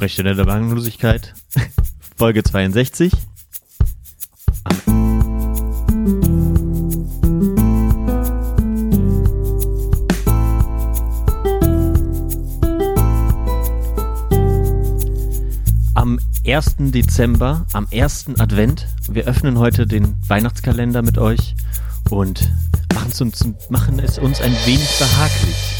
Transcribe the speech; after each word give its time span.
Sprechstunde 0.00 0.34
der 0.34 0.44
Belanglosigkeit, 0.44 1.34
Folge 2.16 2.42
62. 2.42 3.12
Am 15.92 16.18
1. 16.46 16.76
Dezember, 16.78 17.66
am 17.74 17.86
1. 17.92 18.38
Advent. 18.38 18.86
Wir 19.06 19.26
öffnen 19.26 19.58
heute 19.58 19.86
den 19.86 20.14
Weihnachtskalender 20.26 21.02
mit 21.02 21.18
euch 21.18 21.54
und 22.08 22.50
machen 22.94 23.10
es 23.10 23.20
uns, 23.20 23.46
machen 23.68 23.98
es 23.98 24.18
uns 24.18 24.40
ein 24.40 24.56
wenig 24.64 24.98
behaglich. 24.98 25.79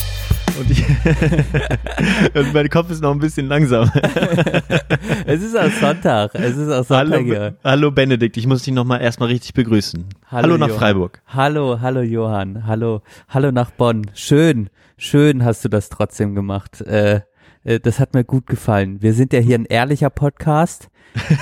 Und, 0.61 0.71
ich, 0.71 0.85
und 2.35 2.53
mein 2.53 2.69
Kopf 2.69 2.91
ist 2.91 3.03
noch 3.03 3.13
ein 3.13 3.19
bisschen 3.19 3.47
langsam. 3.47 3.91
es 5.27 5.43
ist 5.43 5.57
auch 5.57 5.71
Sonntag. 5.71 6.35
Es 6.35 6.55
ist 6.55 6.71
auch 6.71 6.85
Sonntag 6.85 7.21
hallo, 7.21 7.25
hier. 7.25 7.57
hallo 7.65 7.91
Benedikt, 7.91 8.37
ich 8.37 8.47
muss 8.47 8.63
dich 8.65 8.75
nochmal 8.75 9.01
erstmal 9.01 9.31
richtig 9.31 9.55
begrüßen. 9.55 10.05
Hallo, 10.27 10.43
hallo 10.43 10.59
nach 10.59 10.69
Johann. 10.69 10.79
Freiburg. 10.79 11.23
Hallo, 11.29 11.81
hallo 11.81 12.03
Johann. 12.03 12.67
Hallo, 12.67 13.01
hallo 13.31 13.51
nach 13.53 13.71
Bonn. 13.71 14.11
Schön, 14.13 14.69
schön 14.99 15.47
hast 15.47 15.65
du 15.65 15.71
das 15.71 15.89
trotzdem 15.89 16.35
gemacht. 16.35 16.83
Äh, 16.83 17.23
äh, 17.65 17.81
das 17.81 17.99
hat 17.99 18.13
mir 18.13 18.25
gut 18.25 18.47
gefallen. 18.47 19.01
Wir 19.01 19.15
sind 19.15 19.33
ja 19.33 19.41
hier 19.41 19.59
ein 19.59 19.65
ehrlicher 19.65 20.11
Podcast. 20.11 20.91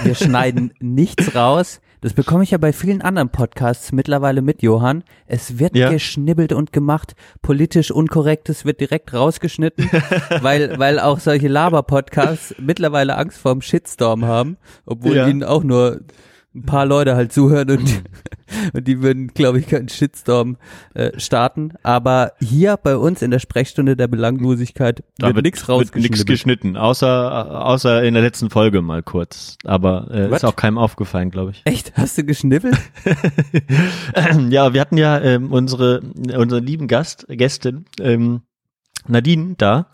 Wir 0.04 0.14
schneiden 0.14 0.72
nichts 0.78 1.34
raus. 1.34 1.80
Das 2.00 2.12
bekomme 2.12 2.44
ich 2.44 2.52
ja 2.52 2.58
bei 2.58 2.72
vielen 2.72 3.02
anderen 3.02 3.28
Podcasts 3.30 3.90
mittlerweile 3.92 4.40
mit, 4.40 4.62
Johann. 4.62 5.02
Es 5.26 5.58
wird 5.58 5.76
Ja. 5.76 5.90
geschnibbelt 5.90 6.52
und 6.52 6.72
gemacht. 6.72 7.14
Politisch 7.42 7.90
Unkorrektes 7.90 8.64
wird 8.64 8.80
direkt 8.80 9.12
rausgeschnitten, 9.14 9.90
weil, 10.40 10.78
weil 10.78 11.00
auch 11.00 11.18
solche 11.18 11.48
Laber-Podcasts 11.48 12.54
mittlerweile 12.60 13.16
Angst 13.16 13.38
vorm 13.38 13.62
Shitstorm 13.62 14.24
haben, 14.24 14.58
obwohl 14.86 15.16
Ja. 15.16 15.26
ihnen 15.28 15.42
auch 15.42 15.64
nur 15.64 16.00
ein 16.54 16.64
paar 16.64 16.86
Leute 16.86 17.14
halt 17.14 17.32
zuhören 17.32 17.70
und, 17.70 18.02
und 18.72 18.88
die 18.88 19.02
würden, 19.02 19.28
glaube 19.28 19.58
ich, 19.58 19.68
keinen 19.68 19.88
Shitstorm 19.88 20.56
äh, 20.94 21.18
starten. 21.18 21.74
Aber 21.82 22.32
hier 22.40 22.76
bei 22.76 22.96
uns 22.96 23.22
in 23.22 23.30
der 23.30 23.38
Sprechstunde 23.38 23.96
der 23.96 24.08
Belanglosigkeit 24.08 25.02
wird 25.18 25.34
nichts 25.34 25.34
wird 25.34 25.44
nix 25.44 25.68
rausgeschnitten. 25.68 26.26
geschnitten, 26.26 26.76
außer, 26.76 27.66
außer 27.66 28.02
in 28.02 28.14
der 28.14 28.22
letzten 28.22 28.50
Folge 28.50 28.82
mal 28.82 29.02
kurz. 29.02 29.58
Aber 29.64 30.08
äh, 30.10 30.34
ist 30.34 30.44
auch 30.44 30.56
keinem 30.56 30.78
aufgefallen, 30.78 31.30
glaube 31.30 31.50
ich. 31.52 31.62
Echt? 31.64 31.92
Hast 31.96 32.16
du 32.18 32.24
geschnippelt? 32.24 32.78
ja, 34.48 34.72
wir 34.72 34.80
hatten 34.80 34.96
ja 34.96 35.20
ähm, 35.20 35.52
unsere, 35.52 36.00
unseren 36.00 36.64
lieben 36.64 36.88
Gast, 36.88 37.26
Gästin, 37.28 37.84
ähm, 38.00 38.42
Nadine 39.06 39.54
da 39.56 39.86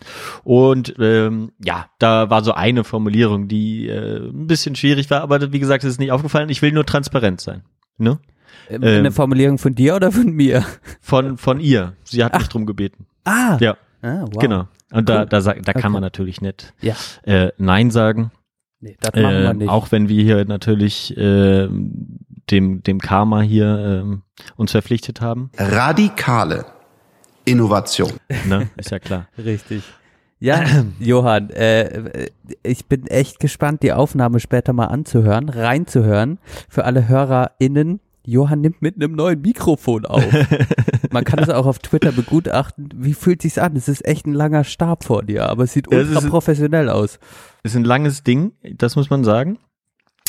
und 0.44 0.94
ähm, 0.98 1.52
ja, 1.62 1.86
da 1.98 2.30
war 2.30 2.42
so 2.42 2.52
eine 2.54 2.84
Formulierung, 2.84 3.48
die 3.48 3.88
äh, 3.88 4.28
ein 4.28 4.46
bisschen 4.46 4.74
schwierig 4.76 5.10
war, 5.10 5.20
aber 5.20 5.52
wie 5.52 5.60
gesagt, 5.60 5.84
es 5.84 5.90
ist 5.90 6.00
nicht 6.00 6.12
aufgefallen. 6.12 6.48
Ich 6.48 6.62
will 6.62 6.72
nur 6.72 6.86
transparent 6.86 7.40
sein. 7.40 7.62
Ne? 7.98 8.18
Ähm, 8.70 8.82
Eine 8.82 9.12
Formulierung 9.12 9.58
von 9.58 9.74
dir 9.74 9.94
oder 9.96 10.10
von 10.10 10.30
mir? 10.30 10.64
Von 11.00 11.36
von 11.36 11.60
ihr. 11.60 11.92
Sie 12.04 12.24
hat 12.24 12.36
mich 12.38 12.48
drum 12.48 12.66
gebeten. 12.66 13.06
Ah, 13.24 13.56
Ja, 13.60 13.76
ah 14.02 14.22
wow. 14.22 14.38
genau. 14.40 14.68
Und 14.90 15.08
da 15.08 15.20
Cool. 15.22 15.26
da, 15.26 15.40
da 15.40 15.52
kann 15.72 15.76
Okay. 15.76 15.88
man 15.90 16.00
natürlich 16.02 16.40
nicht 16.40 16.72
Ja, 16.80 16.94
äh, 17.24 17.50
Nein 17.58 17.90
sagen. 17.90 18.30
nee, 18.80 18.96
das 19.00 19.12
machen 19.20 19.36
wir 19.36 19.50
Äh, 19.50 19.54
nicht. 19.54 19.68
auch 19.68 19.92
wenn 19.92 20.08
wir 20.08 20.22
hier 20.22 20.44
natürlich 20.44 21.16
äh, 21.16 21.68
dem 22.50 22.82
dem 22.82 23.00
Karma 23.00 23.40
hier 23.42 24.02
ähm, 24.02 24.22
uns 24.56 24.72
verpflichtet 24.72 25.20
haben. 25.20 25.50
radikale 25.58 26.64
Innovation. 27.44 28.12
Ne? 28.46 28.70
Ist 28.76 28.90
ja 28.90 28.98
klar. 28.98 29.28
Richtig. 29.38 29.82
Ja, 30.40 30.64
Johann, 30.98 31.50
äh, 31.50 32.28
ich 32.62 32.86
bin 32.86 33.06
echt 33.06 33.40
gespannt, 33.40 33.82
die 33.82 33.92
Aufnahme 33.92 34.40
später 34.40 34.72
mal 34.72 34.86
anzuhören, 34.86 35.48
reinzuhören. 35.48 36.38
Für 36.68 36.84
alle 36.84 37.08
HörerInnen, 37.08 38.00
Johann 38.26 38.60
nimmt 38.60 38.82
mit 38.82 38.96
einem 38.96 39.12
neuen 39.12 39.40
Mikrofon 39.40 40.06
auf. 40.06 40.24
Man 41.10 41.24
kann 41.24 41.38
es 41.38 41.50
auch 41.50 41.66
auf 41.66 41.78
Twitter 41.78 42.12
begutachten. 42.12 42.88
Wie 42.94 43.14
fühlt 43.14 43.42
sich's 43.42 43.58
an? 43.58 43.76
Es 43.76 43.88
ist 43.88 44.04
echt 44.04 44.26
ein 44.26 44.32
langer 44.32 44.64
Stab 44.64 45.04
vor 45.04 45.22
dir, 45.22 45.48
aber 45.48 45.64
es 45.64 45.72
sieht 45.72 45.88
ultra 45.88 46.20
professionell 46.20 46.88
aus. 46.88 47.18
Ist 47.62 47.76
ein 47.76 47.84
langes 47.84 48.22
Ding, 48.22 48.52
das 48.62 48.96
muss 48.96 49.10
man 49.10 49.24
sagen. 49.24 49.58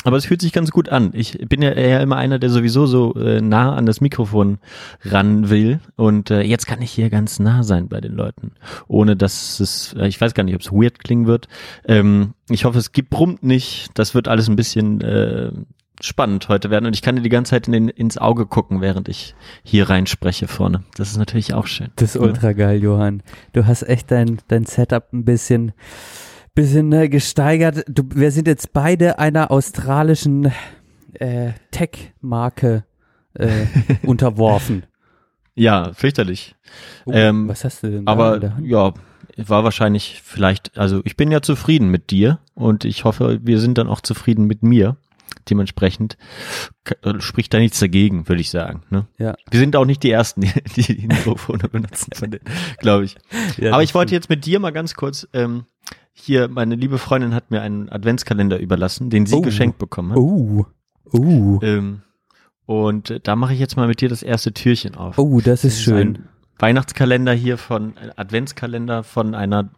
Aber 0.05 0.17
es 0.17 0.25
fühlt 0.27 0.39
sich 0.39 0.53
ganz 0.53 0.69
gut 0.69 0.89
an. 0.89 1.09
Ich 1.13 1.39
bin 1.49 1.63
ja 1.63 1.71
eher 1.71 1.99
immer 1.99 2.15
einer, 2.15 2.37
der 2.37 2.51
sowieso 2.51 2.85
so 2.85 3.15
äh, 3.15 3.41
nah 3.41 3.75
an 3.75 3.87
das 3.87 4.01
Mikrofon 4.01 4.59
ran 5.03 5.49
will. 5.49 5.79
Und 5.95 6.29
äh, 6.29 6.41
jetzt 6.41 6.67
kann 6.67 6.83
ich 6.83 6.91
hier 6.91 7.09
ganz 7.09 7.39
nah 7.39 7.63
sein 7.63 7.89
bei 7.89 7.99
den 8.01 8.13
Leuten. 8.13 8.51
Ohne 8.87 9.15
dass 9.15 9.59
es, 9.59 9.93
äh, 9.97 10.07
ich 10.07 10.21
weiß 10.21 10.35
gar 10.35 10.43
nicht, 10.43 10.53
ob 10.53 10.61
es 10.61 10.71
weird 10.71 10.99
klingen 10.99 11.25
wird. 11.25 11.47
Ähm, 11.85 12.35
ich 12.49 12.65
hoffe, 12.65 12.77
es 12.77 12.91
gibt 12.91 13.09
brummt 13.09 13.41
nicht. 13.41 13.89
Das 13.95 14.13
wird 14.13 14.27
alles 14.27 14.47
ein 14.47 14.55
bisschen 14.55 15.01
äh, 15.01 15.51
spannend 16.01 16.49
heute 16.49 16.69
werden. 16.69 16.85
Und 16.85 16.93
ich 16.93 17.01
kann 17.01 17.15
dir 17.15 17.23
die 17.23 17.29
ganze 17.29 17.51
Zeit 17.51 17.65
in 17.65 17.73
den, 17.73 17.89
ins 17.89 18.19
Auge 18.19 18.45
gucken, 18.45 18.81
während 18.81 19.09
ich 19.09 19.33
hier 19.63 19.89
reinspreche 19.89 20.47
vorne. 20.47 20.83
Das 20.97 21.09
ist 21.09 21.17
natürlich 21.17 21.55
auch 21.55 21.65
schön. 21.65 21.89
Das 21.95 22.15
ist 22.15 22.21
ultra 22.21 22.53
geil, 22.53 22.79
Johann. 22.81 23.23
Du 23.53 23.65
hast 23.65 23.81
echt 23.81 24.11
dein, 24.11 24.37
dein 24.49 24.65
Setup 24.65 25.11
ein 25.13 25.25
bisschen, 25.25 25.71
bisschen 26.55 26.91
äh, 26.93 27.09
gesteigert. 27.09 27.83
Du, 27.87 28.03
wir 28.15 28.31
sind 28.31 28.47
jetzt 28.47 28.73
beide 28.73 29.19
einer 29.19 29.51
australischen 29.51 30.51
äh, 31.13 31.51
Tech-Marke 31.71 32.85
äh, 33.33 33.65
unterworfen. 34.03 34.85
Ja, 35.53 35.93
fürchterlich. 35.93 36.55
Oh, 37.05 37.11
Ähm, 37.13 37.47
was 37.47 37.63
hast 37.63 37.83
du 37.83 37.91
denn 37.91 38.05
da 38.05 38.11
Aber 38.11 38.53
ja, 38.61 38.93
war 39.37 39.63
wahrscheinlich 39.63 40.21
vielleicht, 40.23 40.77
also 40.77 41.01
ich 41.05 41.15
bin 41.15 41.31
ja 41.31 41.41
zufrieden 41.41 41.89
mit 41.89 42.11
dir 42.11 42.39
und 42.53 42.85
ich 42.85 43.03
hoffe, 43.03 43.39
wir 43.41 43.59
sind 43.59 43.77
dann 43.77 43.87
auch 43.87 44.01
zufrieden 44.01 44.45
mit 44.45 44.63
mir. 44.63 44.97
Dementsprechend 45.49 46.17
äh, 47.03 47.19
spricht 47.19 47.53
da 47.53 47.59
nichts 47.59 47.79
dagegen, 47.79 48.27
würde 48.27 48.41
ich 48.41 48.49
sagen. 48.49 48.83
Ne? 48.89 49.07
Ja. 49.17 49.35
Wir 49.51 49.59
sind 49.59 49.75
auch 49.75 49.85
nicht 49.85 50.01
die 50.03 50.09
Ersten, 50.09 50.41
die 50.41 50.51
die, 50.75 50.97
die 50.97 51.07
Mikrofone 51.07 51.69
benutzen, 51.69 52.11
glaube 52.79 53.05
ich. 53.05 53.15
Ja, 53.57 53.73
Aber 53.73 53.83
ich 53.83 53.93
wollte 53.93 54.15
jetzt 54.15 54.29
mit 54.29 54.45
dir 54.45 54.59
mal 54.59 54.71
ganz 54.71 54.95
kurz, 54.95 55.27
ähm, 55.33 55.65
hier, 56.17 56.47
meine 56.47 56.75
liebe 56.75 56.97
Freundin 56.97 57.35
hat 57.35 57.51
mir 57.51 57.61
einen 57.61 57.89
Adventskalender 57.89 58.57
überlassen, 58.59 59.09
den 59.09 59.25
sie 59.25 59.35
Oh. 59.35 59.41
geschenkt 59.41 59.77
bekommen 59.77 60.11
hat. 60.11 60.17
Oh, 60.17 60.65
oh, 61.11 61.59
Ähm, 61.61 62.01
und 62.65 63.11
äh, 63.11 63.19
da 63.19 63.35
mache 63.35 63.53
ich 63.53 63.59
jetzt 63.59 63.75
mal 63.77 63.87
mit 63.87 64.01
dir 64.01 64.09
das 64.09 64.23
erste 64.23 64.53
Türchen 64.53 64.95
auf. 64.95 65.17
oh, 65.19 65.39
das 65.41 65.63
ist 65.65 65.81
schön. 65.83 65.97
Ein 66.17 66.29
Weihnachtskalender 66.57 67.33
hier 67.33 67.57
von, 67.57 67.95
Adventskalender 68.15 69.03
von 69.03 69.35
einer, 69.35 69.69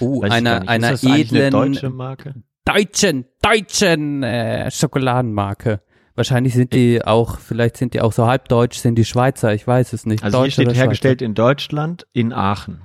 Oh, 0.00 0.22
einer, 0.22 0.68
einer 0.68 0.92
ist 0.92 1.04
das 1.04 1.16
edlen 1.18 1.52
deutsche 1.52 1.88
Marke? 1.88 2.34
deutschen, 2.64 3.24
deutschen 3.40 4.24
äh, 4.24 4.68
Schokoladenmarke. 4.72 5.80
Wahrscheinlich 6.16 6.54
sind 6.54 6.72
die 6.72 7.04
auch, 7.04 7.38
vielleicht 7.38 7.76
sind 7.76 7.94
die 7.94 8.00
auch 8.00 8.12
so 8.12 8.26
halb 8.26 8.48
deutsch, 8.48 8.78
sind 8.78 8.96
die 8.96 9.04
Schweizer, 9.04 9.54
ich 9.54 9.66
weiß 9.66 9.92
es 9.92 10.04
nicht. 10.04 10.24
Also 10.24 10.38
hier 10.38 10.44
Deutsch 10.46 10.52
steht 10.54 10.66
oder 10.68 10.76
hergestellt 10.76 11.22
in 11.22 11.34
Deutschland, 11.34 12.06
in 12.12 12.32
Aachen. 12.32 12.80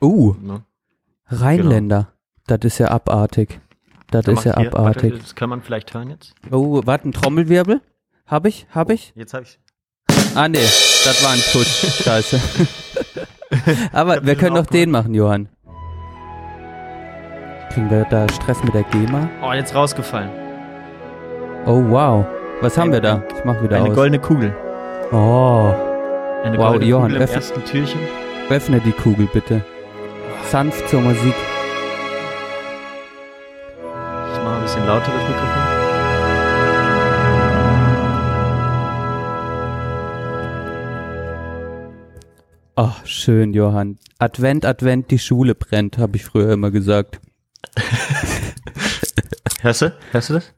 Uh, 0.00 0.34
Ne? 0.40 0.62
Rheinländer. 1.26 2.12
Das 2.50 2.64
ist 2.64 2.78
ja 2.78 2.88
abartig. 2.90 3.60
Das 4.10 4.24
Da 4.24 4.32
ist 4.32 4.44
ja 4.44 4.56
hier- 4.58 4.68
abartig. 4.74 5.12
Warte, 5.12 5.18
das 5.22 5.34
kann 5.34 5.50
man 5.50 5.62
vielleicht 5.62 5.94
hören 5.94 6.10
jetzt. 6.10 6.34
Oh, 6.50 6.80
warte, 6.84 7.08
ein 7.08 7.12
Trommelwirbel? 7.12 7.80
Hab 8.26 8.46
ich? 8.46 8.66
Hab 8.74 8.90
ich? 8.90 9.12
Jetzt 9.14 9.34
habe 9.34 9.44
ich. 9.44 9.58
Ah, 10.34 10.48
nee, 10.48 10.58
das 10.58 11.24
war 11.24 11.32
ein 11.32 11.40
Tusch. 11.52 12.02
Scheiße. 12.04 12.40
Aber 13.92 14.24
wir 14.24 14.34
können 14.36 14.54
doch 14.54 14.62
auch 14.62 14.66
den 14.70 14.90
machen, 14.90 15.14
Johann. 15.14 15.48
Kriegen 17.72 17.90
wir 17.90 18.04
da 18.10 18.28
Stress 18.28 18.62
mit 18.64 18.74
der 18.74 18.82
GEMA? 18.84 19.28
Oh, 19.42 19.52
jetzt 19.52 19.74
rausgefallen. 19.74 20.30
Oh, 21.66 21.82
wow. 21.88 22.24
Was 22.60 22.76
haben 22.76 22.92
wir 22.92 23.00
da? 23.00 23.22
Ich 23.36 23.44
mach 23.44 23.62
wieder 23.62 23.76
Eine 23.76 23.90
aus. 23.90 23.94
goldene 23.94 24.18
Kugel. 24.20 24.54
Oh, 25.12 25.72
Eine 26.44 26.58
Wow, 26.58 26.70
goldene 26.70 26.90
Johann, 26.90 27.02
Kugel 27.12 27.16
im 27.16 27.22
öffne- 27.22 27.34
ersten 27.36 27.64
Türchen. 27.64 28.00
öffne 28.48 28.80
die 28.80 28.92
Kugel 28.92 29.28
bitte. 29.32 29.64
Sanft 30.50 30.88
zur 30.88 31.00
Musik. 31.00 31.34
Lauter 34.90 35.12
das 35.12 35.22
Mikrofon. 35.22 35.62
Oh, 42.74 42.92
schön, 43.04 43.52
Johann. 43.54 43.98
Advent, 44.18 44.64
Advent, 44.64 45.12
die 45.12 45.20
Schule 45.20 45.54
brennt, 45.54 45.98
habe 45.98 46.16
ich 46.16 46.24
früher 46.24 46.52
immer 46.52 46.72
gesagt. 46.72 47.20
Hörst 49.60 49.82
du? 49.82 49.96
Hörst 50.10 50.30
du 50.30 50.34
das? 50.34 50.52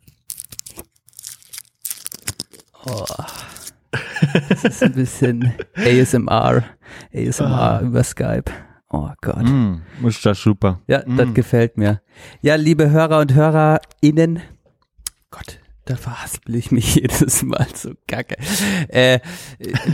Das 4.49 4.65
ist 4.65 4.83
ein 4.83 4.93
bisschen 4.95 5.53
ASMR. 5.75 6.65
ASMR 7.15 7.81
über 7.83 8.03
Skype. 8.03 8.51
Oh 8.93 9.11
Gott. 9.23 9.43
Mm, 9.49 9.77
ist 10.07 10.25
das 10.27 10.39
super. 10.41 10.81
Ja, 10.87 11.03
Mm. 11.07 11.17
das 11.17 11.33
gefällt 11.35 11.79
mir. 11.79 12.03
Ja, 12.43 12.57
liebe 12.57 12.91
Hörer 12.91 13.21
und 13.21 13.33
HörerInnen, 13.35 14.41
Gott, 15.31 15.59
da 15.87 15.97
verhaspel 15.97 16.55
ich 16.57 16.71
mich 16.71 16.95
jedes 16.97 17.43
Mal 17.43 17.67
so 17.75 17.93
kacke. 18.07 18.37
Äh, 18.89 19.21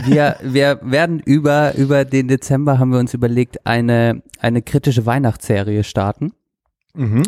wir, 0.05 0.35
wir 0.43 0.79
werden 0.83 1.19
über, 1.19 1.75
über 1.75 2.03
den 2.05 2.27
Dezember 2.27 2.77
haben 2.77 2.91
wir 2.91 2.99
uns 2.99 3.13
überlegt, 3.13 3.65
eine, 3.65 4.21
eine 4.39 4.61
kritische 4.61 5.05
Weihnachtsserie 5.05 5.83
starten. 5.85 6.33
Mhm. 6.93 7.23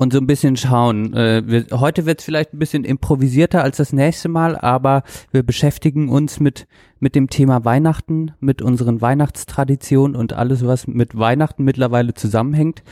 Und 0.00 0.14
so 0.14 0.18
ein 0.18 0.26
bisschen 0.26 0.56
schauen. 0.56 1.12
Äh, 1.12 1.42
wir, 1.46 1.78
heute 1.78 2.06
wird 2.06 2.20
es 2.20 2.24
vielleicht 2.24 2.54
ein 2.54 2.58
bisschen 2.58 2.84
improvisierter 2.84 3.62
als 3.62 3.76
das 3.76 3.92
nächste 3.92 4.30
Mal, 4.30 4.56
aber 4.56 5.02
wir 5.30 5.42
beschäftigen 5.42 6.08
uns 6.08 6.40
mit, 6.40 6.66
mit 7.00 7.14
dem 7.14 7.28
Thema 7.28 7.66
Weihnachten, 7.66 8.32
mit 8.40 8.62
unseren 8.62 9.02
Weihnachtstraditionen 9.02 10.16
und 10.16 10.32
alles, 10.32 10.64
was 10.66 10.86
mit 10.86 11.18
Weihnachten 11.18 11.64
mittlerweile 11.64 12.14
zusammenhängt 12.14 12.82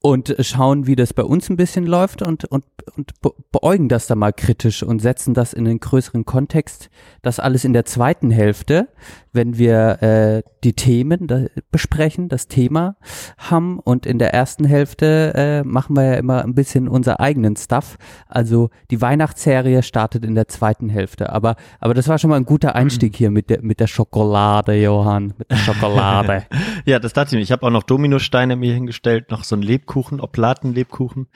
und 0.00 0.36
schauen, 0.40 0.86
wie 0.86 0.94
das 0.94 1.12
bei 1.12 1.24
uns 1.24 1.50
ein 1.50 1.56
bisschen 1.56 1.84
läuft 1.84 2.22
und, 2.22 2.44
und, 2.44 2.64
und 2.96 3.12
beäugen 3.50 3.88
das 3.88 4.06
da 4.06 4.14
mal 4.14 4.32
kritisch 4.32 4.84
und 4.84 5.00
setzen 5.00 5.34
das 5.34 5.52
in 5.52 5.66
einen 5.66 5.80
größeren 5.80 6.24
Kontext. 6.24 6.88
Das 7.22 7.40
alles 7.40 7.64
in 7.64 7.72
der 7.72 7.84
zweiten 7.84 8.30
Hälfte, 8.30 8.88
wenn 9.32 9.58
wir 9.58 10.02
äh, 10.02 10.42
die 10.62 10.74
Themen 10.74 11.26
da 11.26 11.46
besprechen, 11.72 12.28
das 12.28 12.46
Thema 12.46 12.96
haben 13.38 13.80
und 13.80 14.06
in 14.06 14.18
der 14.18 14.32
ersten 14.32 14.64
Hälfte 14.64 15.32
äh, 15.34 15.64
machen 15.64 15.96
wir 15.96 16.04
ja 16.04 16.14
immer 16.14 16.44
ein 16.44 16.54
bisschen 16.54 16.86
unser 16.86 17.18
eigenen 17.18 17.56
Stuff. 17.56 17.98
Also 18.28 18.70
die 18.92 19.00
Weihnachtsserie 19.00 19.82
startet 19.82 20.24
in 20.24 20.36
der 20.36 20.46
zweiten 20.46 20.88
Hälfte. 20.88 21.32
Aber, 21.32 21.56
aber 21.80 21.94
das 21.94 22.06
war 22.06 22.18
schon 22.18 22.30
mal 22.30 22.36
ein 22.36 22.46
guter 22.46 22.76
Einstieg 22.76 23.16
hier 23.16 23.30
mit 23.30 23.50
der, 23.50 23.62
mit 23.62 23.80
der 23.80 23.88
Schokolade, 23.88 24.80
Johann, 24.80 25.34
mit 25.38 25.50
der 25.50 25.56
Schokolade. 25.56 26.44
ja, 26.84 27.00
das 27.00 27.12
dachte 27.12 27.30
ich 27.30 27.38
mir. 27.38 27.42
Ich 27.42 27.52
habe 27.52 27.66
auch 27.66 27.70
noch 27.70 27.82
Dominosteine 27.82 28.54
mir 28.54 28.72
hingestellt, 28.72 29.30
noch 29.30 29.42
so 29.42 29.56
ein 29.56 29.62
Lebkuchen 29.62 29.87
Lebkuchen, 29.88 30.20
Oblatenlebkuchen. 30.20 31.28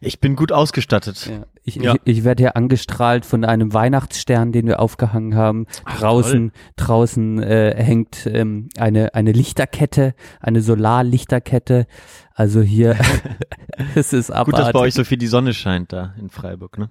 Ich 0.00 0.20
bin 0.20 0.36
gut 0.36 0.52
ausgestattet. 0.52 1.26
Ja. 1.26 1.46
Ich, 1.64 1.76
ja. 1.76 1.94
ich, 2.04 2.18
ich 2.18 2.24
werde 2.24 2.42
hier 2.42 2.56
angestrahlt 2.56 3.24
von 3.26 3.44
einem 3.44 3.72
Weihnachtsstern, 3.72 4.52
den 4.52 4.66
wir 4.66 4.80
aufgehangen 4.80 5.34
haben. 5.34 5.66
Ach, 5.84 6.00
draußen 6.00 6.52
draußen 6.76 7.42
äh, 7.42 7.74
hängt 7.82 8.26
ähm, 8.26 8.68
eine, 8.78 9.14
eine 9.14 9.32
Lichterkette, 9.32 10.14
eine 10.40 10.60
Solarlichterkette. 10.60 11.86
Also 12.34 12.60
hier 12.60 12.96
es 13.94 14.12
ist 14.12 14.30
abartig. 14.30 14.54
Gut, 14.54 14.60
dass 14.60 14.72
bei 14.72 14.80
euch 14.80 14.94
so 14.94 15.04
viel 15.04 15.18
die 15.18 15.26
Sonne 15.26 15.54
scheint 15.54 15.92
da 15.92 16.14
in 16.18 16.30
Freiburg, 16.30 16.78
ne? 16.78 16.90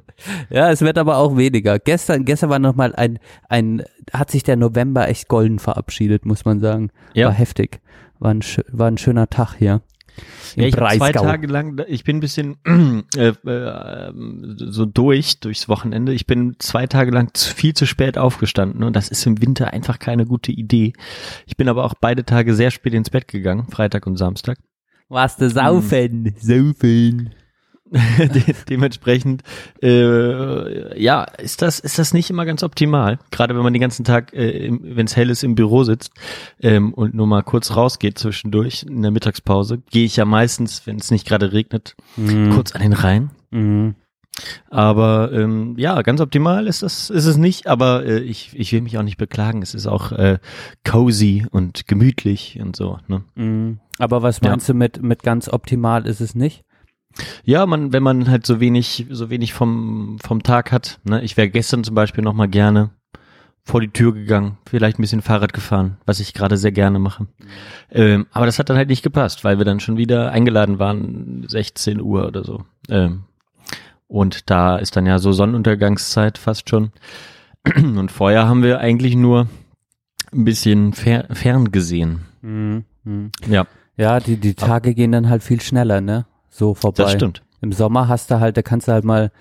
Ja, 0.50 0.72
es 0.72 0.82
wird 0.82 0.98
aber 0.98 1.18
auch 1.18 1.38
weniger. 1.38 1.80
Gestern, 1.80 2.26
gestern 2.26 2.50
war 2.50 2.60
nochmal 2.60 2.96
ein, 2.96 3.20
ein, 3.50 3.84
hat 4.14 4.32
sich 4.32 4.44
der 4.44 4.56
November 4.56 5.08
echt 5.08 5.28
golden 5.28 5.60
verabschiedet, 5.60 6.26
muss 6.26 6.46
man 6.46 6.60
sagen. 6.60 6.92
Ja. 7.14 7.28
War 7.28 7.34
heftig. 7.34 7.82
War 8.20 8.34
ein, 8.34 8.42
war 8.72 8.88
ein 8.88 8.98
schöner 8.98 9.30
Tag 9.30 9.56
hier. 9.56 9.82
Ja, 10.56 10.66
ich 10.66 10.76
zwei 10.76 11.12
Tage 11.12 11.48
lang, 11.48 11.82
ich 11.88 12.04
bin 12.04 12.18
ein 12.18 12.20
bisschen 12.20 12.58
äh, 13.16 13.28
äh, 13.30 14.12
so 14.56 14.86
durch 14.86 15.40
durchs 15.40 15.70
Wochenende. 15.70 16.14
Ich 16.14 16.26
bin 16.26 16.56
zwei 16.60 16.88
Tage 16.88 17.12
lang 17.12 17.32
viel 17.36 17.74
zu 17.74 17.86
spät 17.86 18.18
aufgestanden 18.18 18.84
und 18.84 18.96
das 18.96 19.10
ist 19.10 19.26
im 19.26 19.42
Winter 19.42 19.74
einfach 19.74 20.00
keine 20.00 20.26
gute 20.26 20.52
Idee. 20.52 20.94
Ich 21.46 21.58
bin 21.58 21.70
aber 21.70 21.86
auch 21.86 21.94
beide 22.00 22.26
Tage 22.26 22.56
sehr 22.56 22.72
spät 22.72 22.94
ins 22.94 23.10
Bett 23.10 23.28
gegangen, 23.28 23.68
Freitag 23.70 24.08
und 24.08 24.18
Samstag. 24.18 24.58
Warst 25.08 25.42
du 25.42 25.50
saufen? 25.50 26.36
Hm. 26.40 26.74
Saufen. 26.74 27.36
De 28.18 28.54
dementsprechend, 28.70 29.42
äh, 29.82 31.02
ja, 31.02 31.24
ist 31.24 31.62
das, 31.62 31.80
ist 31.80 31.98
das 31.98 32.14
nicht 32.14 32.30
immer 32.30 32.46
ganz 32.46 32.62
optimal. 32.62 33.18
Gerade 33.32 33.56
wenn 33.56 33.64
man 33.64 33.74
den 33.74 33.82
ganzen 33.82 34.04
Tag, 34.04 34.34
äh, 34.34 34.70
wenn 34.72 35.08
es 35.08 35.16
hell 35.16 35.30
ist, 35.30 35.44
im 35.44 35.56
Büro 35.56 35.84
sitzt 35.84 36.12
ähm, 36.62 36.94
und 36.94 37.16
nur 37.16 37.26
mal 37.26 37.42
kurz 37.42 37.76
rausgeht 37.76 38.20
zwischendurch 38.20 38.84
in 38.84 39.02
der 39.02 39.12
Mittagspause, 39.12 39.80
gehe 39.90 40.06
ich 40.06 40.18
ja 40.18 40.26
meistens, 40.26 40.86
wenn 40.86 40.98
es 40.98 41.10
nicht 41.10 41.28
gerade 41.28 41.52
regnet, 41.52 41.96
mhm. 42.16 42.52
kurz 42.52 42.74
an 42.74 42.82
den 42.82 42.94
Rhein. 42.94 43.32
Mhm. 43.50 43.96
Aber 44.70 45.32
ähm, 45.34 45.74
ja, 45.78 46.02
ganz 46.02 46.22
optimal 46.22 46.68
ist 46.68 46.84
das 46.84 47.10
ist 47.10 47.26
es 47.26 47.38
nicht, 47.38 47.68
aber 47.68 48.06
äh, 48.06 48.20
ich, 48.20 48.52
ich 48.54 48.72
will 48.72 48.82
mich 48.82 48.98
auch 48.98 49.04
nicht 49.04 49.18
beklagen. 49.18 49.62
Es 49.62 49.74
ist 49.74 49.88
auch 49.88 50.12
äh, 50.12 50.38
cozy 50.86 51.46
und 51.50 51.88
gemütlich 51.88 52.60
und 52.62 52.76
so. 52.76 53.00
Ne? 53.08 53.24
Mhm. 53.36 53.80
Aber 53.98 54.22
was 54.22 54.42
meinst 54.42 54.68
ja. 54.68 54.74
du 54.74 54.78
mit 54.78 55.02
mit 55.02 55.24
ganz 55.24 55.50
optimal 55.50 56.06
ist 56.06 56.22
es 56.22 56.36
nicht? 56.36 56.64
Ja, 57.44 57.66
man, 57.66 57.94
wenn 57.94 58.04
man 58.04 58.30
halt 58.30 58.46
so 58.46 58.60
wenig, 58.60 59.06
so 59.10 59.30
wenig 59.30 59.54
vom, 59.54 60.18
vom 60.24 60.44
Tag 60.44 60.72
hat. 60.72 61.00
Ne? 61.04 61.22
Ich 61.24 61.38
wäre 61.38 61.50
gestern 61.50 61.84
zum 61.84 61.96
Beispiel 61.96 62.24
noch 62.24 62.34
mal 62.34 62.48
gerne 62.48 62.92
vor 63.64 63.82
die 63.82 63.90
Tür 63.90 64.14
gegangen, 64.14 64.58
vielleicht 64.66 64.98
ein 64.98 65.04
bisschen 65.04 65.22
Fahrrad 65.22 65.54
gefahren, 65.54 65.98
was 66.06 66.20
ich 66.20 66.34
gerade 66.34 66.58
sehr 66.58 66.72
gerne 66.72 66.98
mache. 66.98 67.28
Ähm, 67.92 68.26
aber 68.32 68.48
das 68.48 68.58
hat 68.58 68.70
dann 68.70 68.78
halt 68.78 68.90
nicht 68.90 69.04
gepasst, 69.04 69.44
weil 69.44 69.60
wir 69.60 69.66
dann 69.66 69.80
schon 69.80 69.98
wieder 69.98 70.32
eingeladen 70.32 70.80
waren, 70.80 71.46
16 71.48 72.02
Uhr 72.02 72.26
oder 72.28 72.44
so. 72.44 72.64
Ähm, 72.90 73.26
und 74.08 74.50
da 74.50 74.78
ist 74.78 74.96
dann 74.96 75.06
ja 75.06 75.20
so 75.20 75.32
Sonnenuntergangszeit 75.32 76.40
fast 76.40 76.68
schon. 76.68 76.92
Und 77.76 78.12
vorher 78.12 78.48
haben 78.48 78.64
wir 78.64 78.80
eigentlich 78.80 79.16
nur 79.16 79.48
ein 80.34 80.46
bisschen 80.46 80.94
fer 80.94 81.28
fern 81.32 81.72
gesehen. 81.72 82.22
Mhm. 82.42 82.86
mhm. 83.04 83.32
Ja. 83.48 83.68
Ja, 83.98 84.20
die, 84.22 84.38
die 84.38 84.54
Tage 84.54 84.96
gehen 84.96 85.12
dann 85.12 85.30
halt 85.30 85.44
viel 85.44 85.60
schneller, 85.60 86.00
ne? 86.00 86.26
So 86.50 86.74
vorbei. 86.74 87.04
Das 87.04 87.14
stimmt. 87.14 87.44
Im 87.62 87.74
Sommer 87.74 88.08
hast 88.08 88.32
du 88.32 88.40
halt, 88.40 88.56
da 88.56 88.62
kannst 88.62 88.88
du 88.88 88.94
halt 88.94 89.04
mal 89.04 89.32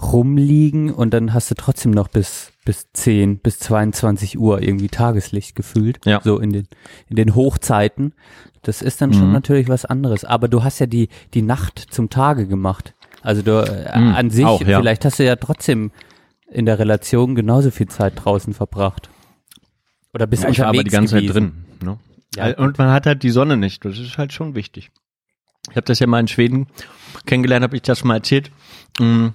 rumliegen 0.00 0.92
und 0.92 1.12
dann 1.12 1.34
hast 1.34 1.50
du 1.50 1.54
trotzdem 1.54 1.90
noch 1.90 2.08
bis 2.08 2.52
bis 2.64 2.90
10 2.92 3.38
bis 3.38 3.58
22 3.60 4.38
Uhr 4.38 4.60
irgendwie 4.60 4.88
Tageslicht 4.88 5.54
gefühlt, 5.54 6.04
ja. 6.04 6.20
so 6.22 6.38
in 6.38 6.52
den 6.52 6.68
in 7.08 7.16
den 7.16 7.34
Hochzeiten. 7.34 8.14
Das 8.62 8.82
ist 8.82 9.00
dann 9.00 9.10
mhm. 9.10 9.14
schon 9.14 9.32
natürlich 9.32 9.68
was 9.68 9.84
anderes, 9.84 10.24
aber 10.24 10.48
du 10.48 10.64
hast 10.64 10.78
ja 10.78 10.86
die 10.86 11.08
die 11.34 11.42
Nacht 11.42 11.78
zum 11.78 12.10
Tage 12.10 12.46
gemacht. 12.46 12.94
Also 13.22 13.42
du 13.42 13.62
äh, 13.62 13.98
mhm. 13.98 14.14
an 14.14 14.30
sich 14.30 14.44
Auch, 14.44 14.60
ja. 14.62 14.78
vielleicht 14.78 15.04
hast 15.04 15.18
du 15.18 15.24
ja 15.24 15.36
trotzdem 15.36 15.92
in 16.50 16.66
der 16.66 16.78
Relation 16.78 17.34
genauso 17.34 17.70
viel 17.70 17.88
Zeit 17.88 18.14
draußen 18.16 18.54
verbracht. 18.54 19.10
Oder 20.14 20.26
bist 20.26 20.44
ja, 20.44 20.48
ich 20.48 20.58
war 20.60 20.68
aber 20.68 20.82
die 20.82 20.90
ganze 20.90 21.16
gewesen. 21.16 21.32
Zeit 21.32 21.36
drin, 21.36 21.52
ne? 21.82 21.98
Ja. 22.36 22.58
Und 22.58 22.78
man 22.78 22.90
hat 22.90 23.06
halt 23.06 23.22
die 23.22 23.30
Sonne 23.30 23.56
nicht, 23.56 23.84
das 23.84 23.98
ist 23.98 24.18
halt 24.18 24.32
schon 24.32 24.54
wichtig. 24.54 24.90
Ich 25.70 25.76
habe 25.76 25.86
das 25.86 25.98
ja 25.98 26.06
mal 26.06 26.20
in 26.20 26.28
Schweden 26.28 26.66
kennengelernt, 27.26 27.64
habe 27.64 27.76
ich 27.76 27.82
das 27.82 27.98
schon 27.98 28.08
mal 28.08 28.16
erzählt. 28.16 28.50
Mhm. 28.98 29.34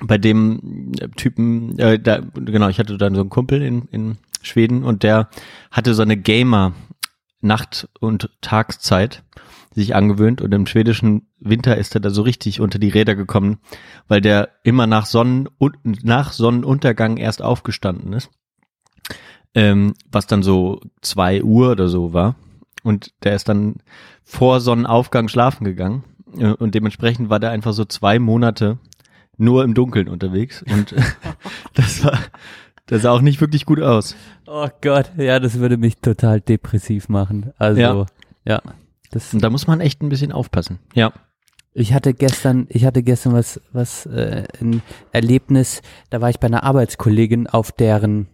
Bei 0.00 0.18
dem 0.18 0.92
Typen, 1.16 1.76
äh, 1.78 1.98
da, 1.98 2.20
genau, 2.34 2.68
ich 2.68 2.78
hatte 2.78 2.96
dann 2.98 3.14
so 3.14 3.20
einen 3.22 3.30
Kumpel 3.30 3.62
in, 3.62 3.88
in 3.90 4.18
Schweden 4.42 4.84
und 4.84 5.02
der 5.02 5.28
hatte 5.72 5.94
so 5.94 6.02
eine 6.02 6.16
Gamer 6.16 6.72
Nacht- 7.40 7.88
und 8.00 8.30
Tagszeit 8.40 9.24
sich 9.74 9.94
angewöhnt 9.94 10.40
und 10.40 10.52
im 10.52 10.66
schwedischen 10.66 11.28
Winter 11.38 11.76
ist 11.76 11.94
er 11.94 12.00
da 12.00 12.10
so 12.10 12.22
richtig 12.22 12.60
unter 12.60 12.78
die 12.78 12.88
Räder 12.88 13.14
gekommen, 13.14 13.58
weil 14.08 14.20
der 14.20 14.50
immer 14.64 14.86
nach 14.86 15.06
Sonnen 15.06 15.48
nach 15.82 16.32
Sonnenuntergang 16.32 17.16
erst 17.16 17.42
aufgestanden 17.42 18.12
ist, 18.12 18.30
ähm, 19.54 19.94
was 20.10 20.26
dann 20.26 20.42
so 20.42 20.80
zwei 21.00 21.42
Uhr 21.42 21.70
oder 21.72 21.88
so 21.88 22.12
war 22.12 22.36
und 22.82 23.12
der 23.24 23.34
ist 23.34 23.48
dann 23.48 23.76
vor 24.24 24.60
Sonnenaufgang 24.60 25.28
schlafen 25.28 25.64
gegangen. 25.64 26.04
Äh, 26.36 26.52
und 26.52 26.74
dementsprechend 26.74 27.30
war 27.30 27.40
der 27.40 27.50
einfach 27.50 27.72
so 27.72 27.84
zwei 27.84 28.18
Monate 28.18 28.78
nur 29.36 29.64
im 29.64 29.74
Dunkeln 29.74 30.08
unterwegs. 30.08 30.62
Und 30.62 30.94
das 31.74 32.04
war, 32.04 32.18
das 32.86 33.02
sah 33.02 33.12
auch 33.12 33.20
nicht 33.20 33.40
wirklich 33.40 33.66
gut 33.66 33.80
aus. 33.80 34.16
Oh 34.46 34.68
Gott, 34.80 35.10
ja, 35.16 35.40
das 35.40 35.58
würde 35.58 35.76
mich 35.76 35.98
total 35.98 36.40
depressiv 36.40 37.08
machen. 37.08 37.52
Also, 37.58 37.80
ja. 37.80 38.06
ja 38.44 38.62
das 39.10 39.32
und 39.32 39.42
da 39.42 39.50
muss 39.50 39.66
man 39.66 39.80
echt 39.80 40.02
ein 40.02 40.08
bisschen 40.08 40.32
aufpassen. 40.32 40.78
Ja. 40.94 41.12
Ich 41.74 41.92
hatte 41.92 42.12
gestern, 42.12 42.66
ich 42.70 42.84
hatte 42.84 43.02
gestern 43.02 43.34
was, 43.34 43.60
was, 43.72 44.04
äh, 44.06 44.44
ein 44.60 44.82
Erlebnis, 45.12 45.80
da 46.10 46.20
war 46.20 46.28
ich 46.28 46.40
bei 46.40 46.48
einer 46.48 46.64
Arbeitskollegin 46.64 47.46
auf 47.46 47.70
deren 47.72 48.26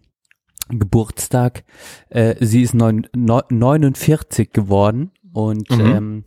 Geburtstag. 0.69 1.63
Äh, 2.09 2.35
sie 2.39 2.61
ist 2.61 2.73
neun, 2.73 3.07
neun, 3.15 3.43
49 3.49 4.51
geworden 4.51 5.11
und 5.33 5.69
mhm. 5.69 5.85
ähm, 5.85 6.23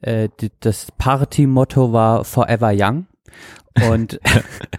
äh, 0.00 0.28
die, 0.40 0.50
das 0.60 0.88
Party-Motto 0.98 1.92
war 1.92 2.24
Forever 2.24 2.72
Young. 2.74 3.06
Und 3.88 4.20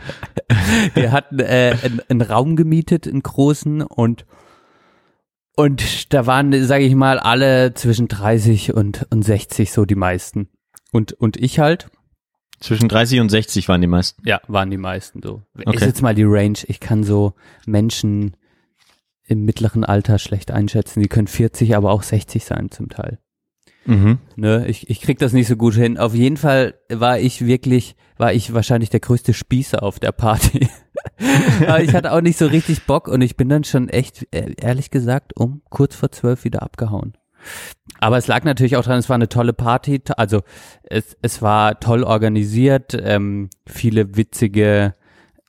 wir 0.94 1.12
hatten 1.12 1.40
äh, 1.40 1.76
einen, 1.82 2.02
einen 2.10 2.22
Raum 2.22 2.56
gemietet, 2.56 3.08
einen 3.08 3.24
großen 3.24 3.82
und 3.82 4.26
und 5.56 6.14
da 6.14 6.26
waren, 6.26 6.66
sage 6.66 6.86
ich 6.86 6.96
mal, 6.96 7.20
alle 7.20 7.74
zwischen 7.74 8.08
30 8.08 8.74
und, 8.74 9.06
und 9.12 9.22
60 9.22 9.72
so 9.72 9.86
die 9.86 9.96
meisten. 9.96 10.50
Und, 10.92 11.14
und 11.14 11.38
ich 11.38 11.60
halt. 11.60 11.90
Zwischen 12.60 12.88
30 12.88 13.20
und 13.20 13.30
60 13.30 13.68
waren 13.68 13.82
die 13.82 13.88
meisten? 13.88 14.22
Ja, 14.26 14.42
waren 14.48 14.72
die 14.72 14.78
meisten 14.78 15.22
so. 15.22 15.42
Okay. 15.58 15.76
Ist 15.76 15.86
jetzt 15.86 16.02
mal 16.02 16.16
die 16.16 16.24
Range. 16.24 16.58
Ich 16.68 16.80
kann 16.80 17.04
so 17.04 17.34
Menschen 17.66 18.38
im 19.32 19.46
mittleren 19.46 19.86
Alter 19.86 20.20
schlecht 20.20 20.52
einschätzen. 20.52 21.02
Die 21.02 21.08
können 21.08 21.28
40, 21.28 21.76
aber 21.78 21.92
auch 21.92 22.04
60 22.04 22.44
sein 22.44 22.70
zum 22.70 22.90
Teil. 22.90 23.18
Mhm. 23.86 24.20
Ne, 24.36 24.68
ich, 24.68 24.90
ich 24.90 25.00
krieg 25.02 25.20
das 25.20 25.32
nicht 25.32 25.48
so 25.48 25.56
gut 25.56 25.74
hin. 25.74 25.98
Auf 25.98 26.14
jeden 26.14 26.36
Fall 26.36 26.76
war 26.90 27.18
ich 27.18 27.46
wirklich, 27.46 27.96
war 28.18 28.34
ich 28.34 28.54
wahrscheinlich 28.54 28.90
der 28.90 29.00
größte 29.00 29.34
Spießer 29.34 29.82
auf 29.82 30.00
der 30.00 30.12
Party. 30.12 30.68
aber 31.62 31.82
ich 31.82 31.94
hatte 31.94 32.12
auch 32.12 32.20
nicht 32.20 32.38
so 32.38 32.46
richtig 32.46 32.84
Bock 32.84 33.08
und 33.08 33.22
ich 33.22 33.38
bin 33.38 33.48
dann 33.48 33.64
schon 33.64 33.88
echt, 33.88 34.28
äh, 34.36 34.54
ehrlich 34.60 34.92
gesagt, 34.92 35.36
um 35.38 35.62
kurz 35.70 35.96
vor 35.96 36.12
zwölf 36.12 36.44
wieder 36.44 36.62
abgehauen. 36.62 37.14
Aber 38.00 38.18
es 38.18 38.28
lag 38.28 38.44
natürlich 38.44 38.76
auch 38.76 38.84
dran, 38.84 39.00
es 39.00 39.10
war 39.10 39.16
eine 39.16 39.30
tolle 39.30 39.54
Party, 39.54 40.02
also 40.18 40.42
es, 40.84 41.18
es 41.22 41.42
war 41.42 41.80
toll 41.80 42.04
organisiert, 42.04 42.96
ähm, 43.02 43.50
viele 43.66 44.16
witzige 44.16 44.94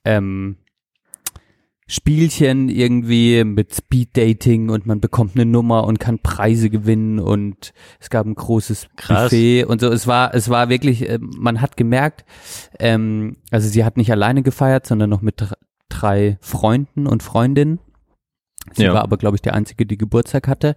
ähm, 0.05 0.57
Spielchen 1.93 2.71
irgendwie 2.71 3.45
mit 3.45 3.75
Speed 3.75 4.17
Dating 4.17 4.71
und 4.71 4.87
man 4.87 4.99
bekommt 4.99 5.35
eine 5.35 5.45
Nummer 5.45 5.85
und 5.85 6.01
kann 6.01 6.19
Preise 6.21 6.71
gewinnen 6.71 7.19
und 7.19 7.75
es 8.01 8.09
gab 8.09 8.25
ein 8.25 8.35
großes 8.35 8.89
Krass. 8.97 9.25
Buffet 9.25 9.65
und 9.65 9.83
so. 9.83 9.89
Es 9.91 10.07
war, 10.07 10.35
es 10.35 10.49
war 10.49 10.71
wirklich, 10.71 11.07
äh, 11.07 11.19
man 11.21 11.61
hat 11.61 11.77
gemerkt, 11.77 12.25
ähm, 12.79 13.37
also 13.51 13.69
sie 13.69 13.85
hat 13.85 13.99
nicht 13.99 14.11
alleine 14.11 14.43
gefeiert, 14.43 14.87
sondern 14.87 15.11
noch 15.11 15.21
mit 15.21 15.43
dr- 15.43 15.59
drei 15.91 16.39
Freunden 16.41 17.07
und 17.07 17.23
Freundinnen. 17.23 17.79
Sie 18.73 18.85
Ja. 18.85 18.95
war 18.95 19.03
aber, 19.03 19.19
glaube 19.19 19.37
ich, 19.37 19.43
der 19.43 19.53
Einzige, 19.55 19.85
die 19.85 19.99
Geburtstag 19.99 20.49
hatte. 20.49 20.77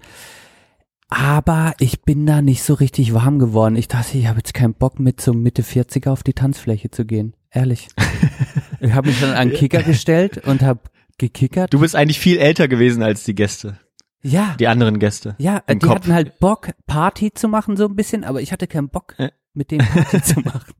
Aber 1.08 1.76
ich 1.80 2.02
bin 2.02 2.26
da 2.26 2.42
nicht 2.42 2.64
so 2.64 2.74
richtig 2.74 3.14
warm 3.14 3.40
geworden. 3.40 3.78
Ich 3.78 3.88
dachte, 3.88 4.18
ich 4.18 4.28
habe 4.28 4.40
jetzt 4.40 4.54
keinen 4.54 4.74
Bock 4.74 5.00
mit 5.00 5.22
so 5.22 5.34
Mitte 5.34 5.62
40er 5.62 6.10
auf 6.10 6.24
die 6.24 6.34
Tanzfläche 6.34 6.90
zu 6.92 7.06
gehen. 7.06 7.36
Ehrlich. 7.52 7.88
ich 8.82 8.92
habe 8.92 9.08
mich 9.08 9.22
dann 9.22 9.34
an 9.34 9.52
Kicker 9.52 9.82
gestellt 9.84 10.46
und 10.46 10.62
habe 10.62 10.82
gekickert. 11.18 11.74
Du 11.74 11.80
bist 11.80 11.96
eigentlich 11.96 12.20
viel 12.20 12.38
älter 12.38 12.68
gewesen 12.68 13.04
als 13.04 13.24
die 13.24 13.36
Gäste, 13.36 13.80
ja, 14.22 14.56
die 14.60 14.68
anderen 14.68 15.00
Gäste. 15.00 15.36
ja, 15.40 15.62
die 15.70 15.80
Kopf. 15.80 15.96
hatten 15.96 16.14
halt 16.14 16.40
Bock, 16.40 16.70
Party 16.88 17.34
zu 17.34 17.48
machen 17.48 17.78
so 17.78 17.86
ein 17.88 17.96
bisschen, 17.96 18.24
aber 18.24 18.42
ich 18.42 18.52
hatte 18.52 18.68
keinen 18.68 18.90
Bock, 18.90 19.16
Ja. 19.18 19.30
mit 19.54 19.72
denen 19.72 19.86
Party 19.88 20.22
zu 20.22 20.40
machen. 20.46 20.74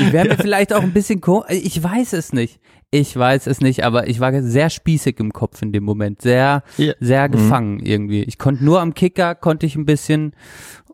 Ich 0.00 0.12
wäre 0.12 0.26
mir 0.28 0.36
vielleicht 0.36 0.72
auch 0.72 0.82
ein 0.82 0.92
bisschen 0.92 1.20
ko 1.20 1.44
ich 1.48 1.80
weiß 1.80 2.14
es 2.14 2.32
nicht. 2.32 2.58
Ich 2.90 3.16
weiß 3.16 3.46
es 3.46 3.60
nicht, 3.60 3.84
aber 3.84 4.08
ich 4.08 4.18
war 4.20 4.42
sehr 4.42 4.68
spießig 4.70 5.18
im 5.20 5.32
Kopf 5.32 5.62
in 5.62 5.72
dem 5.72 5.84
Moment, 5.84 6.20
sehr 6.20 6.64
Ja. 6.76 6.94
sehr 6.98 7.28
Mhm. 7.28 7.32
gefangen 7.32 7.80
irgendwie. 7.80 8.22
Ich 8.24 8.38
konnte 8.38 8.64
nur 8.64 8.80
am 8.80 8.92
Kicker 8.94 9.34
konnte 9.36 9.64
ich 9.66 9.76
ein 9.76 9.86
bisschen 9.86 10.34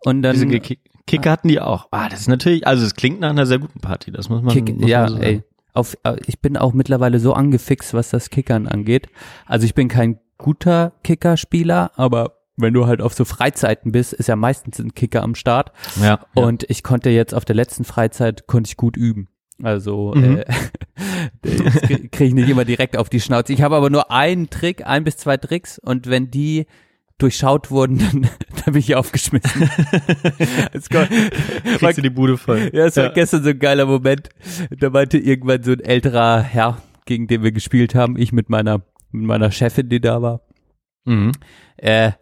und 0.04 0.20
dann 0.22 0.36
Kicker 1.06 1.30
hatten 1.30 1.48
die 1.48 1.60
auch. 1.60 1.88
Ah, 1.90 2.10
das 2.10 2.20
ist 2.20 2.28
natürlich, 2.28 2.66
also 2.66 2.84
es 2.84 2.94
klingt 2.94 3.20
nach 3.20 3.30
einer 3.30 3.46
sehr 3.46 3.58
guten 3.58 3.80
Party, 3.80 4.12
das 4.12 4.28
muss 4.28 4.42
man, 4.42 4.52
Kick, 4.52 4.78
muss 4.78 4.88
ja, 4.90 5.00
man 5.00 5.08
so 5.08 5.14
sagen. 5.14 5.26
ey. 5.26 5.42
Auf, 5.78 5.96
äh, 6.04 6.16
ich 6.26 6.40
bin 6.40 6.56
auch 6.56 6.72
mittlerweile 6.72 7.20
so 7.20 7.32
angefixt, 7.32 7.94
was 7.94 8.10
das 8.10 8.30
Kickern 8.30 8.66
angeht. 8.66 9.08
Also 9.46 9.64
ich 9.64 9.74
bin 9.74 9.88
kein 9.88 10.18
guter 10.36 10.92
Kickerspieler, 11.04 11.92
aber 11.96 12.34
wenn 12.56 12.74
du 12.74 12.86
halt 12.86 13.00
auf 13.00 13.14
so 13.14 13.24
Freizeiten 13.24 13.92
bist, 13.92 14.12
ist 14.12 14.26
ja 14.28 14.34
meistens 14.36 14.78
ein 14.80 14.92
Kicker 14.94 15.22
am 15.22 15.34
Start. 15.36 15.72
Ja, 16.00 16.04
ja. 16.04 16.20
Und 16.34 16.64
ich 16.68 16.82
konnte 16.82 17.10
jetzt 17.10 17.32
auf 17.34 17.44
der 17.44 17.54
letzten 17.56 17.84
Freizeit 17.84 18.46
konnte 18.48 18.68
ich 18.68 18.76
gut 18.76 18.96
üben. 18.96 19.28
Also 19.62 20.12
Mhm. 20.14 20.38
äh, 20.38 20.44
das 21.42 21.82
kriege 21.82 22.24
ich 22.24 22.34
nicht 22.34 22.48
immer 22.48 22.64
direkt 22.64 22.96
auf 22.96 23.08
die 23.08 23.20
Schnauze. 23.20 23.52
Ich 23.52 23.62
habe 23.62 23.76
aber 23.76 23.90
nur 23.90 24.10
einen 24.10 24.50
Trick, 24.50 24.86
ein 24.86 25.04
bis 25.04 25.16
zwei 25.16 25.36
Tricks 25.36 25.78
und 25.78 26.08
wenn 26.08 26.30
die 26.30 26.66
durchschaut 27.18 27.70
wurden, 27.70 27.98
dann, 28.12 28.22
dann 28.64 28.72
bin 28.72 28.76
ich 28.76 28.94
aufgeschmissen. 28.94 29.68
Kriegst 31.78 31.98
du 31.98 32.02
die 32.02 32.10
Bude 32.10 32.36
voll. 32.38 32.70
ja, 32.72 32.86
es 32.86 32.96
war 32.96 33.10
gestern 33.10 33.42
so 33.42 33.50
ein 33.50 33.58
geiler 33.58 33.86
Moment. 33.86 34.28
Da 34.78 34.90
meinte 34.90 35.18
irgendwann 35.18 35.62
so 35.62 35.72
ein 35.72 35.80
älterer 35.80 36.40
Herr, 36.42 36.78
gegen 37.04 37.26
den 37.26 37.42
wir 37.42 37.52
gespielt 37.52 37.94
haben, 37.94 38.16
ich 38.18 38.32
mit 38.32 38.48
meiner, 38.48 38.82
mit 39.10 39.26
meiner 39.26 39.50
Chefin, 39.50 39.88
die 39.88 40.00
da 40.00 40.22
war, 40.22 40.40
Mhm. 41.04 41.32
äh, 41.78 42.12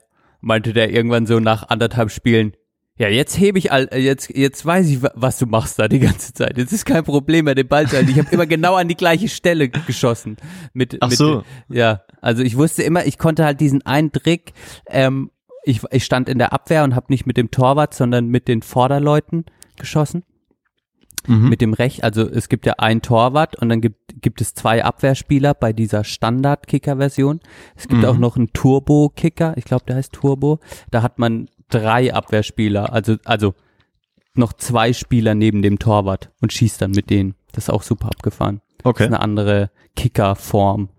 meinte 0.41 0.73
der 0.73 0.91
irgendwann 0.93 1.27
so 1.27 1.41
nach 1.41 1.69
anderthalb 1.69 2.11
Spielen, 2.13 2.53
ja, 2.99 3.09
jetzt 3.09 3.39
hebe 3.39 3.59
ich 3.59 3.73
all, 3.73 3.89
äh, 3.93 3.99
jetzt, 3.99 4.31
jetzt 4.35 4.65
weiß 4.65 4.89
ich, 4.89 5.03
wa- 5.03 5.13
was 5.15 5.39
du 5.39 5.47
machst 5.47 5.79
da 5.79 5.89
die 5.89 5.99
ganze 5.99 6.33
Zeit. 6.33 6.57
Jetzt 6.57 6.73
ist 6.73 6.85
kein 6.87 7.05
Problem 7.05 7.45
mehr, 7.45 7.55
den 7.55 7.69
Ball 7.69 7.87
zu 7.87 7.97
halten. 7.97 8.11
Ich 8.11 8.19
habe 8.19 8.29
immer 8.31 8.47
genau 8.47 8.75
an 8.75 8.89
die 8.89 8.95
gleiche 8.97 9.29
Stelle 9.29 9.69
geschossen. 9.69 10.37
Mit, 10.73 10.97
Ach 11.01 11.09
mit, 11.11 11.19
so. 11.19 11.43
Ja, 11.69 12.03
also 12.21 12.43
ich 12.43 12.57
wusste 12.57 12.83
immer, 12.83 13.05
ich 13.07 13.19
konnte 13.19 13.45
halt 13.45 13.61
diesen 13.61 13.85
einen 13.85 14.13
Trick, 14.13 14.53
ähm, 14.89 15.31
ich, 15.65 15.81
ich 15.91 16.05
stand 16.05 16.29
in 16.29 16.39
der 16.39 16.53
Abwehr 16.53 16.85
und 16.85 16.95
habe 16.95 17.07
nicht 17.11 17.27
mit 17.27 17.37
dem 17.37 17.51
Torwart, 17.51 17.93
sondern 17.93 18.29
mit 18.29 18.49
den 18.49 18.63
Vorderleuten 18.63 19.45
geschossen 19.79 20.23
Mhm. 21.29 21.49
mit 21.49 21.61
dem 21.61 21.73
Recht, 21.73 22.05
also 22.05 22.23
es 22.23 22.49
gibt 22.49 22.67
ja 22.67 22.75
ein 22.79 23.03
Torwart 23.03 23.57
und 23.61 23.69
dann 23.69 23.81
gibt, 23.81 24.23
gibt 24.23 24.41
es 24.41 24.55
zwei 24.55 24.85
Abwehrspieler 24.85 25.55
bei 25.55 25.73
dieser 25.73 26.05
Standard-Kicker-Version. 26.05 27.41
Es 27.75 27.89
gibt 27.89 28.03
Mhm. 28.03 28.07
auch 28.09 28.17
noch 28.17 28.37
einen 28.37 28.53
Turbo-Kicker, 28.53 29.55
ich 29.57 29.65
glaube, 29.65 29.85
der 29.89 29.97
heißt 29.97 30.13
Turbo. 30.13 30.61
Da 30.93 31.03
hat 31.03 31.19
man 31.19 31.49
drei 31.69 32.13
Abwehrspieler, 32.15 32.93
also, 32.93 33.17
also 33.25 33.55
noch 34.35 34.53
zwei 34.53 34.93
Spieler 34.93 35.35
neben 35.35 35.63
dem 35.63 35.79
Torwart 35.79 36.31
und 36.41 36.53
schießt 36.53 36.81
dann 36.83 36.91
mit 36.93 37.11
denen. 37.11 37.35
Das 37.53 37.65
ist 37.65 37.71
auch 37.71 37.83
super 37.83 38.09
abgefahren. 38.09 38.61
Das 38.79 38.87
Okay. 38.87 39.05
ist 39.05 39.09
eine 39.09 39.21
andere 39.21 39.71
Kicker-Form. 39.97 40.91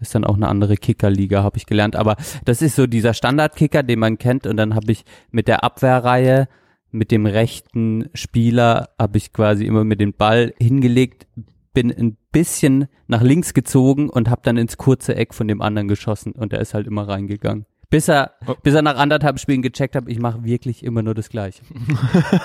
Ist 0.00 0.14
dann 0.16 0.24
auch 0.24 0.34
eine 0.34 0.48
andere 0.48 0.76
Kicker-Liga, 0.76 1.42
habe 1.44 1.56
ich 1.58 1.66
gelernt. 1.66 1.94
Aber 1.94 2.16
das 2.44 2.60
ist 2.60 2.74
so 2.74 2.86
dieser 2.88 3.14
Standard-Kicker, 3.14 3.82
den 3.84 4.00
man 4.00 4.18
kennt. 4.18 4.48
Und 4.48 4.56
dann 4.56 4.74
habe 4.74 4.90
ich 4.90 5.04
mit 5.30 5.46
der 5.46 5.62
Abwehrreihe, 5.62 6.48
mit 6.90 7.10
dem 7.12 7.24
rechten 7.24 8.08
Spieler, 8.12 8.88
habe 8.98 9.18
ich 9.18 9.32
quasi 9.32 9.64
immer 9.64 9.84
mit 9.84 10.00
dem 10.00 10.12
Ball 10.12 10.54
hingelegt, 10.58 11.28
bin 11.72 11.90
ein 11.92 12.16
bisschen 12.32 12.88
nach 13.06 13.22
links 13.22 13.54
gezogen 13.54 14.10
und 14.10 14.28
habe 14.28 14.42
dann 14.44 14.56
ins 14.56 14.76
kurze 14.76 15.14
Eck 15.14 15.34
von 15.34 15.46
dem 15.48 15.62
anderen 15.62 15.86
geschossen. 15.88 16.32
Und 16.32 16.52
der 16.52 16.60
ist 16.60 16.74
halt 16.74 16.86
immer 16.88 17.06
reingegangen. 17.08 17.64
Bis 17.92 18.08
er, 18.08 18.32
Oh. 18.46 18.54
bis 18.62 18.72
er 18.72 18.80
nach 18.80 18.96
anderthalb 18.96 19.38
Spielen 19.38 19.60
gecheckt 19.60 19.94
hat, 19.94 20.04
ich 20.06 20.18
mache 20.18 20.44
wirklich 20.44 20.82
immer 20.82 21.02
nur 21.02 21.12
das 21.12 21.28
Gleiche. 21.28 21.62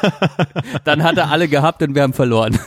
dann 0.83 1.03
hat 1.03 1.15
er 1.15 1.31
alle 1.31 1.47
gehabt 1.47 1.81
und 1.81 1.95
wir 1.95 2.01
haben 2.01 2.11
verloren. 2.11 2.59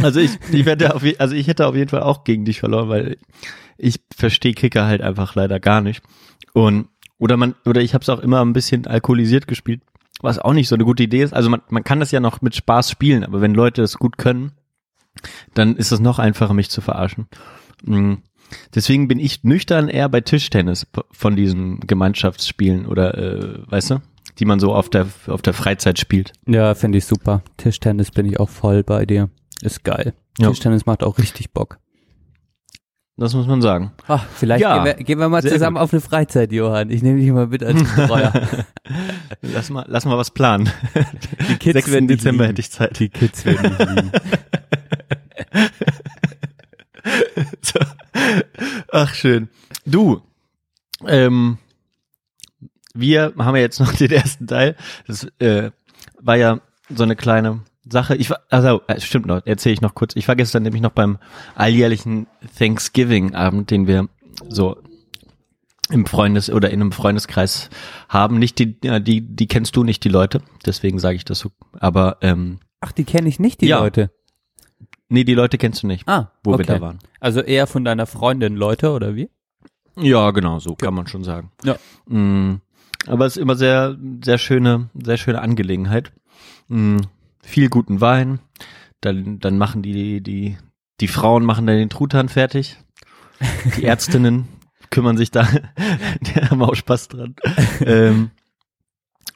Also 0.00 0.20
ich, 0.20 0.38
ich 0.52 0.64
werde 0.64 0.94
auf, 0.94 1.02
also 1.18 1.34
ich 1.34 1.48
hätte 1.48 1.66
auf 1.66 1.74
jeden 1.74 1.90
Fall 1.90 2.02
auch 2.02 2.22
gegen 2.22 2.44
dich 2.44 2.60
verloren, 2.60 2.88
weil 2.88 3.16
ich 3.76 4.00
verstehe 4.16 4.54
Kicker 4.54 4.86
halt 4.86 5.02
einfach 5.02 5.34
leider 5.34 5.58
gar 5.58 5.80
nicht. 5.80 6.04
Und 6.52 6.86
oder 7.18 7.36
man 7.36 7.56
oder 7.66 7.80
ich 7.80 7.94
habe 7.94 8.02
es 8.02 8.08
auch 8.08 8.20
immer 8.20 8.40
ein 8.40 8.52
bisschen 8.52 8.86
alkoholisiert 8.86 9.48
gespielt, 9.48 9.82
was 10.20 10.38
auch 10.38 10.52
nicht 10.52 10.68
so 10.68 10.76
eine 10.76 10.84
gute 10.84 11.02
Idee 11.02 11.24
ist. 11.24 11.34
Also 11.34 11.50
man, 11.50 11.62
man 11.68 11.82
kann 11.82 11.98
das 11.98 12.12
ja 12.12 12.20
noch 12.20 12.42
mit 12.42 12.54
Spaß 12.54 12.92
spielen, 12.92 13.24
aber 13.24 13.40
wenn 13.40 13.54
Leute 13.54 13.82
das 13.82 13.98
gut 13.98 14.18
können, 14.18 14.52
dann 15.52 15.74
ist 15.74 15.90
es 15.90 15.98
noch 15.98 16.20
einfacher, 16.20 16.54
mich 16.54 16.70
zu 16.70 16.80
verarschen. 16.80 17.26
Mm. 17.82 18.14
Deswegen 18.74 19.08
bin 19.08 19.18
ich 19.18 19.44
nüchtern 19.44 19.88
eher 19.88 20.08
bei 20.08 20.20
Tischtennis 20.20 20.86
von 21.10 21.36
diesen 21.36 21.80
Gemeinschaftsspielen 21.80 22.86
oder 22.86 23.16
äh, 23.16 23.58
weißt 23.70 23.90
du, 23.90 24.02
die 24.38 24.44
man 24.44 24.60
so 24.60 24.74
auf 24.74 24.88
der 24.88 25.06
auf 25.26 25.42
der 25.42 25.54
Freizeit 25.54 25.98
spielt. 25.98 26.32
Ja, 26.46 26.74
finde 26.74 26.98
ich 26.98 27.06
super. 27.06 27.42
Tischtennis 27.56 28.10
bin 28.10 28.26
ich 28.26 28.40
auch 28.40 28.48
voll 28.48 28.82
bei 28.82 29.06
dir. 29.06 29.28
Ist 29.62 29.84
geil. 29.84 30.14
Ja. 30.38 30.48
Tischtennis 30.48 30.86
macht 30.86 31.02
auch 31.04 31.18
richtig 31.18 31.52
Bock. 31.52 31.78
Das 33.16 33.32
muss 33.32 33.46
man 33.46 33.62
sagen. 33.62 33.92
Ach, 34.08 34.26
vielleicht 34.34 34.60
Ja, 34.60 34.74
gehen, 34.82 34.84
wir, 34.86 35.04
gehen 35.04 35.18
wir 35.20 35.28
mal 35.28 35.40
zusammen 35.40 35.76
auf 35.76 35.92
eine 35.92 36.00
Freizeit, 36.00 36.50
Johann. 36.50 36.90
Ich 36.90 37.00
nehme 37.00 37.20
dich 37.20 37.30
mal 37.30 37.46
mit 37.46 37.62
als 37.62 37.80
Betreuer. 37.94 38.32
Lass 39.40 39.70
mal, 39.70 39.84
lass 39.88 40.04
mal 40.04 40.18
was 40.18 40.30
planen. 40.32 40.68
Die 41.48 41.56
Kids 41.56 41.74
6. 41.74 41.92
werden 41.92 42.08
Dezember 42.08 42.44
lieben. 42.44 42.48
hätte 42.48 42.60
ich 42.60 42.70
Zeit. 42.70 42.98
Die 42.98 43.08
Kids 43.08 43.44
werden 43.44 43.76
lieben. 43.78 44.10
So. 47.62 47.80
Ach, 48.92 49.14
schön. 49.14 49.48
Du, 49.86 50.22
ähm, 51.06 51.58
wir 52.94 53.34
haben 53.38 53.56
ja 53.56 53.62
jetzt 53.62 53.80
noch 53.80 53.92
den 53.92 54.10
ersten 54.10 54.46
Teil. 54.46 54.76
Das 55.06 55.24
äh, 55.38 55.70
war 56.20 56.36
ja 56.36 56.60
so 56.88 57.02
eine 57.02 57.16
kleine 57.16 57.60
Sache. 57.88 58.14
Ich 58.16 58.30
war, 58.30 58.40
also 58.50 58.82
äh, 58.86 59.00
stimmt 59.00 59.26
noch, 59.26 59.42
erzähle 59.44 59.72
ich 59.74 59.80
noch 59.80 59.94
kurz. 59.94 60.14
Ich 60.16 60.28
war 60.28 60.36
gestern 60.36 60.62
nämlich 60.62 60.82
noch 60.82 60.92
beim 60.92 61.18
alljährlichen 61.54 62.26
Thanksgiving-Abend, 62.58 63.70
den 63.70 63.86
wir 63.86 64.08
so 64.48 64.76
im 65.90 66.06
Freundes- 66.06 66.50
oder 66.50 66.70
in 66.70 66.80
einem 66.80 66.92
Freundeskreis 66.92 67.68
haben. 68.08 68.38
Nicht 68.38 68.58
die, 68.58 68.78
ja, 68.82 69.00
die, 69.00 69.20
die 69.20 69.48
kennst 69.48 69.76
du 69.76 69.84
nicht, 69.84 70.02
die 70.04 70.08
Leute. 70.08 70.40
Deswegen 70.64 70.98
sage 70.98 71.16
ich 71.16 71.24
das 71.24 71.40
so. 71.40 71.50
Aber 71.78 72.18
ähm, 72.22 72.60
Ach, 72.80 72.92
die 72.92 73.04
kenne 73.04 73.28
ich 73.28 73.38
nicht, 73.38 73.60
die 73.60 73.66
Ja. 73.66 73.80
Leute. 73.80 74.10
Nee, 75.08 75.24
die 75.24 75.34
Leute 75.34 75.58
kennst 75.58 75.82
du 75.82 75.86
nicht, 75.86 76.08
Ah, 76.08 76.32
wo 76.42 76.52
okay. 76.54 76.60
wir 76.60 76.66
da 76.74 76.80
waren. 76.80 76.98
Also 77.20 77.40
eher 77.40 77.66
von 77.66 77.84
deiner 77.84 78.06
Freundin 78.06 78.56
Leute, 78.56 78.90
oder 78.92 79.14
wie? 79.14 79.30
Ja, 79.96 80.30
genau, 80.32 80.58
so 80.58 80.74
kann 80.74 80.94
man 80.94 81.06
schon 81.06 81.22
sagen. 81.24 81.52
Ja. 81.62 81.76
Mm, 82.06 82.60
aber 83.06 83.26
es 83.26 83.36
ist 83.36 83.42
immer 83.42 83.54
sehr, 83.54 83.96
sehr 84.24 84.38
schöne, 84.38 84.88
sehr 84.94 85.16
schöne 85.18 85.40
Angelegenheit. 85.40 86.12
Mm, 86.68 86.98
viel 87.42 87.68
guten 87.68 88.00
Wein. 88.00 88.40
Dann, 89.00 89.38
dann 89.38 89.58
machen 89.58 89.82
die, 89.82 90.20
die, 90.22 90.56
die 91.00 91.08
Frauen 91.08 91.44
machen 91.44 91.66
dann 91.66 91.76
den 91.76 91.90
Truthahn 91.90 92.28
fertig. 92.28 92.76
Die 93.76 93.84
Ärztinnen 93.84 94.48
kümmern 94.90 95.16
sich 95.16 95.30
da, 95.30 95.46
die 96.20 96.34
haben 96.40 96.62
auch 96.62 96.74
Spaß 96.74 97.08
dran. 97.08 97.34
ähm, 97.80 98.30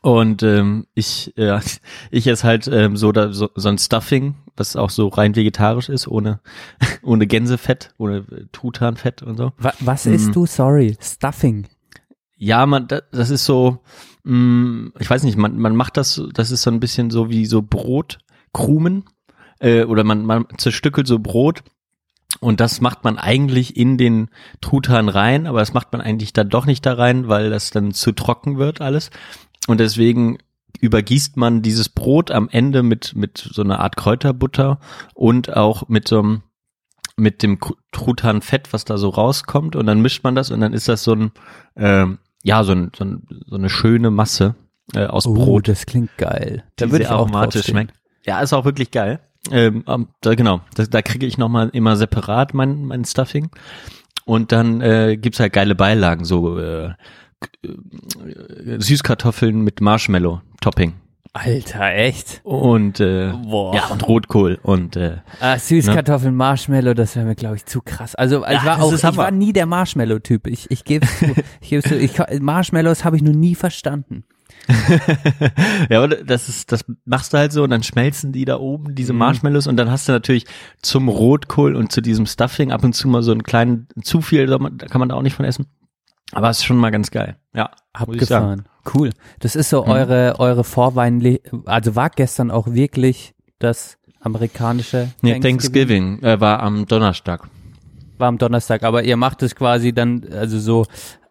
und 0.03 0.43
ähm, 0.43 0.87
ich, 0.95 1.33
ja, 1.37 1.61
ich 2.11 2.27
esse 2.27 2.47
halt 2.47 2.69
ähm, 2.69 2.97
so, 2.97 3.13
da, 3.13 3.33
so, 3.33 3.51
so 3.55 3.69
ein 3.69 3.79
Stuffing, 3.79 4.37
was 4.57 4.77
auch 4.77 4.91
so 4.91 5.09
rein 5.09 5.35
vegetarisch 5.37 5.89
ist, 5.89 6.07
ohne, 6.09 6.41
ohne 7.03 7.27
Gänsefett, 7.27 7.93
ohne 7.99 8.19
äh, 8.19 8.47
Truthahnfett 8.53 9.23
und 9.23 9.37
so. 9.37 9.53
Wa 9.59 9.73
was 9.81 10.05
Hm. 10.05 10.15
isst 10.15 10.35
du? 10.37 10.47
Sorry. 10.47 10.97
Stuffing. 11.01 11.67
Ja, 12.37 12.67
man, 12.67 12.87
da- 12.87 13.03
das 13.11 13.31
ist 13.31 13.45
so, 13.45 13.81
mh, 14.25 14.91
ich 15.01 15.11
weiß 15.11 15.25
nicht, 15.25 15.37
man, 15.37 15.59
man 15.59 15.75
macht 15.75 15.97
das, 15.97 16.23
das 16.35 16.51
ist 16.53 16.63
so 16.63 16.71
ein 16.71 16.79
bisschen 16.81 17.11
so 17.11 17.29
wie 17.31 17.47
so 17.47 17.63
Brotkrumen 17.63 19.05
äh, 19.61 19.85
oder 19.85 20.05
man, 20.05 20.25
man 20.25 20.47
zerstückelt 20.57 21.07
so 21.09 21.19
Brot 21.19 21.63
und 22.41 22.61
das 22.61 22.81
macht 22.81 23.03
man 23.05 23.19
eigentlich 23.19 23.77
in 23.77 23.97
den 23.99 24.29
Truthahn 24.61 25.09
rein, 25.09 25.47
aber 25.47 25.59
das 25.61 25.73
macht 25.75 25.93
man 25.93 26.01
eigentlich 26.01 26.33
dann 26.33 26.49
doch 26.51 26.67
nicht 26.67 26.85
da 26.87 26.93
rein, 26.95 27.27
weil 27.29 27.51
das 27.51 27.71
dann 27.71 27.93
zu 27.93 28.13
trocken 28.13 28.59
wird 28.59 28.81
alles 28.81 29.11
und 29.69 29.79
deswegen 29.79 30.39
übergießt 30.81 31.37
man 31.37 31.63
dieses 31.63 31.89
Brot 31.89 32.31
am 32.31 32.49
Ende 32.51 32.83
mit, 32.83 33.15
mit 33.15 33.39
so 33.39 33.63
einer 33.63 33.81
Art 33.81 33.97
Kräuterbutter 33.97 34.81
und 35.15 35.57
auch 35.57 35.89
mit 35.89 36.09
so 36.09 36.19
einem 36.19 36.43
mit 37.17 37.43
dem 37.43 37.59
Truthahn-Fett, 37.91 38.73
was 38.73 38.85
da 38.85 38.97
so 38.97 39.09
rauskommt 39.09 39.75
und 39.75 39.87
dann 39.87 40.01
mischt 40.01 40.23
man 40.23 40.37
das 40.37 40.51
und 40.53 40.61
dann 40.61 40.73
ist 40.73 40.89
das 40.89 41.03
so 41.03 41.13
ein, 41.15 41.33
ähm, 41.77 42.19
ja, 42.45 42.63
so, 42.63 42.73
ein, 42.73 42.93
so, 42.97 43.05
ein, 43.05 43.23
so 43.47 43.57
eine 43.57 43.69
schöne 43.69 44.11
Masse 44.13 44.55
äh, 44.95 45.05
aus 45.07 45.27
Oh, 45.27 45.35
Brot. 45.35 45.67
das 45.67 45.85
klingt 45.85 46.17
geil. 46.17 46.63
Da 46.77 46.91
würde 46.93 47.05
ich 47.05 47.11
auch 47.11 47.19
aromatisch 47.27 47.67
schmeckt. 47.67 47.93
Ja, 48.25 48.41
ist 48.41 48.53
auch 48.53 48.65
wirklich 48.65 48.93
geil. 48.93 49.19
Ähm, 49.51 49.83
ähm, 49.89 50.09
da, 50.21 50.35
genau, 50.37 50.61
da, 50.77 50.85
da 50.85 51.03
kriege 51.03 51.27
ich 51.27 51.39
nochmal 51.39 51.71
immer 51.73 51.97
separat 51.97 52.55
mein, 52.55 52.85
mein 52.85 53.05
Stuffing. 53.05 53.51
Und 54.25 54.53
dann 54.53 54.81
äh, 54.81 55.17
gibt's 55.17 55.41
halt 55.41 55.53
geile 55.53 55.75
Beilagen, 55.75 56.25
so 56.25 56.59
äh, 56.59 56.93
äh, 57.63 58.81
Süßkartoffeln 58.81 59.63
mit 59.63 59.81
Marshmallow-Topping. 59.81 60.95
Alter, 61.35 61.93
echt? 61.95 62.41
Und 62.43 63.01
äh, 63.01 63.33
Boah. 63.45 63.75
ja, 63.75 63.87
und 63.89 64.09
Rotkohl 64.09 64.59
und 64.63 64.97
äh, 64.97 65.19
Ah, 65.41 65.59
Süßkartoffeln, 65.59 66.35
Marshmallow, 66.35 66.95
das 66.95 67.15
wäre 67.17 67.27
mir, 67.27 67.35
glaube 67.35 67.57
ich, 67.57 67.67
zu 67.67 67.81
krass. 67.83 68.15
Also 68.15 68.45
ich 68.45 68.51
Ja, 68.53 68.65
war 68.65 68.77
das 68.77 68.85
auch, 68.85 68.93
ich 68.95 69.05
Hammer. 69.05 69.17
war 69.19 69.31
nie 69.31 69.53
der 69.53 69.67
Marshmallow-Typ. 69.67 70.47
Ich, 70.47 70.71
ich 70.71 70.85
gebe. 70.85 71.07
Ich 71.61 71.69
gebe 71.69 71.83
zu. 71.83 71.97
Ich, 71.97 72.15
Marshmallows 72.41 73.05
habe 73.05 73.17
ich 73.17 73.23
noch 73.23 73.35
nie 73.35 73.55
verstanden. 73.55 74.25
ja, 75.91 75.99
aber 76.03 76.09
das 76.09 76.49
ist, 76.49 76.73
das 76.73 76.85
machst 77.05 77.33
du 77.33 77.39
halt 77.39 77.53
so 77.53 77.63
und 77.63 77.71
dann 77.71 77.83
schmelzen 77.83 78.33
die 78.33 78.45
da 78.45 78.59
oben, 78.59 78.95
diese 78.95 79.13
Mhm. 79.13 79.19
Marshmallows 79.21 79.67
und 79.67 79.77
dann 79.77 79.91
hast 79.91 80.09
du 80.09 80.13
natürlich 80.13 80.45
zum 80.83 81.09
Rotkohl 81.09 81.77
und 81.77 81.93
zu 81.93 82.01
diesem 82.01 82.27
Stuffing 82.27 82.73
ab 82.73 82.85
und 82.85 82.95
zu 82.95 83.09
mal 83.09 83.23
so 83.23 83.33
einen 83.33 83.43
kleinen, 83.45 83.87
zu 84.03 84.21
viel, 84.21 84.47
da 84.47 84.59
kann 84.59 84.99
man 84.99 85.09
da 85.11 85.15
auch 85.15 85.23
nicht 85.23 85.37
von 85.37 85.45
essen. 85.45 85.67
Aber 86.33 86.51
es 86.51 86.59
ist 86.59 86.65
schon 86.65 86.77
mal 86.77 86.91
ganz 86.91 87.11
geil. 87.11 87.37
Ja. 87.55 87.71
Abgefahren. 87.93 88.65
Cool. 88.95 89.11
Das 89.41 89.57
ist 89.57 89.71
so 89.71 89.83
Mhm. 89.85 89.91
eure, 89.91 90.35
eure 90.39 90.65
Vorwein, 90.65 91.39
also 91.67 91.97
war 91.97 92.11
gestern 92.11 92.51
auch 92.51 92.67
wirklich 92.69 93.35
das 93.59 93.99
amerikanische 94.21 95.11
Nee, 95.23 95.39
Thanksgiving 95.41 96.23
äh, 96.23 96.41
war 96.41 96.63
am 96.63 96.87
Donnerstag. 96.87 97.49
War 98.19 98.29
am 98.29 98.39
Donnerstag, 98.39 98.83
aber 98.83 99.05
ihr 99.05 99.17
macht 99.17 99.43
es 99.43 99.55
quasi 99.55 99.93
dann, 99.93 100.27
also 100.33 100.59
so 100.59 100.87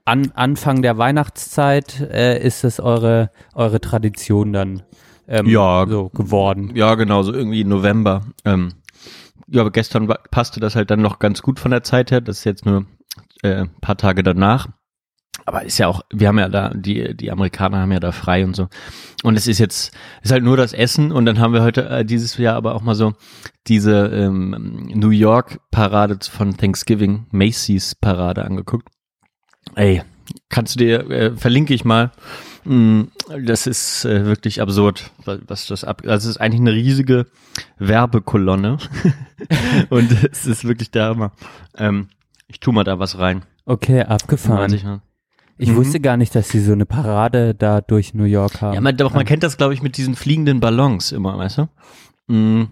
an 0.05 0.31
Anfang 0.35 0.81
der 0.81 0.97
Weihnachtszeit 0.97 1.99
äh, 2.01 2.41
ist 2.41 2.63
es 2.63 2.79
eure, 2.79 3.29
eure 3.55 3.81
Tradition 3.81 4.53
dann 4.53 4.83
ähm, 5.27 5.47
Ja. 5.47 5.85
so 5.87 6.09
geworden. 6.09 6.71
Ja, 6.75 6.95
genau, 6.95 7.23
so 7.23 7.33
irgendwie 7.33 7.63
November. 7.65 8.21
Ähm, 8.45 8.69
ja, 9.47 9.61
aber 9.61 9.71
gestern 9.71 10.07
wa- 10.07 10.19
passte 10.31 10.59
das 10.61 10.75
halt 10.75 10.89
dann 10.91 11.01
noch 11.01 11.19
ganz 11.19 11.41
gut 11.41 11.59
von 11.59 11.71
der 11.71 11.83
Zeit 11.83 12.11
her. 12.11 12.21
Das 12.21 12.37
ist 12.39 12.43
jetzt 12.45 12.65
nur 12.65 12.85
äh, 13.43 13.55
ein 13.63 13.69
paar 13.81 13.97
Tage 13.97 14.23
danach. 14.23 14.67
Aber 15.47 15.63
ist 15.63 15.77
ja 15.77 15.87
auch, 15.87 16.01
wir 16.13 16.27
haben 16.27 16.39
ja 16.39 16.49
da, 16.49 16.71
die, 16.75 17.15
die 17.15 17.31
Amerikaner 17.31 17.77
haben 17.77 17.91
ja 17.93 18.01
da 18.01 18.11
frei 18.11 18.43
und 18.43 18.53
so. 18.53 18.67
Und 19.23 19.37
es 19.37 19.47
ist 19.47 19.59
jetzt, 19.59 19.93
ist 20.21 20.31
halt 20.33 20.43
nur 20.43 20.57
das 20.57 20.73
Essen 20.73 21.13
und 21.13 21.25
dann 21.25 21.39
haben 21.39 21.53
wir 21.53 21.63
heute 21.63 21.87
äh, 21.89 22.03
dieses 22.03 22.37
Jahr 22.37 22.55
aber 22.55 22.75
auch 22.75 22.81
mal 22.81 22.95
so 22.95 23.13
diese 23.65 24.07
ähm, 24.07 24.89
New 24.93 25.09
York 25.11 25.59
Parade 25.71 26.17
von 26.29 26.57
Thanksgiving, 26.57 27.27
Macy's 27.31 27.95
Parade 27.95 28.43
angeguckt. 28.43 28.89
Ey, 29.75 30.03
kannst 30.49 30.75
du 30.75 30.79
dir, 30.79 31.09
äh, 31.09 31.35
verlinke 31.37 31.73
ich 31.73 31.85
mal. 31.85 32.11
Mm, 32.65 33.03
Das 33.45 33.67
ist 33.67 34.03
äh, 34.03 34.25
wirklich 34.25 34.59
absurd, 34.61 35.11
wa- 35.23 35.39
was 35.47 35.67
das 35.67 35.85
ab, 35.85 36.01
also 36.05 36.27
es 36.29 36.35
ist 36.35 36.41
eigentlich 36.41 36.59
eine 36.59 36.73
riesige 36.73 37.25
Werbekolonne 37.77 38.77
und 39.89 40.11
es 40.31 40.45
ist 40.45 40.65
wirklich 40.65 40.91
der 40.91 41.05
Hammer. 41.05 41.31
Ähm, 41.77 42.09
ich 42.47 42.59
tu 42.59 42.73
mal 42.73 42.83
da 42.83 42.99
was 42.99 43.17
rein. 43.17 43.43
Okay, 43.65 44.01
abgefahren. 44.01 44.71
Ich 45.57 45.69
Mhm. 45.71 45.75
wusste 45.75 45.99
gar 45.99 46.17
nicht, 46.17 46.35
dass 46.35 46.49
sie 46.49 46.59
so 46.59 46.71
eine 46.73 46.85
Parade 46.85 47.55
da 47.55 47.81
durch 47.81 48.13
New 48.13 48.23
York 48.25 48.61
haben. 48.61 48.73
Ja, 48.73 48.81
man, 48.81 48.95
doch, 48.97 49.13
man 49.13 49.25
kennt 49.25 49.43
das, 49.43 49.57
glaube 49.57 49.73
ich, 49.73 49.81
mit 49.81 49.97
diesen 49.97 50.15
fliegenden 50.15 50.59
Ballons 50.59 51.11
immer, 51.11 51.37
weißt 51.37 51.57
du? 51.59 52.33
Mm, 52.33 52.67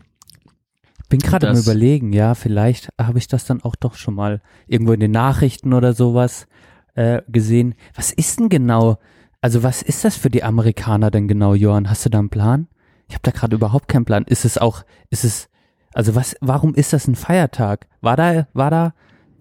bin 1.09 1.19
gerade 1.19 1.49
am 1.49 1.57
überlegen, 1.57 2.13
ja, 2.13 2.33
vielleicht 2.35 2.89
habe 2.99 3.17
ich 3.19 3.27
das 3.27 3.45
dann 3.45 3.61
auch 3.61 3.75
doch 3.75 3.95
schon 3.95 4.15
mal 4.15 4.41
irgendwo 4.67 4.93
in 4.93 4.99
den 4.99 5.11
Nachrichten 5.11 5.73
oder 5.73 5.93
sowas 5.93 6.47
äh, 6.95 7.21
gesehen. 7.27 7.75
Was 7.93 8.11
ist 8.11 8.39
denn 8.39 8.49
genau, 8.49 8.97
also 9.41 9.63
was 9.63 9.81
ist 9.81 10.03
das 10.05 10.15
für 10.15 10.29
die 10.29 10.43
Amerikaner 10.43 11.11
denn 11.11 11.27
genau, 11.27 11.53
Johann? 11.53 11.89
Hast 11.89 12.05
du 12.05 12.09
da 12.09 12.19
einen 12.19 12.29
Plan? 12.29 12.67
Ich 13.07 13.13
habe 13.13 13.21
da 13.23 13.31
gerade 13.31 13.55
überhaupt 13.55 13.87
keinen 13.87 14.05
Plan. 14.05 14.23
Ist 14.27 14.45
es 14.45 14.57
auch, 14.57 14.83
ist 15.09 15.23
es, 15.25 15.49
also 15.93 16.15
was, 16.15 16.35
warum 16.41 16.73
ist 16.73 16.93
das 16.93 17.07
ein 17.07 17.15
Feiertag? 17.15 17.87
War 18.01 18.17
da, 18.17 18.47
war 18.53 18.71
da 18.71 18.93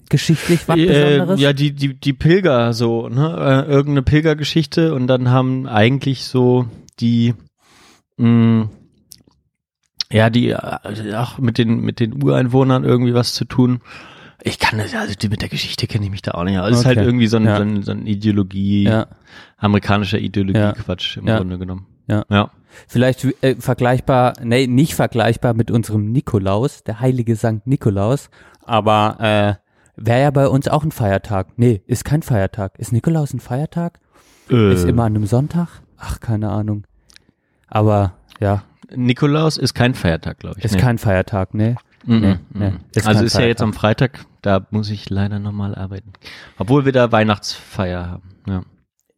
geschichtlich 0.09 0.67
was 0.69 0.77
Äh, 0.77 0.87
Besonderes? 0.87 1.41
ja, 1.41 1.53
die, 1.53 1.73
die, 1.73 1.95
die 1.99 2.13
Pilger 2.13 2.73
so, 2.73 3.09
ne? 3.09 3.65
Äh, 3.67 3.71
irgendeine 3.71 4.03
Pilgergeschichte 4.03 4.95
und 4.95 5.07
dann 5.07 5.31
haben 5.31 5.67
eigentlich 5.67 6.25
so 6.25 6.67
die, 7.01 7.35
mh, 8.17 8.69
ja, 10.11 10.31
die, 10.31 10.51
äh, 10.51 11.15
auch 11.17 11.39
mit 11.39 11.59
den, 11.59 11.81
mit 11.81 12.01
den 12.01 12.23
Ureinwohnern 12.23 12.85
irgendwie 12.85 13.15
was 13.15 13.35
zu 13.35 13.45
tun. 13.45 13.81
Ich 14.43 14.59
kann 14.59 14.79
das, 14.79 14.95
also 14.95 15.15
die, 15.15 15.29
mit 15.29 15.41
der 15.43 15.49
Geschichte 15.49 15.87
kenne 15.87 16.05
ich 16.05 16.11
mich 16.11 16.23
da 16.23 16.33
auch 16.33 16.45
nicht. 16.45 16.59
aus. 16.59 16.71
Es 16.71 16.81
ist 16.81 16.85
halt 16.87 16.99
Okay. 16.99 17.07
irgendwie 17.07 17.27
so 17.29 17.39
ein, 17.39 17.47
Ja. 17.47 17.57
so 17.57 17.63
ein, 17.63 17.83
so 17.83 17.93
ein 17.93 18.07
Ideologie, 18.07 18.85
ja. 18.85 19.07
amerikanischer 19.57 20.19
Ideologie-Quatsch 20.19 21.17
im 21.17 21.27
Ja. 21.27 21.39
Grunde 21.39 21.59
genommen. 21.59 21.87
Ja. 22.07 22.25
Ja. 22.29 22.51
Vielleicht 22.87 23.25
äh, 23.43 23.57
vergleichbar, 23.59 24.35
nee, 24.43 24.67
nicht 24.67 24.95
vergleichbar 24.95 25.55
mit 25.55 25.71
unserem 25.71 26.11
Nikolaus, 26.13 26.83
der 26.85 27.01
heilige 27.01 27.37
Sankt 27.37 27.67
Nikolaus, 27.67 28.29
aber 28.65 29.17
äh, 29.21 29.55
wäre 29.97 30.21
ja 30.23 30.31
bei 30.31 30.49
uns 30.49 30.69
auch 30.69 30.85
ein 30.85 30.91
Feiertag. 30.93 31.49
Nee, 31.57 31.83
ist 31.87 32.05
kein 32.05 32.23
Feiertag. 32.23 32.79
Ist 32.79 32.93
Nikolaus 32.93 33.33
ein 33.35 33.41
Feiertag? 33.41 34.01
Äh, 34.51 34.73
Ist 34.75 34.85
immer 34.85 35.05
an 35.05 35.15
einem 35.17 35.27
Sonntag? 35.27 35.69
Ach, 35.99 36.21
keine 36.21 36.51
Ahnung. 36.51 36.87
Aber 37.69 38.15
ja, 38.41 38.63
Nikolaus 38.95 39.57
ist 39.57 39.75
kein 39.75 39.95
Feiertag, 39.95 40.39
glaube 40.41 40.59
ich. 40.59 40.65
ist 40.65 40.75
Nee. 40.75 40.81
kein 40.81 40.99
Feiertag, 40.99 41.55
nee. 41.55 41.77
Mhm, 42.07 42.21
Nee, 42.21 42.35
mhm. 42.35 42.41
nee, 42.53 42.73
ist 42.95 43.07
also 43.07 43.25
ist 43.25 43.33
ja 43.35 43.41
jetzt 43.41 43.59
Feiertag. 43.61 43.63
am 43.63 43.73
Freitag, 43.73 44.27
da 44.43 44.67
muss 44.71 44.91
ich 44.91 45.09
leider 45.09 45.39
nochmal 45.39 45.75
arbeiten. 45.75 46.13
Obwohl 46.59 46.85
wir 46.85 46.93
da 46.93 47.11
Weihnachtsfeier 47.11 48.07
haben. 48.11 48.29
Ja. 48.47 48.63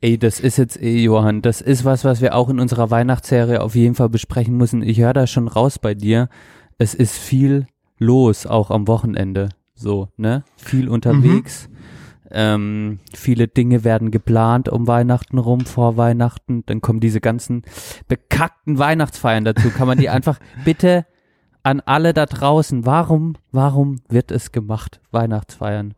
Ey, 0.01 0.19
das 0.19 0.39
ist 0.39 0.57
jetzt, 0.59 0.81
ey, 0.81 1.03
Johann, 1.03 1.43
das 1.43 1.61
ist 1.61 1.85
was, 1.85 2.05
was 2.05 2.21
wir 2.21 2.35
auch 2.37 2.49
in 2.49 2.61
unserer 2.61 2.91
Weihnachtsserie 2.91 3.61
auf 3.61 3.75
jeden 3.75 3.97
Fall 3.97 4.09
besprechen 4.09 4.57
müssen. 4.57 4.83
Ich 4.83 5.01
höre 5.01 5.15
da 5.15 5.27
schon 5.27 5.49
raus 5.49 5.79
bei 5.81 5.95
dir. 5.95 6.29
Es 6.79 6.95
ist 6.95 7.17
viel 7.19 7.67
los, 7.99 8.47
auch 8.47 8.71
am 8.71 8.87
Wochenende. 8.87 9.49
So, 9.77 10.09
ne? 10.17 10.43
Viel 10.57 10.89
unterwegs. 10.89 11.69
Ähm, 12.31 12.99
viele 13.15 13.47
Dinge 13.47 13.85
werden 13.85 14.11
geplant 14.11 14.69
um 14.69 14.89
Weihnachten 14.89 15.39
rum, 15.39 15.61
vor 15.61 15.97
Weihnachten. 15.97 16.65
Dann 16.67 16.81
kommen 16.81 16.99
diese 16.99 17.21
ganzen 17.21 17.63
bekackten 18.09 18.79
Weihnachtsfeiern 18.79 19.45
dazu. 19.45 19.71
Kann 19.71 19.87
man 19.87 19.99
die 19.99 20.09
einfach 20.09 20.39
bitte 20.65 21.07
an 21.63 21.81
alle 21.85 22.15
da 22.15 22.27
draußen, 22.27 22.87
warum, 22.87 23.35
warum 23.53 24.01
wird 24.09 24.31
es 24.31 24.51
gemacht, 24.53 25.01
Weihnachtsfeiern? 25.13 25.95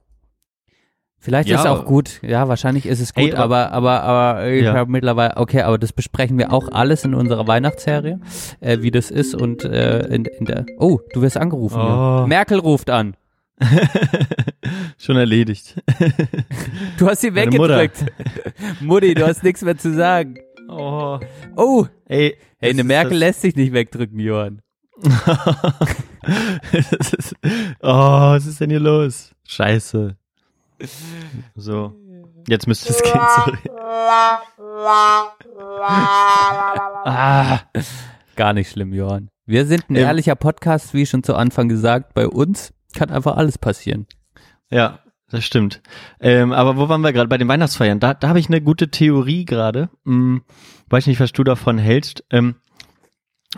Vielleicht 1.21 1.49
ist 1.51 1.59
es 1.59 1.65
Ja. 1.65 1.73
auch 1.73 1.85
gut, 1.85 2.21
ja, 2.23 2.49
wahrscheinlich 2.49 2.87
ist 2.87 3.01
es 3.01 3.13
gut, 3.13 3.25
Ey, 3.25 3.35
aber, 3.35 3.73
aber, 3.73 4.03
aber 4.03 4.47
ich 4.49 4.63
Ja. 4.65 4.75
habe 4.75 4.91
mittlerweile, 4.91 5.37
okay, 5.37 5.63
aber 5.63 5.77
das 5.77 5.93
besprechen 5.93 6.39
wir 6.39 6.53
auch 6.53 6.69
alles 6.71 7.05
in 7.05 7.13
unserer 7.13 7.47
Weihnachtsserie, 7.49 8.21
äh, 8.61 8.79
wie 8.83 8.91
das 8.91 9.11
ist 9.11 9.35
und 9.35 9.65
äh, 9.65 10.07
in, 10.07 10.25
in 10.27 10.45
der, 10.47 10.65
oh, 10.79 11.01
du 11.13 11.21
wirst 11.23 11.37
angerufen. 11.37 11.81
Ja. 11.81 12.23
Oh. 12.23 12.27
Merkel 12.27 12.61
ruft 12.61 12.89
an. 12.89 13.15
Schon 14.99 15.17
erledigt. 15.17 15.81
Du 16.99 17.09
hast 17.09 17.21
sie 17.23 17.35
weggedrückt. 17.35 18.05
Mutti, 18.81 19.15
du 19.15 19.27
hast 19.27 19.43
nichts 19.43 19.63
mehr 19.63 19.77
zu 19.77 19.95
sagen. 19.95 20.39
Oh. 20.69 21.19
Oh, 21.57 21.87
Ey, 22.07 22.37
hey, 22.59 22.71
eine 22.71 22.85
Merkel 22.85 23.13
das- 23.13 23.21
lässt 23.21 23.41
sich 23.43 23.57
nicht 23.57 23.73
wegdrücken, 23.73 24.19
Johann. 24.21 24.63
ist, 26.73 27.35
oh, 27.81 27.89
was 27.89 28.47
ist 28.47 28.61
denn 28.61 28.71
hier 28.71 28.81
los? 28.81 29.33
Scheiße. 29.47 30.17
So. 31.55 31.95
Jetzt 32.49 32.67
müsste 32.67 32.91
es 32.91 33.03
gehen, 33.03 33.21
sorry. 33.37 33.59
Ah, 37.05 37.61
gar 38.37 38.53
nicht 38.53 38.71
schlimm, 38.71 38.93
Johann. 38.93 39.29
Wir 39.47 39.67
sind 39.67 39.89
ein 39.89 39.97
ehrlicher 39.97 40.35
Podcast, 40.35 40.95
wie 40.95 41.07
schon 41.07 41.23
zu 41.23 41.35
Anfang 41.35 41.69
gesagt. 41.69 42.15
Bei 42.15 42.27
uns 42.27 42.73
kann 42.95 43.11
einfach 43.11 43.37
alles 43.37 43.59
passieren. 43.59 44.07
Ja, 44.71 45.01
das 45.31 45.45
stimmt. 45.45 45.83
Ähm, 46.21 46.53
aber 46.53 46.77
wo 46.77 46.89
waren 46.89 47.03
wir 47.03 47.13
gerade? 47.13 47.29
Bei 47.29 47.39
den 47.39 47.49
Weihnachtsfeiern. 47.49 48.01
Da, 48.01 48.15
da 48.15 48.29
habe 48.29 48.41
ich 48.41 48.49
eine 48.49 48.63
gute 48.63 48.91
Theorie 48.91 49.45
gerade. 49.45 49.91
Hm, 50.05 50.43
weiß 50.89 51.07
nicht, 51.07 51.21
was 51.21 51.33
du 51.33 51.45
davon 51.45 51.79
hältst. 51.79 52.25
Ähm, 52.31 52.57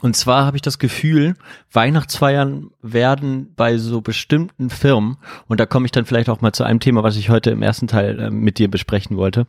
und 0.03 0.15
zwar 0.15 0.47
habe 0.47 0.57
ich 0.57 0.63
das 0.63 0.79
Gefühl, 0.79 1.35
Weihnachtsfeiern 1.73 2.71
werden 2.81 3.55
bei 3.57 3.77
so 3.77 4.01
bestimmten 4.01 4.71
Firmen, 4.71 5.17
und 5.49 5.59
da 5.59 5.67
komme 5.67 5.87
ich 5.87 5.93
dann 5.93 6.07
vielleicht 6.07 6.29
auch 6.29 6.41
mal 6.41 6.53
zu 6.53 6.63
einem 6.63 6.79
Thema, 6.79 7.03
was 7.03 7.17
ich 7.17 7.29
heute 7.29 7.51
im 7.51 7.63
ersten 7.63 7.89
Teil 7.89 8.19
äh, 8.21 8.31
mit 8.31 8.59
dir 8.59 8.71
besprechen 8.71 9.17
wollte, 9.17 9.47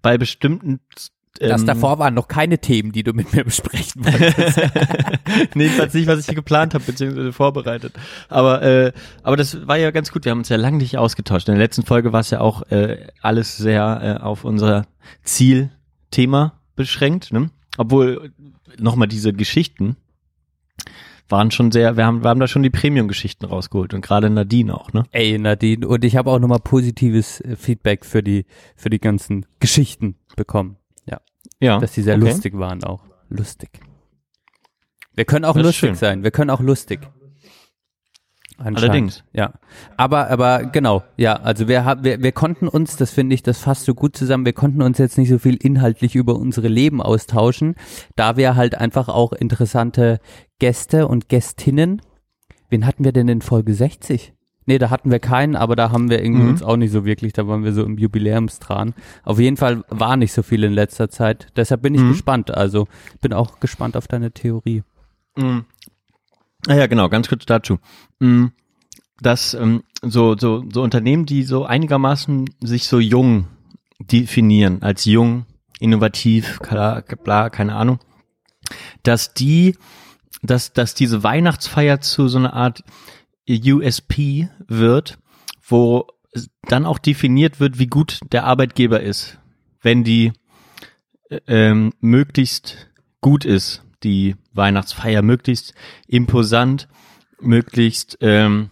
bei 0.00 0.16
bestimmten 0.16 0.80
Das 1.40 1.62
ähm, 1.62 1.66
davor 1.66 1.98
waren 1.98 2.14
noch 2.14 2.28
keine 2.28 2.58
Themen, 2.58 2.92
die 2.92 3.02
du 3.02 3.12
mit 3.12 3.32
mir 3.32 3.44
besprechen 3.44 4.04
wolltest. 4.04 4.56
nee, 5.54 5.64
jedenfalls 5.64 5.92
nicht, 5.94 6.06
was 6.06 6.20
ich 6.20 6.26
hier 6.26 6.36
geplant 6.36 6.74
habe, 6.74 6.84
beziehungsweise 6.84 7.32
vorbereitet. 7.32 7.92
Aber, 8.28 8.62
äh, 8.62 8.92
aber 9.24 9.36
das 9.36 9.66
war 9.66 9.76
ja 9.76 9.90
ganz 9.90 10.12
gut. 10.12 10.24
Wir 10.24 10.30
haben 10.30 10.38
uns 10.38 10.48
ja 10.48 10.56
lange 10.56 10.78
nicht 10.78 10.96
ausgetauscht. 10.96 11.48
In 11.48 11.54
der 11.54 11.62
letzten 11.62 11.84
Folge 11.84 12.12
war 12.12 12.20
es 12.20 12.30
ja 12.30 12.40
auch 12.40 12.62
äh, 12.70 13.08
alles 13.20 13.56
sehr 13.56 14.18
äh, 14.20 14.22
auf 14.22 14.44
unser 14.44 14.86
Zielthema 15.24 16.60
beschränkt. 16.76 17.32
Ne? 17.32 17.50
Obwohl, 17.78 18.32
nochmal 18.78 19.08
diese 19.08 19.32
Geschichten 19.32 19.96
waren 21.28 21.50
schon 21.50 21.72
sehr, 21.72 21.96
wir 21.96 22.06
haben, 22.06 22.22
wir 22.22 22.30
haben 22.30 22.40
da 22.40 22.46
schon 22.46 22.62
die 22.62 22.70
Premium-Geschichten 22.70 23.46
rausgeholt 23.46 23.94
und 23.94 24.02
gerade 24.02 24.30
Nadine 24.30 24.74
auch, 24.74 24.92
ne? 24.92 25.04
Ey, 25.10 25.38
Nadine, 25.38 25.88
und 25.88 26.04
ich 26.04 26.16
habe 26.16 26.30
auch 26.30 26.38
nochmal 26.38 26.60
positives 26.60 27.40
äh, 27.40 27.56
Feedback 27.56 28.04
für 28.04 28.22
die, 28.22 28.44
für 28.76 28.90
die 28.90 29.00
ganzen 29.00 29.46
Geschichten 29.58 30.16
bekommen. 30.36 30.76
Ja. 31.64 31.78
Dass 31.78 31.92
die 31.92 32.02
sehr 32.02 32.16
okay. 32.16 32.26
lustig 32.26 32.58
waren 32.58 32.84
auch. 32.84 33.02
Lustig. 33.28 33.70
Wir 35.14 35.24
können 35.24 35.44
auch 35.44 35.54
Das 35.54 35.64
lustig 35.64 35.96
sein. 35.96 36.22
Wir 36.22 36.30
können 36.30 36.50
auch 36.50 36.60
lustig. 36.60 37.00
Allerdings. 38.56 39.24
Ja. 39.32 39.54
Aber, 39.96 40.30
aber 40.30 40.64
genau, 40.66 41.02
ja, 41.16 41.34
also 41.34 41.66
wir 41.66 41.84
haben, 41.84 42.04
wir, 42.04 42.22
wir 42.22 42.30
konnten 42.30 42.68
uns, 42.68 42.96
das 42.96 43.10
finde 43.10 43.34
ich, 43.34 43.42
das 43.42 43.58
fasst 43.58 43.84
so 43.84 43.94
gut 43.94 44.16
zusammen, 44.16 44.44
wir 44.44 44.52
konnten 44.52 44.80
uns 44.82 44.98
jetzt 44.98 45.18
nicht 45.18 45.28
so 45.28 45.38
viel 45.38 45.56
inhaltlich 45.56 46.14
über 46.14 46.36
unsere 46.36 46.68
Leben 46.68 47.02
austauschen, 47.02 47.74
da 48.14 48.36
wir 48.36 48.54
halt 48.54 48.76
einfach 48.76 49.08
auch 49.08 49.32
interessante 49.32 50.20
Gäste 50.60 51.08
und 51.08 51.28
Gästinnen. 51.28 52.00
Wen 52.68 52.86
hatten 52.86 53.04
wir 53.04 53.12
denn 53.12 53.28
in 53.28 53.42
Folge 53.42 53.74
60? 53.74 54.33
Nee, 54.66 54.78
da 54.78 54.88
hatten 54.90 55.10
wir 55.10 55.18
keinen, 55.18 55.56
aber 55.56 55.76
da 55.76 55.90
haben 55.90 56.08
wir 56.10 56.22
irgendwie 56.22 56.44
Mhm. 56.44 56.48
uns 56.50 56.62
auch 56.62 56.76
nicht 56.76 56.90
so 56.90 57.04
wirklich, 57.04 57.32
da 57.34 57.46
waren 57.46 57.64
wir 57.64 57.72
so 57.74 57.84
im 57.84 57.98
Jubiläumstran. 57.98 58.94
Auf 59.22 59.38
jeden 59.38 59.56
Fall 59.58 59.84
war 59.88 60.16
nicht 60.16 60.32
so 60.32 60.42
viel 60.42 60.64
in 60.64 60.72
letzter 60.72 61.10
Zeit. 61.10 61.48
Deshalb 61.56 61.82
bin 61.82 61.94
ich 61.94 62.00
Mhm. 62.00 62.08
gespannt. 62.12 62.50
Also 62.50 62.88
bin 63.20 63.32
auch 63.34 63.60
gespannt 63.60 63.96
auf 63.96 64.08
deine 64.08 64.32
Theorie. 64.32 64.82
Mhm. 65.36 65.64
Ah 66.66 66.74
ja, 66.76 66.86
genau, 66.86 67.08
ganz 67.10 67.28
kurz 67.28 67.44
dazu. 67.44 67.78
Mhm. 68.20 68.52
Dass 69.20 69.52
ähm, 69.54 69.82
so, 70.02 70.36
so, 70.36 70.64
so 70.72 70.82
Unternehmen, 70.82 71.26
die 71.26 71.42
so 71.42 71.64
einigermaßen 71.66 72.48
sich 72.62 72.88
so 72.88 72.98
jung 72.98 73.46
definieren, 74.00 74.82
als 74.82 75.04
jung, 75.04 75.44
innovativ, 75.78 76.58
klar, 76.60 77.02
bla, 77.02 77.50
keine 77.50 77.74
Ahnung, 77.74 77.98
dass 79.02 79.34
die, 79.34 79.76
dass, 80.42 80.72
dass 80.72 80.94
diese 80.94 81.22
Weihnachtsfeier 81.22 82.00
zu 82.00 82.28
so 82.28 82.38
einer 82.38 82.54
Art 82.54 82.82
USP 83.48 84.48
wird, 84.66 85.18
wo 85.62 86.06
dann 86.62 86.86
auch 86.86 86.98
definiert 86.98 87.60
wird, 87.60 87.78
wie 87.78 87.86
gut 87.86 88.20
der 88.32 88.44
Arbeitgeber 88.44 89.00
ist, 89.00 89.38
wenn 89.80 90.04
die 90.04 90.32
äh, 91.28 91.40
ähm, 91.46 91.92
möglichst 92.00 92.88
gut 93.20 93.44
ist, 93.44 93.82
die 94.02 94.36
Weihnachtsfeier 94.52 95.22
möglichst 95.22 95.74
imposant, 96.06 96.88
möglichst 97.40 98.18
ähm, 98.20 98.70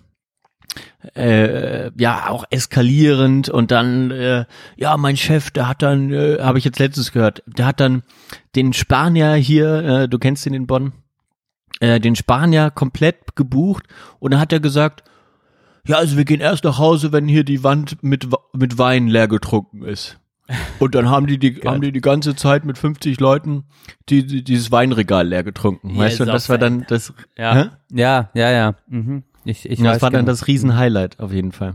äh, 1.14 1.90
ja 2.00 2.28
auch 2.28 2.44
eskalierend 2.50 3.48
und 3.48 3.70
dann 3.70 4.10
äh, 4.10 4.44
ja 4.76 4.96
mein 4.96 5.16
Chef 5.16 5.50
der 5.50 5.68
hat 5.68 5.82
dann 5.82 6.12
äh, 6.12 6.38
habe 6.40 6.58
ich 6.58 6.64
jetzt 6.64 6.78
letztes 6.78 7.12
gehört 7.12 7.42
der 7.46 7.66
hat 7.66 7.80
dann 7.80 8.02
den 8.54 8.72
Spanier 8.72 9.34
hier 9.34 9.74
äh, 9.84 10.08
du 10.08 10.18
kennst 10.18 10.46
ihn 10.46 10.54
in 10.54 10.66
Bonn 10.66 10.92
äh, 11.80 12.00
den 12.00 12.16
Spanier 12.16 12.70
komplett 12.70 13.36
gebucht 13.36 13.84
und 14.18 14.32
dann 14.32 14.40
hat 14.40 14.52
er 14.52 14.60
gesagt 14.60 15.04
ja 15.86 15.96
also 15.96 16.16
wir 16.16 16.24
gehen 16.24 16.40
erst 16.40 16.64
nach 16.64 16.78
Hause 16.78 17.12
wenn 17.12 17.28
hier 17.28 17.44
die 17.44 17.64
Wand 17.64 18.02
mit 18.02 18.28
mit 18.52 18.78
Wein 18.78 19.08
leer 19.08 19.28
getrunken 19.28 19.82
ist 19.82 20.18
und 20.78 20.94
dann 20.94 21.08
haben 21.08 21.26
die 21.26 21.38
die 21.38 21.60
haben 21.64 21.80
die 21.80 21.92
die 21.92 22.00
ganze 22.00 22.34
Zeit 22.34 22.64
mit 22.64 22.78
50 22.78 23.20
Leuten 23.20 23.64
die, 24.08 24.26
die 24.26 24.44
dieses 24.44 24.70
Weinregal 24.70 25.28
leer 25.28 25.44
getrunken 25.44 25.96
weißt 25.96 26.20
du 26.20 26.24
und 26.24 26.28
das 26.28 26.48
war 26.48 26.58
dann 26.58 26.84
das 26.88 27.12
Hä? 27.36 27.42
Ja, 27.42 27.70
ja, 27.90 28.30
ja, 28.34 28.50
ja. 28.50 28.74
Mhm. 28.88 29.24
Ich, 29.44 29.68
ich 29.68 29.78
ja, 29.78 29.86
weiß 29.86 29.94
das 29.94 30.02
war 30.02 30.10
dann 30.10 30.20
genau. 30.20 30.32
das 30.32 30.46
Riesenhighlight 30.46 31.18
auf 31.18 31.32
jeden 31.32 31.52
Fall. 31.52 31.74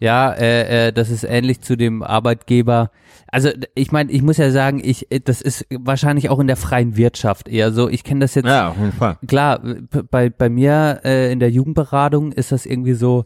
Ja, 0.00 0.32
äh, 0.32 0.88
äh, 0.88 0.92
das 0.92 1.10
ist 1.10 1.24
ähnlich 1.24 1.60
zu 1.60 1.76
dem 1.76 2.02
Arbeitgeber. 2.02 2.90
Also 3.34 3.50
ich 3.74 3.90
meine, 3.90 4.12
ich 4.12 4.22
muss 4.22 4.36
ja 4.36 4.50
sagen, 4.52 4.80
ich 4.82 5.10
äh, 5.10 5.18
das 5.18 5.40
ist 5.40 5.66
wahrscheinlich 5.70 6.30
auch 6.30 6.38
in 6.38 6.46
der 6.46 6.56
freien 6.56 6.96
Wirtschaft 6.96 7.48
eher 7.48 7.72
so. 7.72 7.88
Ich 7.88 8.04
kenne 8.04 8.20
das 8.20 8.34
jetzt 8.36 8.46
Ja, 8.46 8.68
auf 8.68 8.76
jeden 8.78 8.92
Fall. 8.92 9.18
klar. 9.26 9.58
p- 9.58 10.02
Bei 10.08 10.30
bei 10.30 10.48
mir 10.48 11.00
äh, 11.04 11.32
in 11.32 11.40
der 11.40 11.50
Jugendberatung 11.50 12.30
ist 12.32 12.52
das 12.52 12.64
irgendwie 12.64 12.94
so, 12.94 13.24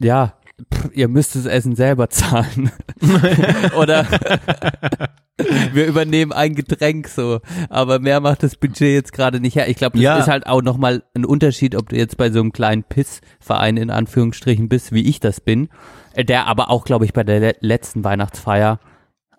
ja, 0.00 0.34
pff, 0.72 0.90
ihr 0.94 1.08
müsst 1.08 1.34
das 1.34 1.46
Essen 1.46 1.74
selber 1.74 2.10
zahlen 2.10 2.70
oder 3.76 4.06
wir 5.72 5.86
übernehmen 5.86 6.32
ein 6.32 6.54
Getränk 6.54 7.08
so, 7.08 7.40
aber 7.68 7.98
mehr 7.98 8.20
macht 8.20 8.44
das 8.44 8.54
Budget 8.56 8.92
jetzt 8.94 9.12
gerade 9.12 9.40
nicht 9.40 9.56
her. 9.56 9.68
Ich 9.68 9.76
glaube, 9.76 9.94
das 9.96 10.02
Ja. 10.04 10.18
ist 10.18 10.28
halt 10.28 10.46
auch 10.46 10.62
nochmal 10.62 11.02
ein 11.14 11.24
Unterschied, 11.24 11.74
ob 11.74 11.88
du 11.88 11.96
jetzt 11.96 12.16
bei 12.16 12.30
so 12.30 12.38
einem 12.40 12.52
kleinen 12.52 12.84
Pissverein 12.84 13.76
in 13.76 13.90
Anführungsstrichen 13.90 14.68
bist, 14.68 14.92
wie 14.92 15.02
ich 15.08 15.18
das 15.18 15.40
bin, 15.40 15.68
äh, 16.14 16.24
der 16.24 16.46
aber 16.46 16.70
auch, 16.70 16.84
glaube 16.84 17.04
ich, 17.04 17.12
bei 17.12 17.24
der 17.24 17.40
le 17.40 17.52
letzten 17.60 18.04
Weihnachtsfeier 18.04 18.78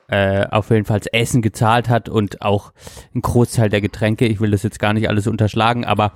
äh, 0.07 0.45
auf 0.47 0.69
jeden 0.69 0.85
Fall 0.85 1.01
Essen 1.11 1.41
gezahlt 1.41 1.89
hat 1.89 2.09
und 2.09 2.41
auch 2.41 2.71
ein 3.13 3.21
Großteil 3.21 3.69
der 3.69 3.81
Getränke. 3.81 4.25
Ich 4.27 4.39
will 4.39 4.51
das 4.51 4.63
jetzt 4.63 4.79
gar 4.79 4.93
nicht 4.93 5.09
alles 5.09 5.27
unterschlagen, 5.27 5.85
aber 5.85 6.13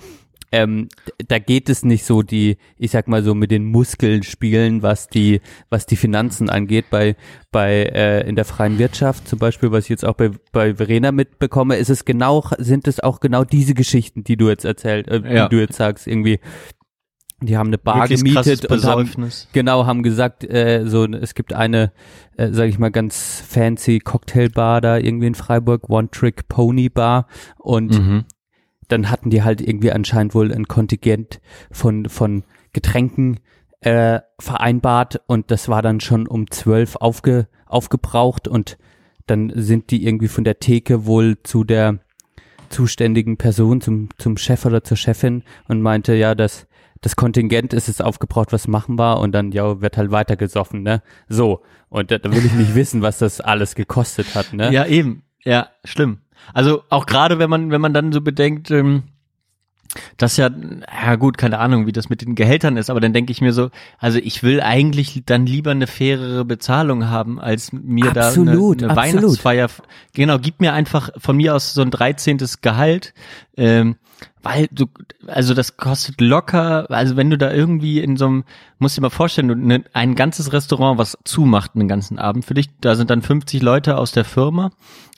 ähm, 0.52 0.89
da 1.28 1.38
geht 1.38 1.69
es 1.69 1.86
nicht 1.86 2.06
so 2.06 2.23
die, 2.23 2.58
ich 2.78 2.89
sag 2.89 3.08
mal 3.08 3.23
so 3.23 3.36
mit 3.36 3.52
den 3.52 3.65
Muskeln 3.65 4.23
spielen, 4.23 4.82
was 4.82 5.08
die, 5.08 5.41
was 5.69 5.86
die 5.86 5.95
Finanzen 5.95 6.49
angeht. 6.49 6.86
Bei, 6.89 7.15
bei 7.52 7.84
äh, 7.84 8.28
in 8.28 8.36
der 8.36 8.45
freien 8.45 8.80
Wirtschaft 8.80 9.28
zum 9.28 9.38
Beispiel, 9.38 9.71
was 9.71 9.84
ich 9.86 9.89
jetzt 9.89 10.06
auch 10.06 10.15
bei, 10.15 10.32
bei 10.52 10.73
Verena 10.75 11.12
mitbekomme, 11.12 11.75
ist 11.75 11.89
es 11.89 12.04
genau, 12.04 12.43
sind 12.58 12.88
es 12.88 12.99
auch 12.99 13.19
genau 13.19 13.43
diese 13.43 13.75
Geschichten, 13.75 14.23
die 14.23 14.38
du 14.38 14.49
jetzt 14.49 14.65
erzählt, 14.65 15.08
äh, 15.08 15.21
Ja. 15.36 15.47
die 15.47 15.56
du 15.56 15.62
jetzt 15.62 15.78
sagst, 15.78 16.08
irgendwie. 16.08 16.39
Die 17.41 17.58
haben 17.58 17.67
eine 17.67 17.78
Bar 17.78 17.99
krasses 18.08 18.23
gemietet 18.23 18.65
und 18.71 18.84
haben. 18.84 18.99
Genau, 19.54 19.86
haben 19.86 20.04
gesagt, 20.04 20.43
äh, 20.43 20.84
so 20.86 21.06
es 21.06 21.34
gibt 21.36 21.54
eine, 21.54 21.91
äh, 22.38 22.52
sage 22.52 22.69
ich 22.69 22.80
mal, 22.80 22.91
ganz 22.91 23.41
fancy 23.47 23.99
Cocktailbar 23.99 24.82
da 24.82 24.97
irgendwie 24.97 25.28
in 25.28 25.36
Freiburg, 25.36 25.89
One 25.89 26.10
Trick 26.12 26.47
Pony 26.49 26.89
Bar 26.89 27.28
und 27.58 27.97
Mhm. 27.97 28.25
dann 28.89 29.10
hatten 29.10 29.30
die 29.30 29.43
halt 29.43 29.62
irgendwie 29.62 29.91
anscheinend 29.91 30.36
wohl 30.36 30.52
ein 30.54 30.67
Kontingent 30.67 31.39
von 31.71 32.10
von 32.10 32.43
Getränken 32.73 33.39
äh, 33.82 34.19
vereinbart 34.39 35.21
und 35.28 35.52
das 35.52 35.69
war 35.69 35.82
dann 35.82 36.02
schon 36.02 36.28
um 36.28 36.52
zwölf 36.52 36.97
aufge, 36.97 37.47
aufgebraucht 37.65 38.47
und 38.49 38.78
dann 39.28 39.54
sind 39.56 39.91
die 39.91 40.06
irgendwie 40.06 40.28
von 40.28 40.43
der 40.43 40.60
Theke 40.60 41.06
wohl 41.06 41.38
zu 41.43 41.63
der 41.63 41.99
zuständigen 42.69 43.38
Person, 43.38 43.82
zum, 43.82 44.10
zum 44.17 44.38
Chef 44.38 44.65
oder 44.65 44.84
zur 44.84 44.97
Chefin 44.97 45.43
und 45.67 45.82
meinte, 45.82 46.13
ja, 46.13 46.36
das, 46.36 46.67
das 47.01 47.15
Kontingent 47.15 47.73
ist 47.73 47.88
es 47.88 48.01
aufgebraucht, 48.01 48.51
was 48.51 48.67
machen 48.67 48.97
war 48.97 49.19
und 49.19 49.31
dann, 49.31 49.51
ja, 49.51 49.81
wird 49.81 49.97
halt 49.97 50.12
weitergesoffen, 50.12 50.83
ne? 50.83 51.01
So. 51.27 51.62
Und 51.89 52.12
da, 52.12 52.17
da 52.17 52.31
will 52.31 52.45
ich 52.45 52.53
nicht 52.53 52.75
wissen, 52.75 53.01
was 53.01 53.19
das 53.19 53.41
alles 53.41 53.75
gekostet 53.75 54.35
hat, 54.35 54.53
ne? 54.53 54.71
Ja, 54.71 54.85
eben. 54.85 55.23
Ja, 55.43 55.69
schlimm. 55.83 56.19
Also 56.53 56.83
auch 56.89 57.05
gerade 57.05 57.39
wenn 57.39 57.49
man, 57.49 57.71
wenn 57.71 57.81
man 57.81 57.93
dann 57.93 58.12
so 58.12 58.21
bedenkt, 58.21 58.71
ähm, 58.71 59.03
dass 60.17 60.38
ja, 60.38 60.49
ja 61.03 61.15
gut, 61.15 61.38
keine 61.38 61.57
Ahnung, 61.59 61.88
wie 61.88 61.91
das 61.91 62.09
mit 62.09 62.21
den 62.21 62.35
Gehältern 62.35 62.77
ist, 62.77 62.89
aber 62.89 62.99
dann 62.99 63.13
denke 63.13 63.31
ich 63.31 63.41
mir 63.41 63.53
so, 63.53 63.69
also 63.97 64.19
ich 64.19 64.43
will 64.43 64.62
eigentlich 64.62 65.23
dann 65.25 65.45
lieber 65.45 65.71
eine 65.71 65.88
fairere 65.88 66.45
Bezahlung 66.45 67.07
haben, 67.07 67.39
als 67.39 67.73
mir 67.73 68.15
Absolut, 68.15 68.81
da 68.81 68.85
eine, 68.85 68.93
eine 68.93 69.01
absolut. 69.01 69.23
Weihnachtsfeier. 69.23 69.69
Genau, 70.13 70.38
gib 70.38 70.62
mir 70.62 70.73
einfach 70.73 71.09
von 71.17 71.38
mir 71.38 71.55
aus 71.55 71.73
so 71.73 71.81
ein 71.81 71.91
13. 71.91 72.38
Gehalt, 72.62 73.13
ähm, 73.57 73.95
weil 74.41 74.67
du, 74.71 74.86
also 75.27 75.53
das 75.53 75.77
kostet 75.77 76.21
locker, 76.21 76.89
also 76.89 77.15
wenn 77.15 77.29
du 77.29 77.38
da 77.38 77.51
irgendwie 77.51 77.99
in 77.99 78.17
so 78.17 78.25
einem, 78.25 78.43
musst 78.77 78.97
dir 78.97 79.01
mal 79.01 79.10
vorstellen, 79.10 79.47
du, 79.47 79.55
ne, 79.55 79.84
ein 79.93 80.15
ganzes 80.15 80.53
Restaurant, 80.53 80.97
was 80.97 81.17
zumacht 81.23 81.75
einen 81.75 81.88
ganzen 81.88 82.19
Abend 82.19 82.45
für 82.45 82.53
dich, 82.53 82.69
da 82.82 82.95
sind 82.95 83.10
dann 83.10 83.21
50 83.21 83.62
Leute 83.62 83.97
aus 83.97 84.12
der 84.12 84.25
Firma 84.25 84.71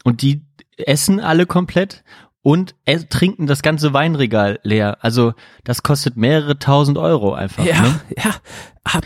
und 0.03 0.21
die 0.21 0.41
essen 0.77 1.19
alle 1.19 1.45
komplett 1.45 2.03
und 2.41 2.75
trinken 3.09 3.45
das 3.45 3.61
ganze 3.61 3.93
Weinregal 3.93 4.59
leer. 4.63 4.97
Also 5.01 5.33
das 5.63 5.83
kostet 5.83 6.17
mehrere 6.17 6.57
tausend 6.57 6.97
Euro 6.97 7.33
einfach. 7.33 7.63
Ja, 7.63 7.81
Ne? 7.81 7.99
ja, 8.17 8.35
ab, 8.83 9.05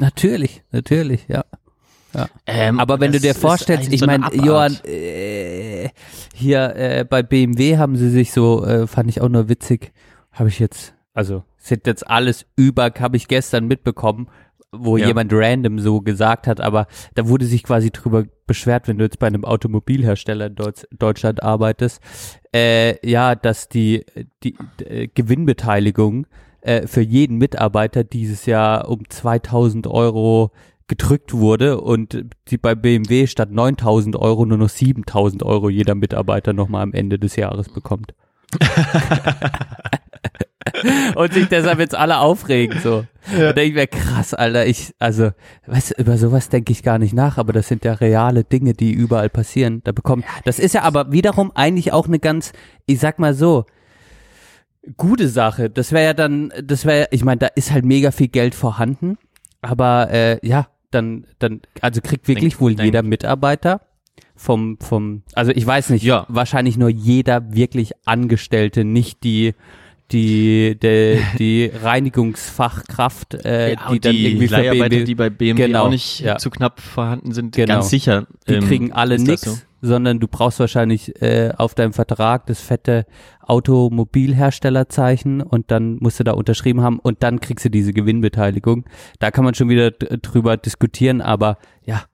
natürlich, 0.00 0.62
natürlich, 0.70 1.26
ja. 1.28 1.44
Ähm, 2.46 2.78
Aber 2.80 3.00
wenn 3.00 3.12
du 3.12 3.20
dir 3.20 3.34
vorstellst, 3.34 3.92
ich 3.92 4.04
meine. 4.04 4.28
Johann, 4.34 4.76
äh, 4.84 5.88
hier 6.34 6.74
äh, 6.76 7.04
bei 7.08 7.22
BMW 7.22 7.76
haben 7.78 7.96
sie 7.96 8.10
sich 8.10 8.32
so, 8.32 8.64
äh, 8.64 8.86
fand 8.86 9.08
ich 9.08 9.20
auch 9.20 9.28
nur 9.28 9.48
witzig, 9.48 9.92
habe 10.32 10.48
ich 10.48 10.58
jetzt, 10.58 10.94
also 11.12 11.44
sind 11.58 11.86
jetzt 11.86 12.08
alles 12.08 12.46
über, 12.56 12.90
habe 12.98 13.16
ich 13.16 13.28
gestern 13.28 13.66
mitbekommen, 13.66 14.28
wo 14.72 14.96
Ja. 14.96 15.06
jemand 15.06 15.32
random 15.32 15.78
so 15.78 16.00
gesagt 16.00 16.46
hat, 16.46 16.60
aber 16.60 16.86
da 17.14 17.28
wurde 17.28 17.46
sich 17.46 17.62
quasi 17.62 17.90
drüber 17.90 18.24
beschwert, 18.46 18.88
wenn 18.88 18.98
du 18.98 19.04
jetzt 19.04 19.18
bei 19.20 19.28
einem 19.28 19.44
Automobilhersteller 19.44 20.46
in 20.46 20.56
Deutsch, 20.56 20.84
Deutschland 20.90 21.42
arbeitest, 21.42 22.00
äh, 22.54 22.96
ja, 23.08 23.34
dass 23.36 23.68
die, 23.68 24.04
die 24.42 24.56
äh, 24.84 25.08
Gewinnbeteiligung 25.14 26.26
äh, 26.60 26.86
für 26.86 27.00
jeden 27.02 27.38
Mitarbeiter 27.38 28.04
dieses 28.04 28.46
Jahr 28.46 28.88
um 28.88 29.08
2000 29.08 29.86
Euro 29.86 30.50
gedrückt 30.96 31.32
wurde 31.32 31.80
und 31.80 32.24
die 32.48 32.58
bei 32.58 32.76
BMW 32.76 33.26
statt 33.26 33.50
9000 33.50 34.14
Euro 34.16 34.46
nur 34.46 34.58
noch 34.58 34.68
7000 34.68 35.42
Euro 35.42 35.68
jeder 35.68 35.96
Mitarbeiter 35.96 36.52
nochmal 36.52 36.82
am 36.82 36.92
Ende 36.92 37.18
des 37.18 37.34
Jahres 37.34 37.68
bekommt. 37.68 38.14
und 41.16 41.32
sich 41.32 41.48
deshalb 41.48 41.80
jetzt 41.80 41.96
alle 41.96 42.18
aufregen, 42.18 42.78
so. 42.80 43.04
Da 43.36 43.52
denke 43.52 43.68
ich 43.68 43.74
mir, 43.74 43.86
krass, 43.88 44.34
Alter, 44.34 44.66
ich, 44.66 44.94
also, 45.00 45.30
weißt 45.66 45.90
du, 45.90 46.02
über 46.02 46.16
sowas 46.16 46.48
denke 46.48 46.70
ich 46.70 46.84
gar 46.84 46.98
nicht 46.98 47.12
nach, 47.12 47.38
aber 47.38 47.52
das 47.52 47.66
sind 47.66 47.84
ja 47.84 47.94
reale 47.94 48.44
Dinge, 48.44 48.74
die 48.74 48.92
überall 48.92 49.30
passieren. 49.30 49.80
Da 49.82 49.90
bekommt, 49.90 50.24
das 50.44 50.60
ist 50.60 50.74
ja 50.74 50.82
aber 50.82 51.10
wiederum 51.10 51.50
eigentlich 51.56 51.92
auch 51.92 52.06
eine 52.06 52.20
ganz, 52.20 52.52
ich 52.86 53.00
sag 53.00 53.18
mal 53.18 53.34
so, 53.34 53.66
gute 54.96 55.28
Sache. 55.28 55.70
Das 55.70 55.90
wäre 55.90 56.04
ja 56.04 56.14
dann, 56.14 56.52
das 56.62 56.84
wäre, 56.84 57.08
ich 57.10 57.24
meine, 57.24 57.38
da 57.38 57.46
ist 57.48 57.72
halt 57.72 57.84
mega 57.84 58.12
viel 58.12 58.28
Geld 58.28 58.54
vorhanden, 58.54 59.18
aber 59.60 60.10
äh, 60.10 60.38
ja, 60.46 60.68
dann, 60.94 61.26
dann, 61.38 61.60
also 61.80 62.00
kriegt 62.00 62.28
wirklich 62.28 62.54
Denk- 62.54 62.60
wohl 62.60 62.74
denk- 62.74 62.86
jeder 62.86 63.02
Mitarbeiter 63.02 63.80
vom, 64.36 64.78
vom, 64.80 65.22
also 65.34 65.52
ich 65.52 65.66
weiß 65.66 65.90
nicht, 65.90 66.02
Ja. 66.04 66.26
wahrscheinlich 66.28 66.76
nur 66.76 66.88
jeder 66.88 67.52
wirklich 67.54 67.92
Angestellte, 68.04 68.84
nicht 68.84 69.22
die, 69.24 69.54
die, 70.10 70.76
die, 70.82 71.18
die 71.38 71.70
Reinigungsfachkraft, 72.38 73.44
äh, 73.44 73.72
Ja, 73.74 73.76
die 73.88 73.92
und 73.92 74.04
dann 74.04 74.12
die 74.12 74.26
irgendwie 74.26 74.48
für 74.48 74.56
BMW, 74.56 75.04
die 75.04 75.14
bei 75.14 75.30
BMW 75.30 75.66
Genau, 75.66 75.84
auch 75.86 75.90
nicht 75.90 76.20
ja. 76.20 76.36
zu 76.38 76.50
knapp 76.50 76.80
vorhanden 76.80 77.32
sind, 77.32 77.54
Genau. 77.54 77.74
ganz 77.74 77.90
sicher. 77.90 78.26
die 78.48 78.54
ähm, 78.54 78.64
kriegen 78.66 78.92
alle 78.92 79.18
nix, 79.18 79.42
so. 79.42 79.56
Sondern 79.84 80.18
du 80.18 80.26
brauchst 80.28 80.60
wahrscheinlich 80.60 81.20
äh, 81.20 81.52
auf 81.56 81.74
deinem 81.74 81.92
Vertrag 81.92 82.46
das 82.46 82.60
fette 82.60 83.04
Automobilherstellerzeichen 83.40 85.42
und 85.42 85.70
dann 85.70 85.98
musst 86.00 86.18
du 86.18 86.24
da 86.24 86.32
unterschrieben 86.32 86.80
haben 86.80 86.98
und 86.98 87.22
dann 87.22 87.40
kriegst 87.40 87.66
du 87.66 87.68
diese 87.68 87.92
Gewinnbeteiligung. 87.92 88.86
Da 89.18 89.30
kann 89.30 89.44
man 89.44 89.52
schon 89.54 89.68
wieder 89.68 89.90
drüber 89.90 90.56
diskutieren, 90.56 91.20
aber 91.20 91.58
ja, 91.84 92.04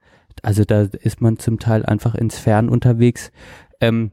also 0.43 0.65
da 0.65 0.81
ist 0.81 1.21
man 1.21 1.39
zum 1.39 1.59
Teil 1.59 1.85
einfach 1.85 2.13
ins 2.13 2.37
Fern 2.37 2.67
unterwegs, 2.67 3.31
ähm, 3.79 4.11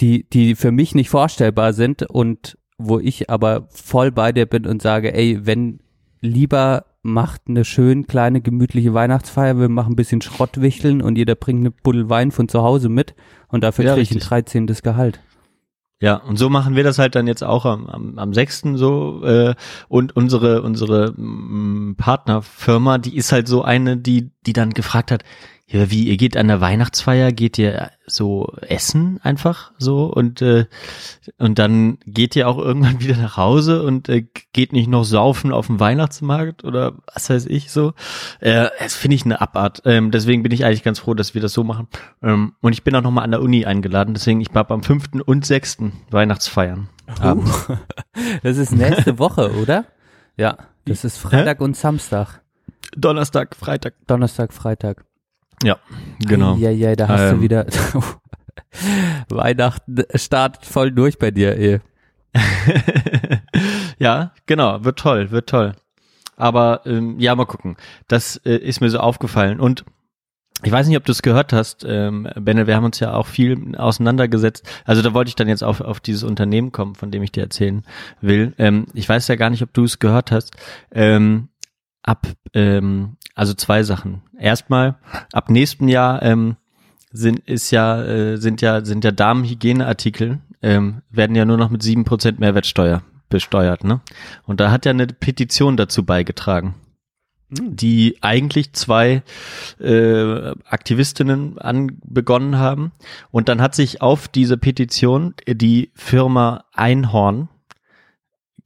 die, 0.00 0.28
die 0.28 0.56
für 0.56 0.72
mich 0.72 0.96
nicht 0.96 1.10
vorstellbar 1.10 1.72
sind 1.72 2.02
und 2.02 2.58
wo 2.76 2.98
ich 2.98 3.30
aber 3.30 3.68
voll 3.70 4.10
bei 4.10 4.32
dir 4.32 4.46
bin 4.46 4.66
und 4.66 4.82
sage, 4.82 5.14
ey, 5.14 5.46
wenn 5.46 5.78
lieber 6.20 6.86
macht 7.12 7.42
eine 7.48 7.64
schön 7.64 8.06
kleine 8.06 8.40
gemütliche 8.40 8.94
Weihnachtsfeier, 8.94 9.58
wir 9.58 9.68
machen 9.68 9.92
ein 9.92 9.96
bisschen 9.96 10.22
Schrottwichteln 10.22 11.02
und 11.02 11.16
jeder 11.16 11.34
bringt 11.34 11.60
eine 11.60 11.70
Buddel 11.70 12.08
Wein 12.08 12.30
von 12.30 12.48
zu 12.48 12.62
Hause 12.62 12.88
mit 12.88 13.14
und 13.48 13.64
dafür 13.64 13.84
Ja, 13.84 13.92
kriege 13.92 14.02
ich 14.02 14.10
ein 14.10 14.18
richtig. 14.18 14.28
13. 14.28 14.66
Gehalt. 14.82 15.20
Ja, 16.00 16.16
und 16.16 16.36
so 16.36 16.48
machen 16.48 16.76
wir 16.76 16.84
das 16.84 16.98
halt 16.98 17.16
dann 17.16 17.26
jetzt 17.26 17.42
auch 17.42 17.64
am, 17.64 17.88
am, 17.88 18.18
am 18.18 18.32
6. 18.32 18.62
so 18.74 19.24
äh, 19.24 19.54
und 19.88 20.14
unsere 20.14 20.62
unsere 20.62 21.12
mm, 21.16 21.96
Partnerfirma, 21.96 22.98
die 22.98 23.16
ist 23.16 23.32
halt 23.32 23.48
so 23.48 23.62
eine, 23.62 23.96
die 23.96 24.30
die 24.46 24.52
dann 24.52 24.70
gefragt 24.70 25.10
hat, 25.10 25.24
ja, 25.70 25.90
wie 25.90 26.04
ihr 26.04 26.16
geht 26.16 26.38
an 26.38 26.48
der 26.48 26.62
Weihnachtsfeier, 26.62 27.30
geht 27.30 27.58
ihr 27.58 27.90
so 28.06 28.54
essen 28.62 29.20
einfach 29.22 29.72
so 29.76 30.06
und 30.06 30.40
äh, 30.40 30.64
und 31.36 31.58
dann 31.58 31.98
geht 32.06 32.34
ihr 32.36 32.48
auch 32.48 32.56
irgendwann 32.56 33.00
wieder 33.02 33.16
nach 33.16 33.36
Hause 33.36 33.82
und 33.82 34.08
äh, 34.08 34.24
geht 34.54 34.72
nicht 34.72 34.88
noch 34.88 35.04
saufen 35.04 35.52
auf 35.52 35.66
dem 35.66 35.78
Weihnachtsmarkt 35.78 36.64
oder 36.64 36.94
was 37.12 37.28
weiß 37.28 37.46
ich 37.46 37.70
so. 37.70 37.92
Äh, 38.40 38.68
das 38.78 38.94
finde 38.94 39.16
ich 39.16 39.26
eine 39.26 39.42
Abart. 39.42 39.82
Ähm, 39.84 40.10
deswegen 40.10 40.42
bin 40.42 40.52
ich 40.52 40.64
eigentlich 40.64 40.82
ganz 40.82 41.00
froh, 41.00 41.12
dass 41.12 41.34
wir 41.34 41.42
das 41.42 41.52
so 41.52 41.64
machen. 41.64 41.86
Ähm, 42.22 42.54
und 42.62 42.72
ich 42.72 42.82
bin 42.82 42.94
auch 42.96 43.02
noch 43.02 43.10
mal 43.10 43.22
an 43.22 43.32
der 43.32 43.42
Uni 43.42 43.66
eingeladen, 43.66 44.14
deswegen 44.14 44.40
ich 44.40 44.48
habe 44.54 44.72
am 44.72 44.82
5. 44.82 45.22
und 45.26 45.44
6. 45.44 45.78
Weihnachtsfeiern. 46.10 46.88
Abend. 47.20 47.48
Das 48.42 48.56
ist 48.56 48.72
nächste 48.72 49.18
Woche, 49.20 49.52
oder? 49.52 49.84
Ja, 50.36 50.56
das 50.84 51.04
ist 51.04 51.18
Freitag 51.18 51.60
und 51.60 51.76
Samstag. 51.76 52.42
Donnerstag, 52.96 53.54
Freitag. 53.54 53.94
Donnerstag, 54.08 54.52
Freitag. 54.52 55.04
Ja, 55.62 55.76
genau. 56.20 56.56
Ja, 56.56 56.70
ja, 56.70 56.94
da 56.94 57.08
hast 57.08 57.32
du 57.32 57.36
Ähm. 57.36 57.40
wieder 57.42 57.66
Weihnachten 59.28 60.04
startet 60.14 60.64
voll 60.64 60.92
durch 60.92 61.18
bei 61.18 61.30
dir, 61.30 61.56
ey. 61.56 61.80
ja, 63.98 64.32
genau, 64.46 64.84
wird 64.84 64.98
toll, 64.98 65.30
wird 65.30 65.48
toll. 65.48 65.74
Aber 66.36 66.82
ähm, 66.86 67.18
ja, 67.18 67.34
mal 67.34 67.46
gucken. 67.46 67.76
Das 68.06 68.36
äh, 68.44 68.56
ist 68.56 68.80
mir 68.80 68.90
so 68.90 69.00
aufgefallen. 69.00 69.58
Und 69.58 69.84
ich 70.62 70.72
weiß 70.72 70.86
nicht, 70.88 70.96
ob 70.96 71.04
du 71.04 71.12
es 71.12 71.22
gehört 71.22 71.52
hast, 71.52 71.84
ähm, 71.88 72.28
Benne, 72.36 72.66
wir 72.66 72.74
haben 72.74 72.84
uns 72.84 72.98
ja 73.00 73.12
auch 73.14 73.26
viel 73.26 73.76
auseinandergesetzt. 73.76 74.68
Also 74.84 75.02
da 75.02 75.14
wollte 75.14 75.28
ich 75.28 75.36
dann 75.36 75.48
jetzt 75.48 75.62
auf, 75.62 75.80
auf 75.80 76.00
dieses 76.00 76.24
Unternehmen 76.24 76.72
kommen, 76.72 76.94
von 76.94 77.10
dem 77.10 77.22
ich 77.22 77.32
dir 77.32 77.42
erzählen 77.42 77.84
will. 78.20 78.54
Ähm, 78.58 78.86
ich 78.94 79.08
weiß 79.08 79.28
ja 79.28 79.36
gar 79.36 79.50
nicht, 79.50 79.62
ob 79.62 79.72
du 79.72 79.84
es 79.84 79.98
gehört 79.98 80.32
hast. 80.32 80.52
Ähm, 80.92 81.48
ab, 82.02 82.26
ähm, 82.54 83.16
also 83.38 83.54
zwei 83.54 83.84
Sachen. 83.84 84.22
Erstmal, 84.36 84.96
ab 85.32 85.48
nächstem 85.48 85.86
Jahr 85.86 86.22
ähm, 86.22 86.56
sind, 87.12 87.38
ist 87.48 87.70
ja, 87.70 88.02
äh, 88.02 88.36
sind 88.36 88.60
ja, 88.60 88.84
sind 88.84 89.04
ja 89.04 89.12
Damenhygieneartikel, 89.12 90.40
ähm, 90.60 91.02
werden 91.08 91.36
ja 91.36 91.44
nur 91.44 91.56
noch 91.56 91.70
mit 91.70 91.82
sieben 91.82 92.04
Prozent 92.04 92.40
Mehrwertsteuer 92.40 93.02
besteuert, 93.28 93.84
ne? 93.84 94.00
Und 94.44 94.58
da 94.58 94.72
hat 94.72 94.86
ja 94.86 94.90
eine 94.90 95.06
Petition 95.06 95.76
dazu 95.76 96.04
beigetragen, 96.04 96.74
die 97.48 98.18
eigentlich 98.22 98.72
zwei 98.72 99.22
äh, 99.78 100.50
Aktivistinnen 100.64 101.58
an, 101.58 101.98
begonnen 102.04 102.58
haben. 102.58 102.90
Und 103.30 103.48
dann 103.48 103.62
hat 103.62 103.76
sich 103.76 104.02
auf 104.02 104.26
diese 104.26 104.56
Petition 104.56 105.34
die 105.46 105.92
Firma 105.94 106.64
Einhorn 106.72 107.48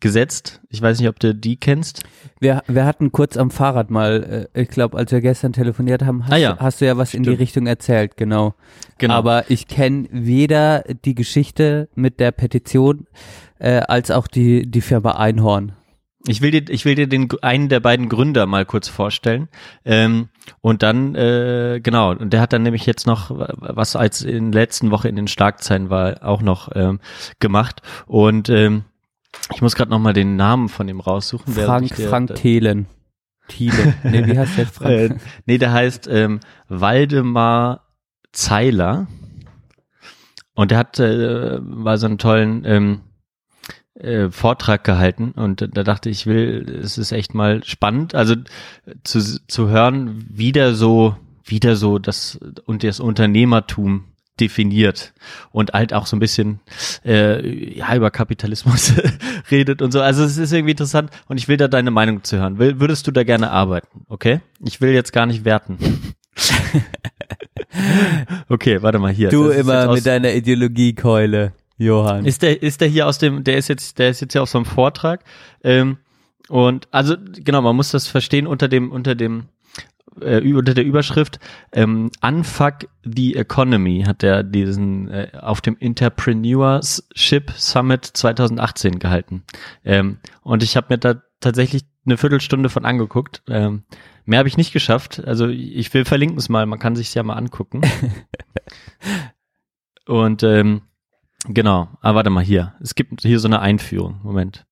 gesetzt. 0.02 0.60
Ich 0.68 0.82
weiß 0.82 0.98
nicht, 0.98 1.08
ob 1.08 1.18
du 1.18 1.34
die 1.34 1.56
kennst. 1.56 2.02
Wir, 2.40 2.62
wir 2.66 2.84
hatten 2.84 3.12
kurz 3.12 3.38
am 3.38 3.50
Fahrrad 3.50 3.90
mal, 3.90 4.48
äh, 4.54 4.62
ich 4.62 4.68
glaube, 4.68 4.98
als 4.98 5.12
wir 5.12 5.22
gestern 5.22 5.54
telefoniert 5.54 6.04
haben, 6.04 6.24
hast, 6.24 6.32
Ah 6.32 6.36
ja, 6.36 6.56
hast 6.58 6.80
du 6.82 6.86
ja 6.86 6.98
was 6.98 7.14
in 7.14 7.22
die 7.22 7.30
stimmt. 7.30 7.40
Richtung 7.40 7.66
erzählt, 7.66 8.16
genau. 8.16 8.54
Genau. 8.98 9.14
Aber 9.14 9.50
ich 9.50 9.68
kenne 9.68 10.08
weder 10.10 10.84
die 11.04 11.14
Geschichte 11.14 11.88
mit 11.94 12.20
der 12.20 12.32
Petition 12.32 13.06
äh, 13.58 13.78
als 13.78 14.10
auch 14.10 14.26
die, 14.26 14.70
die 14.70 14.80
Firma 14.82 15.12
Einhorn. 15.12 15.72
Ich 16.26 16.40
will 16.40 16.50
dir, 16.50 16.64
ich 16.68 16.84
will 16.84 16.94
dir 16.94 17.08
den 17.08 17.28
einen 17.40 17.68
der 17.68 17.80
beiden 17.80 18.08
Gründer 18.08 18.46
mal 18.46 18.64
kurz 18.64 18.88
vorstellen. 18.88 19.48
Ähm, 19.84 20.28
und 20.60 20.82
dann, 20.82 21.14
äh, 21.14 21.80
genau, 21.82 22.10
und 22.10 22.32
der 22.32 22.40
hat 22.40 22.52
dann 22.52 22.62
nämlich 22.62 22.86
jetzt 22.86 23.06
noch, 23.06 23.30
was 23.30 23.96
als 23.96 24.22
in 24.22 24.52
der 24.52 24.62
letzten 24.62 24.90
Woche 24.90 25.08
in 25.08 25.16
den 25.16 25.26
Schlagzeilen 25.28 25.90
war, 25.90 26.24
auch 26.24 26.42
noch 26.42 26.70
ähm, 26.74 27.00
gemacht. 27.40 27.82
Und 28.06 28.48
ähm, 28.50 28.84
ich 29.54 29.62
muss 29.62 29.74
gerade 29.74 29.90
noch 29.90 29.98
mal 29.98 30.12
den 30.12 30.36
Namen 30.36 30.68
von 30.68 30.88
ihm 30.88 31.00
raussuchen. 31.00 31.52
Frank, 31.52 31.94
Frank 31.94 32.34
Thelen. 32.34 32.86
Thiele. 33.48 33.94
Nee, 34.04 34.26
wie 34.26 34.38
heißt 34.38 34.58
der 34.58 34.66
Frank? 34.72 34.90
Äh, 34.90 35.16
nee, 35.46 35.58
der 35.58 35.72
heißt 35.72 36.08
ähm, 36.10 36.40
Waldemar 36.68 37.86
Zeiler. 38.32 39.08
Und 40.54 40.70
der 40.70 40.78
hat 40.78 40.98
äh, 40.98 41.60
mal 41.60 41.96
so 41.98 42.06
einen 42.06 42.18
tollen 42.18 42.64
ähm, 42.64 43.00
äh, 43.94 44.30
Vortrag 44.30 44.84
gehalten 44.84 45.32
und 45.32 45.68
da 45.76 45.82
dachte 45.82 46.10
ich, 46.10 46.26
will, 46.26 46.80
es 46.82 46.98
ist 46.98 47.12
echt 47.12 47.34
mal 47.34 47.64
spannend, 47.64 48.14
also 48.14 48.34
zu, 49.04 49.20
zu 49.46 49.68
hören, 49.68 50.24
wie 50.28 50.52
der 50.52 50.74
so, 50.74 51.16
wie 51.44 51.60
der 51.60 51.76
so 51.76 51.98
das 51.98 52.38
und 52.66 52.84
das 52.84 53.00
Unternehmertum 53.00 54.11
definiert 54.40 55.12
und 55.50 55.72
halt 55.72 55.92
auch 55.92 56.06
so 56.06 56.16
ein 56.16 56.20
bisschen 56.20 56.60
äh, 57.04 57.76
ja, 57.78 57.94
über 57.94 58.10
Kapitalismus 58.10 58.92
redet 59.50 59.82
und 59.82 59.92
so. 59.92 60.00
Also 60.00 60.24
es 60.24 60.36
ist 60.38 60.52
irgendwie 60.52 60.72
interessant 60.72 61.10
und 61.28 61.36
ich 61.38 61.48
will 61.48 61.56
da 61.56 61.68
deine 61.68 61.90
Meinung 61.90 62.24
zu 62.24 62.38
hören. 62.38 62.58
Will, 62.58 62.80
würdest 62.80 63.06
du 63.06 63.10
da 63.10 63.24
gerne 63.24 63.50
arbeiten? 63.50 64.04
Okay? 64.08 64.40
Ich 64.64 64.80
will 64.80 64.90
jetzt 64.92 65.12
gar 65.12 65.26
nicht 65.26 65.44
werten. 65.44 65.78
okay, 68.48 68.82
warte 68.82 68.98
mal 68.98 69.12
hier. 69.12 69.28
Du 69.28 69.48
Das 69.48 69.56
immer 69.56 69.88
aus- 69.88 69.96
mit 69.96 70.06
deiner 70.06 70.32
Ideologiekeule, 70.32 71.52
Johann. 71.78 72.24
ist 72.24 72.42
der, 72.42 72.62
ist 72.62 72.80
der 72.80 72.88
hier 72.88 73.06
aus 73.06 73.18
dem, 73.18 73.44
der 73.44 73.56
ist 73.58 73.68
jetzt, 73.68 73.98
der 73.98 74.10
ist 74.10 74.20
jetzt 74.20 74.32
hier 74.32 74.42
auf 74.42 74.48
so 74.48 74.58
einem 74.58 74.64
Vortrag. 74.64 75.24
Ähm, 75.64 75.98
und 76.48 76.88
also 76.90 77.16
genau, 77.34 77.62
man 77.62 77.76
muss 77.76 77.90
das 77.90 78.08
verstehen 78.08 78.46
unter 78.46 78.68
dem, 78.68 78.90
unter 78.92 79.14
dem, 79.14 79.44
äh, 80.20 80.52
unter 80.52 80.74
der 80.74 80.84
Überschrift 80.84 81.38
ähm, 81.72 82.10
Unfuck 82.22 82.88
the 83.04 83.34
Economy 83.36 84.04
hat 84.06 84.22
er 84.22 84.42
diesen 84.42 85.08
äh, 85.10 85.30
auf 85.40 85.60
dem 85.60 85.76
Entrepreneurship 85.78 87.52
Summit 87.56 88.04
2018 88.04 88.98
gehalten. 88.98 89.44
Ähm, 89.84 90.18
und 90.42 90.62
ich 90.62 90.76
habe 90.76 90.88
mir 90.90 90.98
da 90.98 91.22
tatsächlich 91.40 91.84
eine 92.04 92.16
Viertelstunde 92.16 92.68
von 92.68 92.84
angeguckt. 92.84 93.42
Ähm, 93.48 93.84
mehr 94.24 94.38
habe 94.38 94.48
ich 94.48 94.56
nicht 94.56 94.72
geschafft. 94.72 95.22
Also 95.24 95.48
ich 95.48 95.92
will 95.94 96.04
verlinken 96.04 96.38
es 96.38 96.48
mal, 96.48 96.66
man 96.66 96.78
kann 96.78 96.96
sich 96.96 97.14
ja 97.14 97.22
mal 97.22 97.34
angucken. 97.34 97.82
und 100.06 100.42
ähm, 100.42 100.82
Genau, 101.48 101.88
aber 102.00 102.16
warte 102.16 102.30
mal 102.30 102.44
hier. 102.44 102.74
Es 102.80 102.94
gibt 102.94 103.22
hier 103.22 103.40
so 103.40 103.48
eine 103.48 103.60
Einführung. 103.60 104.20
Moment. 104.22 104.64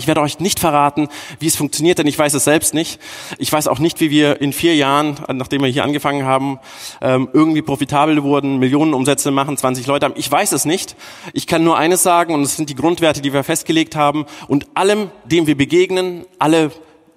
Ich 0.00 0.06
werde 0.06 0.20
euch 0.20 0.38
nicht 0.38 0.60
verraten, 0.60 1.08
wie 1.40 1.48
es 1.48 1.56
funktioniert, 1.56 1.98
denn 1.98 2.06
ich 2.06 2.16
weiß 2.16 2.32
es 2.34 2.44
selbst 2.44 2.72
nicht. 2.72 3.00
Ich 3.36 3.52
weiß 3.52 3.66
auch 3.66 3.80
nicht, 3.80 3.98
wie 4.00 4.10
wir 4.10 4.40
in 4.40 4.52
vier 4.52 4.76
Jahren, 4.76 5.16
nachdem 5.32 5.60
wir 5.62 5.68
hier 5.68 5.82
angefangen 5.82 6.24
haben, 6.24 6.60
ähm, 7.00 7.28
irgendwie 7.32 7.62
profitabel 7.62 8.22
wurden, 8.22 8.58
Millionen 8.60 8.94
Umsätze 8.94 9.32
machen, 9.32 9.56
20 9.56 9.88
Leute 9.88 10.06
haben. 10.06 10.14
Ich 10.16 10.30
weiß 10.30 10.52
es 10.52 10.64
nicht. 10.64 10.94
Ich 11.32 11.48
kann 11.48 11.64
nur 11.64 11.76
eines 11.76 12.04
sagen, 12.04 12.32
und 12.32 12.42
es 12.42 12.54
sind 12.54 12.70
die 12.70 12.76
Grundwerte, 12.76 13.20
die 13.22 13.32
wir 13.32 13.42
festgelegt 13.42 13.96
haben. 13.96 14.26
Und 14.46 14.68
allem, 14.74 15.10
dem 15.24 15.48
wir 15.48 15.56
begegnen, 15.56 16.24
alle 16.38 16.70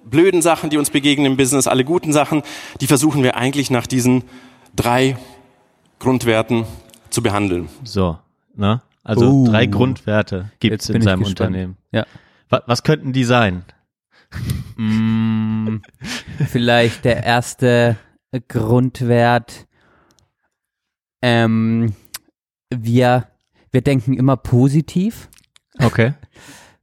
blöden 0.04 0.42
Sachen, 0.42 0.68
die 0.68 0.76
uns 0.76 0.90
begegnen 0.90 1.26
im 1.26 1.36
Business, 1.36 1.68
alle 1.68 1.84
guten 1.84 2.12
Sachen, 2.12 2.42
die 2.80 2.88
versuchen 2.88 3.22
wir 3.22 3.36
eigentlich 3.36 3.70
nach 3.70 3.86
diesen 3.86 4.24
drei 4.74 5.16
Grundwerten 6.00 6.64
zu 7.10 7.22
behandeln. 7.22 7.68
So, 7.84 8.18
ne? 8.56 8.82
Also 9.04 9.24
Oh. 9.30 9.46
drei 9.46 9.66
Grundwerte 9.66 10.50
gibt 10.58 10.82
es 10.82 10.88
in 10.88 11.00
seinem. 11.02 11.22
Unternehmen. 11.22 11.76
Ja. 11.92 12.06
Was, 12.52 12.62
was 12.66 12.82
könnten 12.82 13.14
die 13.14 13.24
sein? 13.24 13.64
Mm, 14.76 15.78
vielleicht 16.48 17.06
der 17.06 17.24
erste 17.24 17.96
Grundwert. 18.46 19.66
Ähm, 21.22 21.94
wir, 22.68 23.28
wir 23.70 23.80
denken 23.80 24.12
immer 24.12 24.36
positiv. 24.36 25.30
Okay. 25.78 26.12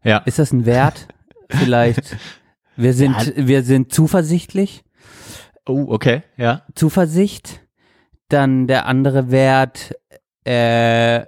Ja. 0.04 0.18
Ist 0.20 0.40
das 0.40 0.52
ein 0.52 0.66
Wert? 0.66 1.08
Vielleicht. 1.50 2.18
Wir 2.76 2.94
sind, 2.94 3.34
wir 3.36 3.64
sind 3.64 3.94
zuversichtlich. 3.94 4.84
Oh, 5.68 5.86
okay. 5.90 6.24
Ja. 6.36 6.64
Zuversicht. 6.74 7.62
Dann 8.30 8.66
der 8.66 8.88
andere 8.88 9.30
Wert, 9.30 9.94
äh, 10.46 11.26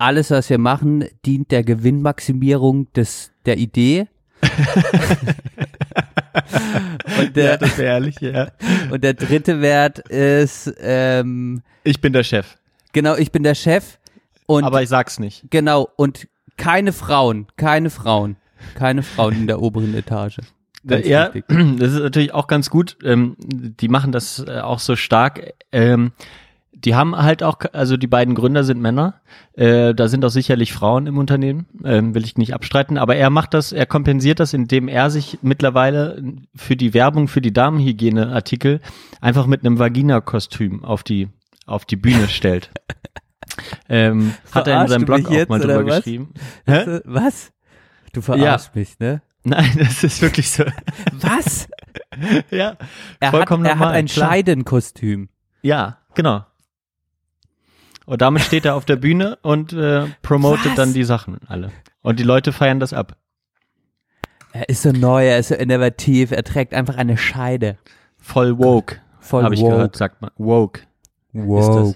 alles, 0.00 0.30
was 0.30 0.48
wir 0.48 0.58
machen, 0.58 1.04
dient 1.26 1.50
der 1.50 1.62
Gewinnmaximierung 1.62 2.92
des, 2.94 3.32
der 3.44 3.58
Idee. 3.58 4.08
und, 7.18 7.36
der, 7.36 7.44
ja, 7.44 7.56
das 7.58 7.78
ehrlich, 7.78 8.18
ja. 8.20 8.48
und 8.90 9.04
der 9.04 9.14
dritte 9.14 9.60
Wert 9.60 9.98
ist, 10.08 10.72
ähm, 10.80 11.62
Ich 11.84 12.00
bin 12.00 12.14
der 12.14 12.24
Chef. 12.24 12.56
genau, 12.92 13.16
ich 13.16 13.30
bin 13.30 13.42
der 13.42 13.54
Chef. 13.54 13.98
Und 14.46 14.64
aber 14.64 14.82
ich 14.82 14.88
sag's 14.88 15.18
nicht. 15.18 15.44
genau, 15.50 15.88
und 15.96 16.28
keine 16.56 16.92
Frauen, 16.92 17.46
keine 17.56 17.90
Frauen, 17.90 18.36
keine 18.74 19.02
Frauen 19.02 19.34
in 19.34 19.46
der 19.46 19.60
oberen 19.60 19.94
Etage. 19.94 20.38
Ganz 20.86 21.06
ja, 21.06 21.34
wichtig. 21.34 21.44
das 21.78 21.92
ist 21.92 22.00
natürlich 22.00 22.32
auch 22.32 22.46
ganz 22.46 22.70
gut. 22.70 22.96
Ähm, 23.04 23.36
die 23.38 23.88
machen 23.88 24.12
das 24.12 24.42
äh, 24.46 24.60
auch 24.60 24.78
so 24.78 24.96
stark. 24.96 25.52
Ähm, 25.72 26.12
die 26.84 26.94
haben 26.94 27.16
halt 27.16 27.42
auch, 27.42 27.58
also 27.72 27.96
die 27.96 28.06
beiden 28.06 28.34
Gründer 28.34 28.64
sind 28.64 28.80
Männer. 28.80 29.20
Äh, 29.54 29.94
da 29.94 30.08
sind 30.08 30.24
auch 30.24 30.30
sicherlich 30.30 30.72
Frauen 30.72 31.06
im 31.06 31.18
Unternehmen, 31.18 31.66
ähm, 31.84 32.14
will 32.14 32.24
ich 32.24 32.36
nicht 32.36 32.54
abstreiten. 32.54 32.98
Aber 32.98 33.16
er 33.16 33.30
macht 33.30 33.54
das, 33.54 33.72
er 33.72 33.86
kompensiert 33.86 34.40
das, 34.40 34.52
indem 34.52 34.88
er 34.88 35.10
sich 35.10 35.38
mittlerweile 35.42 36.22
für 36.54 36.76
die 36.76 36.94
Werbung 36.94 37.28
für 37.28 37.40
die 37.40 37.52
Damenhygieneartikel 37.52 38.80
einfach 39.20 39.46
mit 39.46 39.64
einem 39.64 39.78
Vagina-Kostüm 39.78 40.84
auf 40.84 41.02
die 41.02 41.28
auf 41.66 41.84
die 41.84 41.96
Bühne 41.96 42.28
stellt. 42.28 42.70
ähm, 43.88 44.34
hat 44.50 44.66
er 44.66 44.82
in 44.82 44.88
seinem 44.88 45.04
Blog 45.04 45.28
auch 45.28 45.48
mal 45.48 45.60
drüber 45.60 45.86
was? 45.86 45.96
geschrieben. 45.98 46.34
Hä? 46.66 46.96
Äh, 46.96 47.00
Was? 47.04 47.52
Du 48.12 48.22
verarschst 48.22 48.74
mich, 48.74 48.98
ne? 48.98 49.22
Nein, 49.44 49.70
das 49.78 50.04
ist 50.04 50.20
wirklich 50.20 50.50
so. 50.50 50.64
Was? 51.12 51.68
ja, 52.50 52.76
Er 53.20 53.32
hat, 53.32 53.50
er 53.50 53.78
hat 53.78 53.92
ein. 53.92 54.08
Scheidenkostüm. 54.08 55.28
Ja, 55.62 55.98
genau. 56.14 56.44
Und 58.06 58.22
damit 58.22 58.42
steht 58.42 58.64
er 58.64 58.74
auf 58.74 58.84
der 58.84 58.96
Bühne 58.96 59.38
und 59.42 59.72
äh, 59.72 60.06
promotet 60.22 60.70
Was? 60.70 60.74
dann 60.74 60.92
die 60.92 61.04
Sachen 61.04 61.38
alle. 61.46 61.70
Und 62.02 62.18
die 62.18 62.24
Leute 62.24 62.52
feiern 62.52 62.80
das 62.80 62.92
ab. 62.92 63.16
Er 64.52 64.68
ist 64.68 64.82
so 64.82 64.90
neu, 64.90 65.26
er 65.26 65.38
ist 65.38 65.48
so 65.48 65.54
innovativ, 65.54 66.32
er 66.32 66.42
trägt 66.42 66.74
einfach 66.74 66.96
eine 66.96 67.16
Scheide. 67.16 67.78
Voll 68.18 68.58
woke, 68.58 68.96
Voll 69.20 69.44
habe 69.44 69.54
ich 69.54 69.60
woke. 69.60 69.72
gehört, 69.72 69.96
sagt 69.96 70.20
man. 70.22 70.30
Woke. 70.36 70.80
Woke. 71.32 71.94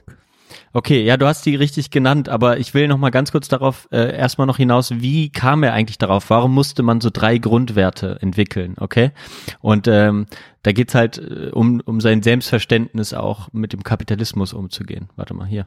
Okay, 0.73 1.05
ja, 1.05 1.17
du 1.17 1.27
hast 1.27 1.45
die 1.47 1.57
richtig 1.57 1.91
genannt, 1.91 2.29
aber 2.29 2.59
ich 2.59 2.75
will 2.75 2.87
noch 2.89 2.99
mal 2.99 3.11
ganz 3.11 3.33
kurz 3.33 3.49
darauf 3.49 3.89
äh, 3.91 4.17
erstmal 4.17 4.47
noch 4.47 4.57
hinaus, 4.57 4.93
wie 4.93 5.31
kam 5.31 5.63
er 5.63 5.73
eigentlich 5.73 5.99
darauf? 5.99 6.31
Warum 6.31 6.55
musste 6.55 6.83
man 6.83 7.01
so 7.01 7.11
drei 7.13 7.39
Grundwerte 7.39 8.19
entwickeln, 8.21 8.75
okay? 8.79 9.11
Und 9.61 9.89
ähm, 9.89 10.27
da 10.63 10.73
geht's 10.73 10.95
halt 10.95 11.19
äh, 11.19 11.51
um, 11.53 11.81
um 11.85 12.01
sein 12.01 12.23
Selbstverständnis 12.23 13.15
auch 13.15 13.49
mit 13.53 13.73
dem 13.73 13.83
Kapitalismus 13.83 14.53
umzugehen. 14.53 15.09
Warte 15.17 15.35
mal 15.35 15.47
hier. 15.47 15.67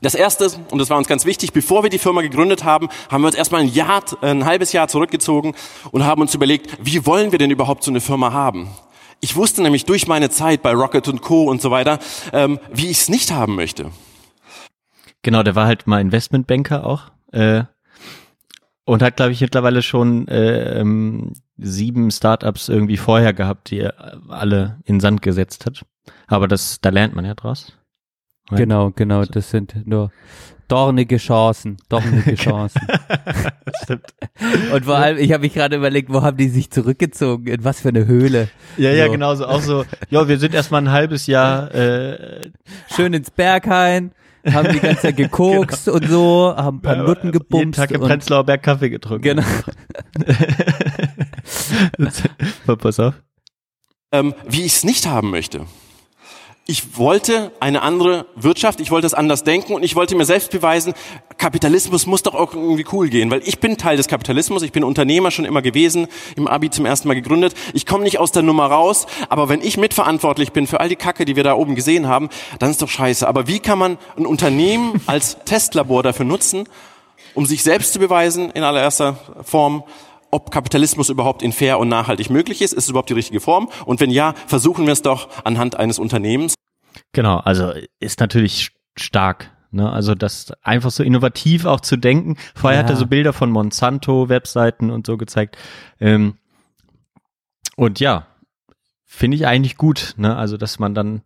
Das 0.00 0.14
erste, 0.14 0.50
und 0.70 0.78
das 0.78 0.90
war 0.90 0.98
uns 0.98 1.06
ganz 1.06 1.24
wichtig, 1.24 1.52
bevor 1.52 1.82
wir 1.82 1.90
die 1.90 1.98
Firma 1.98 2.22
gegründet 2.22 2.64
haben, 2.64 2.88
haben 3.10 3.22
wir 3.22 3.28
uns 3.28 3.36
erstmal 3.36 3.62
ein 3.62 3.68
Jahr, 3.68 4.02
ein 4.20 4.44
halbes 4.44 4.72
Jahr 4.72 4.88
zurückgezogen 4.88 5.54
und 5.90 6.04
haben 6.04 6.22
uns 6.22 6.34
überlegt, 6.34 6.76
wie 6.82 7.06
wollen 7.06 7.32
wir 7.32 7.38
denn 7.38 7.50
überhaupt 7.50 7.84
so 7.84 7.90
eine 7.90 8.00
Firma 8.00 8.32
haben? 8.32 8.68
Ich 9.20 9.36
wusste 9.36 9.62
nämlich 9.62 9.84
durch 9.84 10.08
meine 10.08 10.30
Zeit 10.30 10.62
bei 10.62 10.72
Rocket 10.72 11.06
und 11.06 11.22
Co. 11.22 11.44
und 11.44 11.62
so 11.62 11.70
weiter, 11.70 12.00
ähm, 12.32 12.58
wie 12.72 12.90
ich 12.90 13.02
es 13.02 13.08
nicht 13.08 13.30
haben 13.30 13.54
möchte. 13.54 13.92
Genau, 15.22 15.44
der 15.44 15.54
war 15.54 15.66
halt 15.66 15.86
mal 15.86 16.00
Investmentbanker 16.00 16.84
auch. 16.84 17.12
Äh, 17.30 17.64
und 18.84 19.00
hat, 19.00 19.16
glaube 19.16 19.30
ich, 19.30 19.40
mittlerweile 19.40 19.82
schon 19.82 20.26
äh, 20.26 20.80
ähm, 20.80 21.34
sieben 21.56 22.10
Startups 22.10 22.68
irgendwie 22.68 22.96
vorher 22.96 23.32
gehabt, 23.32 23.70
die 23.70 23.78
er 23.80 24.20
alle 24.28 24.80
in 24.84 24.98
Sand 24.98 25.22
gesetzt 25.22 25.66
hat. 25.66 25.84
Aber 26.26 26.48
das, 26.48 26.80
da 26.80 26.88
lernt 26.88 27.14
man 27.14 27.24
ja 27.24 27.34
draus. 27.34 27.72
Genau, 28.50 28.90
genau, 28.90 29.24
das 29.24 29.50
sind 29.50 29.86
nur 29.86 30.10
dornige 30.68 31.16
Chancen, 31.18 31.76
dornige 31.88 32.34
Chancen. 32.36 32.80
Stimmt. 33.82 34.06
Und 34.72 34.84
vor 34.84 34.96
allem, 34.96 35.18
ich 35.18 35.32
habe 35.32 35.42
mich 35.42 35.54
gerade 35.54 35.76
überlegt, 35.76 36.10
wo 36.12 36.22
haben 36.22 36.36
die 36.36 36.48
sich 36.48 36.70
zurückgezogen? 36.70 37.46
In 37.46 37.64
was 37.64 37.80
für 37.80 37.88
eine 37.90 38.06
Höhle? 38.06 38.48
Ja, 38.76 38.90
ja, 38.90 39.06
So. 39.06 39.12
genau 39.12 39.34
so. 39.34 39.46
Auch 39.46 39.60
so, 39.60 39.84
ja, 40.10 40.28
wir 40.28 40.38
sind 40.38 40.54
erstmal 40.54 40.82
ein 40.82 40.90
halbes 40.90 41.26
Jahr, 41.26 41.74
äh, 41.74 42.40
Schön 42.94 43.12
ins 43.12 43.30
Berghain, 43.30 44.12
haben 44.50 44.72
die 44.72 44.80
ganze 44.80 45.02
Zeit 45.02 45.16
gekokst 45.18 45.88
und 45.88 46.08
so, 46.08 46.54
haben 46.56 46.78
ein 46.78 46.82
paar 46.82 46.96
Nutten 46.96 47.28
jeden 47.28 47.32
gebumst. 47.32 47.78
Tag 47.78 47.90
im 47.90 48.00
Prenzlauer 48.00 48.44
Berg 48.44 48.62
Kaffee 48.62 48.90
getrunken. 48.90 49.22
Genau. 49.22 49.42
Pass 52.78 52.98
auf. 53.00 53.14
ähm, 54.12 54.34
wie 54.48 54.62
ich 54.62 54.72
es 54.76 54.84
nicht 54.84 55.06
haben 55.06 55.30
möchte. 55.30 55.66
Ich 56.64 56.96
wollte 56.96 57.50
eine 57.58 57.82
andere 57.82 58.26
Wirtschaft, 58.36 58.80
ich 58.80 58.92
wollte 58.92 59.08
es 59.08 59.14
anders 59.14 59.42
denken 59.42 59.74
und 59.74 59.82
ich 59.82 59.96
wollte 59.96 60.14
mir 60.14 60.24
selbst 60.24 60.52
beweisen, 60.52 60.94
Kapitalismus 61.36 62.06
muss 62.06 62.22
doch 62.22 62.36
auch 62.36 62.54
irgendwie 62.54 62.86
cool 62.92 63.08
gehen, 63.08 63.32
weil 63.32 63.42
ich 63.44 63.58
bin 63.58 63.76
Teil 63.78 63.96
des 63.96 64.06
Kapitalismus, 64.06 64.62
ich 64.62 64.70
bin 64.70 64.84
Unternehmer 64.84 65.32
schon 65.32 65.44
immer 65.44 65.60
gewesen, 65.60 66.06
im 66.36 66.46
Abi 66.46 66.70
zum 66.70 66.86
ersten 66.86 67.08
Mal 67.08 67.14
gegründet. 67.14 67.54
Ich 67.74 67.84
komme 67.84 68.04
nicht 68.04 68.20
aus 68.20 68.30
der 68.30 68.44
Nummer 68.44 68.66
raus, 68.66 69.06
aber 69.28 69.48
wenn 69.48 69.60
ich 69.60 69.76
mitverantwortlich 69.76 70.52
bin 70.52 70.68
für 70.68 70.78
all 70.78 70.88
die 70.88 70.94
Kacke, 70.94 71.24
die 71.24 71.34
wir 71.34 71.42
da 71.42 71.54
oben 71.54 71.74
gesehen 71.74 72.06
haben, 72.06 72.28
dann 72.60 72.70
ist 72.70 72.80
doch 72.80 72.88
scheiße. 72.88 73.26
Aber 73.26 73.48
wie 73.48 73.58
kann 73.58 73.80
man 73.80 73.98
ein 74.16 74.24
Unternehmen 74.24 75.00
als 75.06 75.38
Testlabor 75.44 76.04
dafür 76.04 76.26
nutzen, 76.26 76.68
um 77.34 77.44
sich 77.44 77.64
selbst 77.64 77.92
zu 77.92 77.98
beweisen 77.98 78.52
in 78.52 78.62
allererster 78.62 79.18
Form, 79.42 79.82
ob 80.32 80.50
Kapitalismus 80.50 81.10
überhaupt 81.10 81.42
in 81.42 81.52
fair 81.52 81.78
und 81.78 81.88
nachhaltig 81.88 82.30
möglich 82.30 82.60
ist. 82.62 82.72
Ist 82.72 82.84
es 82.84 82.90
überhaupt 82.90 83.10
die 83.10 83.14
richtige 83.14 83.38
Form? 83.40 83.68
Und 83.86 84.00
wenn 84.00 84.10
ja, 84.10 84.34
versuchen 84.46 84.86
wir 84.86 84.92
es 84.92 85.02
doch 85.02 85.28
anhand 85.44 85.76
eines 85.76 86.00
Unternehmens. 86.00 86.54
Genau, 87.12 87.36
also 87.36 87.72
ist 88.00 88.18
natürlich 88.18 88.70
stark. 88.96 89.50
Ne? 89.70 89.90
Also 89.90 90.14
das 90.14 90.52
einfach 90.62 90.90
so 90.90 91.02
innovativ 91.02 91.64
auch 91.66 91.80
zu 91.80 91.96
denken. 91.96 92.36
Vorher 92.54 92.80
Ja. 92.80 92.84
hat 92.84 92.90
er 92.90 92.96
so 92.96 93.06
Bilder 93.06 93.32
von 93.32 93.50
Monsanto, 93.50 94.28
Webseiten 94.28 94.90
und 94.90 95.06
so 95.06 95.16
gezeigt. 95.16 95.56
Ähm, 96.00 96.34
und 97.76 98.00
ja, 98.00 98.26
finde 99.04 99.36
ich 99.36 99.46
eigentlich 99.46 99.76
gut. 99.76 100.14
Ne? 100.16 100.34
Also 100.34 100.56
dass 100.56 100.78
man 100.78 100.94
dann 100.94 101.22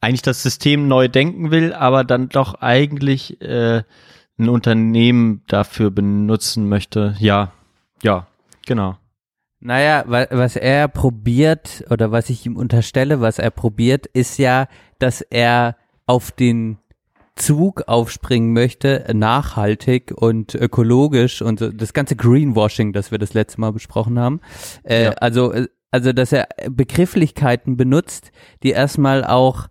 eigentlich 0.00 0.22
das 0.22 0.42
System 0.42 0.88
neu 0.88 1.08
denken 1.08 1.50
will, 1.50 1.74
aber 1.74 2.04
dann 2.04 2.28
doch 2.28 2.54
eigentlich 2.54 3.40
äh, 3.42 3.82
ein 4.38 4.48
Unternehmen 4.48 5.42
dafür 5.48 5.90
benutzen 5.90 6.68
möchte. 6.68 7.16
Ja, 7.18 7.52
ja, 8.02 8.27
genau. 8.68 8.96
Naja, 9.60 10.04
wa- 10.06 10.28
was 10.30 10.54
er 10.54 10.86
probiert 10.86 11.84
oder 11.90 12.12
was 12.12 12.30
ich 12.30 12.46
ihm 12.46 12.56
unterstelle, 12.56 13.20
was 13.20 13.40
er 13.40 13.50
probiert, 13.50 14.06
ist 14.06 14.38
ja, 14.38 14.68
dass 15.00 15.20
er 15.20 15.76
auf 16.06 16.30
den 16.30 16.78
Zug 17.34 17.82
aufspringen 17.88 18.52
möchte, 18.52 19.04
nachhaltig 19.12 20.12
und 20.16 20.54
ökologisch 20.54 21.42
und 21.42 21.58
so, 21.58 21.70
das 21.70 21.92
ganze 21.92 22.14
Greenwashing, 22.16 22.92
das 22.92 23.10
wir 23.10 23.18
das 23.18 23.34
letzte 23.34 23.60
Mal 23.60 23.72
besprochen 23.72 24.18
haben. 24.18 24.40
Äh, 24.84 25.06
Ja. 25.06 25.10
Also, 25.14 25.52
äh, 25.52 25.66
also, 25.90 26.12
dass 26.12 26.32
er 26.32 26.48
Begrifflichkeiten 26.70 27.76
benutzt, 27.76 28.30
die 28.62 28.70
erstmal 28.70 29.24
auch 29.24 29.68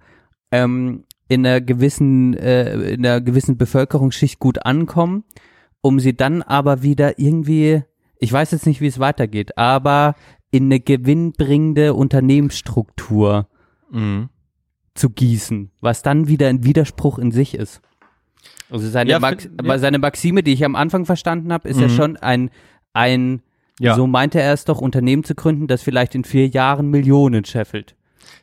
ähm, 0.51 1.03
in 1.27 1.45
einer 1.45 1.61
gewissen, 1.61 2.33
äh, 2.35 2.73
in 2.93 3.05
einer 3.05 3.21
gewissen 3.21 3.57
Bevölkerungsschicht 3.57 4.39
gut 4.39 4.65
ankommen, 4.65 5.23
um 5.81 5.99
sie 5.99 6.15
dann 6.15 6.41
aber 6.41 6.81
wieder 6.83 7.19
irgendwie, 7.19 7.83
ich 8.19 8.31
weiß 8.31 8.51
jetzt 8.51 8.65
nicht, 8.65 8.81
wie 8.81 8.87
es 8.87 8.99
weitergeht, 8.99 9.57
aber 9.57 10.15
in 10.51 10.65
eine 10.65 10.79
gewinnbringende 10.79 11.93
Unternehmensstruktur 11.93 13.47
Mhm. 13.91 14.29
zu 14.95 15.09
gießen, 15.09 15.71
was 15.81 16.01
dann 16.01 16.27
wieder 16.27 16.47
ein 16.47 16.63
Widerspruch 16.63 17.19
in 17.19 17.31
sich 17.31 17.53
ist. 17.55 17.81
Also 18.69 18.87
seine, 18.89 19.09
Ja, 19.11 19.19
Max 19.19 19.47
ja. 19.63 19.77
seine 19.77 19.99
Maxime, 19.99 20.43
die 20.43 20.53
ich 20.53 20.65
am 20.65 20.75
Anfang 20.75 21.05
verstanden 21.05 21.53
habe, 21.53 21.69
ist 21.69 21.79
ja 21.79 21.87
Mhm. 21.87 21.91
schon 21.95 22.17
ein, 22.17 22.49
ein 22.93 23.41
Ja. 23.79 23.95
so 23.95 24.07
meinte 24.07 24.41
er 24.41 24.53
es 24.53 24.65
doch, 24.65 24.81
Unternehmen 24.81 25.23
zu 25.23 25.35
gründen, 25.35 25.67
das 25.67 25.83
vielleicht 25.83 26.15
in 26.15 26.23
vier 26.23 26.47
Jahren 26.47 26.89
Millionen 26.89 27.45
scheffelt. 27.45 27.95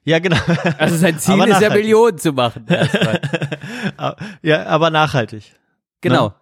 Ja, 0.04 0.18
genau. 0.18 0.36
Also 0.78 0.96
sein 0.96 1.18
Ziel 1.18 1.42
ist 1.48 1.60
ja. 1.60 1.70
Millionen 1.70 2.16
zu 2.18 2.32
machen. 2.32 2.64
ja, 4.42 4.66
aber 4.66 4.90
nachhaltig. 4.90 5.52
Genau. 6.00 6.28
Ne? 6.28 6.34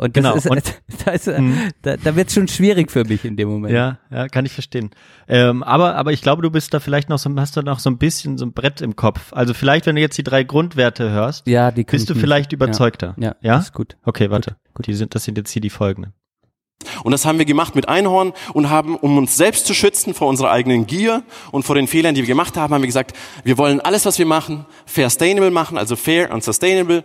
Und 0.00 0.16
das 0.16 0.22
Genau. 0.24 0.34
ist, 0.34 0.46
Und- 0.48 0.80
da, 1.04 1.10
ist 1.10 1.26
Mhm. 1.26 1.58
da, 1.82 1.96
da 1.98 2.16
wird 2.16 2.28
es 2.28 2.34
schon 2.34 2.48
schwierig 2.48 2.90
für 2.90 3.04
mich 3.04 3.24
in 3.26 3.36
dem 3.36 3.48
Moment. 3.50 3.74
Ja, 3.74 3.98
ja, 4.10 4.28
kann 4.28 4.46
ich 4.46 4.52
verstehen. 4.52 4.90
Ähm, 5.28 5.62
aber, 5.62 5.94
aber 5.96 6.12
ich 6.12 6.22
glaube, 6.22 6.40
du 6.40 6.50
bist 6.50 6.72
da 6.72 6.80
vielleicht 6.80 7.10
noch 7.10 7.18
so, 7.18 7.30
hast 7.36 7.54
du 7.56 7.60
noch 7.62 7.78
so 7.80 7.90
ein 7.90 7.98
bisschen 7.98 8.38
so 8.38 8.46
ein 8.46 8.52
Brett 8.54 8.80
im 8.80 8.96
Kopf. 8.96 9.32
Also 9.32 9.52
vielleicht, 9.52 9.84
wenn 9.84 9.96
du 9.96 10.00
jetzt 10.00 10.16
die 10.16 10.22
drei 10.24 10.42
Grundwerte 10.42 11.10
hörst, 11.10 11.46
Ja, 11.46 11.70
die 11.70 11.84
bist 11.84 12.08
du 12.08 12.14
ich 12.14 12.16
nicht. 12.16 12.22
vielleicht 12.22 12.52
überzeugter. 12.54 13.14
Ja, 13.18 13.36
Ja? 13.42 13.56
das 13.56 13.66
ist 13.66 13.74
gut. 13.74 13.98
Okay, 14.04 14.30
warte. 14.30 14.56
Die 14.86 14.94
sind, 14.94 15.14
das 15.14 15.24
sind 15.24 15.36
jetzt 15.36 15.50
hier 15.50 15.60
die 15.60 15.68
folgenden. 15.68 16.14
Und 17.04 17.12
das 17.12 17.26
haben 17.26 17.36
wir 17.36 17.44
gemacht 17.44 17.74
mit 17.74 17.90
Einhorn 17.90 18.32
und 18.54 18.70
haben, 18.70 18.96
um 18.96 19.18
uns 19.18 19.36
selbst 19.36 19.66
zu 19.66 19.74
schützen 19.74 20.14
vor 20.14 20.28
unserer 20.28 20.50
eigenen 20.50 20.86
Gier 20.86 21.22
und 21.52 21.64
vor 21.64 21.74
den 21.74 21.86
Fehlern, 21.86 22.14
die 22.14 22.22
wir 22.22 22.26
gemacht 22.28 22.56
haben, 22.56 22.72
haben 22.72 22.80
wir 22.80 22.86
gesagt, 22.86 23.12
wir 23.44 23.58
wollen 23.58 23.80
alles, 23.82 24.06
was 24.06 24.18
wir 24.18 24.24
machen, 24.24 24.64
fair 24.86 25.10
sustainable 25.10 25.50
machen, 25.50 25.76
also 25.76 25.94
fair 25.94 26.32
und 26.32 26.42
sustainable. 26.42 27.04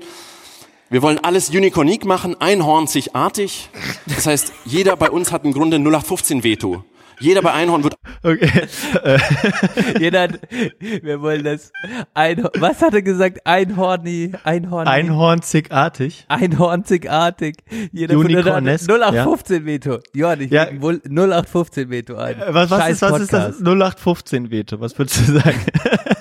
Wir 0.95 1.01
wollen 1.01 1.19
alles 1.21 1.49
unicornique 1.49 2.05
machen, 2.05 2.39
einhornzigartig. 2.39 3.69
Das 4.07 4.27
heißt, 4.27 4.53
jeder 4.63 4.95
bei 4.95 5.09
uns 5.11 5.29
hat 5.33 5.43
im 5.43 5.51
Grunde 5.51 5.75
0815 5.75 6.41
Veto. 6.45 6.85
Jeder 7.19 7.41
bei 7.41 7.51
Einhorn 7.51 7.83
wird 7.83 7.95
Okay. 8.23 8.49
Jeder, 9.99 10.21
hat- 10.21 10.39
wir 10.79 11.21
wollen 11.21 11.43
das 11.43 11.73
Einhorn, 12.13 12.51
was 12.59 12.81
hat 12.81 12.93
er 12.93 13.01
gesagt? 13.01 13.45
Einhorni, 13.45 14.31
Einhorn, 14.45 14.87
Einhornzigartig. 14.87 16.23
Einhornzigartig. 16.29 17.57
Jeder 17.91 18.17
Unicornesk, 18.17 18.89
0815 18.89 19.65
Veto. 19.65 19.99
Johann, 20.13 20.39
ich 20.39 20.51
Ja. 20.51 20.69
ja. 20.71 20.81
wohl 20.81 21.01
0815 21.09 21.89
Veto 21.89 22.15
ein. 22.15 22.39
Äh, 22.41 22.53
Was, 22.53 22.69
was, 22.69 22.89
ist, 22.89 23.01
was 23.01 23.19
ist 23.21 23.33
das 23.33 23.45
Podcast. 23.57 23.61
0815 23.67 24.49
Veto? 24.49 24.79
Was 24.79 24.97
würdest 24.97 25.27
du 25.27 25.33
sagen? 25.33 25.59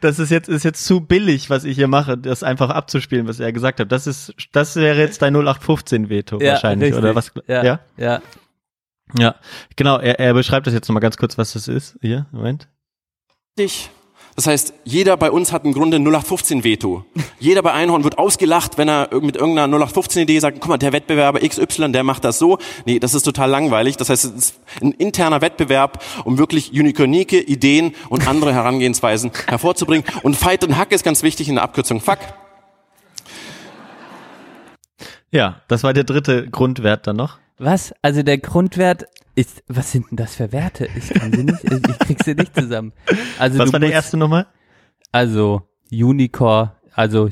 Das 0.00 0.18
ist 0.18 0.30
jetzt, 0.30 0.48
ist 0.48 0.64
jetzt 0.64 0.84
zu 0.84 1.00
billig, 1.00 1.50
was 1.50 1.64
ich 1.64 1.76
hier 1.76 1.88
mache, 1.88 2.16
das 2.18 2.42
einfach 2.42 2.70
abzuspielen, 2.70 3.28
was 3.28 3.40
er 3.40 3.52
gesagt 3.52 3.80
hat. 3.80 3.92
Das 3.92 4.06
ist, 4.06 4.34
das 4.52 4.76
wäre 4.76 4.98
jetzt 4.98 5.22
dein 5.22 5.34
0815 5.34 6.08
Veto 6.08 6.40
Ja, 6.40 6.52
wahrscheinlich, 6.52 6.88
richtig. 6.88 7.04
oder 7.04 7.14
was? 7.14 7.32
Ja, 7.46 7.64
ja? 7.64 7.80
ja. 7.96 8.22
Ja, 9.16 9.36
genau, 9.76 9.98
er, 9.98 10.20
er 10.20 10.34
beschreibt 10.34 10.66
das 10.66 10.74
jetzt 10.74 10.88
nochmal 10.88 11.00
ganz 11.00 11.16
kurz, 11.16 11.38
was 11.38 11.54
das 11.54 11.66
ist. 11.66 11.96
Hier, 12.02 12.26
Moment. 12.30 12.68
dich. 13.58 13.90
Das 14.38 14.46
heißt, 14.46 14.72
jeder 14.84 15.16
bei 15.16 15.32
uns 15.32 15.52
hat 15.52 15.64
im 15.64 15.72
Grunde 15.72 15.96
0815 15.96 16.62
Veto. 16.62 17.04
Jeder 17.40 17.60
bei 17.60 17.72
Einhorn 17.72 18.04
wird 18.04 18.18
ausgelacht, 18.18 18.78
wenn 18.78 18.88
er 18.88 19.08
mit 19.20 19.34
irgendeiner 19.34 19.64
0815 19.64 20.22
Idee 20.22 20.38
sagt, 20.38 20.60
guck 20.60 20.68
mal, 20.68 20.78
der 20.78 20.92
Wettbewerber 20.92 21.40
XY, 21.40 21.90
der 21.90 22.04
macht 22.04 22.22
das 22.22 22.38
so. 22.38 22.58
Nee, 22.84 23.00
das 23.00 23.14
ist 23.14 23.24
total 23.24 23.50
langweilig. 23.50 23.96
Das 23.96 24.10
heißt, 24.10 24.26
es 24.26 24.30
ist 24.30 24.60
ein 24.80 24.92
interner 24.92 25.40
Wettbewerb, 25.40 26.04
um 26.24 26.38
wirklich 26.38 26.70
unique 26.70 27.32
Ideen 27.32 27.96
und 28.10 28.28
andere 28.28 28.54
Herangehensweisen 28.54 29.32
hervorzubringen. 29.48 30.06
Und 30.22 30.36
Fight 30.36 30.62
and 30.62 30.76
Hack 30.76 30.92
ist 30.92 31.02
ganz 31.02 31.24
wichtig 31.24 31.48
in 31.48 31.56
der 31.56 31.64
Abkürzung 31.64 32.00
Fuck. 32.00 32.20
Ja, 35.32 35.62
das 35.66 35.82
war 35.82 35.92
der 35.92 36.04
dritte 36.04 36.48
Grundwert 36.48 37.08
dann 37.08 37.16
noch. 37.16 37.38
Was? 37.58 37.92
Also 38.02 38.22
der 38.22 38.38
Grundwert 38.38 39.06
ist, 39.38 39.62
was 39.68 39.92
sind 39.92 40.10
denn 40.10 40.16
das 40.16 40.34
für 40.34 40.50
Werte? 40.52 40.88
Ich 40.96 41.10
kann 41.10 41.32
sie 41.32 41.44
nicht, 41.44 41.64
ich, 41.64 41.98
krieg 42.00 42.22
sie 42.24 42.34
nicht 42.34 42.54
zusammen. 42.54 42.92
Also 43.38 43.58
Was 43.58 43.72
war 43.72 43.78
der 43.80 43.88
musst- 43.88 43.94
erste 43.94 44.16
nochmal? 44.16 44.46
Also 45.12 45.62
Unicore, 45.90 46.72
also, 46.94 47.30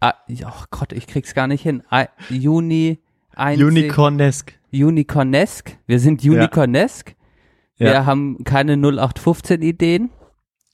ah, 0.00 0.14
oh 0.44 0.64
Gott, 0.70 0.92
ich 0.92 1.06
krieg's 1.06 1.34
gar 1.34 1.46
nicht 1.46 1.62
hin. 1.62 1.82
Ah, 1.90 2.06
Uni, 2.30 2.98
einzig, 3.34 3.66
Unicornesk. 3.66 4.58
Unicornesk. 4.72 5.76
Wir 5.86 6.00
sind 6.00 6.24
Unicornesk. 6.24 7.14
Ja. 7.76 7.86
Wir 7.92 8.06
haben 8.06 8.42
keine 8.44 8.76
0815 8.76 9.60
Ideen. 9.62 10.10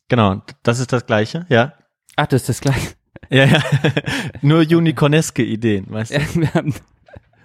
Genau, 0.09 0.41
das 0.63 0.79
ist 0.79 0.93
das 0.93 1.05
gleiche, 1.05 1.45
ja. 1.49 1.75
Ach, 2.17 2.27
das 2.27 2.43
ist 2.43 2.49
das 2.49 2.61
gleiche. 2.61 2.95
Ja, 3.31 3.45
ja. 3.45 3.63
Nur 4.43 4.61
unicorneske 4.61 5.43
Ideen, 5.43 5.87
weißt 5.91 6.13
du? 6.13 6.19
Ja, 6.19 6.27
wir 6.35 6.55
haben, 6.55 6.75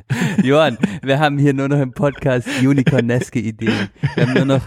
Johann, 0.44 0.78
wir 1.02 1.20
haben 1.20 1.38
hier 1.38 1.54
nur 1.54 1.70
noch 1.70 1.80
im 1.80 1.92
Podcast 1.94 2.48
unicorneske 2.62 3.40
Ideen. 3.40 3.90
Wir 4.16 4.26
haben 4.26 4.34
nur 4.34 4.46
noch 4.46 4.62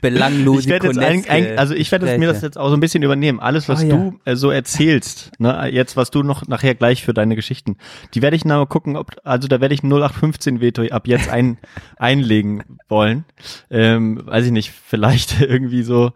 belanglose 0.00 0.60
Ich 0.60 0.68
werde 0.68 0.86
jetzt 0.88 0.98
ein, 0.98 1.24
ein, 1.28 1.58
also 1.58 1.74
ich 1.74 1.90
werde 1.92 2.18
mir 2.18 2.26
das 2.28 2.42
jetzt 2.42 2.56
auch 2.58 2.68
so 2.68 2.74
ein 2.74 2.80
bisschen 2.80 3.02
übernehmen. 3.02 3.40
Alles, 3.40 3.68
was 3.68 3.82
Oh, 3.82 3.86
ja. 3.86 3.96
du 3.96 4.20
äh, 4.24 4.36
so 4.36 4.50
erzählst, 4.50 5.32
ne, 5.38 5.68
jetzt 5.70 5.96
was 5.96 6.10
du 6.10 6.22
noch 6.22 6.46
nachher 6.48 6.74
gleich 6.74 7.04
für 7.04 7.12
deine 7.14 7.36
Geschichten, 7.36 7.76
die 8.14 8.22
werde 8.22 8.36
ich 8.36 8.44
mal 8.44 8.64
gucken, 8.66 8.96
ob 8.96 9.16
also 9.24 9.48
da 9.48 9.60
werde 9.60 9.74
ich 9.74 9.82
ein 9.82 9.88
0815 9.92 10.60
Veto 10.60 10.82
ab 10.90 11.06
jetzt 11.06 11.28
ein, 11.28 11.58
einlegen 11.96 12.62
wollen. 12.88 13.24
Ähm, 13.70 14.22
weiß 14.24 14.46
ich 14.46 14.52
nicht, 14.52 14.70
vielleicht 14.70 15.40
irgendwie 15.40 15.82
so 15.82 16.12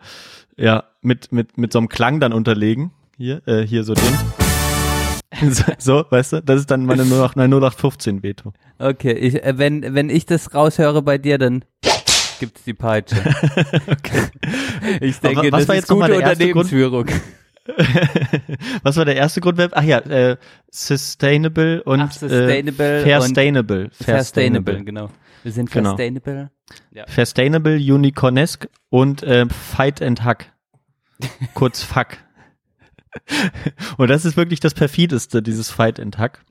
ja 0.57 0.85
mit 1.03 1.33
mit 1.33 1.59
mit 1.59 1.73
so 1.73 1.79
einem 1.79 1.89
Klang 1.89 2.21
dann 2.21 2.33
unterlegen 2.33 2.93
hier 3.17 3.47
äh, 3.47 3.67
hier 3.67 3.85
so 3.85 3.95
den. 3.95 4.40
So, 5.79 6.05
weißt 6.11 6.33
du, 6.35 6.43
das 6.43 6.61
ist 6.61 6.71
dann 6.71 6.85
meine 6.87 7.05
08, 7.05 7.37
mein 7.37 7.51
0815 7.53 8.23
Veto. 8.23 8.53
Okay, 8.79 9.13
ich, 9.13 9.43
äh, 9.43 9.59
wenn, 9.59 9.95
wenn 9.95 10.11
ich 10.11 10.27
das 10.27 10.55
raushöre 10.55 11.03
bei 11.03 11.19
dir, 11.19 11.39
dann 11.39 11.65
gibt's 12.41 12.65
die 12.65 12.75
Peitsche. 12.75 13.17
Ich 15.01 15.21
denke, 15.21 15.41
Aber 15.41 15.53
was 15.53 15.61
das 15.61 15.69
war 15.69 15.75
ist 15.77 15.81
jetzt 15.83 15.91
mal 15.91 16.09
gute? 16.11 16.17
Unternehmensführung. 16.19 17.07
Was 18.83 18.97
war 18.97 19.05
der 19.05 19.17
erste 19.17 19.41
Grundwert? 19.41 19.73
Ach 19.75 19.83
ja, 19.83 19.99
äh, 19.99 20.37
sustainable 20.71 21.83
und 21.85 22.01
Ach, 22.01 22.11
sustainable 22.11 23.01
äh, 23.01 23.03
fairstainable. 23.05 23.91
Sustainable, 23.93 24.83
genau. 24.85 25.11
Wir 25.43 25.53
sind 25.53 25.71
Genau. 25.71 25.91
sustainable. 25.91 26.51
Fairstainable, 27.07 27.77
unicornesk 27.77 28.69
und 28.89 29.23
äh, 29.23 29.47
fight 29.49 30.03
and 30.03 30.25
hack. 30.25 30.53
Kurz 31.55 31.83
fuck. 31.83 32.09
Und 33.97 34.09
das 34.09 34.25
ist 34.25 34.37
wirklich 34.37 34.61
das 34.61 34.75
perfideste, 34.75 35.43
dieses 35.43 35.71
fight 35.71 36.01
and 36.01 36.19
hack. 36.19 36.45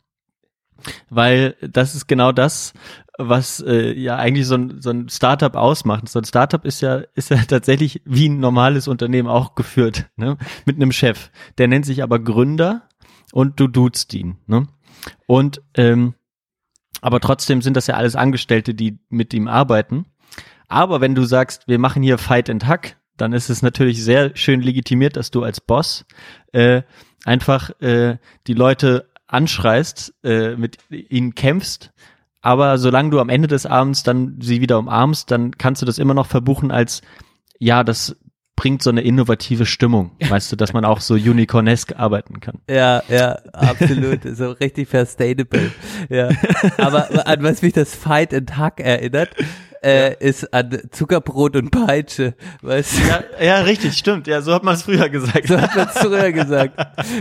Weil 1.09 1.55
das 1.61 1.93
ist 1.93 2.07
genau 2.07 2.31
das, 2.31 2.73
was 3.17 3.59
äh, 3.59 3.91
ja 3.91 4.15
eigentlich 4.15 4.47
so 4.47 4.55
ein, 4.55 4.81
so 4.81 4.91
ein 4.91 5.09
Startup 5.09 5.55
ausmacht. 5.55 6.07
So 6.07 6.19
ein 6.19 6.25
Startup 6.25 6.63
ist 6.63 6.81
ja, 6.81 7.01
ist 7.15 7.29
ja 7.29 7.37
tatsächlich 7.47 8.01
wie 8.05 8.29
ein 8.29 8.39
normales 8.39 8.87
Unternehmen 8.87 9.27
auch 9.27 9.55
geführt, 9.55 10.09
ne? 10.15 10.37
Mit 10.65 10.77
einem 10.77 10.93
Chef. 10.93 11.31
Der 11.57 11.67
nennt 11.67 11.85
sich 11.85 12.01
aber 12.01 12.19
Gründer 12.19 12.83
und 13.33 13.59
du 13.59 13.67
duzt 13.67 14.13
ihn, 14.13 14.37
ne? 14.47 14.67
Und 15.27 15.61
ähm, 15.75 16.13
aber 17.01 17.19
trotzdem 17.19 17.61
sind 17.61 17.77
das 17.77 17.87
ja 17.87 17.95
alles 17.95 18.15
Angestellte, 18.15 18.73
die 18.73 18.99
mit 19.09 19.33
ihm 19.33 19.47
arbeiten. 19.47 20.05
Aber 20.67 21.01
wenn 21.01 21.15
du 21.15 21.23
sagst, 21.23 21.67
wir 21.67 21.79
machen 21.79 22.03
hier 22.03 22.17
Fight 22.17 22.49
and 22.49 22.67
Hack, 22.67 22.97
dann 23.21 23.33
ist 23.33 23.49
es 23.49 23.61
natürlich 23.61 24.03
sehr 24.03 24.35
schön 24.35 24.61
legitimiert, 24.61 25.17
dass 25.17 25.31
du 25.31 25.43
als 25.43 25.61
Boss 25.61 26.05
äh, 26.51 26.81
einfach 27.25 27.69
äh, 27.81 28.17
die 28.47 28.53
Leute 28.53 29.09
anschreist, 29.27 30.13
äh, 30.23 30.55
mit 30.55 30.77
ihnen 30.89 31.35
kämpfst. 31.35 31.91
Aber 32.41 32.77
solange 32.77 33.11
du 33.11 33.19
am 33.19 33.29
Ende 33.29 33.47
des 33.47 33.65
Abends 33.65 34.03
dann 34.03 34.39
sie 34.41 34.61
wieder 34.61 34.79
umarmst, 34.79 35.29
dann 35.29 35.57
kannst 35.57 35.81
du 35.81 35.85
das 35.85 35.97
immer 35.97 36.13
noch 36.13 36.27
verbuchen 36.27 36.71
als, 36.71 37.01
ja, 37.59 37.83
das 37.83 38.15
bringt 38.55 38.83
so 38.83 38.89
eine 38.89 39.01
innovative 39.01 39.65
Stimmung. 39.65 40.11
Weißt 40.27 40.51
du, 40.51 40.57
dass 40.57 40.73
man 40.73 40.83
auch 40.83 40.99
so 40.99 41.13
unicornesk 41.13 41.97
arbeiten 41.97 42.41
kann. 42.41 42.59
Ja, 42.69 43.03
ja, 43.07 43.35
absolut. 43.53 44.19
so 44.35 44.51
richtig 44.51 44.89
sustainable. 44.89 45.71
Ja. 46.09 46.29
Aber 46.77 47.25
an 47.25 47.41
was 47.41 47.61
mich 47.61 47.71
das 47.71 47.95
Fight 47.95 48.33
and 48.33 48.57
Hack 48.57 48.81
erinnert, 48.81 49.29
äh, 49.83 50.15
ist 50.19 50.53
an 50.53 50.77
Zuckerbrot 50.91 51.55
und 51.55 51.71
Peitsche. 51.71 52.33
Weißt 52.61 52.97
du? 52.97 53.07
Ja, 53.07 53.23
ja, 53.43 53.61
richtig, 53.61 53.93
stimmt. 53.97 54.27
Ja, 54.27 54.41
so 54.41 54.53
hat 54.53 54.63
man 54.63 54.75
es 54.75 54.83
früher 54.83 55.09
gesagt. 55.09 55.47
So 55.47 55.59
hat 55.59 55.75
man 55.75 55.87
es 55.87 55.97
früher 56.01 56.31
gesagt. 56.31 56.73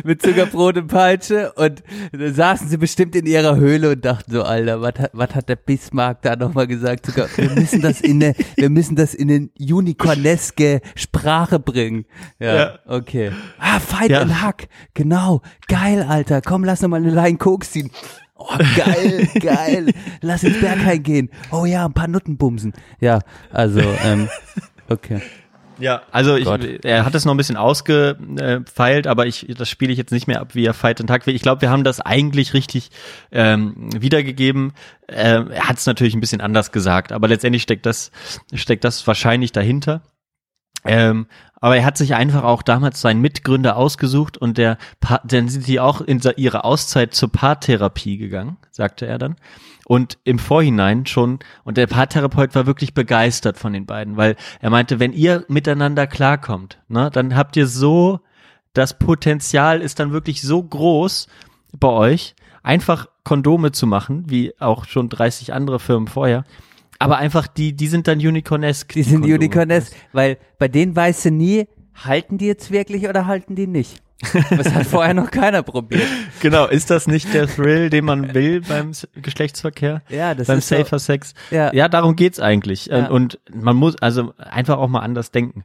Mit 0.04 0.22
Zuckerbrot 0.22 0.76
und 0.76 0.88
Peitsche. 0.88 1.52
Und 1.52 1.82
da 2.12 2.30
saßen 2.30 2.68
sie 2.68 2.76
bestimmt 2.76 3.14
in 3.16 3.26
ihrer 3.26 3.56
Höhle 3.56 3.90
und 3.92 4.04
dachten 4.04 4.32
so, 4.32 4.42
Alter, 4.42 4.80
was 4.80 4.94
hat, 4.98 5.10
was 5.12 5.34
hat 5.34 5.48
der 5.48 5.56
Bismarck 5.56 6.22
da 6.22 6.36
nochmal 6.36 6.66
gesagt? 6.66 7.06
Zucker, 7.06 7.28
wir 7.36 7.50
müssen 7.50 7.80
das 7.80 8.00
in 8.00 8.22
eine, 8.22 8.34
wir 8.56 8.70
müssen 8.70 8.96
das 8.96 9.14
in 9.14 9.30
eine 9.30 9.48
unicorneske 9.58 10.80
Sprache 10.94 11.58
bringen. 11.58 12.04
Ja, 12.38 12.54
Ja. 12.56 12.78
okay. 12.86 13.30
Ah, 13.58 13.78
Fight 13.80 14.10
Ja. 14.10 14.20
and 14.22 14.42
Hack. 14.42 14.68
Genau. 14.94 15.42
Geil, 15.68 16.04
Alter. 16.08 16.40
Komm, 16.42 16.64
lass 16.64 16.80
noch 16.82 16.88
mal 16.88 16.96
eine 16.96 17.10
Line 17.10 17.38
Koks 17.38 17.70
ziehen. 17.72 17.90
Oh, 18.38 18.56
geil, 18.76 19.28
geil. 19.40 19.92
Lass 20.20 20.44
ins 20.44 20.60
Berghain 20.60 21.02
gehen. 21.02 21.30
Oh 21.50 21.64
ja, 21.64 21.84
ein 21.84 21.92
paar 21.92 22.08
Nutten 22.08 22.36
bumsen. 22.38 22.72
Ja, 23.00 23.18
also, 23.50 23.80
ähm, 23.80 24.28
okay. 24.88 25.20
Ja, 25.80 26.02
also 26.10 26.36
ich, 26.36 26.46
er 26.84 27.04
hat 27.04 27.14
es 27.14 27.24
noch 27.24 27.34
ein 27.34 27.36
bisschen 27.36 27.56
ausgefeilt, 27.56 29.06
aber 29.06 29.26
ich, 29.26 29.46
das 29.56 29.68
spiele 29.68 29.92
ich 29.92 29.98
jetzt 29.98 30.10
nicht 30.10 30.26
mehr 30.26 30.40
ab, 30.40 30.54
wie 30.54 30.64
er 30.64 30.74
Fight 30.74 31.00
and 31.00 31.10
Hack 31.10 31.26
will. 31.26 31.36
Ich 31.36 31.42
glaube, 31.42 31.62
wir 31.62 31.70
haben 31.70 31.84
das 31.84 32.00
eigentlich 32.00 32.52
richtig 32.52 32.90
ähm, 33.30 33.74
wiedergegeben. 33.96 34.72
Ähm, 35.08 35.50
er 35.50 35.68
hat 35.68 35.78
es 35.78 35.86
natürlich 35.86 36.14
ein 36.14 36.20
bisschen 36.20 36.40
anders 36.40 36.72
gesagt, 36.72 37.12
aber 37.12 37.28
letztendlich 37.28 37.62
steckt 37.62 37.86
das, 37.86 38.10
steckt 38.52 38.82
das 38.82 39.06
wahrscheinlich 39.06 39.52
dahinter. 39.52 40.02
Ähm, 40.84 41.26
aber 41.60 41.76
er 41.76 41.84
hat 41.84 41.98
sich 41.98 42.14
einfach 42.14 42.44
auch 42.44 42.62
damals 42.62 43.00
seinen 43.00 43.20
Mitgründer 43.20 43.76
ausgesucht 43.76 44.38
und 44.38 44.58
der, 44.58 44.78
Pa- 45.00 45.20
dann 45.24 45.48
sind 45.48 45.66
die 45.66 45.80
auch 45.80 46.00
in 46.00 46.20
ihre 46.36 46.64
Auszeit 46.64 47.14
zur 47.14 47.32
Paartherapie 47.32 48.16
gegangen, 48.16 48.58
sagte 48.70 49.06
er 49.06 49.18
dann. 49.18 49.36
Und 49.86 50.18
im 50.24 50.38
Vorhinein 50.38 51.06
schon, 51.06 51.40
und 51.64 51.78
der 51.78 51.86
Paartherapeut 51.86 52.54
war 52.54 52.66
wirklich 52.66 52.94
begeistert 52.94 53.58
von 53.58 53.72
den 53.72 53.86
beiden, 53.86 54.16
weil 54.16 54.36
er 54.60 54.70
meinte, 54.70 55.00
wenn 55.00 55.12
ihr 55.12 55.44
miteinander 55.48 56.06
klarkommt, 56.06 56.78
ne, 56.88 57.10
dann 57.12 57.34
habt 57.34 57.56
ihr 57.56 57.66
so, 57.66 58.20
das 58.74 58.98
Potenzial 58.98 59.80
ist 59.80 59.98
dann 59.98 60.12
wirklich 60.12 60.42
so 60.42 60.62
groß 60.62 61.26
bei 61.78 61.88
euch, 61.88 62.36
einfach 62.62 63.08
Kondome 63.24 63.72
zu 63.72 63.86
machen, 63.86 64.24
wie 64.28 64.52
auch 64.60 64.84
schon 64.84 65.08
30 65.08 65.52
andere 65.54 65.80
Firmen 65.80 66.06
vorher. 66.06 66.44
Aber 66.98 67.18
einfach 67.18 67.46
die, 67.46 67.74
die 67.74 67.86
sind 67.86 68.08
dann 68.08 68.18
unicornesk. 68.18 68.92
Die 68.92 69.02
sind. 69.02 69.24
Unicornesk, 69.24 69.92
weil 70.12 70.36
bei 70.58 70.68
denen 70.68 70.96
weißt 70.96 71.26
du 71.26 71.30
nie, 71.30 71.66
halten 71.94 72.38
die 72.38 72.46
jetzt 72.46 72.70
wirklich 72.70 73.08
oder 73.08 73.26
halten 73.26 73.54
die 73.54 73.66
nicht? 73.66 74.02
Das 74.50 74.74
hat 74.74 74.84
vorher 74.86 75.14
noch 75.14 75.30
keiner 75.30 75.62
probiert. 75.62 76.02
Genau, 76.40 76.66
ist 76.66 76.90
das 76.90 77.06
nicht 77.06 77.32
der 77.32 77.46
Thrill, 77.46 77.88
den 77.88 78.04
man 78.04 78.34
will 78.34 78.62
beim 78.62 78.90
Geschlechtsverkehr? 79.22 80.02
Ja, 80.08 80.34
das 80.34 80.48
beim 80.48 80.58
ist 80.58 80.68
so- 80.68 80.76
Safer 80.76 80.98
Sex? 80.98 81.34
Ja. 81.52 81.72
ja, 81.72 81.88
darum 81.88 82.16
geht's 82.16 82.40
eigentlich. 82.40 82.86
Ja. 82.86 83.06
Und 83.10 83.38
man 83.54 83.76
muss 83.76 83.94
also 84.02 84.34
einfach 84.36 84.78
auch 84.78 84.88
mal 84.88 85.00
anders 85.00 85.30
denken. 85.30 85.62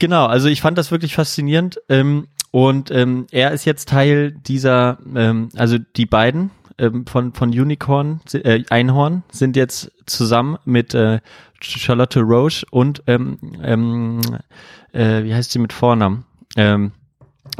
Genau, 0.00 0.26
also 0.26 0.48
ich 0.48 0.60
fand 0.60 0.76
das 0.76 0.90
wirklich 0.90 1.14
faszinierend. 1.14 1.80
Ähm, 1.88 2.26
Und 2.50 2.90
ähm, 2.90 3.26
er 3.30 3.52
ist 3.52 3.64
jetzt 3.64 3.88
Teil 3.90 4.32
dieser, 4.32 4.98
ähm, 5.14 5.50
also 5.54 5.76
die 5.78 6.06
beiden 6.06 6.50
ähm, 6.78 7.06
von, 7.06 7.32
von 7.32 7.50
Unicorn, 7.50 8.20
äh, 8.32 8.62
Einhorn, 8.70 9.22
sind 9.30 9.56
jetzt 9.56 9.92
zusammen 10.06 10.58
mit 10.64 10.94
äh, 10.94 11.20
Charlotte 11.60 12.20
Roche 12.20 12.64
und 12.70 13.02
ähm, 13.06 13.38
ähm, 13.62 14.20
äh, 14.92 15.24
wie 15.24 15.34
heißt 15.34 15.50
sie 15.52 15.58
mit 15.58 15.72
Vornamen? 15.72 16.24
Ähm, 16.56 16.92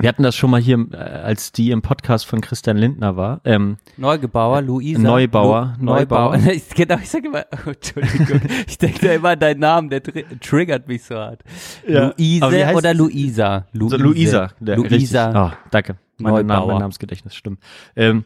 wir 0.00 0.08
hatten 0.08 0.22
das 0.22 0.36
schon 0.36 0.50
mal 0.50 0.60
hier, 0.60 0.78
äh, 0.92 0.96
als 0.96 1.50
die 1.50 1.70
im 1.70 1.82
Podcast 1.82 2.26
von 2.26 2.40
Christian 2.40 2.76
Lindner 2.76 3.16
war. 3.16 3.40
Ähm, 3.44 3.78
Neugebauer, 3.96 4.62
Luisa. 4.62 5.00
Neubauer, 5.00 5.74
Lu 5.78 5.86
Neubauer. 5.86 6.36
Ich, 6.46 6.68
genau, 6.70 6.96
ich 6.96 7.08
sage 7.10 7.26
immer, 7.26 7.44
oh, 7.66 7.70
Entschuldigung, 7.70 8.40
ich 8.66 8.78
denke 8.78 9.06
da 9.06 9.12
immer 9.14 9.30
an 9.30 9.40
deinen 9.40 9.60
Namen, 9.60 9.90
der 9.90 10.02
tr 10.02 10.22
triggert 10.40 10.86
mich 10.86 11.02
so 11.04 11.16
hart. 11.16 11.42
Ja. 11.86 12.12
Luise 12.16 12.44
oder 12.76 12.90
es? 12.92 12.96
Luisa? 12.96 13.66
so 13.72 13.96
Luisa. 13.96 14.50
der- 14.60 14.76
Luisa. 14.76 14.94
richtig. 14.94 15.16
Ah, 15.16 15.58
danke. 15.70 15.96
Mein, 16.18 16.32
Name, 16.32 16.44
Neubauer. 16.46 16.72
mein 16.72 16.80
Namensgedächtnis 16.80 17.34
stimmt. 17.34 17.60
Ähm, 17.96 18.24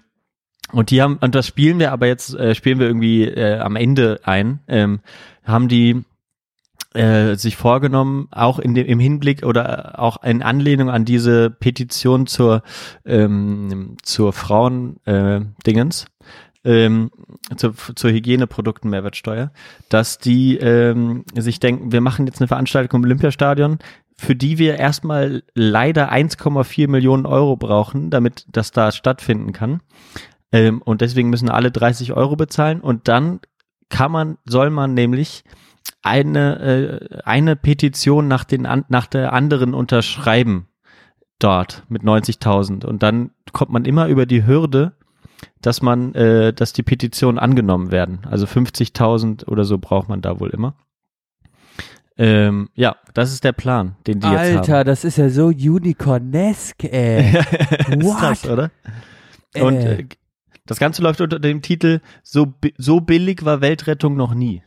und 0.72 0.90
die 0.90 1.02
haben, 1.02 1.18
und 1.20 1.34
das 1.34 1.46
spielen 1.46 1.78
wir 1.78 1.92
aber 1.92 2.06
jetzt, 2.06 2.34
äh, 2.34 2.54
spielen 2.54 2.78
wir 2.78 2.86
irgendwie 2.86 3.24
äh, 3.24 3.58
am 3.58 3.76
Ende 3.76 4.20
ein, 4.24 4.60
ähm, 4.68 5.00
haben 5.44 5.68
die 5.68 6.04
äh, 6.94 7.36
sich 7.36 7.56
vorgenommen, 7.56 8.28
auch 8.30 8.58
in 8.58 8.74
dem, 8.74 8.86
im 8.86 9.00
Hinblick 9.00 9.44
oder 9.44 9.98
auch 9.98 10.22
in 10.22 10.42
Anlehnung 10.42 10.90
an 10.90 11.04
diese 11.04 11.50
Petition 11.50 12.26
zur, 12.26 12.62
ähm, 13.04 13.96
zur 14.02 14.32
Frauen 14.32 14.96
äh, 15.06 15.40
ähm, 16.64 17.10
zur, 17.56 17.74
zur 17.74 18.10
Hygieneprodukten 18.10 18.90
Mehrwertsteuer, 18.90 19.52
dass 19.88 20.18
die 20.18 20.58
ähm, 20.58 21.24
sich 21.34 21.60
denken, 21.60 21.92
wir 21.92 22.00
machen 22.00 22.26
jetzt 22.26 22.40
eine 22.40 22.48
Veranstaltung 22.48 23.00
im 23.00 23.04
Olympiastadion, 23.04 23.78
für 24.16 24.36
die 24.36 24.58
wir 24.58 24.76
erstmal 24.76 25.42
leider 25.54 26.12
1,4 26.12 26.88
Millionen 26.88 27.26
Euro 27.26 27.56
brauchen, 27.56 28.10
damit 28.10 28.46
das 28.52 28.70
da 28.70 28.92
stattfinden 28.92 29.52
kann. 29.52 29.80
Ähm, 30.52 30.82
und 30.82 31.00
deswegen 31.00 31.30
müssen 31.30 31.48
alle 31.48 31.70
30 31.70 32.12
Euro 32.12 32.36
bezahlen 32.36 32.80
und 32.80 33.08
dann 33.08 33.40
kann 33.88 34.12
man, 34.12 34.38
soll 34.44 34.70
man 34.70 34.94
nämlich 34.94 35.44
eine, 36.02 36.58
äh, 36.60 37.18
eine 37.24 37.56
Petition 37.56 38.28
nach, 38.28 38.44
den, 38.44 38.66
an, 38.66 38.84
nach 38.88 39.06
der 39.06 39.32
anderen 39.32 39.74
unterschreiben 39.74 40.68
dort 41.38 41.84
mit 41.88 42.02
90.000 42.02 42.84
und 42.84 43.02
dann 43.02 43.30
kommt 43.52 43.72
man 43.72 43.84
immer 43.84 44.06
über 44.08 44.26
die 44.26 44.46
Hürde, 44.46 44.92
dass 45.60 45.82
man, 45.82 46.14
äh, 46.14 46.52
dass 46.52 46.72
die 46.72 46.82
Petitionen 46.82 47.38
angenommen 47.38 47.90
werden. 47.90 48.20
Also 48.30 48.46
50.000 48.46 49.48
oder 49.48 49.64
so 49.64 49.78
braucht 49.78 50.08
man 50.08 50.22
da 50.22 50.38
wohl 50.38 50.50
immer. 50.50 50.74
Ähm, 52.18 52.68
ja, 52.74 52.96
das 53.14 53.32
ist 53.32 53.42
der 53.42 53.52
Plan, 53.52 53.96
den 54.06 54.20
die 54.20 54.28
jetzt 54.28 54.38
haben. 54.38 54.58
Alter, 54.58 54.84
das 54.84 55.04
ist 55.04 55.16
ja 55.16 55.28
so 55.30 55.46
unicornesque, 55.46 56.92
ey. 56.92 57.38
ist 57.38 58.02
What? 58.04 58.18
krass, 58.18 58.48
oder? 58.48 58.70
Und 59.58 59.76
Äh. 59.76 60.06
Das 60.72 60.78
Ganze 60.80 61.02
läuft 61.02 61.20
unter 61.20 61.38
dem 61.38 61.62
Titel 61.62 62.00
So, 62.22 62.54
so 62.76 63.00
billig 63.00 63.44
war 63.44 63.60
Weltrettung 63.60 64.16
noch 64.16 64.34
nie. 64.34 64.62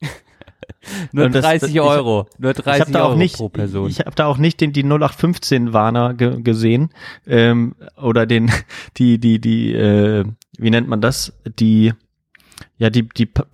Nur 1.12 1.28
das- 1.30 1.44
30 1.44 1.74
ich- 1.74 1.80
Euro. 1.80 2.26
Nur 2.38 2.50
Ich 2.52 2.56
30 2.58 2.80
habe 2.80 2.92
da 2.92 3.02
Euro 3.02 3.12
auch 3.12 3.16
nicht, 3.16 3.36
pro 3.36 3.48
Person. 3.48 3.88
ich 3.88 4.00
habe 4.00 4.14
da 4.14 4.26
auch 4.26 4.38
nicht 4.38 4.60
den 4.60 4.72
die 4.72 4.82
0815 4.84 5.72
Warner 5.72 6.14
ge 6.14 6.42
gesehen 6.42 6.90
ähm, 7.26 7.74
oder 8.00 8.26
den 8.26 8.50
die 8.96 9.18
die 9.18 9.40
die 9.40 9.72
äh, 9.74 10.24
wie 10.58 10.70
nennt 10.70 10.88
man 10.88 11.00
das 11.00 11.32
die 11.58 11.92
ja 12.78 12.90
die 12.90 13.08
die 13.08 13.26
pa 13.26 13.46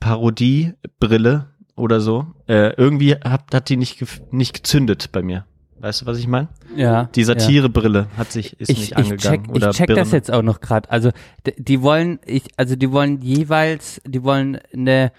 Parodiebrille 0.00 1.46
oder 1.76 2.00
so 2.00 2.26
äh, 2.48 2.72
irgendwie 2.74 3.14
hat 3.16 3.52
hat 3.54 3.68
die 3.68 3.76
nicht 3.76 4.04
nicht 4.32 4.54
gezündet 4.54 5.10
bei 5.12 5.22
mir. 5.22 5.44
Weißt 5.80 6.02
du, 6.02 6.06
was 6.06 6.18
ich 6.18 6.26
meine? 6.26 6.48
ja. 6.76 7.04
Die 7.14 7.20
ja. 7.20 7.26
Satirebrille 7.26 8.06
hat 8.16 8.32
sich 8.32 8.58
ist 8.60 8.68
ich, 8.70 8.78
nicht 8.78 8.90
ich 8.92 8.96
angegangen 8.96 9.44
check, 9.44 9.54
oder 9.54 9.70
ich 9.70 9.76
check 9.76 9.88
das 9.88 9.96
Birne. 9.96 10.10
jetzt 10.12 10.32
auch 10.32 10.42
noch 10.42 10.60
gerade. 10.60 10.90
Also 10.90 11.10
die 11.56 11.82
wollen, 11.82 12.18
ich, 12.24 12.44
also 12.56 12.76
die 12.76 12.90
wollen 12.92 13.20
jeweils, 13.20 14.00
die 14.06 14.22
wollen 14.24 14.58
eine, 14.72 15.12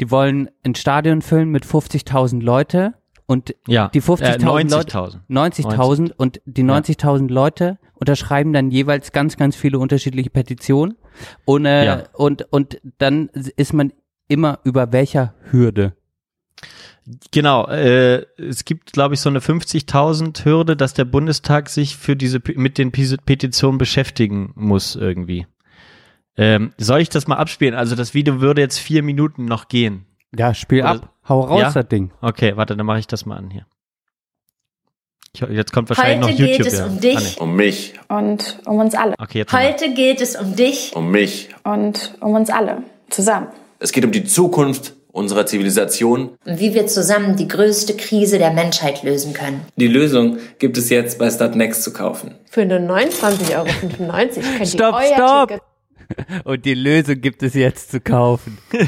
die 0.00 0.10
wollen 0.10 0.48
ein 0.64 0.74
Stadion 0.74 1.22
füllen 1.22 1.50
mit 1.50 1.64
50.000 1.64 2.42
Leute 2.42 2.94
und 3.26 3.54
Ja, 3.66 3.88
die 3.88 3.98
äh, 3.98 4.02
50.000 4.02 4.44
Leute, 4.44 4.74
90.000. 4.96 5.18
90.000 5.30 6.12
und 6.16 6.40
die 6.44 6.62
90.000 6.64 7.30
Leute 7.32 7.78
unterschreiben 7.94 8.52
dann 8.52 8.70
jeweils 8.70 9.12
ganz, 9.12 9.36
ganz 9.36 9.56
viele 9.56 9.78
unterschiedliche 9.78 10.30
Petitionen 10.30 10.96
und, 11.44 11.64
äh, 11.64 11.84
Ja. 11.86 12.02
und, 12.12 12.42
und 12.52 12.80
dann 12.98 13.28
ist 13.56 13.72
man 13.72 13.92
immer 14.28 14.58
über 14.64 14.92
welcher 14.92 15.34
Hürde. 15.50 15.94
Genau, 17.32 17.66
äh, 17.68 18.24
es 18.40 18.64
gibt, 18.64 18.92
glaube 18.92 19.14
ich, 19.14 19.20
so 19.20 19.28
eine 19.28 19.40
50.000 19.40 20.44
Hürde, 20.44 20.76
dass 20.76 20.94
der 20.94 21.04
Bundestag 21.04 21.68
sich 21.68 21.96
für 21.96 22.16
diese 22.16 22.40
mit 22.54 22.78
den 22.78 22.92
Petitionen 22.92 23.76
beschäftigen 23.78 24.52
muss 24.54 24.96
irgendwie. 24.96 25.46
Ähm, 26.36 26.72
soll 26.78 27.00
ich 27.00 27.10
das 27.10 27.26
mal 27.26 27.36
abspielen? 27.36 27.74
Also 27.74 27.94
das 27.94 28.14
Video 28.14 28.40
würde 28.40 28.62
jetzt 28.62 28.78
vier 28.78 29.02
Minuten 29.02 29.44
noch 29.44 29.68
gehen. 29.68 30.06
Ja, 30.36 30.54
spiel 30.54 30.80
Oder- 30.80 30.90
ab. 30.90 31.10
Hau 31.28 31.40
raus, 31.40 31.60
Ja? 31.60 31.70
das 31.72 31.88
Ding. 31.88 32.10
Okay, 32.20 32.56
warte, 32.56 32.76
dann 32.76 32.84
mache 32.86 32.98
ich 32.98 33.06
das 33.06 33.24
mal 33.24 33.36
an 33.36 33.50
hier. 33.50 33.66
Ich, 35.32 35.40
jetzt 35.40 35.72
kommt 35.72 35.88
wahrscheinlich 35.88 36.22
Heute 36.28 36.32
noch 36.32 36.38
YouTube. 36.38 36.56
geht 36.58 36.66
es 36.66 36.78
ja. 36.78 36.86
um 36.86 37.00
dich. 37.00 37.16
Ah, 37.16 37.20
nee. 37.20 37.40
Um 37.40 37.56
mich, 37.56 37.94
und 38.08 38.60
um 38.66 38.78
uns 38.78 38.94
alle. 38.94 39.14
Okay, 39.18 39.38
jetzt. 39.38 39.52
Heute 39.52 39.94
geht 39.94 40.20
es 40.20 40.36
um 40.36 40.54
dich. 40.54 40.94
um 40.94 41.10
mich. 41.10 41.48
Und 41.64 42.14
um 42.20 42.34
uns 42.34 42.50
alle. 42.50 42.82
Zusammen. 43.10 43.48
Es 43.78 43.92
geht 43.92 44.04
um 44.04 44.12
die 44.12 44.24
Zukunft 44.24 44.94
unserer 45.14 45.46
Zivilisation. 45.46 46.36
Und 46.44 46.60
wie 46.60 46.74
wir 46.74 46.86
zusammen 46.86 47.36
die 47.36 47.48
größte 47.48 47.96
Krise 47.96 48.38
der 48.38 48.52
Menschheit 48.52 49.02
lösen 49.02 49.32
können. 49.32 49.62
Die 49.76 49.86
Lösung 49.86 50.38
gibt 50.58 50.76
es 50.76 50.90
jetzt 50.90 51.18
bei 51.18 51.30
Startnext 51.30 51.82
zu 51.82 51.92
kaufen. 51.92 52.34
Für 52.50 52.66
nur 52.66 52.78
29,95 52.78 53.56
Euro 53.56 53.66
könnt 53.80 54.68
Stopp, 54.68 54.94
ihr 54.94 54.94
euer 54.94 55.14
stopp! 55.14 55.48
Ticket 55.48 55.62
Und 56.44 56.64
die 56.64 56.74
Lösung 56.74 57.20
gibt 57.20 57.42
es 57.42 57.54
jetzt 57.54 57.90
zu 57.90 58.00
kaufen. 58.00 58.58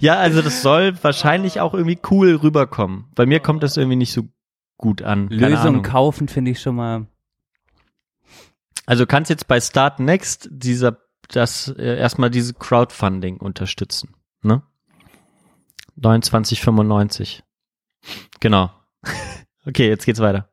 Ja, 0.00 0.16
also 0.16 0.42
das 0.42 0.62
soll 0.62 0.94
wahrscheinlich 1.02 1.60
auch 1.60 1.74
irgendwie 1.74 1.98
cool 2.10 2.36
rüberkommen. 2.36 3.06
Bei 3.14 3.26
mir 3.26 3.40
kommt 3.40 3.62
das 3.62 3.76
irgendwie 3.76 3.96
nicht 3.96 4.12
so 4.12 4.22
gut 4.76 5.02
an. 5.02 5.28
Keine 5.28 5.48
Lösung 5.48 5.66
Ahnung. 5.66 5.82
kaufen 5.82 6.28
finde 6.28 6.52
ich 6.52 6.60
schon 6.60 6.76
mal. 6.76 7.06
Also 8.86 9.04
du 9.04 9.08
kannst 9.08 9.28
jetzt 9.28 9.48
bei 9.48 9.60
Start 9.60 9.98
Next 9.98 10.48
dieser 10.52 10.98
das 11.28 11.68
äh, 11.76 11.98
erstmal 11.98 12.30
diese 12.30 12.54
Crowdfunding 12.54 13.38
unterstützen, 13.38 14.14
ne? 14.42 14.62
29,95. 16.00 17.40
Genau. 18.40 18.70
okay, 19.66 19.88
jetzt 19.88 20.06
geht's 20.06 20.20
weiter. 20.20 20.48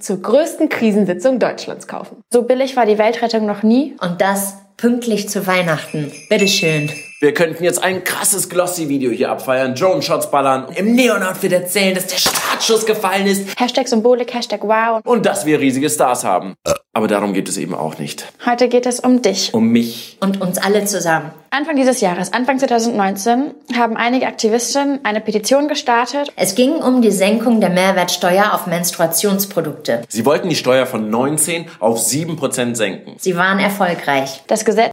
zur 0.00 0.20
größten 0.20 0.68
Krisensitzung 0.68 1.38
Deutschlands 1.38 1.86
kaufen. 1.86 2.22
So 2.32 2.42
billig 2.42 2.76
war 2.76 2.86
die 2.86 2.98
Weltrettung 2.98 3.46
noch 3.46 3.62
nie. 3.62 3.96
Und 4.00 4.20
das 4.20 4.56
pünktlich 4.76 5.28
zu 5.28 5.46
Weihnachten. 5.46 6.12
Bitteschön. 6.28 6.90
Wir 7.22 7.34
könnten 7.34 7.62
jetzt 7.64 7.84
ein 7.84 8.02
krasses 8.02 8.48
Glossy-Video 8.48 9.10
hier 9.10 9.30
abfeiern, 9.30 9.74
Drone-Shots 9.74 10.30
ballern, 10.30 10.68
im 10.74 10.94
Neon-Outfit 10.94 11.52
erzählen, 11.52 11.94
dass 11.94 12.06
der 12.06 12.16
Startschuss 12.16 12.86
gefallen 12.86 13.26
ist 13.26 13.60
Hashtag 13.60 13.88
Symbolik, 13.88 14.32
Hashtag 14.32 14.62
Wow. 14.62 15.02
und 15.04 15.26
dass 15.26 15.44
wir 15.44 15.60
riesige 15.60 15.90
Stars 15.90 16.24
haben. 16.24 16.54
Aber 16.94 17.08
darum 17.08 17.34
geht 17.34 17.46
es 17.50 17.58
eben 17.58 17.74
auch 17.74 17.98
nicht. 17.98 18.24
Heute 18.46 18.68
geht 18.68 18.86
es 18.86 19.00
um 19.00 19.20
dich. 19.20 19.52
Um 19.52 19.68
mich. 19.68 20.16
Und 20.20 20.40
uns 20.40 20.56
alle 20.56 20.86
zusammen. 20.86 21.30
Anfang 21.50 21.76
dieses 21.76 22.00
Jahres, 22.00 22.32
Anfang 22.32 22.58
2019, 22.58 23.50
haben 23.76 23.98
einige 23.98 24.26
Aktivistinnen 24.26 25.00
eine 25.04 25.20
Petition 25.20 25.68
gestartet. 25.68 26.32
Es 26.36 26.54
ging 26.54 26.76
um 26.76 27.02
die 27.02 27.10
Senkung 27.12 27.60
der 27.60 27.68
Mehrwertsteuer 27.68 28.54
auf 28.54 28.66
Menstruationsprodukte. 28.66 30.04
Sie 30.08 30.24
wollten 30.24 30.48
die 30.48 30.56
Steuer 30.56 30.86
von 30.86 31.10
19 31.10 31.66
auf 31.80 31.98
7% 31.98 32.76
senken. 32.76 33.16
Sie 33.18 33.36
waren 33.36 33.58
erfolgreich. 33.58 34.42
Das 34.46 34.64
Gesetz 34.64 34.90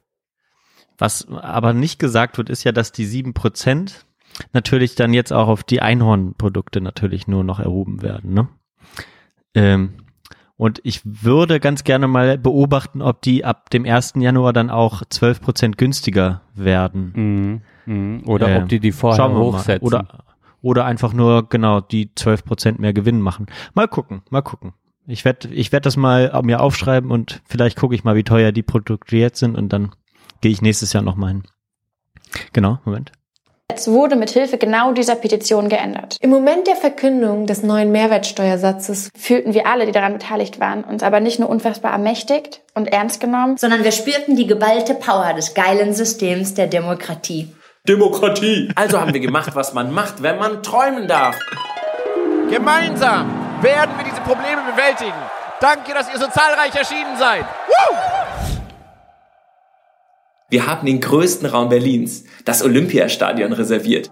Was 0.98 1.28
aber 1.30 1.74
nicht 1.74 2.00
gesagt 2.00 2.38
wird, 2.38 2.50
ist 2.50 2.64
ja, 2.64 2.72
dass 2.72 2.92
die 2.92 3.06
7% 3.06 4.06
natürlich 4.54 4.96
dann 4.96 5.14
jetzt 5.14 5.32
auch 5.32 5.48
auf 5.48 5.64
die 5.64 5.82
Einhornprodukte 5.82 6.82
natürlich 6.82 7.28
nur 7.28 7.44
noch 7.44 7.60
erhoben 7.60 8.02
werden, 8.02 8.34
ne? 8.34 8.48
Ähm, 9.54 9.94
und 10.58 10.82
ich 10.84 11.02
würde 11.04 11.60
ganz 11.60 11.84
gerne 11.84 12.08
mal 12.08 12.38
beobachten, 12.40 13.04
ob 13.04 13.22
die 13.22 13.46
ab 13.46 13.70
dem 13.70 13.86
1. 13.86 14.16
Januar 14.18 14.54
dann 14.54 14.72
auch 14.72 15.04
12% 15.04 15.78
günstiger 15.78 16.42
werden. 16.56 17.62
Mhm. 17.86 17.94
Mhm. 17.94 18.24
Oder 18.26 18.50
Ähm, 18.50 18.64
ob 18.64 18.70
die 18.70 18.80
die 18.80 18.92
vorher 18.92 19.30
hochsetzen. 19.30 19.86
Oder, 19.86 20.26
oder 20.62 20.86
einfach 20.86 21.14
nur, 21.14 21.48
genau, 21.48 21.80
die 21.80 22.08
12% 22.08 22.82
mehr 22.82 22.94
Gewinn 22.94 23.22
machen. 23.22 23.46
Mal 23.76 23.88
gucken, 23.88 24.24
mal 24.32 24.42
gucken. 24.42 24.74
Ich 25.06 25.24
werde 25.24 25.48
ich 25.50 25.72
werd 25.72 25.86
das 25.86 25.96
mal 25.96 26.42
mir 26.44 26.60
aufschreiben 26.60 27.12
und 27.12 27.42
vielleicht 27.46 27.78
gucke 27.78 27.96
ich 27.96 28.04
mal, 28.04 28.16
wie 28.16 28.24
teuer 28.24 28.52
die 28.52 28.64
Produkte 28.64 29.16
jetzt 29.16 29.40
sind 29.40 29.56
und 29.56 29.72
dann 29.72 29.92
gehe 30.42 30.52
ich 30.52 30.62
nächstes 30.62 30.94
Jahr 30.94 31.04
nochmal 31.04 31.30
hin. 31.30 31.44
Genau, 32.54 32.80
Moment. 32.86 33.12
wurde 33.86 34.16
mit 34.16 34.32
Hilfe 34.32 34.58
genau 34.58 34.92
dieser 34.94 35.16
Petition 35.16 35.70
geändert. 35.70 36.18
Im 36.22 36.30
Moment 36.30 36.68
der 36.68 36.76
Verkündung 36.76 37.46
des 37.46 37.64
neuen 37.64 37.92
Mehrwertsteuersatzes 37.92 39.10
Fühlten 39.18 39.54
wir 39.54 39.68
alle, 39.68 39.86
die 39.86 39.92
daran 39.92 40.14
beteiligt 40.14 40.60
waren, 40.60 40.84
uns 40.84 41.04
aber 41.04 41.20
nicht 41.20 41.40
nur 41.40 41.50
unfassbar 41.50 41.92
ermächtigt 41.92 42.62
und 42.74 42.88
ernst 42.88 43.20
genommen, 43.20 43.58
Sondern 43.58 43.84
wir 43.84 43.92
spürten 43.92 44.36
die 44.36 44.48
geballte 44.48 44.94
Power 44.96 45.34
des 45.34 45.54
geilen 45.54 45.94
Systems 45.94 46.54
der 46.54 46.68
Demokratie. 46.68 47.54
Demokratie! 47.88 48.70
Also 48.76 49.00
haben 49.00 49.14
wir 49.14 49.22
gemacht, 49.22 49.52
was 49.54 49.74
man 49.74 49.94
macht, 49.94 50.22
wenn 50.22 50.38
man 50.38 50.62
träumen 50.64 51.08
darf. 51.08 51.40
Gemeinsam 52.50 53.30
werden 53.62 53.92
wir 53.98 54.06
diese 54.06 54.22
Probleme 54.22 54.62
bewältigen. 54.72 55.14
Danke, 55.60 55.94
dass 55.94 56.12
ihr 56.12 56.20
so 56.20 56.28
zahlreich 56.28 56.76
erschienen 56.76 57.18
seid. 57.18 57.44
Woo! 57.44 58.17
Wir 60.50 60.66
haben 60.66 60.86
den 60.86 61.02
größten 61.02 61.46
Raum 61.46 61.68
Berlins, 61.68 62.24
das 62.46 62.64
Olympiastadion, 62.64 63.52
reserviert. 63.52 64.10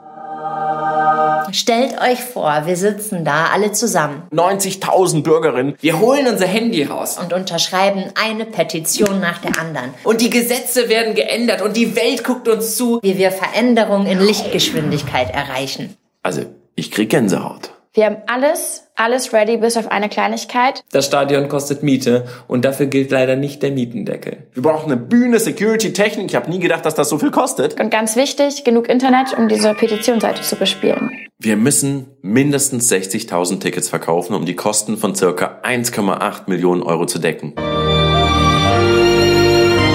Stellt 1.53 1.93
euch 2.01 2.19
vor, 2.21 2.63
wir 2.65 2.75
sitzen 2.75 3.23
da 3.23 3.45
alle 3.53 3.71
zusammen 3.71 4.23
90.000 4.33 5.23
Bürgerinnen. 5.23 5.75
Wir 5.79 5.97
holen 5.99 6.27
unser 6.27 6.45
Handy 6.47 6.83
raus. 6.83 7.17
und 7.17 7.31
unterschreiben 7.31 8.05
eine 8.21 8.43
Petition 8.45 9.21
nach 9.21 9.38
der 9.38 9.57
anderen, 9.57 9.93
Und 10.03 10.19
die 10.19 10.29
Gesetze 10.29 10.89
werden 10.89 11.15
geändert 11.15 11.61
und 11.61 11.77
die 11.77 11.95
Welt 11.95 12.25
guckt 12.25 12.49
uns 12.49 12.75
zu. 12.75 12.99
wie 13.01 13.17
wir 13.17 13.31
Veränderung 13.31 14.05
in 14.05 14.19
Lichtgeschwindigkeit 14.19 15.33
erreichen. 15.33 15.95
Also, 16.21 16.41
ich 16.75 16.91
krieg 16.91 17.11
Gänsehaut. 17.11 17.71
Wir 17.96 18.08
haben 18.08 18.18
alles, 18.28 18.84
alles 18.96 19.32
ready, 19.32 19.56
bis 19.56 19.78
auf 19.78 19.89
eine 19.89 20.10
Kleinigkeit. 20.10 20.84
Das 20.91 21.06
Stadion 21.06 21.48
kostet 21.48 21.82
Miete 21.82 22.26
und 22.46 22.66
dafür 22.66 22.88
gilt 22.88 23.10
leider 23.10 23.38
nicht 23.38 23.64
der 23.64 23.72
Mietendeckel. 23.72 24.48
Wir 24.54 24.64
brauchen 24.64 24.91
eine 24.91 25.00
Bühne, 25.00 25.39
Security, 25.39 25.93
Technik. 25.93 26.26
Ich 26.30 26.36
habe 26.36 26.50
nie 26.50 26.60
gedacht, 26.60 26.84
dass 26.84 26.93
das 26.93 27.08
so 27.08 27.18
viel 27.18 27.32
kostet. 27.32 27.80
Und 27.80 27.91
ganz 27.91 28.18
wichtig, 28.18 28.66
genug 28.66 28.89
Internet, 28.89 29.38
um 29.38 29.48
diese 29.48 29.74
Petitionsseite 29.74 30.41
zu 30.41 30.58
bespielen. 30.58 31.10
Wir 31.39 31.56
müssen 31.56 32.08
mindestens 32.22 32.91
60.000 32.91 33.62
Tickets 33.62 33.88
verkaufen, 33.88 34.36
um 34.36 34.46
die 34.46 34.58
Kosten 34.58 34.98
von 34.98 35.16
circa 35.16 35.62
1,8 35.64 36.50
Millionen 36.50 36.84
Euro 36.84 37.06
zu 37.06 37.20
decken. 37.20 37.54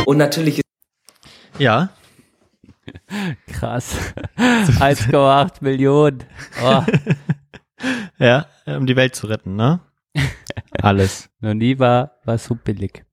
Und 0.06 0.16
natürlich 0.16 0.62
Ja, 1.58 1.90
Krass. 3.52 3.94
1,8 4.38 5.56
Millionen. 5.60 6.24
Oh, 6.64 6.82
ja, 8.18 8.46
um 8.66 8.86
die 8.86 8.96
Welt 8.96 9.14
zu 9.14 9.26
retten, 9.26 9.56
ne? 9.56 9.80
Alles. 10.82 11.28
noch 11.40 11.54
nie 11.54 11.78
war, 11.78 12.18
war 12.24 12.38
so 12.38 12.54
billig. 12.54 13.04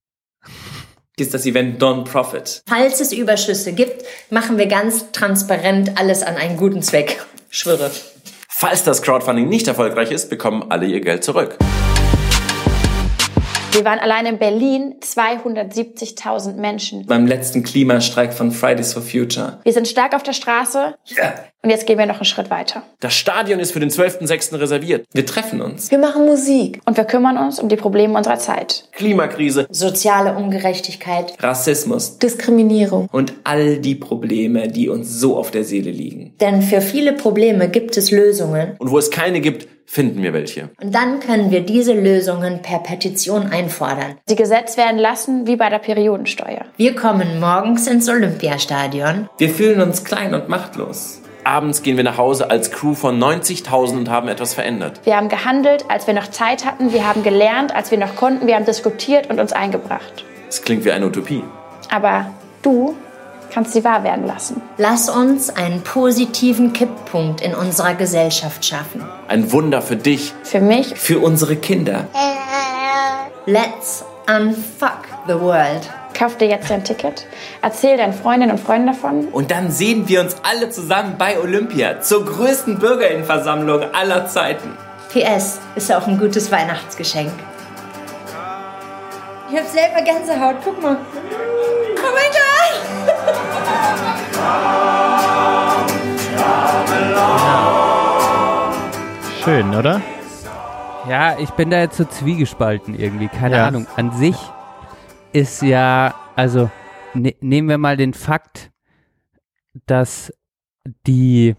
ist 1.18 1.34
das 1.34 1.45
Event 1.45 1.80
Non-Profit. 1.80 2.63
Falls 2.68 2.99
es 2.99 3.11
Überschüsse 3.11 3.74
gibt, 3.74 4.03
machen 4.30 4.57
wir 4.57 4.68
ganz 4.68 5.11
transparent 5.11 5.97
alles 5.97 6.24
an 6.24 6.36
einen 6.36 6.57
guten 6.57 6.82
Zweck. 6.82 7.24
Schwöre. 7.49 7.91
Falls 8.49 8.84
das 8.84 9.01
Crowdfunding 9.01 9.47
nicht 9.47 9.68
erfolgreich 9.68 10.11
ist, 10.11 10.30
bekommen 10.30 10.72
alle 10.72 10.88
ihr 10.88 11.01
Geld 11.01 11.24
zurück. 11.24 11.57
Wir 13.78 13.86
waren 13.86 13.99
allein 13.99 14.25
in 14.25 14.39
Berlin 14.39 14.95
270.000 15.01 16.55
Menschen. 16.55 17.05
Beim 17.05 17.28
letzten 17.28 17.61
Klimastreik 17.61 18.34
von 18.34 18.49
Fridays 18.49 18.93
for 18.93 19.03
Future. 19.03 19.59
Wir 19.61 19.71
sind 19.71 19.88
stark 19.88 20.15
auf 20.15 20.23
der 20.23 20.34
Straße 20.34 20.95
und 21.61 21.69
jetzt 21.69 21.86
gehen 21.86 21.99
wir 21.99 22.07
noch 22.07 22.15
einen 22.15 22.25
Schritt 22.25 22.49
weiter. 22.49 22.82
Das 23.01 23.13
Stadion 23.13 23.59
ist 23.59 23.73
für 23.73 23.80
den 23.80 23.91
12.06. 23.91 24.59
reserviert. 24.59 25.05
Wir 25.13 25.28
treffen 25.28 25.61
uns. 25.61 25.91
Wir 25.91 25.99
machen 25.99 26.25
Musik. 26.25 26.82
Und 26.86 26.97
wir 26.97 27.03
kümmern 27.03 27.38
uns 27.38 27.59
um 27.59 27.69
die 27.69 27.75
Probleme 27.75 28.17
unserer 28.17 28.39
Zeit. 28.39 28.89
Klimakrise. 28.93 29.67
Soziale 29.69 30.36
Ungerechtigkeit. 30.36 31.36
Rassismus. 31.39 32.17
Diskriminierung. 32.17 33.09
Und 33.11 33.34
all 33.43 33.78
die 33.78 33.93
Probleme, 33.95 34.69
die 34.69 34.89
uns 34.89 35.19
so 35.19 35.38
auf 35.38 35.51
der 35.51 35.63
Seele 35.63 35.91
liegen. 35.91 36.34
Denn 36.41 36.63
für 36.63 36.82
viele 36.82 37.13
Probleme 37.13 37.69
gibt 37.69 37.95
es 37.95 38.09
Lösungen. 38.09 38.75
Und 38.80 38.89
wo 38.89 38.97
es 38.97 39.11
keine 39.11 39.39
gibt, 39.39 39.67
finden 39.88 40.22
wir 40.22 40.34
welche. 40.34 40.70
Und 40.80 40.94
dann 40.94 41.20
können 41.20 41.50
wir 41.50 41.62
diese 41.62 41.94
Lösungen 41.94 42.62
per 42.62 42.80
Petition 42.80 43.48
einfordern. 43.48 44.18
Sie 44.28 44.36
gesetzt 44.36 44.78
werden 44.78 45.00
lassen 45.00 45.48
wie 45.48 45.56
bei 45.56 45.70
der 45.70 45.80
Periodensteuer. 45.80 46.66
Wir 46.76 46.96
kommen 46.96 47.40
morgens 47.40 47.88
ins 47.88 48.08
Olympiastadion. 48.08 49.30
Wir 49.38 49.50
fühlen 49.50 49.82
uns 49.82 50.04
klein 50.04 50.36
und 50.36 50.50
machtlos. 50.50 51.22
Abends 51.46 51.82
gehen 51.82 51.96
wir 51.96 52.04
nach 52.04 52.18
Hause 52.18 52.52
als 52.52 52.72
Crew 52.72 52.94
von 52.94 53.18
90.000 53.18 53.98
und 53.98 54.10
haben 54.10 54.28
etwas 54.28 54.54
verändert. 54.54 55.00
Wir 55.06 55.16
haben 55.16 55.30
gehandelt, 55.30 55.86
als 55.88 56.06
wir 56.06 56.14
noch 56.14 56.28
Zeit 56.28 56.66
hatten. 56.66 56.92
Wir 56.92 57.08
haben 57.08 57.24
gelernt, 57.24 57.74
als 57.74 57.90
wir 57.90 57.98
noch 57.98 58.18
konnten. 58.18 58.48
Wir 58.48 58.56
haben 58.56 58.66
diskutiert 58.66 59.30
und 59.30 59.40
uns 59.40 59.54
eingebracht. 59.54 60.26
Es 60.50 60.62
klingt 60.62 60.84
wie 60.84 60.92
eine 60.92 61.08
Utopie. 61.08 61.44
Aber 61.90 62.26
du 62.62 62.98
kannst 63.58 63.74
sie 63.74 63.84
wahr 63.84 64.03
werden 64.03 64.28
lassen. 64.28 64.62
Lass 64.78 65.10
uns 65.10 65.49
einen 65.49 65.82
positiven 65.82 66.74
Kipppunkt 66.74 67.41
in 67.41 67.55
unserer 67.55 67.95
Gesellschaft 67.95 68.64
schaffen. 68.64 69.03
Ein 69.28 69.51
Wunder 69.51 69.82
für 69.82 69.95
dich. 69.95 70.32
Für 70.43 70.60
mich 70.60 70.93
Für 70.95 71.18
unsere 71.18 71.55
Kinder. 71.55 72.05
Let's 73.47 74.05
unfuck 74.28 74.99
the 75.26 75.34
world. 75.34 75.89
kauf 76.14 76.38
dir 76.38 76.49
jetzt 76.49 76.70
dein 76.70 76.84
Ticket. 76.84 77.26
Erzähl 77.64 77.97
deinen 77.97 78.14
Freundinnen 78.14 78.51
und 78.51 78.60
Freunden 78.60 78.86
davon. 78.89 79.28
Und 79.30 79.49
dann 79.49 79.72
sehen 79.72 80.08
wir 80.08 80.22
uns 80.22 80.36
alle 80.43 80.70
zusammen 80.70 81.16
bei 81.18 81.39
Olympia 81.39 81.99
zur 82.01 82.26
größten 82.26 82.78
Bürgerinnenversammlung 82.78 83.86
aller 83.91 84.28
Zeiten. 84.28 84.78
PS 85.12 85.58
ist 85.76 85.91
auch 85.91 86.05
ein 86.05 86.20
gutes 86.20 86.51
Weihnachtsgeschenk. 86.51 87.32
Ich 89.49 89.58
hab 89.58 89.66
selber 89.66 90.03
Gänsehaut, 90.03 90.58
guck 90.64 90.80
mal. 90.80 90.95
Oh 90.95 92.14
mein 92.14 92.32
Gott! 92.32 92.57
Schön, 99.43 99.73
oder? 99.75 100.01
Ja, 101.07 101.39
ich 101.39 101.51
bin 101.51 101.69
da 101.69 101.80
jetzt 101.80 101.95
so 101.97 102.03
zwiegespalten 102.03 102.99
irgendwie, 102.99 103.30
keine 103.30 103.55
Ja. 103.57 103.67
Ahnung. 103.67 103.88
An 103.95 104.11
sich 104.11 104.36
ist 105.32 105.61
ja, 105.61 106.13
also 106.36 106.69
ne, 107.13 107.34
nehmen 107.39 107.69
wir 107.69 107.78
mal 107.78 107.95
den 107.95 108.13
Fakt, 108.13 108.71
dass 109.86 110.34
die 111.05 111.55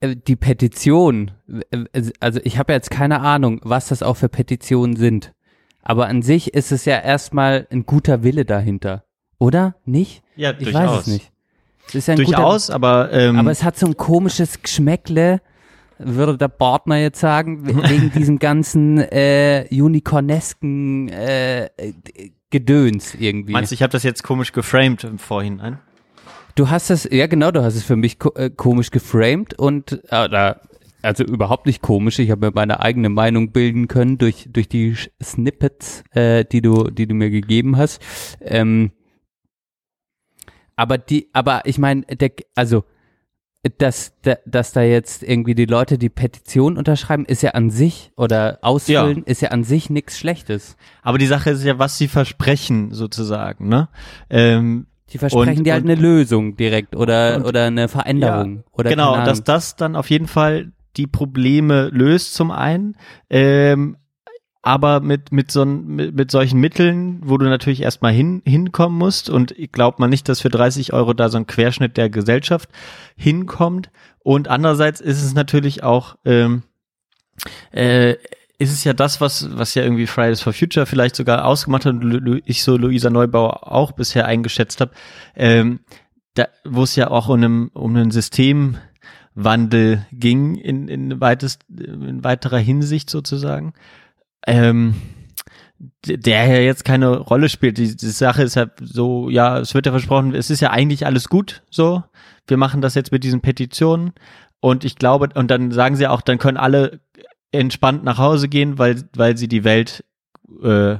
äh, 0.00 0.14
die 0.14 0.36
Petition, 0.36 1.32
äh, 1.72 2.10
also 2.20 2.38
ich 2.44 2.58
habe 2.58 2.72
jetzt 2.72 2.90
keine 2.90 3.20
Ahnung, 3.22 3.60
was 3.64 3.88
das 3.88 4.04
auch 4.04 4.16
für 4.16 4.28
Petitionen 4.28 4.94
sind, 4.94 5.32
aber 5.82 6.06
an 6.06 6.22
sich 6.22 6.54
ist 6.54 6.70
es 6.70 6.84
ja 6.84 6.98
erstmal 7.00 7.66
ein 7.72 7.86
guter 7.86 8.22
Wille 8.22 8.44
dahinter, 8.44 9.04
oder? 9.38 9.74
Nicht? 9.84 10.22
Ja, 10.36 10.52
Ich 10.58 10.66
weiß 10.66 10.72
durchaus. 10.72 11.00
es 11.02 11.06
nicht. 11.06 11.32
Es 11.88 11.94
ist 11.94 12.08
ja 12.08 12.14
ein 12.14 12.16
Durchaus, 12.16 12.70
aber, 12.70 13.12
ähm, 13.12 13.30
guter, 13.32 13.40
aber 13.40 13.50
es 13.52 13.62
hat 13.62 13.78
so 13.78 13.86
ein 13.86 13.96
komisches 13.96 14.60
Geschmäckle, 14.62 15.40
würde 15.98 16.36
der 16.36 16.48
Partner 16.48 16.96
jetzt 16.98 17.20
sagen, 17.20 17.66
we- 17.66 17.74
wegen 17.90 18.10
diesem 18.12 18.38
ganzen 18.38 18.98
äh, 18.98 19.66
unicornesken 19.70 21.08
äh, 21.08 21.68
Gedöns 22.50 23.14
irgendwie. 23.14 23.52
meinst 23.52 23.70
du, 23.70 23.74
ich 23.74 23.82
habe 23.82 23.92
das 23.92 24.02
jetzt 24.02 24.22
komisch 24.22 24.52
geframed 24.52 25.04
im 25.04 25.18
Vorhinein? 25.18 25.78
Du 26.54 26.70
hast 26.70 26.90
es, 26.90 27.06
ja 27.10 27.26
genau, 27.26 27.50
du 27.50 27.62
hast 27.62 27.74
es 27.76 27.82
für 27.84 27.96
mich 27.96 28.18
ko 28.18 28.30
äh, 28.34 28.50
komisch 28.50 28.90
geframed 28.90 29.54
und 29.58 30.00
äh, 30.10 30.54
also 31.02 31.22
überhaupt 31.24 31.66
nicht 31.66 31.82
komisch. 31.82 32.18
Ich 32.18 32.30
habe 32.30 32.46
mir 32.46 32.52
meine 32.54 32.80
eigene 32.80 33.10
Meinung 33.10 33.52
bilden 33.52 33.88
können 33.88 34.16
durch 34.18 34.48
durch 34.50 34.68
die 34.68 34.96
Snippets, 35.22 36.02
äh, 36.12 36.44
die 36.44 36.62
du 36.62 36.84
die 36.90 37.06
du 37.06 37.14
mir 37.14 37.30
gegeben 37.30 37.76
hast. 37.76 38.00
Ähm, 38.40 38.90
aber 40.76 40.98
die, 40.98 41.28
aber 41.32 41.62
ich 41.64 41.78
meine, 41.78 42.04
also 42.54 42.84
dass, 43.78 44.12
da- 44.22 44.36
dass 44.46 44.72
da 44.72 44.82
jetzt 44.82 45.24
irgendwie 45.24 45.56
die 45.56 45.64
Leute 45.64 45.98
die 45.98 46.08
Petition 46.08 46.78
unterschreiben, 46.78 47.24
ist 47.26 47.42
ja 47.42 47.50
an 47.52 47.70
sich 47.70 48.12
oder 48.16 48.58
ausfüllen, 48.62 49.24
ist 49.24 49.42
ja 49.42 49.48
an 49.48 49.64
sich 49.64 49.90
nichts 49.90 50.18
Schlechtes. 50.18 50.76
Aber 51.02 51.18
die 51.18 51.26
Sache 51.26 51.50
ist 51.50 51.64
ja, 51.64 51.76
was 51.78 51.98
sie 51.98 52.06
versprechen, 52.06 52.92
sozusagen, 52.92 53.68
ne? 53.68 53.88
Ähm, 54.30 54.86
Die 55.12 55.18
versprechen 55.18 55.58
Und- 55.58 55.64
dir 55.64 55.72
halt 55.72 55.84
und- 55.84 55.90
eine 55.90 56.00
Lösung 56.00 56.56
direkt 56.56 56.94
oder 56.94 57.44
oder 57.46 57.64
eine 57.64 57.88
Veränderung 57.88 58.62
oder 58.72 58.90
genau, 58.90 59.16
dass 59.24 59.42
das 59.42 59.74
dann 59.76 59.96
auf 59.96 60.10
jeden 60.10 60.26
Fall 60.28 60.72
die 60.96 61.06
Probleme 61.08 61.88
löst 61.92 62.34
zum 62.34 62.50
einen, 62.52 62.96
ähm, 63.30 63.96
aber 64.66 64.98
mit 64.98 65.30
mit 65.30 65.52
so 65.52 65.64
mit, 65.64 66.16
mit 66.16 66.30
solchen 66.32 66.58
Mitteln, 66.58 67.20
wo 67.24 67.38
du 67.38 67.46
natürlich 67.46 67.82
erstmal 67.82 68.12
hin 68.12 68.42
hinkommen 68.44 68.98
musst 68.98 69.30
und 69.30 69.52
ich 69.52 69.70
glaubt 69.70 70.00
man 70.00 70.10
nicht, 70.10 70.28
dass 70.28 70.40
für 70.40 70.48
30 70.48 70.92
Euro 70.92 71.14
da 71.14 71.28
so 71.28 71.38
ein 71.38 71.46
Querschnitt 71.46 71.96
der 71.96 72.10
Gesellschaft 72.10 72.68
hinkommt. 73.16 73.90
Und 74.18 74.48
andererseits 74.48 75.00
ist 75.00 75.22
es 75.22 75.34
natürlich 75.34 75.84
auch 75.84 76.16
ähm, 76.24 76.64
äh, 77.70 78.16
ist 78.58 78.72
es 78.72 78.82
ja 78.82 78.92
das, 78.92 79.20
was, 79.20 79.56
was 79.56 79.74
ja 79.74 79.84
irgendwie 79.84 80.08
Fridays 80.08 80.40
for 80.40 80.52
Future 80.52 80.86
vielleicht 80.86 81.14
sogar 81.14 81.44
ausgemacht 81.44 81.84
hat 81.84 81.92
und 81.94 82.42
ich 82.46 82.64
so 82.64 82.76
Luisa 82.76 83.10
Neubauer 83.10 83.70
auch 83.70 83.92
bisher 83.92 84.26
eingeschätzt 84.26 84.80
habe, 84.80 84.92
ähm, 85.36 85.80
da, 86.34 86.48
wo 86.64 86.82
es 86.82 86.96
ja 86.96 87.08
auch 87.08 87.28
um, 87.28 87.36
einem, 87.36 87.70
um 87.74 87.94
einen 87.94 88.10
Systemwandel 88.10 90.06
ging 90.10 90.56
in, 90.56 90.88
in, 90.88 91.20
weitest, 91.20 91.66
in 91.68 92.24
weiterer 92.24 92.58
Hinsicht 92.58 93.10
sozusagen, 93.10 93.74
ähm, 94.46 94.94
der 96.06 96.46
ja 96.46 96.60
jetzt 96.60 96.84
keine 96.84 97.18
Rolle 97.18 97.48
spielt. 97.48 97.78
Die, 97.78 97.96
die 97.96 98.06
Sache 98.06 98.42
ist 98.42 98.54
ja 98.54 98.66
so, 98.80 99.28
ja, 99.28 99.58
es 99.58 99.74
wird 99.74 99.86
ja 99.86 99.92
versprochen, 99.92 100.34
es 100.34 100.50
ist 100.50 100.60
ja 100.60 100.70
eigentlich 100.70 101.06
alles 101.06 101.28
gut 101.28 101.62
so. 101.70 102.02
Wir 102.46 102.56
machen 102.56 102.80
das 102.80 102.94
jetzt 102.94 103.12
mit 103.12 103.24
diesen 103.24 103.40
Petitionen 103.40 104.12
und 104.60 104.84
ich 104.84 104.96
glaube, 104.96 105.28
und 105.34 105.50
dann 105.50 105.72
sagen 105.72 105.96
sie 105.96 106.06
auch, 106.06 106.22
dann 106.22 106.38
können 106.38 106.56
alle 106.56 107.00
entspannt 107.52 108.04
nach 108.04 108.18
Hause 108.18 108.48
gehen, 108.48 108.78
weil, 108.78 109.02
weil 109.14 109.36
sie 109.36 109.48
die 109.48 109.64
Welt 109.64 110.04
äh, 110.62 110.96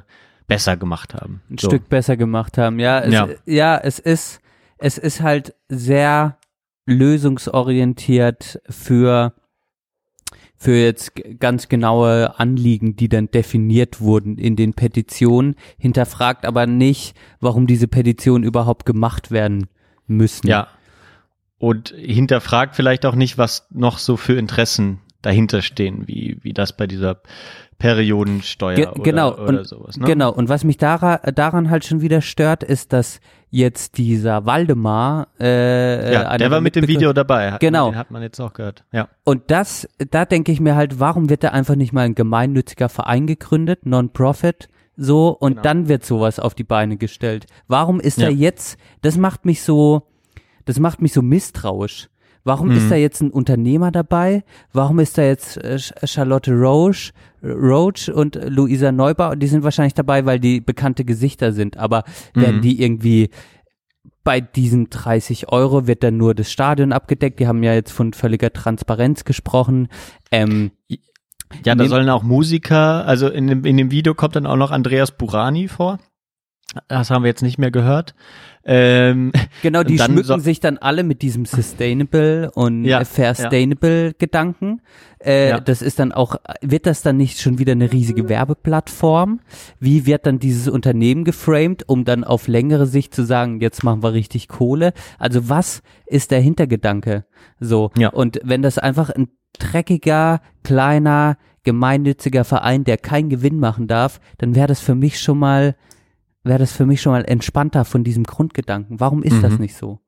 besser 0.47 0.77
gemacht 0.77 1.15
haben. 1.15 1.43
ein 1.51 1.59
so. 1.59 1.69
Stück 1.69 1.89
besser 1.89 2.17
gemacht 2.17 2.59
haben. 2.59 2.79
Ja, 2.79 3.01
es, 3.01 3.13
Ja. 3.13 3.29
ja. 3.47 3.79
es 3.79 3.99
ist, 3.99 4.41
es 4.79 4.99
ist 4.99 5.23
halt 5.23 5.55
sehr 5.69 6.39
lösungsorientiert 6.87 8.61
für 8.69 9.35
für 10.57 10.77
jetzt 10.77 11.13
ganz 11.39 11.69
genaue 11.69 12.39
Anliegen, 12.39 12.97
die 12.97 13.09
dann 13.09 13.31
definiert 13.31 14.01
wurden 14.01 14.39
in 14.39 14.57
den 14.57 14.75
Petitionen, 14.75 15.55
hinterfragt 15.79 16.47
aber 16.47 16.67
nicht, 16.67 17.17
warum 17.41 17.67
diese 17.67 17.89
Petitionen 17.89 18.45
überhaupt 18.45 18.87
gemacht 18.87 19.31
werden 19.31 19.69
müssen. 20.07 20.49
Ja. 20.49 20.69
Und 21.59 21.95
hinterfragt 21.97 22.77
vielleicht 22.77 23.07
auch 23.07 23.15
nicht, 23.15 23.39
was 23.39 23.67
noch 23.71 23.99
so 23.99 24.17
für 24.17 24.39
Interessen 24.39 25.01
dahinter 25.23 25.63
stehen, 25.63 26.07
wie, 26.07 26.39
wie 26.43 26.53
das 26.53 26.77
bei 26.77 26.87
dieser 26.87 27.21
Periodensteuer 27.79 28.75
Ge 28.77 28.87
oder, 28.89 29.03
genau, 29.03 29.33
oder 29.35 29.59
und, 29.61 29.67
sowas. 29.67 29.97
Ne? 29.97 30.07
Genau, 30.07 30.33
und 30.33 30.49
was 30.49 30.65
mich 30.65 30.77
daran, 30.79 31.19
daran 31.35 31.71
halt 31.71 31.85
schon 31.85 32.01
wieder 32.01 32.21
stört, 32.21 32.63
ist, 32.63 32.93
dass 32.93 33.21
jetzt 33.51 33.99
dieser 33.99 34.47
Waldemar 34.47 35.29
äh, 35.39 36.13
Ja, 36.13 36.23
einer 36.29 36.39
der 36.39 36.51
war 36.51 36.61
mit 36.61 36.75
dem 36.77 36.89
Video 36.89 37.13
dabei. 37.13 37.57
Genau. 37.61 37.91
Den 37.91 37.97
hat 37.99 38.11
man 38.11 38.23
jetzt 38.23 38.41
auch 38.41 38.53
gehört. 38.53 38.85
Ja. 38.93 39.09
Und 39.25 39.51
das, 39.51 39.89
da 40.11 40.25
denke 40.25 40.53
ich 40.53 40.61
mir 40.61 40.75
halt, 40.75 41.01
warum 41.01 41.29
wird 41.31 41.45
da 41.45 41.49
einfach 41.51 41.77
nicht 41.77 41.93
mal 41.93 42.03
ein 42.03 42.15
gemeinnütziger 42.15 42.89
Verein 42.89 43.27
gegründet, 43.27 43.87
Non-Profit, 43.87 44.69
so, 44.97 45.29
und 45.29 45.53
Genau. 45.53 45.63
dann 45.63 45.89
wird 45.89 46.05
sowas 46.05 46.41
auf 46.41 46.55
die 46.55 46.65
Beine 46.65 46.97
gestellt. 46.97 47.47
Warum 47.69 48.01
ist 48.01 48.19
Ja. 48.19 48.27
da 48.27 48.33
jetzt, 48.33 48.79
das 49.03 49.17
macht 49.19 49.45
mich 49.45 49.63
so, 49.63 50.03
das 50.65 50.79
macht 50.81 51.03
mich 51.03 51.13
so 51.13 51.21
misstrauisch. 51.23 52.09
Warum 52.45 52.69
Mhm. 52.69 52.77
ist 52.77 52.91
da 52.91 52.95
jetzt 52.95 53.21
ein 53.23 53.31
Unternehmer 53.33 53.91
dabei? 53.91 54.45
Warum 54.73 55.01
ist 55.01 55.19
da 55.19 55.23
jetzt 55.23 55.57
äh, 55.59 55.79
Charlotte 56.05 56.53
Roche, 56.53 57.13
Roach 57.47 58.09
und 58.13 58.35
Luisa 58.49 58.93
Neubauer? 58.93 59.37
Die 59.37 59.47
sind 59.47 59.65
wahrscheinlich 59.65 59.95
dabei, 59.95 60.27
weil 60.27 60.41
die 60.41 60.61
bekannte 60.61 61.05
Gesichter 61.05 61.53
sind. 61.53 61.77
Aber 61.77 62.05
werden 62.35 62.57
Mhm. 62.57 62.63
die 62.63 62.83
irgendwie 62.83 63.31
bei 64.25 64.41
diesen 64.41 64.91
30 64.91 65.51
Euro 65.53 65.87
wird 65.87 66.03
dann 66.03 66.17
nur 66.17 66.35
das 66.35 66.51
Stadion 66.51 66.93
abgedeckt. 66.93 67.39
Die 67.39 67.47
haben 67.47 67.63
ja 67.63 67.75
jetzt 67.75 67.93
von 67.93 68.13
völliger 68.13 68.53
Transparenz 68.53 69.25
gesprochen. 69.25 69.89
Ähm, 70.33 70.73
Ja, 71.65 71.77
da 71.77 71.87
sollen 71.87 72.11
auch 72.11 72.25
Musiker, 72.25 73.07
also 73.07 73.29
in 73.29 73.47
dem, 73.47 73.65
in 73.65 73.77
dem 73.77 73.93
Video 73.93 74.15
kommt 74.15 74.35
dann 74.35 74.47
auch 74.47 74.57
noch 74.57 74.73
Andreas 74.73 75.13
Burani 75.13 75.69
vor. 75.69 75.99
Das 76.89 77.11
haben 77.11 77.23
wir 77.23 77.29
jetzt 77.29 77.43
nicht 77.43 77.57
mehr 77.59 77.71
gehört. 77.71 78.17
Ähm, 78.69 79.31
genau, 79.63 79.85
die 79.85 79.97
schmücken 79.97 80.25
so- 80.25 80.39
sich 80.39 80.59
dann 80.59 80.77
alle 80.79 81.05
mit 81.05 81.23
diesem 81.23 81.45
Sustainable 81.45 82.51
und 82.53 82.85
Ja, 82.85 83.01
äh, 83.01 83.05
Fair 83.05 83.27
ja. 83.27 83.35
Sustainable 83.35 84.13
Gedanken. 84.19 84.81
Äh, 85.25 85.51
Ja. 85.51 85.61
Das 85.61 85.83
ist 85.83 85.99
dann 86.01 86.11
auch, 86.13 86.37
wird 86.63 86.87
das 86.87 87.03
dann 87.03 87.17
nicht 87.17 87.41
schon 87.41 87.59
wieder 87.61 87.73
eine 87.73 87.93
riesige 87.93 88.29
Werbeplattform? 88.29 89.41
Wie 89.79 90.05
wird 90.07 90.27
dann 90.27 90.39
dieses 90.41 90.67
Unternehmen 90.69 91.25
geframed, 91.25 91.89
um 91.89 92.05
dann 92.05 92.25
auf 92.25 92.49
längere 92.49 92.87
Sicht 92.87 93.15
zu 93.15 93.25
sagen, 93.25 93.61
jetzt 93.61 93.85
machen 93.85 94.03
wir 94.03 94.13
richtig 94.13 94.49
Kohle? 94.49 94.93
Also 95.19 95.49
was 95.49 95.83
ist 96.07 96.33
der 96.33 96.41
Hintergedanke? 96.41 97.25
So. 97.61 97.93
Ja. 97.97 98.09
Und 98.09 98.41
wenn 98.43 98.63
das 98.63 98.79
einfach 98.79 99.11
ein 99.11 99.29
dreckiger, 99.59 100.41
kleiner, 100.65 101.39
gemeinnütziger 101.63 102.45
Verein, 102.45 102.85
der 102.85 102.97
keinen 102.99 103.29
Gewinn 103.29 103.59
machen 103.59 103.87
darf, 103.87 104.21
dann 104.39 104.55
wäre 104.55 104.67
das 104.69 104.81
für 104.81 104.95
mich 104.95 105.21
schon 105.21 105.39
mal, 105.39 105.77
wäre 106.47 106.59
das 106.59 106.73
für 106.73 106.87
mich 106.87 107.01
schon 107.03 107.13
mal 107.13 107.25
entspannter 107.25 107.85
von 107.85 108.05
diesem 108.05 108.25
Grundgedanken. 108.25 109.01
Warum 109.01 109.23
ist 109.23 109.43
das 109.43 109.55
Mhm. 109.55 109.61
nicht 109.61 109.77
so? 109.77 110.01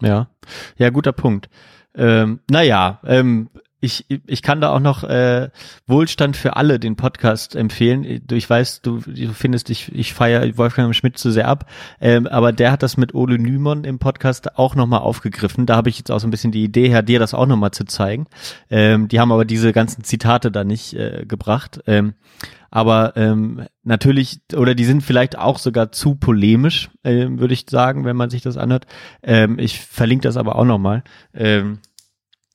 Ja, 0.00 0.28
ja, 0.76 0.90
guter 0.90 1.12
Punkt. 1.12 1.48
Ähm, 1.94 2.40
naja, 2.50 3.00
ähm, 3.04 3.50
ich, 3.84 4.06
ich 4.26 4.42
kann 4.42 4.60
da 4.60 4.70
auch 4.70 4.78
noch 4.80 5.02
äh, 5.02 5.50
Wohlstand 5.88 6.36
für 6.36 6.54
alle 6.56 6.78
den 6.78 6.94
Podcast 6.94 7.56
empfehlen. 7.56 8.22
Ich 8.30 8.48
weiß, 8.48 8.80
du, 8.82 9.00
du 9.00 9.32
findest, 9.32 9.70
ich, 9.70 9.92
ich 9.92 10.14
feiere 10.14 10.56
Wolfgang 10.56 10.94
Schmidt 10.94 11.18
zu 11.18 11.32
sehr 11.32 11.48
ab, 11.48 11.68
ähm, 12.00 12.28
aber 12.28 12.52
der 12.52 12.70
hat 12.70 12.84
das 12.84 12.96
mit 12.96 13.12
Ole 13.12 13.40
Nymon 13.40 13.82
im 13.82 13.98
Podcast 13.98 14.56
auch 14.56 14.76
nochmal 14.76 15.00
aufgegriffen. 15.00 15.66
Da 15.66 15.74
habe 15.74 15.88
ich 15.90 15.98
jetzt 15.98 16.12
auch 16.12 16.20
so 16.20 16.28
ein 16.28 16.30
bisschen 16.30 16.52
die 16.52 16.62
Idee 16.62 16.88
her, 16.88 17.02
dir 17.02 17.18
das 17.18 17.34
auch 17.34 17.46
nochmal 17.46 17.72
zu 17.72 17.84
zeigen. 17.84 18.26
Ähm, 18.70 19.08
die 19.08 19.18
haben 19.18 19.32
aber 19.32 19.44
diese 19.44 19.72
ganzen 19.72 20.04
Zitate 20.04 20.52
da 20.52 20.62
nicht 20.62 20.94
äh, 20.94 21.24
gebracht. 21.26 21.80
Ähm, 21.88 22.14
aber 22.74 23.12
ähm, 23.16 23.66
natürlich, 23.82 24.40
oder 24.56 24.74
die 24.74 24.86
sind 24.86 25.02
vielleicht 25.02 25.36
auch 25.36 25.58
sogar 25.58 25.92
zu 25.92 26.14
polemisch, 26.14 26.90
ähm, 27.04 27.38
würde 27.38 27.52
ich 27.52 27.66
sagen, 27.68 28.06
wenn 28.06 28.16
man 28.16 28.30
sich 28.30 28.40
das 28.40 28.56
anhört. 28.56 28.86
Ähm, 29.22 29.58
ich 29.58 29.78
verlinke 29.78 30.22
das 30.22 30.38
aber 30.38 30.56
auch 30.56 30.64
nochmal. 30.64 31.04
Ähm, 31.34 31.80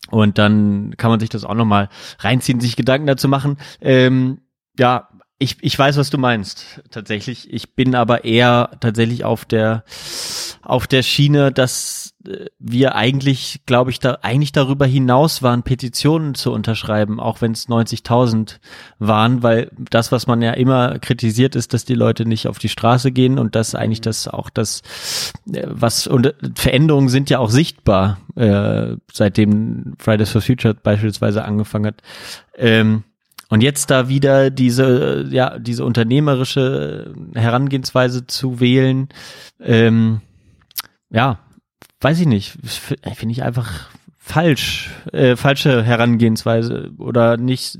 und 0.10 0.40
dann 0.40 0.98
kann 0.98 1.12
man 1.12 1.20
sich 1.20 1.30
das 1.30 1.46
auch 1.46 1.54
nochmal 1.54 1.90
reinziehen, 2.18 2.60
sich 2.60 2.76
Gedanken 2.76 3.06
dazu 3.06 3.28
machen. 3.28 3.58
Ähm, 3.80 4.40
ja, 4.80 5.08
ich, 5.40 5.58
ich 5.62 5.78
weiß, 5.78 5.98
was 5.98 6.10
du 6.10 6.18
meinst, 6.18 6.82
tatsächlich. 6.90 7.54
Ich 7.54 7.76
bin 7.76 7.94
aber 7.94 8.26
eher 8.26 8.72
tatsächlich 8.80 9.24
auf 9.24 9.46
der, 9.46 9.84
auf 10.64 10.88
der 10.88 11.04
Schiene, 11.04 11.52
dass 11.52 12.16
äh, 12.26 12.48
wir 12.58 12.96
eigentlich, 12.96 13.62
glaube 13.68 13.92
ich, 13.92 14.00
da 14.00 14.18
eigentlich 14.24 14.52
darüber 14.52 14.88
hinaus 14.88 15.44
waren, 15.44 15.62
Petitionen 15.62 16.34
zu 16.34 16.52
unterschreiben, 16.52 17.20
auch 17.20 17.40
wenn 17.42 17.52
es 17.52 17.70
90.000 17.70 18.58
waren, 18.98 19.44
weil 19.44 19.70
das, 19.78 20.12
was 20.12 20.26
man 20.26 20.42
ja 20.42 20.54
immer 20.54 20.98
kritisiert, 20.98 21.56
ist, 21.56 21.72
dass 21.72 21.86
die 21.86 21.94
Leute 21.94 22.26
nicht 22.26 22.48
auf 22.48 22.58
die 22.58 22.70
Straße 22.70 23.12
gehen 23.12 23.38
und 23.38 23.56
dass 23.56 23.76
eigentlich 23.76 24.02
das 24.02 24.28
auch 24.28 24.50
das, 24.50 24.82
äh, 25.54 25.68
was 25.68 26.08
und 26.08 26.26
äh, 26.26 26.34
Veränderungen 26.56 27.10
sind 27.10 27.30
ja 27.30 27.38
auch 27.38 27.52
sichtbar, 27.52 28.18
äh, 28.36 28.96
seitdem 29.14 29.94
Fridays 30.00 30.32
for 30.32 30.42
Future 30.42 30.74
beispielsweise 30.74 31.46
angefangen 31.46 31.86
hat. 31.86 32.02
Ähm, 32.58 33.04
und 33.50 33.62
jetzt 33.62 33.90
da 33.90 34.10
wieder 34.10 34.50
diese, 34.50 35.26
ja, 35.30 35.58
diese 35.60 35.86
unternehmerische 35.86 37.14
Herangehensweise 37.34 38.28
zu 38.28 38.60
wählen, 38.60 39.10
ähm, 39.60 40.22
ja, 41.10 41.40
weiß 42.02 42.20
ich 42.20 42.28
nicht, 42.28 42.58
finde 43.16 43.32
ich 43.32 43.44
einfach 43.44 43.90
falsch, 44.28 44.92
äh, 45.14 45.36
falsche 45.36 45.84
Herangehensweise 45.84 46.92
oder 46.98 47.38
nicht, 47.38 47.78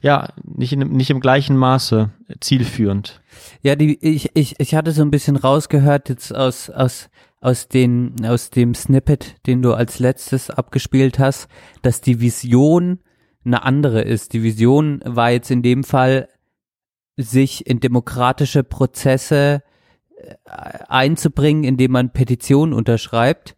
ja, 0.00 0.28
nicht, 0.44 0.72
in, 0.72 0.88
nicht 0.90 1.10
im 1.10 1.20
gleichen 1.20 1.56
Maße 1.56 2.10
zielführend. 2.40 3.20
Ja, 3.62 3.74
die, 3.74 3.98
ich, 4.00 4.30
ich, 4.34 4.54
ich 4.58 4.74
hatte 4.74 4.92
so 4.92 5.02
ein 5.02 5.10
bisschen 5.10 5.36
rausgehört 5.36 6.08
jetzt 6.08 6.34
aus, 6.34 6.70
aus, 6.70 7.10
aus 7.40 7.68
den, 7.68 8.14
aus 8.24 8.50
dem 8.50 8.74
Snippet, 8.74 9.34
den 9.46 9.60
du 9.60 9.74
als 9.74 9.98
letztes 9.98 10.50
abgespielt 10.50 11.18
hast, 11.18 11.48
dass 11.82 12.00
die 12.00 12.20
Vision 12.20 13.00
eine 13.44 13.64
andere 13.64 14.02
ist. 14.02 14.32
Die 14.32 14.42
Vision 14.42 15.00
war 15.04 15.30
jetzt 15.30 15.50
in 15.50 15.62
dem 15.62 15.84
Fall, 15.84 16.28
sich 17.16 17.66
in 17.66 17.80
demokratische 17.80 18.64
Prozesse 18.64 19.62
äh, 20.16 20.34
einzubringen, 20.88 21.64
indem 21.64 21.92
man 21.92 22.10
Petitionen 22.10 22.72
unterschreibt. 22.72 23.54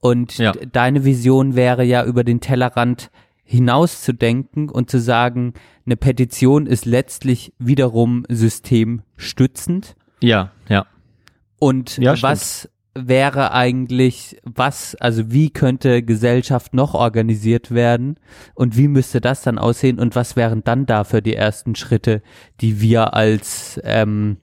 Und 0.00 0.38
Ja. 0.38 0.52
deine 0.52 1.04
Vision 1.04 1.56
wäre 1.56 1.84
ja 1.84 2.04
über 2.04 2.22
den 2.24 2.40
Tellerrand 2.40 3.10
hinauszudenken 3.44 4.68
und 4.68 4.90
zu 4.90 5.00
sagen, 5.00 5.54
eine 5.86 5.96
Petition 5.96 6.66
ist 6.66 6.84
letztlich 6.84 7.54
wiederum 7.58 8.24
systemstützend. 8.28 9.96
Ja, 10.20 10.52
ja. 10.68 10.86
Und 11.58 11.96
Ja, 11.98 12.20
was 12.22 12.68
wäre 13.06 13.52
eigentlich, 13.52 14.40
was, 14.44 14.94
also 14.96 15.30
wie 15.30 15.50
könnte 15.50 16.02
Gesellschaft 16.02 16.74
noch 16.74 16.94
organisiert 16.94 17.70
werden 17.70 18.18
und 18.54 18.76
wie 18.76 18.88
müsste 18.88 19.20
das 19.20 19.42
dann 19.42 19.58
aussehen 19.58 19.98
und 19.98 20.16
was 20.16 20.36
wären 20.36 20.64
dann 20.64 20.86
dafür 20.86 21.20
die 21.20 21.34
ersten 21.34 21.74
Schritte, 21.74 22.22
die 22.60 22.80
wir 22.80 23.14
als 23.14 23.80
ähm, 23.84 24.38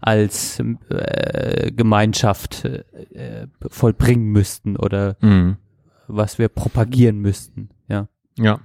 als 0.00 0.60
äh, 0.90 1.72
Gemeinschaft 1.72 2.64
äh, 2.66 3.46
vollbringen 3.68 4.26
müssten 4.26 4.76
oder 4.76 5.16
Mhm. 5.20 5.56
was 6.08 6.38
wir 6.38 6.48
propagieren 6.48 7.18
müssten, 7.20 7.70
ja. 7.88 8.08
Ja. 8.38 8.60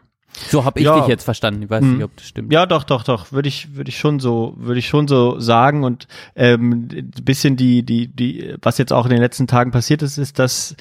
So 0.47 0.65
habe 0.65 0.79
ich 0.79 0.85
Ja. 0.85 0.99
dich 0.99 1.07
jetzt 1.07 1.23
verstanden. 1.23 1.63
Ich 1.63 1.69
weiß 1.69 1.83
Mhm. 1.83 1.93
nicht, 1.95 2.03
ob 2.03 2.15
das 2.15 2.27
stimmt. 2.27 2.53
Ja, 2.53 2.65
doch, 2.65 2.83
doch, 2.83 3.03
doch. 3.03 3.31
Würde 3.31 3.49
ich, 3.49 3.75
würde 3.75 3.89
ich 3.89 3.97
schon 3.97 4.19
so, 4.19 4.53
würde 4.57 4.79
ich 4.79 4.87
schon 4.87 5.07
so 5.07 5.39
sagen. 5.39 5.83
Und 5.83 6.07
ähm, 6.35 6.87
ein 6.91 7.11
bisschen 7.23 7.55
die, 7.57 7.83
die, 7.83 8.07
die, 8.07 8.55
was 8.61 8.77
jetzt 8.77 8.93
auch 8.93 9.05
in 9.05 9.11
den 9.11 9.21
letzten 9.21 9.47
Tagen 9.47 9.71
passiert 9.71 10.01
ist, 10.01 10.17
ist, 10.17 10.39
dass 10.39 10.75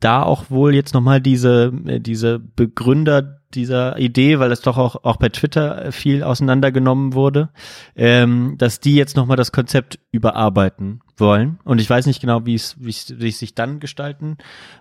da 0.00 0.22
auch 0.22 0.50
wohl 0.50 0.74
jetzt 0.74 0.94
nochmal 0.94 1.20
diese, 1.20 1.72
äh, 1.86 2.00
diese 2.00 2.38
Begründer 2.38 3.40
dieser 3.54 3.98
Idee, 3.98 4.38
weil 4.38 4.48
das 4.50 4.60
doch 4.60 4.76
auch, 4.76 5.04
auch 5.04 5.16
bei 5.16 5.28
Twitter 5.28 5.90
viel 5.92 6.22
auseinandergenommen 6.22 7.14
wurde, 7.14 7.50
ähm, 7.94 8.56
dass 8.58 8.80
die 8.80 8.94
jetzt 8.96 9.16
nochmal 9.16 9.36
das 9.36 9.52
Konzept 9.52 9.98
überarbeiten 10.12 11.00
wollen. 11.16 11.58
Und 11.64 11.80
ich 11.80 11.88
weiß 11.88 12.06
nicht 12.06 12.20
genau, 12.20 12.44
wie 12.44 12.54
es, 12.54 12.76
wie 12.80 12.90
es, 12.90 13.38
sich 13.38 13.54
dann 13.54 13.80
gestalten 13.80 14.36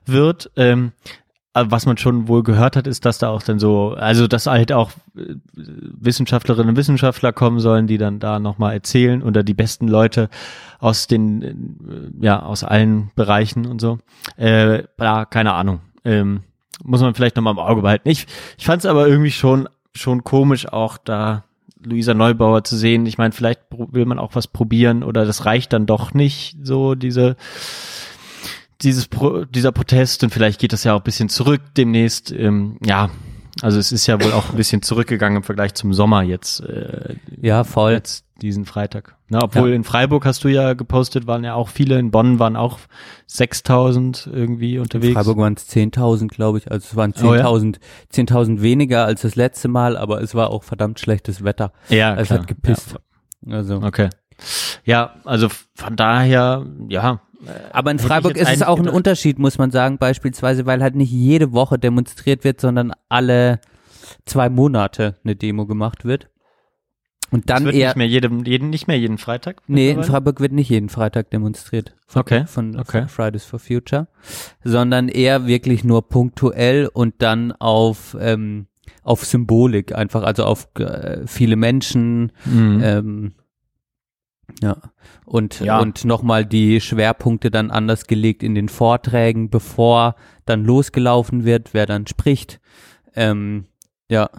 wird. 0.06 0.52
Ähm, 0.58 0.92
was 1.56 1.86
man 1.86 1.98
schon 1.98 2.28
wohl 2.28 2.44
gehört 2.44 2.76
hat, 2.76 2.86
ist, 2.86 3.06
dass 3.06 3.18
da 3.18 3.30
auch 3.30 3.42
dann 3.42 3.60
so, 3.60 3.96
also 3.98 4.28
dass 4.28 4.46
halt 4.46 4.74
auch 4.74 4.92
äh, 5.18 5.36
Wissenschaftlerinnen 5.54 6.70
und 6.70 6.76
Wissenschaftler 6.76 7.32
kommen 7.32 7.60
sollen, 7.60 7.88
die 7.88 7.98
dann 7.98 8.20
da 8.20 8.40
nochmal 8.40 8.74
erzählen 8.74 9.24
oder 9.24 9.42
die 9.42 9.54
besten 9.54 9.88
Leute 9.88 10.30
aus 10.80 11.08
den, 11.08 11.42
äh, 11.42 12.26
ja, 12.26 12.42
aus 12.44 12.64
allen 12.64 13.12
Bereichen 13.16 13.66
und 13.66 13.80
so. 13.80 14.00
Äh, 14.38 14.84
ja, 15.00 15.26
keine 15.26 15.54
Ahnung. 15.54 15.80
Ähm, 16.04 16.44
muss 16.84 17.02
man 17.02 17.16
vielleicht 17.16 17.38
nochmal 17.38 17.54
im 17.54 17.60
Auge 17.60 17.82
behalten. 17.82 18.10
Ich, 18.10 18.28
ich 18.58 18.66
fand 18.66 18.82
es 18.82 18.86
aber 18.86 19.08
irgendwie 19.08 19.32
schon, 19.32 19.70
schon 19.94 20.26
komisch, 20.26 20.68
auch 20.68 20.98
da 20.98 21.46
Luisa 21.82 22.14
Neubauer 22.14 22.66
zu 22.66 22.76
sehen. 22.76 23.06
Ich 23.06 23.18
meine, 23.18 23.32
vielleicht 23.32 23.62
will 23.72 24.06
man 24.06 24.20
auch 24.20 24.36
was 24.36 24.48
probieren 24.48 25.04
oder 25.04 25.26
das 25.26 25.46
reicht 25.46 25.72
dann 25.72 25.86
doch 25.86 26.14
nicht, 26.14 26.58
so 26.62 26.96
diese 26.96 27.38
dieses 28.82 29.08
Pro, 29.08 29.46
dieser 29.46 29.72
Protest 29.72 30.24
und 30.24 30.30
vielleicht 30.32 30.60
geht 30.60 30.74
das 30.74 30.84
ja 30.84 30.94
auch 30.94 31.00
ein 31.00 31.04
bisschen 31.04 31.30
zurück 31.30 31.62
demnächst. 31.78 32.32
Ähm, 32.32 32.78
ja, 32.86 33.10
Also 33.62 33.80
es 33.80 33.92
ist 33.92 34.06
ja 34.08 34.22
wohl 34.22 34.34
auch 34.34 34.50
ein 34.50 34.58
bisschen 34.58 34.82
zurückgegangen 34.82 35.38
im 35.38 35.44
Vergleich 35.44 35.74
zum 35.76 35.94
Sommer 35.94 36.24
jetzt. 36.24 36.60
Äh, 36.62 37.16
Ja, 37.42 37.64
voll. 37.64 37.94
Jetzt 37.94 38.26
diesen 38.42 38.66
Freitag. 38.66 39.16
Na, 39.30 39.40
obwohl 39.44 39.70
Ja. 39.70 39.76
in 39.76 39.86
Freiburg 39.86 40.26
hast 40.26 40.44
du 40.44 40.50
ja 40.50 40.74
gepostet, 40.74 41.26
waren 41.26 41.46
ja 41.46 41.54
auch 41.54 41.70
viele, 41.70 41.98
in 41.98 42.12
Bonn 42.12 42.38
waren 42.38 42.58
auch 42.58 42.80
6000 43.28 44.30
irgendwie 44.32 44.76
In 44.76 44.82
unterwegs. 44.82 45.14
Freiburg 45.14 45.38
waren 45.38 45.54
es 45.54 45.68
10.000, 45.70 46.28
glaube 46.28 46.58
ich. 46.58 46.70
Also 46.72 46.86
es 46.90 46.96
waren 46.98 47.14
Oh 47.24 47.34
ja? 47.34 47.46
10.000 47.48 47.78
10.000 48.14 48.62
weniger 48.62 49.06
als 49.06 49.22
das 49.22 49.36
letzte 49.36 49.68
Mal, 49.70 49.96
aber 49.96 50.22
es 50.22 50.36
war 50.36 50.50
auch 50.50 50.64
verdammt 50.64 51.00
schlechtes 51.00 51.44
Wetter. 51.44 51.72
Ja, 51.90 52.16
es 52.16 52.28
klar. 52.28 52.40
hat 52.40 52.48
gepisst. 52.48 52.96
Also. 53.50 53.78
Okay. 53.78 54.10
Ja, 54.86 55.16
also 55.26 55.50
von 55.76 55.96
daher, 55.96 56.66
ja. 56.88 57.22
Aber 57.72 57.92
in 57.92 58.00
Freiburg 58.00 58.38
ist 58.38 58.50
es 58.50 58.62
auch 58.64 58.80
ein. 58.80 58.88
Unterschied, 58.88 59.38
muss 59.40 59.58
man 59.58 59.70
sagen, 59.72 59.98
beispielsweise, 59.98 60.66
weil 60.66 60.82
halt 60.82 60.96
nicht 60.96 61.12
jede 61.12 61.52
Woche 61.52 61.78
demonstriert 61.78 62.44
wird, 62.44 62.62
sondern 62.62 62.94
alle 63.10 63.60
zwei 64.26 64.50
Monate 64.50 65.16
eine 65.24 65.36
Demo 65.36 65.66
gemacht 65.66 66.06
wird. 66.06 66.30
Und 67.32 67.50
dann 67.50 67.66
wird 67.66 67.76
eher. 67.76 67.90
nicht 67.90 67.98
mehr 67.98 68.08
jeden, 68.08 68.46
jeden, 68.46 68.70
nicht 68.70 68.88
mehr 68.88 68.98
jeden 68.98 69.18
Freitag. 69.18 69.62
Nee, 69.68 69.92
in? 69.92 70.04
Freiburg 70.04 70.40
wird 70.40 70.54
nicht 70.54 70.70
jeden 70.70 70.90
Freitag 70.90 71.32
demonstriert. 71.32 71.96
Von, 72.08 72.22
Okay, 72.22 72.46
Von, 72.46 72.80
okay. 72.80 73.02
von 73.02 73.10
Fridays 73.10 73.44
for 73.44 73.60
Future. 73.60 74.08
Sondern 74.64 75.10
eher 75.10 75.48
wirklich 75.48 75.84
nur 75.84 76.08
punktuell 76.08 76.88
und 76.94 77.16
dann 77.20 77.52
auf, 77.52 78.16
ähm, 78.20 78.68
auf 79.04 79.26
Symbolik 79.26 79.94
einfach, 79.96 80.24
also 80.24 80.46
auf 80.46 80.68
äh, 80.80 81.26
viele 81.26 81.56
Menschen, 81.56 82.32
Mhm. 82.46 82.82
ähm, 82.84 83.34
ja. 84.62 84.78
Und, 85.26 85.60
Ja. 85.60 85.80
und 85.80 86.06
nochmal 86.06 86.46
die 86.46 86.80
Schwerpunkte 86.82 87.52
dann 87.52 87.72
anders 87.72 88.08
gelegt 88.08 88.44
in 88.44 88.56
den 88.56 88.70
Vorträgen, 88.70 89.50
bevor 89.50 90.16
dann 90.46 90.64
losgelaufen 90.64 91.46
wird, 91.46 91.74
wer 91.74 91.86
dann 91.86 92.08
spricht. 92.08 92.60
Ähm, 93.16 93.66
ja. 94.10 94.30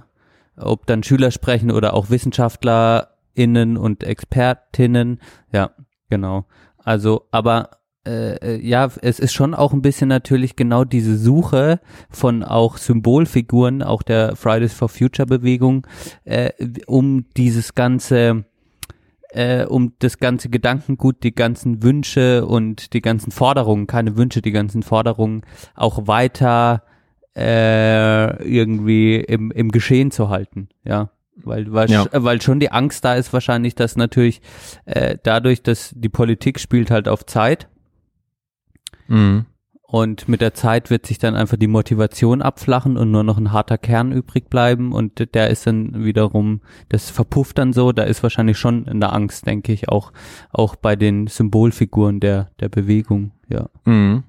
Ob 0.57 0.87
dann 0.87 1.03
Schüler 1.03 1.31
sprechen 1.31 1.71
oder 1.71 1.93
auch 1.95 2.09
WissenschaftlerInnen 2.09 3.77
und 3.77 4.05
ExpertInnen. 4.05 5.21
Ja, 5.53 5.73
genau. 6.09 6.47
Also, 6.79 7.27
aber 7.31 7.71
äh, 8.07 8.37
äh, 8.37 8.61
ja, 8.67 8.89
es 9.03 9.19
ist 9.19 9.33
schon 9.35 9.55
auch 9.55 9.73
ein 9.73 9.83
bisschen 9.83 10.09
natürlich 10.09 10.55
genau 10.55 10.85
diese 10.85 11.19
Suche 11.19 11.81
von 12.09 12.45
auch 12.45 12.77
Symbolfiguren, 12.77 13.83
auch 13.83 14.03
der 14.03 14.37
Fridays 14.37 14.73
for 14.73 14.89
Future 14.89 15.27
Bewegung, 15.27 15.87
äh, 16.25 16.51
um 16.87 17.27
dieses 17.37 17.75
ganze 17.75 18.45
äh, 19.37 19.65
um 19.67 19.93
das 19.99 20.19
ganze 20.19 20.49
Gedankengut, 20.49 21.23
die 21.23 21.35
ganzen 21.35 21.83
Wünsche 21.83 22.47
und 22.47 22.93
die 22.95 23.03
ganzen 23.03 23.31
Forderungen, 23.31 23.87
keine 23.87 24.17
Wünsche, 24.17 24.43
die 24.43 24.53
ganzen 24.53 24.83
Forderungen 24.83 25.43
auch 25.75 26.07
weiter 26.07 26.83
äh, 27.37 28.43
irgendwie 28.43 29.17
im, 29.17 29.51
im 29.51 29.71
Geschehen 29.71 30.11
zu 30.11 30.29
halten, 30.31 30.69
ja. 30.85 31.11
Weil, 31.45 31.71
weil, 31.71 31.91
Ja. 31.91 32.05
sch- 32.05 32.25
weil 32.25 32.41
schon 32.41 32.61
die 32.61 32.73
Angst 32.73 33.05
da 33.05 33.15
ist 33.15 33.31
wahrscheinlich, 33.35 33.75
dass 33.75 33.95
natürlich 33.97 34.41
äh, 34.87 35.19
dadurch, 35.23 35.63
dass 35.63 35.93
die 35.95 36.09
Politik 36.09 36.59
spielt 36.59 36.91
halt 36.91 37.09
auf 37.09 37.27
Zeit 37.27 37.69
Mhm. 39.09 39.45
Und 39.89 40.29
mit 40.29 40.41
der 40.41 40.53
Zeit 40.55 40.91
wird 40.91 41.07
sich 41.07 41.19
dann 41.19 41.37
einfach 41.37 41.57
die 41.57 41.69
Motivation 41.69 42.43
abflachen 42.43 42.97
und 42.97 43.11
nur 43.11 43.23
noch 43.23 43.39
ein 43.39 43.53
harter 43.53 43.79
Kern 43.79 44.11
übrig 44.13 44.51
bleiben 44.51 44.93
und 44.93 45.35
der 45.35 45.51
ist 45.51 45.67
dann 45.67 46.05
wiederum, 46.05 46.61
das 46.89 47.11
verpufft 47.11 47.59
dann 47.59 47.73
so, 47.73 47.93
da 47.93 48.03
ist 48.03 48.23
wahrscheinlich 48.23 48.59
schon 48.59 48.89
eine 48.89 49.13
Angst, 49.13 49.47
denke 49.47 49.73
ich, 49.73 49.89
auch, 49.89 50.13
auch 50.53 50.75
bei 50.77 50.97
den 50.97 51.29
Symbolfiguren 51.29 52.19
der, 52.21 52.51
der 52.61 52.69
Bewegung, 52.69 53.33
ja. 53.49 53.69
Mhm. 53.85 54.25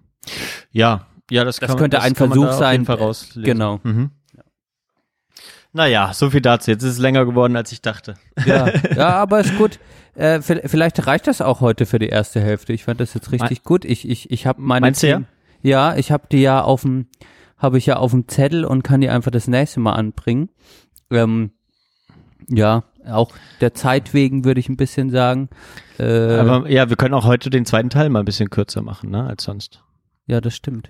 Ja, 0.72 1.08
ja, 1.32 1.44
das, 1.44 1.58
Das 1.58 1.70
kann, 1.70 1.78
könnte 1.78 1.98
das 1.98 2.06
ein 2.06 2.14
kann 2.14 2.28
Versuch 2.32 2.52
sein, 2.52 2.86
äh, 2.88 3.42
genau. 3.42 3.80
Mhm. 3.84 4.12
Naja, 5.74 6.12
so 6.14 6.30
viel 6.30 6.42
dazu. 6.42 6.72
Jetzt 6.72 6.84
ist 6.84 6.94
es 6.94 7.00
länger 7.00 7.26
geworden, 7.26 7.56
als 7.56 7.72
ich 7.72 7.82
dachte. 7.82 8.16
Ja, 8.46 8.72
ja 8.96 9.10
aber 9.10 9.42
ist 9.42 9.56
gut. 9.58 9.80
Äh, 10.16 10.40
vi- 10.40 10.68
vielleicht 10.68 11.06
reicht 11.06 11.28
das 11.28 11.42
auch 11.42 11.62
heute 11.62 11.86
für 11.86 12.00
die 12.00 12.08
erste 12.08 12.40
Hälfte. 12.42 12.74
Ich 12.74 12.86
fand 12.86 13.00
das 13.00 13.14
jetzt 13.14 13.32
richtig 13.32 13.64
gut. 13.64 13.86
Ich, 13.86 14.08
ich, 14.10 14.32
ich 14.32 14.48
habe 14.48 14.62
meine 14.62 14.86
Meinst 14.88 15.04
du 15.04 15.08
ja? 15.10 15.22
Ja, 15.68 15.96
ich 15.98 16.12
habe 16.12 16.28
die 16.32 16.42
ja 16.42 16.62
auf 16.62 16.84
dem, 16.84 17.08
habe 17.58 17.78
ich 17.78 17.86
ja 17.86 17.98
auf 17.98 18.12
dem 18.12 18.28
Zettel 18.28 18.64
und 18.64 18.84
kann 18.84 19.02
die 19.02 19.10
einfach 19.10 19.32
das 19.32 19.48
nächste 19.48 19.80
Mal 19.82 19.94
anbringen. 19.94 20.50
Ähm, 21.12 21.52
ja, 22.48 22.84
auch 23.06 23.32
der 23.62 23.74
Zeit 23.74 24.14
wegen 24.14 24.46
würde 24.46 24.60
ich 24.60 24.70
ein 24.70 24.78
bisschen 24.78 25.10
sagen. 25.10 25.50
Äh, 26.00 26.38
Aber 26.38 26.70
ja, 26.70 26.90
wir 26.90 26.96
können 26.96 27.14
auch 27.14 27.26
heute 27.26 27.50
den 27.50 27.66
zweiten 27.66 27.90
Teil 27.90 28.10
mal 28.10 28.20
ein 28.20 28.26
bisschen 28.26 28.50
kürzer 28.50 28.82
machen, 28.82 29.10
ne, 29.10 29.26
als 29.26 29.44
sonst. 29.44 29.84
ja, 30.26 30.40
das 30.42 30.56
stimmt. 30.56 30.90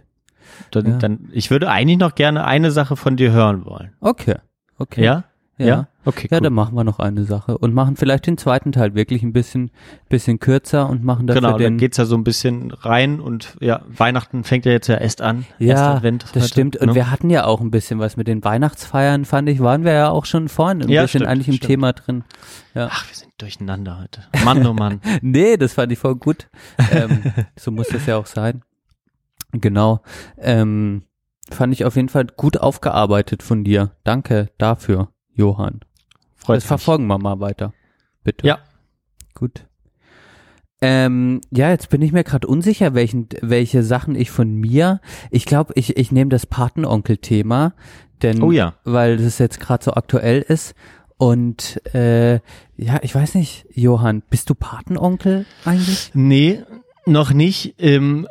Dann, 0.72 0.86
Ja. 0.86 0.98
dann, 0.98 1.30
ich 1.32 1.52
würde 1.52 1.70
eigentlich 1.70 1.98
noch 1.98 2.16
gerne 2.16 2.46
eine 2.46 2.72
Sache 2.72 2.96
von 2.96 3.18
dir 3.18 3.32
hören 3.32 3.66
wollen. 3.66 3.94
Okay, 4.00 4.36
okay. 4.78 5.04
Ja? 5.04 5.24
Ja. 5.60 5.88
Okay, 6.06 6.28
Ja, 6.32 6.38
cool. 6.38 6.44
dann 6.44 6.54
machen 6.54 6.76
wir 6.76 6.84
noch 6.84 7.00
eine 7.00 7.24
Sache 7.24 7.58
und 7.58 7.74
machen 7.74 7.96
vielleicht 7.96 8.28
den 8.28 8.38
zweiten 8.38 8.72
Teil 8.72 8.94
wirklich 8.96 9.24
ein 9.24 9.34
bisschen, 9.34 9.72
bisschen 10.08 10.40
kürzer 10.40 10.88
und 10.88 11.04
machen 11.04 11.26
dafür 11.28 11.42
Genau, 11.42 11.58
den. 11.58 11.64
dann 11.66 11.78
geht's 11.78 11.98
ja 11.98 12.06
so 12.06 12.16
ein 12.16 12.24
bisschen 12.24 12.72
rein 12.72 13.20
und 13.20 13.58
ja, 13.60 13.82
Weihnachten 13.88 14.44
fängt 14.44 14.66
ja 14.66 14.72
jetzt 14.72 14.88
ja 14.88 14.96
erst 14.96 15.22
an. 15.22 15.46
Ja, 15.60 15.96
Advent 15.96 16.24
das 16.34 16.44
heute, 16.44 16.48
stimmt. 16.48 16.78
Und 16.78 16.90
ne? 16.90 16.96
wir 16.96 17.10
hatten 17.12 17.30
ja 17.32 17.46
auch 17.46 17.60
ein 17.60 17.72
bisschen 17.72 17.98
was 18.00 18.16
mit 18.18 18.28
den 18.28 18.44
Weihnachtsfeiern, 18.44 19.26
fand 19.26 19.50
ich, 19.50 19.60
waren 19.60 19.84
wir 19.84 19.94
ja 19.94 20.10
auch 20.10 20.26
schon 20.26 20.48
vorhin 20.48 20.84
ein 20.84 20.90
Ja, 20.90 21.02
bisschen 21.02 21.22
stimmt, 21.22 21.32
eigentlich 21.32 21.48
im 21.48 21.54
stimmt. 21.56 21.68
Thema 21.68 21.94
drin. 21.94 22.24
Ja. 22.76 22.90
Ach, 22.92 23.08
wir 23.10 23.16
sind 23.16 23.32
durcheinander 23.40 24.00
heute. 24.00 24.22
Mann, 24.46 24.66
oh 24.66 24.74
Mann. 24.74 25.02
nee, 25.22 25.58
das 25.58 25.74
fand 25.74 25.92
ich 25.92 26.00
voll 26.00 26.16
gut. 26.16 26.48
ähm, 26.92 27.24
so 27.58 27.72
muss 27.72 27.88
das 27.88 28.06
ja 28.06 28.18
auch 28.18 28.28
sein. 28.28 28.62
Genau. 29.52 30.02
Ähm, 30.38 31.04
fand 31.52 31.74
ich 31.74 31.86
auf 31.86 31.96
jeden 31.96 32.10
Fall 32.10 32.28
gut 32.36 32.58
aufgearbeitet 32.58 33.42
von 33.44 33.64
dir. 33.64 33.92
Danke 34.04 34.50
dafür, 34.58 35.10
Johann. 35.38 35.80
Freut 36.36 36.58
das 36.58 36.64
mich. 36.64 36.68
verfolgen 36.68 37.08
wir 37.08 37.18
mal 37.18 37.40
weiter. 37.40 37.74
Bitte. 38.24 38.46
Ja. 38.46 38.60
Gut. 39.34 39.66
Ähm, 40.82 41.42
ja, 41.52 41.70
jetzt 41.72 41.90
bin 41.90 42.02
ich 42.02 42.12
mir 42.12 42.24
gerade 42.24 42.48
unsicher, 42.48 42.94
welchen, 42.94 43.30
welche 43.42 43.82
Sachen 43.84 44.16
ich 44.16 44.30
von 44.30 44.54
mir. 44.54 45.00
Ich 45.32 45.46
glaube, 45.46 45.74
ich, 45.76 45.98
ich 45.98 46.12
nehme 46.12 46.30
das 46.30 46.46
Patenonkel-Thema, 46.46 47.74
denn 48.22 48.44
Oh 48.44 48.52
ja. 48.52 48.76
weil 48.84 49.18
das 49.18 49.40
jetzt 49.40 49.60
gerade 49.60 49.84
so 49.84 49.94
aktuell 49.94 50.42
ist. 50.42 50.76
Und 51.18 51.82
äh, 51.96 52.36
ja, 52.76 53.00
ich 53.02 53.16
weiß 53.16 53.34
nicht, 53.36 53.66
Johann, 53.74 54.22
bist 54.30 54.52
du 54.52 54.56
Patenonkel 54.56 55.46
eigentlich? 55.66 56.12
Nee, 56.14 56.62
noch 57.08 57.32
nicht. 57.34 57.76
Ähm, 57.80 58.28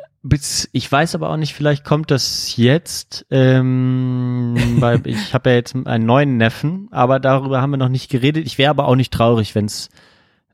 ich 0.71 0.91
weiß 0.91 1.15
aber 1.15 1.29
auch 1.29 1.37
nicht, 1.37 1.53
vielleicht 1.53 1.83
kommt 1.83 2.11
das 2.11 2.57
jetzt, 2.57 3.25
ähm, 3.29 4.55
weil 4.79 5.05
ich 5.05 5.33
habe 5.33 5.49
ja 5.49 5.55
jetzt 5.55 5.75
einen 5.75 6.05
neuen 6.05 6.37
Neffen, 6.37 6.87
aber 6.91 7.19
darüber 7.19 7.61
haben 7.61 7.71
wir 7.71 7.77
noch 7.77 7.89
nicht 7.89 8.09
geredet. 8.09 8.45
Ich 8.45 8.57
wäre 8.57 8.69
aber 8.69 8.87
auch 8.87 8.95
nicht 8.95 9.13
traurig, 9.13 9.55
wenn 9.55 9.65
es 9.65 9.89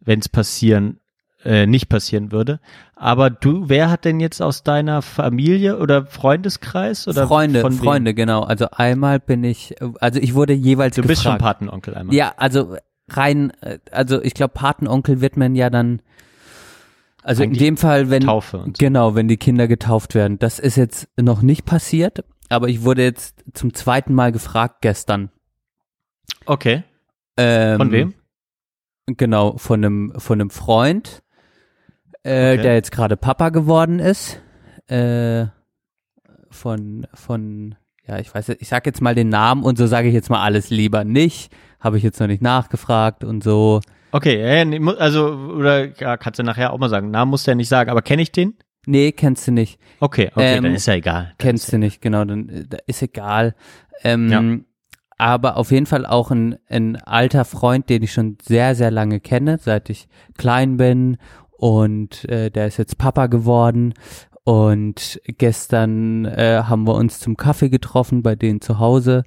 wenn's 0.02 0.28
passieren, 0.30 1.00
äh, 1.46 1.66
nicht 1.66 1.90
passieren 1.90 2.32
würde. 2.32 2.60
Aber 2.96 3.30
du, 3.30 3.70
wer 3.70 3.90
hat 3.90 4.06
denn 4.06 4.20
jetzt 4.20 4.42
aus 4.42 4.64
deiner 4.64 5.02
Familie 5.02 5.78
oder 5.78 6.06
Freundeskreis 6.06 7.08
oder 7.08 7.28
Freunde, 7.28 7.62
von 7.62 7.74
wem? 7.74 7.80
Freunde, 7.80 8.14
genau. 8.14 8.44
Also 8.44 8.68
einmal 8.72 9.20
bin 9.20 9.44
ich, 9.44 9.76
also 10.00 10.20
ich 10.20 10.34
wurde 10.34 10.54
jeweils 10.54 10.96
Du 10.96 11.02
gefragt. 11.02 11.08
bist 11.10 11.24
schon 11.24 11.38
Patenonkel 11.38 11.96
einmal. 11.96 12.16
Ja, 12.16 12.34
also 12.38 12.76
rein, 13.10 13.52
äh, 13.62 13.80
also 13.92 14.22
ich 14.22 14.34
glaube, 14.34 14.54
Patenonkel 14.54 15.22
wird 15.22 15.38
man 15.38 15.56
ja 15.56 15.70
dann, 15.70 16.02
also 17.24 17.44
in 17.44 17.54
dem 17.54 17.78
Fall, 17.78 18.10
wenn, 18.10 18.24
Taufe 18.24 18.66
genau, 18.78 19.16
wenn 19.16 19.28
die 19.28 19.38
Kinder 19.38 19.68
getauft 19.68 20.16
werden. 20.16 20.40
Das 20.40 20.60
ist 20.60 20.76
jetzt 20.76 21.08
noch 21.20 21.42
nicht 21.42 21.66
passiert, 21.66 22.24
aber 22.50 22.68
ich 22.68 22.84
wurde 22.84 23.04
jetzt 23.04 23.44
zum 23.54 23.74
zweiten 23.74 24.14
Mal 24.14 24.32
gefragt 24.32 24.78
gestern. 24.82 25.30
Okay. 26.46 26.84
Ähm, 27.38 27.78
Von 27.78 27.92
wem? 27.92 28.14
Genau, 29.06 29.58
von 29.58 29.84
einem, 29.84 30.14
von 30.18 30.40
einem 30.40 30.50
Freund, 30.50 31.24
äh, 32.24 32.54
Okay. 32.54 32.62
der 32.62 32.76
jetzt 32.76 32.92
gerade 32.92 33.18
Papa 33.18 33.50
geworden 33.50 34.00
ist. 34.00 34.42
Äh, 34.88 35.48
von, 36.50 37.08
von, 37.14 37.76
ja, 38.06 38.20
ich 38.20 38.34
weiß, 38.34 38.50
ich 38.50 38.68
sag 38.68 38.86
jetzt 38.86 39.02
mal 39.02 39.16
den 39.16 39.30
Namen 39.30 39.64
und 39.64 39.78
so 39.78 39.88
sage 39.88 40.08
ich 40.08 40.14
jetzt 40.14 40.30
mal 40.30 40.42
alles 40.44 40.70
lieber 40.70 41.04
nicht. 41.04 41.54
Habe 41.80 41.98
ich 41.98 42.04
jetzt 42.04 42.20
noch 42.20 42.28
nicht 42.28 42.42
nachgefragt 42.42 43.24
und 43.24 43.44
so. 43.44 43.82
Okay, 44.14 44.64
also, 45.00 45.28
oder 45.28 46.00
ja, 46.00 46.18
kannst 46.18 46.38
du 46.38 46.44
nachher 46.44 46.72
auch 46.72 46.78
mal 46.78 46.90
sagen. 46.90 47.10
Namen 47.10 47.32
musst 47.32 47.48
du 47.48 47.52
ja 47.52 47.56
nicht 47.56 47.68
sagen, 47.68 47.90
aber 47.90 48.04
kenne 48.04 48.22
ich 48.22 48.32
den? 48.32 48.54
Nee, 48.86 49.12
kennst 49.12 49.48
du 49.48 49.52
nicht. 49.52 49.80
Okay, 50.00 50.30
okay, 50.36 50.58
Ähm, 50.58 50.64
dann 50.64 50.76
ist 50.76 50.86
ja 50.86 50.94
egal. 50.94 51.24
Dann 51.24 51.36
Kennst 51.40 51.74
du 51.74 51.80
nicht, 51.80 52.00
genau, 52.02 52.24
dann 52.24 52.48
äh, 52.48 52.66
da 52.68 52.78
ist 52.86 53.02
egal. 53.02 53.56
Ähm, 54.04 54.30
Ja. 54.30 54.42
Aber 55.18 55.58
auf 55.58 55.72
jeden 55.72 55.86
Fall 55.86 56.06
auch 56.06 56.32
ein, 56.32 56.58
ein 56.68 56.96
alter 56.98 57.46
Freund, 57.46 57.90
den 57.90 58.04
ich 58.04 58.14
schon 58.14 58.38
sehr, 58.42 58.76
sehr 58.76 58.92
lange 58.92 59.20
kenne, 59.20 59.58
seit 59.60 59.90
ich 59.90 60.08
klein 60.38 60.78
bin. 60.78 61.18
Und 61.52 62.26
äh, 62.30 62.52
der 62.52 62.68
ist 62.68 62.78
jetzt 62.78 62.98
Papa 62.98 63.28
geworden. 63.28 63.94
Und 64.44 65.22
gestern 65.26 66.26
äh, 66.26 66.64
haben 66.68 66.86
wir 66.86 66.96
uns 66.96 67.20
zum 67.20 67.38
Kaffee 67.38 67.70
getroffen 67.70 68.22
bei 68.22 68.36
denen 68.36 68.60
zu 68.60 68.80
Hause. 68.80 69.24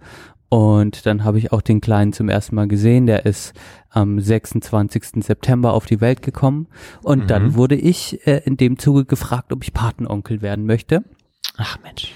Und 0.49 1.07
dann 1.07 1.25
habe 1.25 1.39
ich 1.39 1.53
auch 1.53 1.61
den 1.63 1.81
Kleinen 1.81 2.13
zum 2.13 2.29
ersten 2.29 2.55
Mal 2.55 2.69
gesehen. 2.69 3.07
Der 3.07 3.27
ist 3.27 3.53
am 3.91 4.21
26. 4.21 5.25
September 5.25 5.73
auf 5.73 5.87
die 5.87 6.01
Welt 6.01 6.23
gekommen. 6.23 6.69
Und 7.03 7.25
Mhm. 7.25 7.27
dann 7.27 7.55
wurde 7.55 7.75
ich 7.75 8.27
äh, 8.27 8.43
in 8.45 8.57
dem 8.57 8.79
Zuge 8.79 9.05
gefragt, 9.05 9.53
ob 9.53 9.65
ich 9.65 9.73
Patenonkel 9.75 10.43
werden 10.43 10.65
möchte. 10.67 11.03
Ach 11.57 11.79
Mensch. 11.83 12.15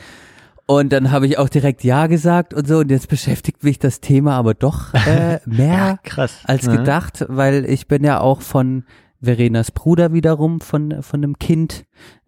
Und 0.66 0.92
dann 0.92 1.10
habe 1.10 1.26
ich 1.26 1.36
auch 1.38 1.48
direkt 1.48 1.82
Ja 1.82 2.06
gesagt 2.06 2.54
und 2.54 2.68
so. 2.68 2.78
Und 2.78 2.90
jetzt 2.92 3.08
beschäftigt 3.08 3.64
mich 3.64 3.80
das 3.80 4.00
Thema 4.00 4.34
aber 4.36 4.54
doch 4.54 4.94
äh, 4.94 5.40
mehr 5.46 5.66
Ja, 5.76 5.96
krass. 6.04 6.38
als 6.44 6.66
Ja. 6.66 6.76
gedacht, 6.76 7.24
weil 7.28 7.64
ich 7.68 7.88
bin 7.88 8.04
ja 8.04 8.20
auch 8.20 8.40
von 8.42 8.84
Verenas 9.20 9.70
Bruder 9.72 10.12
wiederum, 10.12 10.60
von, 10.60 11.02
von 11.02 11.20
einem 11.24 11.38
Kind, 11.38 11.84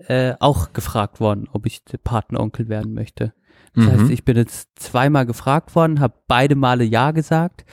äh, 0.09 0.35
auch 0.41 0.73
gefragt 0.73 1.21
worden, 1.21 1.49
ob 1.53 1.65
ich 1.67 1.83
Patenonkel 2.03 2.69
werden 2.69 2.93
möchte. 2.93 3.33
Das 3.75 3.85
Mhm. 3.85 3.91
heißt, 4.03 4.11
ich 4.11 4.25
bin 4.25 4.37
jetzt 4.37 4.69
zweimal 4.77 5.25
gefragt 5.27 5.75
worden, 5.75 6.01
habe 6.01 6.15
beide 6.29 6.55
Male 6.57 6.85
Ja 6.85 7.11
gesagt. 7.13 7.65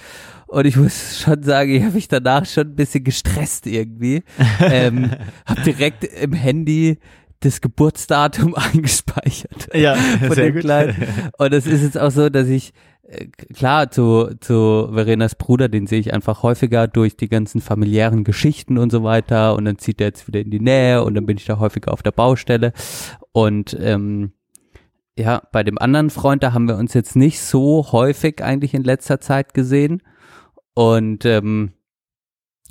Und 0.48 0.66
ich 0.66 0.76
muss 0.78 1.20
schon 1.22 1.44
sagen, 1.44 1.72
ich 1.72 1.84
habe 1.84 1.94
mich 1.94 2.08
danach 2.08 2.46
schon 2.46 2.68
ein 2.70 2.76
bisschen 2.76 3.04
gestresst 3.04 3.68
irgendwie. 3.68 4.24
ähm, 4.62 5.12
habe 5.46 5.62
direkt 5.62 6.04
im 6.04 6.34
Handy 6.34 7.00
das 7.42 7.62
Geburtsdatum 7.62 8.56
eingespeichert 8.74 9.70
Ja, 9.74 9.96
von 9.96 10.32
sehr 10.32 10.52
gut. 10.52 10.62
Kleinen. 10.62 10.96
Und 11.38 11.54
es 11.54 11.66
ist 11.68 11.84
jetzt 11.84 11.98
auch 11.98 12.12
so, 12.12 12.30
dass 12.30 12.48
ich 12.48 12.74
äh, 13.04 13.28
klar 13.54 13.92
zu 13.92 14.30
zu 14.42 14.90
Verenas 14.94 15.36
Bruder, 15.36 15.70
den 15.70 15.88
sehe 15.88 16.00
ich 16.00 16.14
einfach 16.14 16.44
häufiger 16.44 16.88
durch 16.88 17.16
die 17.16 17.30
ganzen 17.30 17.62
familiären 17.62 18.24
Geschichten 18.24 18.78
und 18.78 18.92
so 18.92 19.04
weiter. 19.04 19.56
Und 19.56 19.66
dann 19.66 19.78
zieht 19.78 20.02
er 20.02 20.08
jetzt 20.08 20.28
wieder 20.28 20.40
in 20.42 20.52
die 20.52 20.60
Nähe 20.60 21.04
und 21.04 21.14
dann 21.16 21.26
bin 21.26 21.38
ich 21.38 21.46
da 21.46 21.60
häufiger 21.60 21.92
auf 21.94 22.04
der 22.04 22.12
Baustelle. 22.12 22.74
Und 23.32 23.76
ähm, 23.80 24.32
ja, 25.20 25.44
bei 25.52 25.64
dem 25.64 25.78
anderen 25.78 26.10
Freund, 26.10 26.44
da 26.44 26.54
haben 26.54 26.68
wir 26.68 26.78
uns 26.78 26.94
jetzt 26.94 27.16
nicht 27.16 27.42
so 27.42 27.92
häufig 27.92 28.42
eigentlich 28.44 28.74
in 28.74 28.84
letzter 28.84 29.20
Zeit 29.20 29.54
gesehen. 29.54 30.02
Und 30.74 31.26
ähm, 31.26 31.74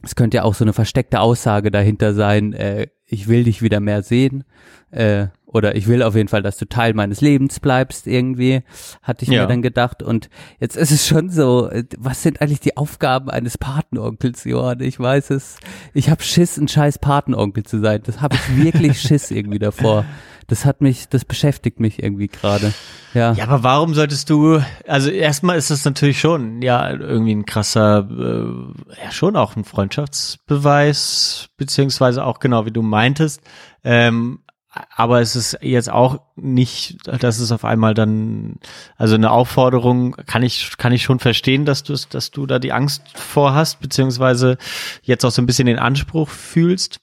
es 0.02 0.14
könnte 0.14 0.38
ja 0.38 0.42
auch 0.44 0.54
so 0.54 0.64
eine 0.64 0.72
versteckte 0.72 1.20
Aussage 1.20 1.70
dahinter 1.70 2.14
sein, 2.14 2.52
äh, 2.54 2.88
ich 3.04 3.28
will 3.28 3.44
dich 3.44 3.62
wieder 3.62 3.80
mehr 3.80 4.02
sehen. 4.02 4.44
Äh, 4.90 5.28
oder 5.50 5.74
ich 5.76 5.88
will 5.88 6.02
auf 6.02 6.14
jeden 6.14 6.28
Fall, 6.28 6.42
dass 6.42 6.58
du 6.58 6.66
Teil 6.68 6.92
meines 6.94 7.20
Lebens 7.22 7.58
bleibst 7.58 8.06
irgendwie, 8.06 8.62
hatte 9.02 9.24
ich 9.24 9.30
Ja. 9.30 9.42
mir 9.42 9.48
dann 9.48 9.62
gedacht. 9.62 10.02
Und 10.02 10.28
jetzt 10.60 10.76
ist 10.76 10.90
es 10.90 11.06
schon 11.08 11.30
so, 11.30 11.68
äh, 11.70 11.84
was 11.98 12.22
sind 12.22 12.40
eigentlich 12.42 12.60
die 12.60 12.76
Aufgaben 12.76 13.30
eines 13.30 13.56
Patenonkels, 13.56 14.44
Johann? 14.44 14.80
Ich 14.80 15.00
weiß 15.00 15.30
es, 15.30 15.56
ich 15.94 16.10
habe 16.10 16.22
Schiss, 16.22 16.58
ein 16.58 16.68
scheiß 16.68 16.98
Patenonkel 16.98 17.62
zu 17.64 17.80
sein. 17.80 18.02
Das 18.04 18.20
habe 18.20 18.36
ich 18.36 18.62
wirklich 18.62 19.00
Schiss 19.00 19.30
irgendwie 19.30 19.58
davor. 19.58 20.04
Das 20.48 20.64
hat 20.64 20.80
mich, 20.80 21.08
das 21.08 21.24
beschäftigt 21.26 21.78
mich 21.80 22.02
irgendwie 22.02 22.28
gerade. 22.28 22.72
Ja. 23.12 23.32
Ja, 23.32 23.44
aber 23.44 23.62
warum 23.62 23.94
solltest 23.94 24.30
du, 24.30 24.60
also 24.86 25.10
erstmal 25.10 25.56
ist 25.58 25.70
das 25.70 25.84
natürlich 25.84 26.20
schon, 26.20 26.62
ja, 26.62 26.90
irgendwie 26.90 27.34
ein 27.34 27.44
krasser, 27.46 28.08
äh, 28.10 29.02
ja, 29.04 29.10
schon 29.10 29.36
auch 29.36 29.56
ein 29.56 29.64
Freundschaftsbeweis, 29.64 31.48
beziehungsweise 31.56 32.24
auch 32.24 32.38
genau, 32.38 32.66
wie 32.66 32.70
du 32.70 32.82
meintest. 32.82 33.40
Ähm, 33.84 34.40
aber 34.70 35.20
es 35.20 35.34
ist 35.34 35.58
jetzt 35.62 35.90
auch 35.90 36.20
nicht, 36.36 36.98
dass 37.06 37.38
es 37.38 37.52
auf 37.52 37.64
einmal 37.64 37.94
dann, 37.94 38.56
also 38.96 39.14
eine 39.14 39.30
Aufforderung 39.30 40.14
kann 40.26 40.42
ich, 40.42 40.76
kann 40.76 40.92
ich 40.92 41.02
schon 41.02 41.18
verstehen, 41.18 41.64
dass 41.64 41.82
du, 41.82 41.94
dass 42.10 42.30
du 42.30 42.46
da 42.46 42.58
die 42.58 42.72
Angst 42.72 43.02
vor 43.16 43.54
hast, 43.54 43.80
beziehungsweise 43.80 44.58
jetzt 45.02 45.24
auch 45.24 45.30
so 45.30 45.40
ein 45.40 45.46
bisschen 45.46 45.66
den 45.66 45.78
Anspruch 45.78 46.28
fühlst. 46.28 47.00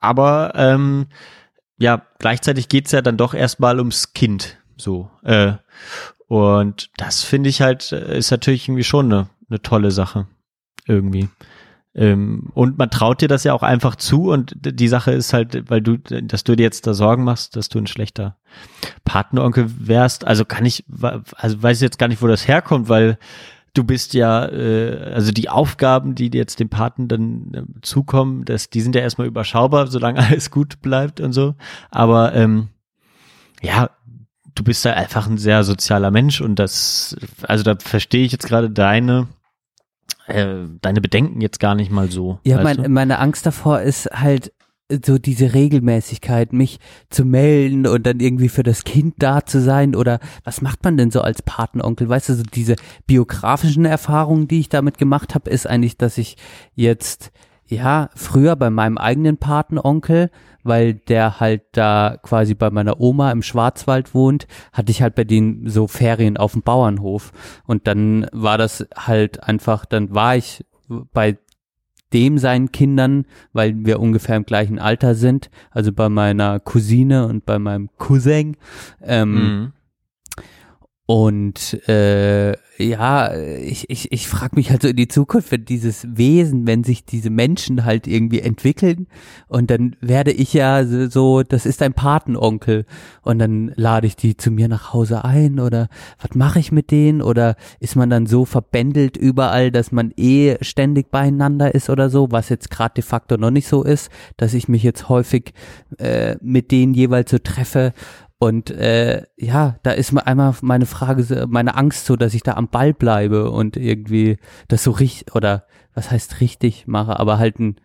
Aber 0.00 0.52
ähm, 0.54 1.08
ja, 1.78 2.02
gleichzeitig 2.18 2.68
geht's 2.68 2.92
ja 2.92 3.02
dann 3.02 3.16
doch 3.16 3.34
erstmal 3.34 3.78
ums 3.78 4.12
Kind. 4.12 4.58
So. 4.76 5.10
Äh, 5.22 5.54
und 6.28 6.90
das 6.96 7.24
finde 7.24 7.50
ich 7.50 7.60
halt, 7.60 7.90
äh, 7.92 8.18
ist 8.18 8.30
natürlich 8.30 8.68
irgendwie 8.68 8.84
schon 8.84 9.12
eine, 9.12 9.28
eine 9.48 9.62
tolle 9.62 9.90
Sache. 9.90 10.26
Irgendwie. 10.86 11.28
Ähm, 11.98 12.50
und 12.54 12.78
man 12.78 12.90
traut 12.90 13.20
dir 13.20 13.28
das 13.28 13.42
ja 13.42 13.52
auch 13.52 13.64
einfach 13.64 13.96
zu 13.96 14.30
und 14.30 14.54
die 14.56 14.86
Sache 14.86 15.10
ist 15.10 15.32
halt, 15.32 15.68
weil 15.68 15.82
du, 15.82 15.98
dass 15.98 16.44
du 16.44 16.54
dir 16.54 16.62
jetzt 16.62 16.86
da 16.86 16.94
Sorgen 16.94 17.24
machst, 17.24 17.56
dass 17.56 17.68
du 17.68 17.78
ein 17.78 17.88
schlechter 17.88 18.36
Patenonkel 19.04 19.68
wärst. 19.80 20.24
Also 20.24 20.44
kann 20.44 20.64
ich, 20.64 20.84
also 21.36 21.60
weiß 21.60 21.78
ich 21.78 21.82
jetzt 21.82 21.98
gar 21.98 22.06
nicht, 22.06 22.22
wo 22.22 22.28
das 22.28 22.46
herkommt, 22.46 22.88
weil 22.88 23.18
du 23.74 23.82
bist 23.82 24.14
ja, 24.14 24.46
äh, 24.46 25.12
also 25.12 25.32
die 25.32 25.48
Aufgaben, 25.48 26.14
die 26.14 26.30
jetzt 26.32 26.60
dem 26.60 26.68
Paten 26.68 27.08
dann 27.08 27.52
äh, 27.52 27.80
zukommen, 27.82 28.44
das, 28.44 28.70
die 28.70 28.80
sind 28.80 28.94
ja 28.94 29.00
erstmal 29.00 29.26
überschaubar, 29.26 29.88
solange 29.88 30.20
alles 30.24 30.52
gut 30.52 30.80
bleibt 30.80 31.20
und 31.20 31.32
so. 31.32 31.56
Aber 31.90 32.32
ähm, 32.32 32.68
ja, 33.60 33.90
du 34.54 34.62
bist 34.62 34.84
ja 34.84 34.92
einfach 34.92 35.26
ein 35.26 35.38
sehr 35.38 35.64
sozialer 35.64 36.12
Mensch 36.12 36.40
und 36.40 36.60
das, 36.60 37.16
also 37.42 37.64
da 37.64 37.74
verstehe 37.76 38.24
ich 38.24 38.30
jetzt 38.30 38.46
gerade 38.46 38.70
deine, 38.70 39.26
äh, 40.28 40.66
deine 40.80 41.00
Bedenken 41.00 41.40
jetzt 41.40 41.60
gar 41.60 41.74
nicht 41.74 41.90
mal 41.90 42.10
so. 42.10 42.38
Ja, 42.44 42.62
mein, 42.62 42.92
meine 42.92 43.18
Angst 43.18 43.46
davor 43.46 43.80
ist 43.80 44.06
halt 44.12 44.52
so 45.04 45.18
diese 45.18 45.52
Regelmäßigkeit, 45.52 46.52
mich 46.52 46.78
zu 47.10 47.24
melden 47.24 47.86
und 47.86 48.06
dann 48.06 48.20
irgendwie 48.20 48.48
für 48.48 48.62
das 48.62 48.84
Kind 48.84 49.16
da 49.18 49.44
zu 49.44 49.60
sein 49.60 49.94
oder 49.94 50.18
was 50.44 50.62
macht 50.62 50.82
man 50.84 50.96
denn 50.96 51.10
so 51.10 51.20
als 51.20 51.42
Patenonkel? 51.42 52.08
Weißt 52.08 52.30
du, 52.30 52.34
so 52.34 52.42
diese 52.42 52.76
biografischen 53.06 53.84
Erfahrungen, 53.84 54.48
die 54.48 54.60
ich 54.60 54.68
damit 54.70 54.96
gemacht 54.96 55.34
habe, 55.34 55.50
ist 55.50 55.66
eigentlich, 55.66 55.98
dass 55.98 56.16
ich 56.16 56.36
jetzt 56.74 57.32
ja 57.68 58.10
früher 58.14 58.56
bei 58.56 58.70
meinem 58.70 58.98
eigenen 58.98 59.36
Patenonkel, 59.36 60.30
weil 60.62 60.94
der 60.94 61.40
halt 61.40 61.62
da 61.72 62.16
quasi 62.22 62.54
bei 62.54 62.70
meiner 62.70 63.00
Oma 63.00 63.30
im 63.30 63.42
Schwarzwald 63.42 64.14
wohnt, 64.14 64.46
hatte 64.72 64.90
ich 64.90 65.02
halt 65.02 65.14
bei 65.14 65.24
denen 65.24 65.68
so 65.68 65.86
Ferien 65.86 66.36
auf 66.36 66.52
dem 66.52 66.62
Bauernhof 66.62 67.32
und 67.66 67.86
dann 67.86 68.26
war 68.32 68.58
das 68.58 68.86
halt 68.96 69.42
einfach, 69.44 69.84
dann 69.84 70.14
war 70.14 70.36
ich 70.36 70.64
bei 71.12 71.38
dem 72.12 72.38
seinen 72.38 72.72
Kindern, 72.72 73.26
weil 73.52 73.74
wir 73.84 74.00
ungefähr 74.00 74.36
im 74.36 74.46
gleichen 74.46 74.78
Alter 74.78 75.14
sind, 75.14 75.50
also 75.70 75.92
bei 75.92 76.08
meiner 76.08 76.58
Cousine 76.58 77.26
und 77.26 77.44
bei 77.44 77.58
meinem 77.58 77.90
Cousin. 77.98 78.56
Ähm, 79.02 79.34
Mhm. 79.34 79.72
Und 81.10 81.88
äh, 81.88 82.52
ja, 82.76 83.34
ich, 83.34 83.88
ich, 83.88 84.12
ich 84.12 84.28
frage 84.28 84.56
mich 84.56 84.70
halt 84.70 84.82
so 84.82 84.88
in 84.88 84.96
die 84.96 85.08
Zukunft, 85.08 85.50
wenn 85.50 85.64
dieses 85.64 86.06
Wesen, 86.18 86.66
wenn 86.66 86.84
sich 86.84 87.06
diese 87.06 87.30
Menschen 87.30 87.86
halt 87.86 88.06
irgendwie 88.06 88.40
entwickeln 88.40 89.06
und 89.46 89.70
dann 89.70 89.96
werde 90.02 90.32
ich 90.32 90.52
ja 90.52 90.84
so- 90.84 91.42
das 91.42 91.64
ist 91.64 91.80
ein 91.80 91.94
Patenonkel 91.94 92.84
und 93.22 93.38
dann 93.38 93.72
lade 93.74 94.06
ich 94.06 94.16
die 94.16 94.36
zu 94.36 94.50
mir 94.50 94.68
nach 94.68 94.92
Hause 94.92 95.24
ein 95.24 95.60
oder 95.60 95.88
was 96.20 96.34
mache 96.36 96.58
ich 96.58 96.72
mit 96.72 96.90
denen? 96.90 97.22
Oder 97.22 97.56
ist 97.80 97.96
man 97.96 98.10
dann 98.10 98.26
so 98.26 98.44
verbändelt 98.44 99.16
überall, 99.16 99.70
dass 99.70 99.92
man 99.92 100.12
eh 100.18 100.58
ständig 100.60 101.10
beieinander 101.10 101.74
ist 101.74 101.88
oder 101.88 102.10
so, 102.10 102.30
was 102.32 102.50
jetzt 102.50 102.70
gerade 102.70 102.96
de 102.96 103.02
facto 103.02 103.38
noch 103.38 103.50
nicht 103.50 103.66
so 103.66 103.82
ist, 103.82 104.10
dass 104.36 104.52
ich 104.52 104.68
mich 104.68 104.82
jetzt 104.82 105.08
häufig 105.08 105.54
äh, 105.96 106.36
mit 106.42 106.70
denen 106.70 106.92
jeweils 106.92 107.30
so 107.30 107.38
treffe 107.38 107.94
und 108.38 108.70
äh, 108.70 109.24
ja, 109.36 109.78
da 109.82 109.90
ist 109.90 110.12
mir 110.12 110.26
einmal 110.26 110.54
meine 110.60 110.86
Frage, 110.86 111.46
meine 111.48 111.74
Angst 111.76 112.06
so, 112.06 112.14
dass 112.14 112.34
ich 112.34 112.44
da 112.44 112.54
am 112.54 112.68
Ball 112.68 112.94
bleibe 112.94 113.50
und 113.50 113.76
irgendwie 113.76 114.38
das 114.68 114.84
so 114.84 114.92
richtig 114.92 115.34
oder 115.34 115.66
was 115.94 116.10
heißt 116.10 116.40
richtig 116.40 116.86
mache, 116.86 117.18
aber 117.18 117.38
halt 117.38 117.58
ein 117.58 117.76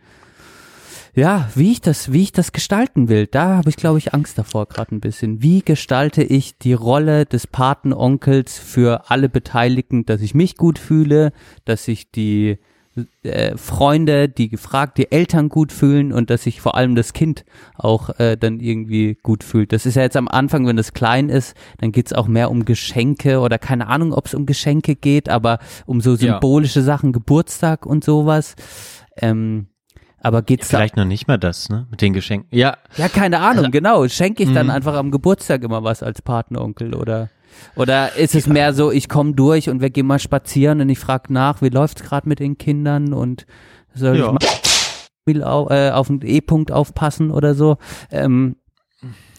ja, 1.15 1.47
wie 1.53 1.71
ich 1.71 1.81
das, 1.81 2.11
wie 2.11 2.23
ich 2.23 2.31
das 2.31 2.53
gestalten 2.53 3.07
will, 3.07 3.27
da 3.27 3.57
habe 3.57 3.69
ich 3.69 3.75
glaube 3.75 3.99
ich 3.99 4.15
Angst 4.15 4.37
davor 4.39 4.67
gerade 4.67 4.95
ein 4.95 4.99
bisschen. 4.99 5.43
Wie 5.43 5.61
gestalte 5.61 6.23
ich 6.23 6.57
die 6.57 6.73
Rolle 6.73 7.25
des 7.27 7.45
Patenonkels 7.45 8.57
für 8.57 9.11
alle 9.11 9.29
Beteiligten, 9.29 10.05
dass 10.07 10.21
ich 10.21 10.33
mich 10.33 10.57
gut 10.57 10.79
fühle, 10.79 11.31
dass 11.65 11.87
ich 11.87 12.11
die 12.11 12.57
äh, 13.23 13.57
Freunde, 13.57 14.29
die 14.29 14.49
gefragt, 14.49 14.97
die 14.97 15.11
Eltern 15.11 15.49
gut 15.49 15.71
fühlen 15.71 16.13
und 16.13 16.29
dass 16.29 16.43
sich 16.43 16.61
vor 16.61 16.75
allem 16.75 16.95
das 16.95 17.13
Kind 17.13 17.43
auch 17.75 18.09
äh, 18.19 18.37
dann 18.37 18.59
irgendwie 18.59 19.17
gut 19.23 19.43
fühlt. 19.43 19.73
Das 19.73 19.85
ist 19.85 19.95
ja 19.95 20.03
jetzt 20.03 20.17
am 20.17 20.27
Anfang, 20.27 20.67
wenn 20.67 20.77
das 20.77 20.93
klein 20.93 21.29
ist, 21.29 21.55
dann 21.79 21.91
geht's 21.91 22.13
auch 22.13 22.27
mehr 22.27 22.51
um 22.51 22.65
Geschenke 22.65 23.39
oder 23.39 23.57
keine 23.57 23.87
Ahnung, 23.87 24.13
ob 24.13 24.27
es 24.27 24.33
um 24.33 24.45
Geschenke 24.45 24.95
geht, 24.95 25.29
aber 25.29 25.59
um 25.85 26.01
so 26.01 26.11
Ja. 26.11 26.17
symbolische 26.17 26.81
Sachen, 26.83 27.11
Geburtstag 27.13 27.85
und 27.85 28.03
sowas. 28.03 28.55
Ähm, 29.17 29.67
aber 30.19 30.41
geht's 30.41 30.69
da 30.69 30.77
Vielleicht 30.77 30.95
noch 30.95 31.05
nicht 31.05 31.27
mal 31.27 31.37
das, 31.37 31.69
ne? 31.69 31.85
Mit 31.91 32.01
den 32.01 32.13
Geschenken. 32.13 32.47
Ja, 32.57 32.77
ja, 32.95 33.09
keine 33.09 33.39
Ahnung, 33.39 33.65
Also- 33.65 33.71
genau. 33.71 34.07
Schenke 34.07 34.43
ich 34.43 34.53
dann 34.53 34.67
Mhm. 34.67 34.71
einfach 34.71 34.93
am 34.95 35.11
Geburtstag 35.11 35.63
immer 35.63 35.83
was 35.83 36.01
als 36.01 36.21
Patenonkel 36.21 36.93
oder 36.95 37.29
oder 37.75 38.15
ist 38.15 38.35
es 38.35 38.47
mehr 38.47 38.73
so, 38.73 38.91
ich 38.91 39.09
komme 39.09 39.33
durch 39.33 39.69
und 39.69 39.81
wir 39.81 39.89
gehen 39.89 40.05
mal 40.07 40.19
spazieren 40.19 40.81
und 40.81 40.89
ich 40.89 40.99
frage 40.99 41.31
nach, 41.33 41.61
wie 41.61 41.69
läuft's 41.69 42.03
gerade 42.03 42.27
mit 42.29 42.39
den 42.39 42.57
Kindern 42.57 43.13
und 43.13 43.45
soll 43.93 44.17
Ja. 44.17 44.35
ich 45.25 45.35
mal 45.35 45.67
äh, 45.69 45.91
auf 45.91 46.07
den 46.07 46.21
E-Punkt 46.23 46.71
aufpassen 46.71 47.31
oder 47.31 47.55
so? 47.55 47.77
Ähm, 48.11 48.55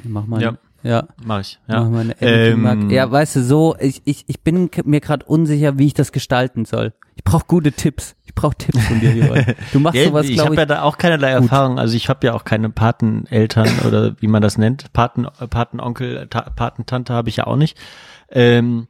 mach 0.02 0.26
mal. 0.26 0.40
Ja. 0.42 0.58
Ja. 0.84 1.08
mach 1.24 1.40
ich. 1.40 1.58
Ja. 1.66 1.80
Mach 1.80 1.90
mal 1.90 2.00
eine 2.00 2.20
Ähm. 2.20 2.90
Ja, 2.90 3.10
weißt 3.10 3.36
du, 3.36 3.42
so, 3.42 3.74
ich, 3.80 4.02
ich, 4.04 4.24
ich 4.28 4.42
bin 4.42 4.70
mir 4.84 5.00
gerade 5.00 5.24
unsicher, 5.24 5.78
wie 5.78 5.86
ich 5.86 5.94
das 5.94 6.12
gestalten 6.12 6.66
soll. 6.66 6.92
Ich 7.16 7.24
brauche 7.24 7.46
gute 7.46 7.72
Tipps. 7.72 8.14
Ich 8.24 8.34
brauche 8.34 8.56
Tipps 8.56 8.84
von 8.86 9.00
dir, 9.00 9.14
Joel. 9.16 9.56
Du 9.72 9.80
machst 9.80 9.96
Ja, 9.98 10.04
sowas, 10.04 10.26
ich 10.26 10.34
glaube 10.34 10.50
habe 10.50 10.54
ich. 10.54 10.58
ja 10.60 10.66
da 10.66 10.82
auch 10.82 10.98
keinerlei 10.98 11.30
Erfahrung. 11.30 11.78
Also 11.78 11.96
ich 11.96 12.08
habe 12.08 12.26
ja 12.26 12.34
auch 12.34 12.44
keine 12.44 12.68
Pateneltern 12.68 13.68
oder 13.86 14.14
wie 14.20 14.28
man 14.28 14.42
das 14.42 14.58
nennt. 14.58 14.92
Paten, 14.92 15.24
äh, 15.24 15.46
Patenonkel, 15.48 16.26
Ta 16.28 16.42
Patentante 16.42 17.14
habe 17.14 17.30
ich 17.30 17.36
ja 17.36 17.46
auch 17.46 17.56
nicht. 17.56 17.78
Ähm, 18.30 18.86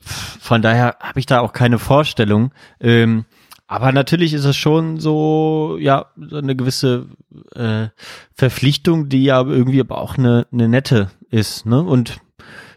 von 0.00 0.62
daher 0.62 0.96
habe 1.00 1.20
ich 1.20 1.26
da 1.26 1.40
auch 1.40 1.52
keine 1.52 1.78
Vorstellung. 1.78 2.50
Ähm, 2.80 3.24
aber 3.68 3.92
natürlich 3.92 4.34
ist 4.34 4.46
es 4.46 4.56
schon 4.56 4.98
so, 4.98 5.76
ja, 5.78 6.06
so 6.16 6.38
eine 6.38 6.56
gewisse 6.56 7.06
äh, 7.54 7.86
Verpflichtung, 8.34 9.08
die 9.08 9.22
ja 9.22 9.42
irgendwie 9.42 9.80
aber 9.80 9.98
auch 10.00 10.18
eine, 10.18 10.46
eine 10.52 10.68
nette 10.68 11.10
ist. 11.30 11.66
Ne? 11.66 11.82
Und 11.82 12.18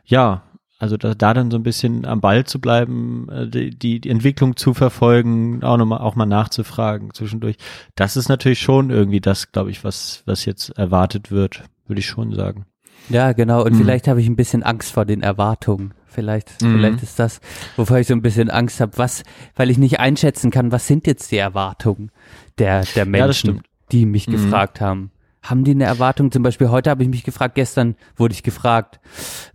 ja, 0.06 0.44
also 0.80 0.98
da, 0.98 1.14
da 1.16 1.34
dann 1.34 1.50
so 1.50 1.58
ein 1.58 1.64
bisschen 1.64 2.06
am 2.06 2.20
Ball 2.20 2.44
zu 2.46 2.60
bleiben, 2.60 3.30
äh, 3.30 3.48
die, 3.48 3.70
die, 3.72 4.00
die 4.02 4.10
Entwicklung 4.10 4.56
zu 4.58 4.74
verfolgen, 4.74 5.64
auch 5.64 5.78
nochmal 5.78 6.00
auch 6.00 6.16
mal 6.16 6.26
nachzufragen 6.26 7.14
zwischendurch. 7.14 7.56
Das 7.96 8.18
ist 8.18 8.28
natürlich 8.30 8.60
schon 8.60 8.90
irgendwie 8.90 9.22
das, 9.22 9.52
glaube 9.52 9.72
ich, 9.72 9.84
was, 9.84 10.24
was 10.26 10.46
jetzt 10.46 10.70
erwartet 10.78 11.32
wird, 11.32 11.64
würde 11.88 12.00
ich 12.00 12.08
schon 12.08 12.34
sagen. 12.34 12.66
Ja, 13.10 13.32
genau. 13.34 13.64
Und 13.64 13.74
Mhm. 13.74 13.78
vielleicht 13.78 14.08
habe 14.08 14.22
ich 14.22 14.28
ein 14.28 14.36
bisschen 14.36 14.64
Angst 14.64 14.92
vor 14.94 15.06
den 15.06 15.22
Erwartungen. 15.22 15.94
Vielleicht, 16.06 16.62
Mhm. 16.62 16.72
vielleicht 16.74 17.04
ist 17.04 17.18
das, 17.18 17.40
wovor 17.76 17.98
ich 17.98 18.08
so 18.08 18.14
ein 18.14 18.22
bisschen 18.22 18.50
Angst 18.50 18.80
habe, 18.82 18.98
was, 18.98 19.24
weil 19.56 19.70
ich 19.70 19.78
nicht 19.78 20.00
einschätzen 20.00 20.52
kann, 20.52 20.72
was 20.72 20.86
sind 20.88 21.08
jetzt 21.08 21.32
die 21.32 21.38
Erwartungen 21.38 22.12
der, 22.60 22.84
der 22.96 23.06
Menschen, 23.06 23.56
Ja, 23.56 23.62
die 23.92 24.06
mich 24.06 24.28
Mhm. 24.28 24.32
gefragt 24.34 24.80
haben. 24.82 25.12
Haben 25.44 25.64
die 25.66 25.72
eine 25.72 25.84
Erwartung? 25.84 26.32
Zum 26.32 26.42
Beispiel 26.42 26.70
heute 26.70 26.90
habe 26.90 27.04
ich 27.04 27.10
mich 27.10 27.24
gefragt, 27.24 27.56
gestern 27.56 27.96
wurde 28.16 28.34
ich 28.34 28.44
gefragt, 28.44 29.00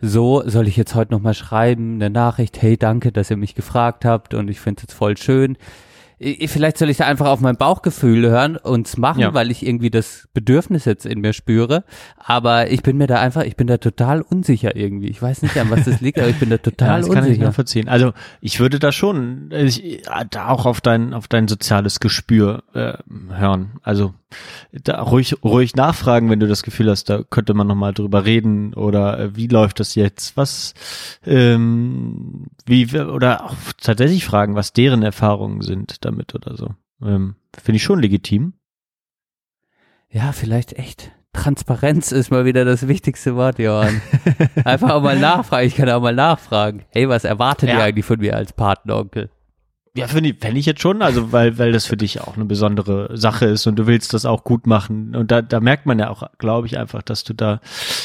so 0.00 0.42
soll 0.46 0.68
ich 0.68 0.76
jetzt 0.76 0.94
heute 0.94 1.12
nochmal 1.12 1.34
schreiben, 1.34 1.94
eine 1.94 2.10
Nachricht, 2.10 2.60
hey, 2.62 2.76
danke, 2.76 3.10
dass 3.10 3.30
ihr 3.30 3.36
mich 3.38 3.54
gefragt 3.54 4.04
habt 4.04 4.34
und 4.34 4.48
ich 4.48 4.60
finde 4.60 4.78
es 4.80 4.82
jetzt 4.84 4.94
voll 4.94 5.16
schön. 5.16 5.56
Vielleicht 6.46 6.78
soll 6.78 6.90
ich 6.90 6.96
da 6.96 7.06
einfach 7.06 7.26
auf 7.28 7.38
mein 7.40 7.56
Bauchgefühl 7.56 8.28
hören 8.28 8.56
und 8.56 8.88
es 8.88 8.96
machen, 8.96 9.20
Ja. 9.20 9.34
weil 9.34 9.52
ich 9.52 9.64
irgendwie 9.64 9.88
das 9.88 10.28
Bedürfnis 10.34 10.84
jetzt 10.84 11.06
in 11.06 11.20
mir 11.20 11.32
spüre. 11.32 11.84
Aber 12.16 12.72
ich 12.72 12.82
bin 12.82 12.96
mir 12.96 13.06
da 13.06 13.20
einfach, 13.20 13.44
ich 13.44 13.54
bin 13.54 13.68
da 13.68 13.76
total 13.78 14.22
unsicher 14.22 14.74
irgendwie. 14.74 15.06
Ich 15.06 15.22
weiß 15.22 15.42
nicht, 15.42 15.56
an 15.56 15.70
was 15.70 15.84
das 15.84 16.00
liegt, 16.00 16.18
aber 16.18 16.26
ich 16.28 16.40
bin 16.40 16.50
da 16.50 16.56
Ja, 16.58 16.62
total 16.62 17.00
das 17.02 17.08
kann 17.10 17.22
ich 17.22 17.28
unsicher. 17.30 17.46
nachvollziehen. 17.46 17.88
Also 17.88 18.14
ich 18.40 18.58
würde 18.58 18.80
da 18.80 18.90
schon 18.90 19.52
äh, 19.52 19.62
ich, 19.66 20.02
da 20.30 20.48
auch 20.48 20.66
auf 20.66 20.80
dein 20.80 21.14
auf 21.14 21.28
dein 21.28 21.46
soziales 21.46 22.00
Gespür 22.00 22.64
äh, 22.74 22.94
hören. 23.32 23.74
Also 23.84 24.12
da 24.72 25.00
ruhig 25.02 25.42
ruhig 25.42 25.74
nachfragen, 25.74 26.28
wenn 26.30 26.40
du 26.40 26.46
das 26.46 26.62
Gefühl 26.62 26.90
hast, 26.90 27.04
da 27.08 27.22
könnte 27.22 27.54
man 27.54 27.66
noch 27.66 27.74
mal 27.74 27.92
drüber 27.94 28.24
reden 28.24 28.74
oder 28.74 29.18
äh, 29.18 29.36
wie 29.36 29.46
läuft 29.46 29.80
das 29.80 29.94
jetzt? 29.94 30.36
Was 30.36 30.74
ähm, 31.24 32.46
wie 32.66 32.98
oder 32.98 33.44
auch 33.44 33.54
tatsächlich 33.80 34.24
fragen, 34.24 34.54
was 34.54 34.72
deren 34.72 35.02
Erfahrungen 35.02 35.62
sind 35.62 36.04
damit 36.04 36.34
oder 36.34 36.56
so. 36.56 36.74
Ähm, 37.02 37.36
Finde 37.56 37.76
ich 37.76 37.82
schon 37.82 38.00
legitim. 38.00 38.54
Ja, 40.10 40.32
vielleicht 40.32 40.72
echt. 40.74 41.12
Transparenz 41.34 42.10
ist 42.12 42.30
mal 42.30 42.44
wieder 42.46 42.64
das 42.64 42.88
wichtigste 42.88 43.36
Wort, 43.36 43.58
Johann. 43.58 44.00
Einfach 44.64 44.90
auch 44.90 45.02
mal 45.02 45.18
nachfragen. 45.18 45.66
Ich 45.66 45.76
kann 45.76 45.88
auch 45.90 46.00
mal 46.00 46.14
nachfragen. 46.14 46.84
Hey, 46.90 47.08
was 47.08 47.24
erwartet 47.24 47.68
ihr 47.68 47.76
Ja. 47.76 47.84
eigentlich 47.84 48.06
von 48.06 48.18
mir 48.18 48.34
als 48.34 48.52
Patenonkel? 48.52 49.30
Ja, 49.98 50.08
finde 50.08 50.30
ich, 50.30 50.44
ich 50.44 50.66
jetzt 50.66 50.80
schon, 50.80 51.02
also 51.02 51.32
weil, 51.32 51.58
weil 51.58 51.72
das 51.72 51.86
für 51.86 51.96
dich 51.96 52.20
auch 52.20 52.36
eine 52.36 52.44
besondere 52.44 53.16
Sache 53.16 53.46
ist 53.46 53.66
und 53.66 53.76
du 53.76 53.86
willst 53.86 54.14
das 54.14 54.24
auch 54.24 54.44
gut 54.44 54.66
machen. 54.66 55.14
Und 55.14 55.30
da, 55.30 55.42
da 55.42 55.60
merkt 55.60 55.86
man 55.86 55.98
ja 55.98 56.10
auch, 56.10 56.22
glaube 56.38 56.66
ich, 56.66 56.78
einfach, 56.78 57.02
dass 57.02 57.24
du 57.24 57.34
da 57.34 57.60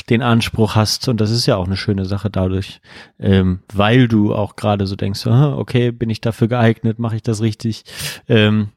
den 0.10 0.22
Anspruch 0.22 0.76
hast 0.76 1.08
und 1.08 1.22
das 1.22 1.32
ist 1.32 1.46
ja 1.46 1.58
auch 1.58 1.66
eine 1.66 1.78
schöne 1.78 2.06
Sache 2.06 2.30
dadurch, 2.30 2.82
ähm, 3.20 3.60
weil 3.74 4.08
du 4.08 4.34
auch 4.34 4.56
gerade 4.56 4.88
so 4.88 4.96
denkst, 4.96 5.26
ah, 5.28 5.56
okay, 5.58 5.91
bin 5.91 6.10
ich 6.10 6.22
dafür 6.22 6.48
geeignet, 6.48 7.00
mache 7.00 7.16
ich 7.16 7.22
das 7.22 7.41
richtig? 7.41 7.84
Ähm, 8.28 8.70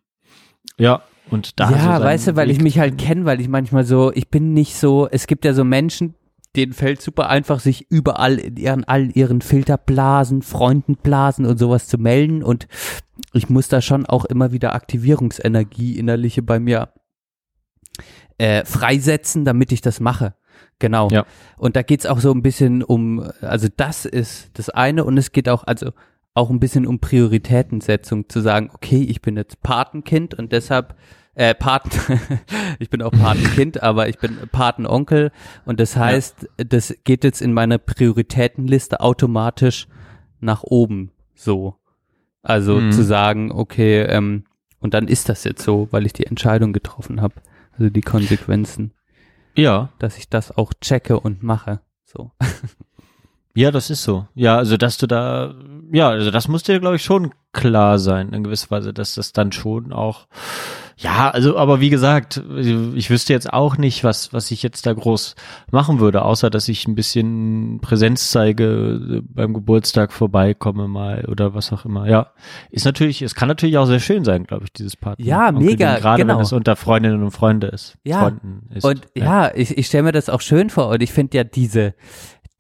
ja, 0.79 1.03
und 1.31 1.59
da 1.59 1.69
so 1.69 1.75
ja, 1.75 1.81
seinen 1.81 2.05
weißt 2.05 2.29
du, 2.29 2.37
weil 2.37 2.49
Weg 2.49 2.57
ich 2.57 2.62
mich 2.62 2.79
halt 2.79 2.99
kenne, 2.99 3.25
weil 3.25 3.41
ich 3.41 3.49
manchmal 3.49 3.85
so, 3.85 4.12
ich 4.12 4.29
bin 4.29 4.53
nicht 4.53 4.77
so, 4.77 5.09
es 5.11 5.27
gibt 5.27 5.45
ja 5.45 5.55
so 5.55 5.64
Menschen, 5.64 6.14
denen 6.57 6.73
fällt 6.73 7.03
super 7.03 7.29
einfach, 7.29 7.61
sich 7.61 7.91
überall 7.91 8.39
in 8.39 8.57
ihren, 8.57 8.85
all 8.85 9.11
ihren 9.17 9.41
Filterblasen, 9.41 10.43
Freundenblasen 10.43 11.47
und 11.47 11.59
sowas 11.59 11.87
zu 11.87 11.99
melden 11.99 12.43
und 12.43 12.67
ich 13.33 13.49
muss 13.49 13.69
da 13.69 13.81
schon 13.81 14.07
auch 14.07 14.25
immer 14.25 14.53
wieder 14.53 14.75
Aktivierungsenergie 14.75 15.99
innerliche 15.99 16.43
bei 16.43 16.59
mir 16.59 16.91
äh, 18.39 18.64
freisetzen, 18.64 19.45
damit 19.45 19.73
ich 19.73 19.81
das 19.81 20.01
mache. 20.01 20.35
Genau. 20.79 21.09
Ja. 21.11 21.25
Und 21.57 21.77
da 21.77 21.83
geht's 21.83 22.07
auch 22.07 22.21
so 22.21 22.33
ein 22.33 22.43
bisschen 22.43 22.83
um, 22.83 23.31
also 23.41 23.69
das 23.75 24.05
ist 24.05 24.51
das 24.55 24.69
eine 24.69 25.05
und 25.05 25.17
es 25.17 25.33
geht 25.33 25.49
auch, 25.49 25.64
also 25.64 25.93
auch 26.35 26.51
ein 26.51 26.61
bisschen 26.61 26.87
um 26.87 26.99
Prioritätensetzung, 26.99 28.29
zu 28.29 28.41
sagen, 28.41 28.71
okay, 28.75 29.03
ich 29.03 29.23
bin 29.23 29.37
jetzt 29.37 29.62
Patenkind 29.62 30.35
und 30.35 30.53
deshalb 30.53 30.95
äh, 31.35 31.55
Paten, 31.55 31.91
ich 32.79 32.91
bin 32.91 33.01
auch 33.01 33.11
Patenkind, 33.11 33.83
aber 33.83 34.09
ich 34.09 34.19
bin 34.19 34.37
Patenonkel 34.53 35.33
und 35.64 35.81
das 35.81 35.97
heißt, 35.97 36.47
das 36.59 36.95
geht 37.05 37.25
jetzt 37.25 37.41
in 37.41 37.55
meiner 37.55 37.79
Prioritätenliste 37.79 39.01
automatisch 39.01 39.89
nach 40.41 40.62
oben 40.62 41.12
so. 41.35 41.77
Also 42.47 42.80
Mhm. 42.80 42.92
zu 42.92 43.03
sagen, 43.03 43.51
okay, 43.53 44.03
ähm, 44.03 44.44
und 44.80 44.94
dann 44.94 45.09
ist 45.09 45.28
das 45.28 45.44
jetzt 45.44 45.62
so, 45.64 45.88
weil 45.90 46.07
ich 46.07 46.12
die 46.12 46.26
Entscheidung 46.26 46.72
getroffen 46.72 47.20
habe. 47.20 47.34
Also 47.72 47.90
die 47.90 48.01
Konsequenzen, 48.03 48.92
Ja, 49.55 49.88
dass 49.99 50.16
ich 50.18 50.28
das 50.28 50.57
auch 50.57 50.72
checke 50.80 51.18
und 51.20 51.42
mache. 51.42 51.80
So. 52.05 52.30
Ja, 53.55 53.70
das 53.70 53.88
ist 53.88 54.03
so. 54.03 54.26
Ja, 54.34 54.59
also 54.59 54.76
dass 54.76 54.99
du 54.99 55.07
da, 55.07 55.55
ja, 55.90 56.11
also 56.11 56.30
das 56.30 56.47
muss 56.47 56.62
dir, 56.62 56.78
glaube 56.78 56.97
ich, 56.97 57.03
schon 57.03 57.32
klar 57.53 57.99
sein, 57.99 58.34
in 58.34 58.44
gewisser 58.44 58.70
Weise, 58.70 58.92
dass 58.92 59.14
das 59.14 59.32
dann 59.32 59.51
schon 59.51 59.94
auch, 59.94 60.26
ja, 60.99 61.30
also, 61.30 61.59
aber 61.59 61.80
wie 61.80 61.90
gesagt, 61.90 62.42
ich 62.57 63.11
wüsste 63.11 63.34
jetzt 63.34 63.53
auch 63.53 63.76
nicht, 63.76 64.03
was, 64.03 64.32
was 64.32 64.51
ich 64.51 64.62
jetzt 64.62 64.86
da 64.86 64.94
groß 64.94 65.34
machen 65.70 66.01
würde, 66.01 66.22
außer 66.22 66.49
dass 66.49 66.68
ich 66.68 66.88
ein 66.88 66.94
bisschen 66.94 67.80
Präsenz 67.82 68.30
zeige, 68.30 69.22
beim 69.28 69.53
Geburtstag 69.53 70.11
vorbeikomme 70.12 70.88
mal 70.88 71.26
oder 71.26 71.55
was 71.55 71.70
auch 71.72 71.84
immer. 71.84 72.09
Ja, 72.09 72.32
ist 72.70 72.86
natürlich, 72.86 73.20
es 73.20 73.34
kann 73.34 73.49
natürlich 73.49 73.76
auch 73.76 73.84
sehr 73.84 74.01
schön 74.01 74.24
sein, 74.24 74.44
glaube 74.44 74.64
ich, 74.64 74.72
dieses 74.72 74.97
Partner. 74.97 75.26
Ja, 75.26 75.53
mega, 75.53 75.99
Gerade 75.99 76.22
genau. 76.22 76.36
wenn 76.36 76.42
es 76.42 76.53
unter 76.55 76.76
Freundinnen 76.76 77.22
und 77.22 77.30
Freunde 77.30 77.66
ist. 77.66 77.99
Ja, 78.03 78.20
Freunden 78.20 78.68
ist. 78.74 78.84
Und 78.84 79.07
ja, 79.14 79.55
ich, 79.55 79.76
ich 79.76 79.86
stelle 79.88 80.05
mir 80.05 80.12
das 80.12 80.30
auch 80.30 80.40
schön 80.40 80.70
vor 80.70 80.88
und 80.88 81.03
ich 81.03 81.12
finde 81.12 81.36
ja 81.36 81.44
diese, 81.44 81.94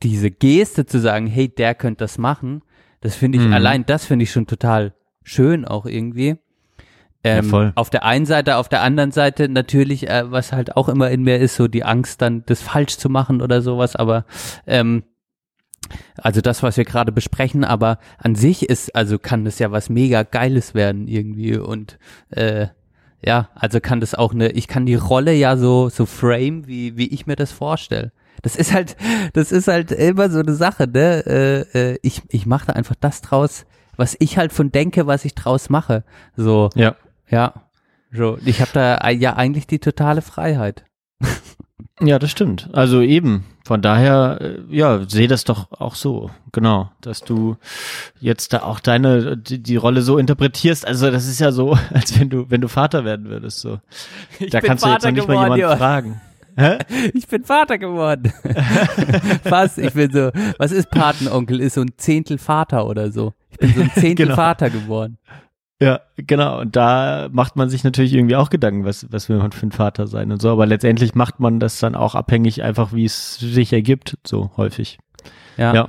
diese 0.02 0.30
Geste 0.30 0.84
zu 0.84 1.00
sagen, 1.00 1.26
hey, 1.26 1.48
der 1.48 1.74
könnte 1.74 2.04
das 2.04 2.18
machen, 2.18 2.60
das 3.00 3.14
finde 3.16 3.38
ich, 3.38 3.44
Mhm. 3.44 3.54
allein 3.54 3.86
das 3.86 4.04
finde 4.04 4.24
ich 4.24 4.30
schon 4.30 4.46
total 4.46 4.92
schön 5.22 5.64
auch 5.64 5.86
irgendwie. 5.86 6.36
Ähm, 7.26 7.50
Ja. 7.50 7.72
Auf 7.74 7.90
der 7.90 8.04
einen 8.04 8.26
Seite, 8.26 8.56
auf 8.56 8.68
der 8.68 8.82
anderen 8.82 9.12
Seite 9.12 9.48
natürlich, 9.48 10.08
äh, 10.08 10.30
was 10.30 10.52
halt 10.52 10.76
auch 10.76 10.88
immer 10.88 11.10
in 11.10 11.22
mir 11.22 11.38
ist, 11.38 11.56
so 11.56 11.68
die 11.68 11.84
Angst 11.84 12.22
dann, 12.22 12.44
das 12.46 12.62
falsch 12.62 12.96
zu 12.96 13.08
machen 13.08 13.42
oder 13.42 13.62
sowas, 13.62 13.96
aber 13.96 14.24
ähm, 14.66 15.02
also 16.16 16.40
das, 16.40 16.62
was 16.62 16.76
wir 16.76 16.84
gerade 16.84 17.12
besprechen, 17.12 17.64
aber 17.64 17.98
an 18.18 18.34
sich 18.34 18.68
ist, 18.68 18.94
also 18.96 19.18
kann 19.18 19.44
das 19.44 19.58
ja 19.58 19.70
was 19.70 19.88
mega 19.88 20.22
Geiles 20.24 20.74
werden 20.74 21.06
irgendwie 21.08 21.56
und 21.56 21.98
äh, 22.30 22.66
ja, 23.24 23.48
also 23.54 23.80
kann 23.80 24.00
das 24.00 24.14
auch 24.14 24.32
eine, 24.32 24.50
ich 24.50 24.68
kann 24.68 24.86
die 24.86 24.94
Rolle 24.94 25.32
ja 25.32 25.56
so, 25.56 25.88
so 25.88 26.06
frame, 26.06 26.66
wie, 26.66 26.96
wie 26.96 27.08
ich 27.08 27.26
mir 27.26 27.36
das 27.36 27.50
vorstelle. 27.52 28.12
Das 28.42 28.56
ist 28.56 28.72
halt, 28.72 28.96
das 29.32 29.50
ist 29.52 29.68
halt 29.68 29.90
immer 29.92 30.28
so 30.30 30.40
eine 30.40 30.54
Sache, 30.54 30.86
ne? 30.86 31.24
Äh, 31.74 31.92
äh, 31.92 31.98
ich, 32.02 32.22
ich 32.28 32.46
mache 32.46 32.66
da 32.66 32.72
einfach 32.74 32.94
das 33.00 33.22
draus, 33.22 33.64
was 33.96 34.16
ich 34.20 34.38
halt 34.38 34.52
von 34.52 34.70
denke, 34.70 35.06
was 35.06 35.24
ich 35.24 35.34
draus 35.34 35.70
mache. 35.70 36.04
So, 36.36 36.68
Ja. 36.74 36.94
Ja. 37.28 37.54
So, 38.12 38.38
ich 38.44 38.60
habe 38.60 38.70
da 38.72 39.10
ja 39.10 39.34
eigentlich 39.36 39.66
die 39.66 39.78
totale 39.80 40.22
Freiheit. 40.22 40.84
Ja, 42.00 42.18
das 42.18 42.30
stimmt. 42.30 42.68
Also 42.72 43.00
eben. 43.00 43.44
Von 43.64 43.82
daher, 43.82 44.38
äh, 44.40 44.58
ja, 44.70 45.00
sehe 45.08 45.26
das 45.28 45.44
doch 45.44 45.72
auch 45.72 45.94
so. 45.96 46.30
Genau, 46.52 46.90
dass 47.00 47.20
du 47.22 47.56
jetzt 48.20 48.52
da 48.52 48.62
auch 48.62 48.80
deine 48.80 49.36
die, 49.36 49.60
die 49.62 49.76
Rolle 49.76 50.02
so 50.02 50.18
interpretierst. 50.18 50.86
Also 50.86 51.10
das 51.10 51.26
ist 51.26 51.40
ja 51.40 51.50
so, 51.52 51.76
als 51.92 52.18
wenn 52.20 52.28
du 52.30 52.48
wenn 52.48 52.60
du 52.60 52.68
Vater 52.68 53.04
werden 53.04 53.28
würdest. 53.28 53.60
So, 53.60 53.80
da 54.50 54.60
bin 54.60 54.68
kannst 54.68 54.84
du 54.84 54.88
jetzt 54.88 55.02
Vater 55.02 55.08
noch 55.10 55.16
nicht 55.16 55.28
mal 55.28 55.34
geworden, 55.34 55.58
jemanden 55.58 55.60
Johann. 55.62 55.78
fragen. 55.78 56.20
Hä? 56.56 56.78
Ich 57.14 57.26
bin 57.26 57.44
Vater 57.44 57.78
geworden. 57.78 58.32
was? 59.44 59.76
Ich 59.78 59.92
bin 59.92 60.12
so, 60.12 60.30
was 60.58 60.72
ist 60.72 60.90
Patenonkel? 60.90 61.60
Ist 61.60 61.74
so 61.74 61.80
ein 61.82 61.92
Zehntel 61.96 62.38
Vater 62.38 62.86
oder 62.86 63.10
so. 63.10 63.32
Ich 63.50 63.58
bin 63.58 63.74
so 63.74 63.80
ein 63.82 63.90
Zehntel 63.94 64.26
Genau. 64.26 64.36
Vater 64.36 64.70
geworden. 64.70 65.18
Ja, 65.80 66.00
genau. 66.16 66.60
Und 66.60 66.74
da 66.74 67.28
macht 67.30 67.56
man 67.56 67.68
sich 67.68 67.84
natürlich 67.84 68.14
irgendwie 68.14 68.36
auch 68.36 68.48
Gedanken, 68.48 68.84
was 68.84 69.06
was 69.10 69.28
will 69.28 69.36
man 69.36 69.52
für 69.52 69.66
ein 69.66 69.72
Vater 69.72 70.06
sein 70.06 70.32
und 70.32 70.40
so. 70.40 70.50
Aber 70.50 70.64
letztendlich 70.64 71.14
macht 71.14 71.38
man 71.38 71.60
das 71.60 71.78
dann 71.78 71.94
auch 71.94 72.14
abhängig, 72.14 72.62
einfach 72.62 72.92
wie 72.92 73.04
es 73.04 73.36
sich 73.36 73.72
ergibt. 73.72 74.16
So 74.26 74.50
häufig. 74.56 74.98
Ja. 75.56 75.74
Ja. 75.74 75.88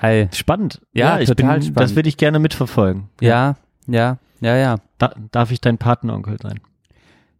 Hey. 0.00 0.28
Spannend. 0.32 0.80
Ja, 0.92 1.20
ich 1.20 1.28
total 1.28 1.54
bin, 1.54 1.62
spannend. 1.62 1.80
Das 1.80 1.96
würde 1.96 2.08
ich 2.08 2.16
gerne 2.16 2.38
mitverfolgen. 2.38 3.08
Ja, 3.20 3.56
ja, 3.86 4.18
ja, 4.40 4.56
ja. 4.56 4.76
Da, 4.98 5.14
darf 5.30 5.50
ich 5.52 5.60
dein 5.60 5.78
Patenonkel 5.78 6.36
sein? 6.42 6.60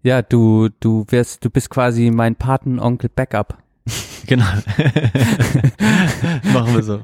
Ja, 0.02 0.22
du, 0.22 0.68
du 0.80 1.04
wirst, 1.08 1.44
du 1.44 1.50
bist 1.50 1.70
quasi 1.70 2.10
mein 2.10 2.36
Patenonkel 2.36 3.10
Backup. 3.14 3.58
Genau. 4.26 4.44
Machen 6.52 6.74
wir 6.74 6.82
so. 6.82 7.00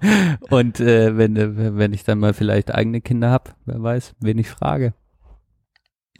Und 0.50 0.80
äh, 0.80 1.16
wenn, 1.16 1.36
äh, 1.36 1.76
wenn 1.76 1.92
ich 1.92 2.04
dann 2.04 2.18
mal 2.18 2.34
vielleicht 2.34 2.74
eigene 2.74 3.00
Kinder 3.00 3.30
hab, 3.30 3.54
wer 3.64 3.82
weiß, 3.82 4.14
wen 4.20 4.38
ich 4.38 4.48
frage. 4.48 4.94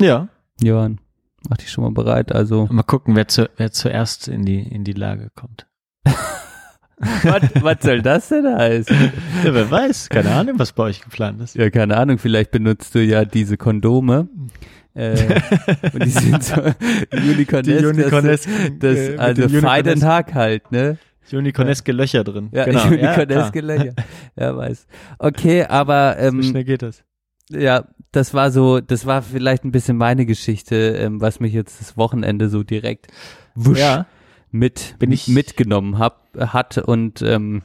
Ja. 0.01 0.29
Johann, 0.61 1.01
mach 1.49 1.59
dich 1.59 1.71
schon 1.71 1.85
mal 1.85 1.93
bereit. 1.93 2.33
Also, 2.33 2.67
Mal 2.71 2.83
gucken, 2.83 3.17
wer, 3.17 3.29
zu, 3.29 3.49
wer 3.57 3.73
zuerst 3.73 4.29
in 4.29 4.45
die, 4.45 4.61
in 4.61 4.85
die 4.85 4.93
Lage 4.93 5.31
kommt. 5.35 5.67
was, 6.05 7.43
was 7.61 7.77
soll 7.83 8.03
das 8.03 8.29
denn 8.29 8.47
heißen? 8.47 9.13
Ja, 9.45 9.55
wer 9.55 9.71
weiß, 9.71 10.09
keine 10.09 10.33
Ahnung, 10.33 10.59
was 10.59 10.73
bei 10.73 10.85
euch 10.85 11.03
geplant 11.03 11.41
ist. 11.41 11.57
Ja, 11.57 11.71
keine 11.71 11.97
Ahnung, 11.97 12.19
vielleicht 12.19 12.51
benutzt 12.51 12.95
du 12.95 13.03
ja 13.03 13.25
diese 13.25 13.57
Kondome. 13.57 14.29
Äh, 14.97 15.41
und 15.93 16.05
die 16.05 16.11
sind 16.11 16.43
so 16.43 16.55
Unicornesque, 17.13 17.79
Die 17.81 17.85
Unicornesque, 17.87 18.51
das, 18.79 18.97
äh, 18.97 19.17
das 19.17 19.19
also 19.21 19.43
Fight 19.49 19.87
and 19.87 20.03
Unicornesque. 20.03 20.07
Hack 20.07 20.35
halt, 20.35 20.73
ne? 20.73 20.99
Unikoneske 21.33 21.93
Löcher 21.93 22.25
drin. 22.25 22.49
Ja, 22.53 22.65
genau. 22.65 22.85
Unikoneske 22.87 23.61
Löcher. 23.61 23.95
Ja, 24.39 24.57
weiß. 24.57 24.87
Okay, 25.19 25.65
aber 25.65 26.17
ähm, 26.19 26.41
So 26.43 26.51
schnell 26.51 26.65
geht 26.65 26.83
das. 26.83 27.03
ja, 27.51 27.85
das 28.13 28.33
war 28.33 28.51
so, 28.51 28.81
das 28.81 29.05
war 29.07 29.23
vielleicht 29.23 29.65
ein 29.65 29.73
bisschen 29.73 29.97
meine 29.97 30.25
Geschichte, 30.25 30.77
ähm, 30.99 31.21
was 31.21 31.41
mich 31.41 31.53
jetzt 31.53 31.81
das 31.81 31.97
Wochenende 31.97 32.49
so 32.49 32.63
direkt 32.63 33.09
wusch 33.55 33.79
Ja. 33.79 34.07
mit 34.51 34.95
Bin 34.99 35.13
ich- 35.13 35.29
mitgenommen 35.29 35.99
hab, 35.99 36.27
hat 36.39 36.79
und 36.79 37.21
ähm, 37.23 37.63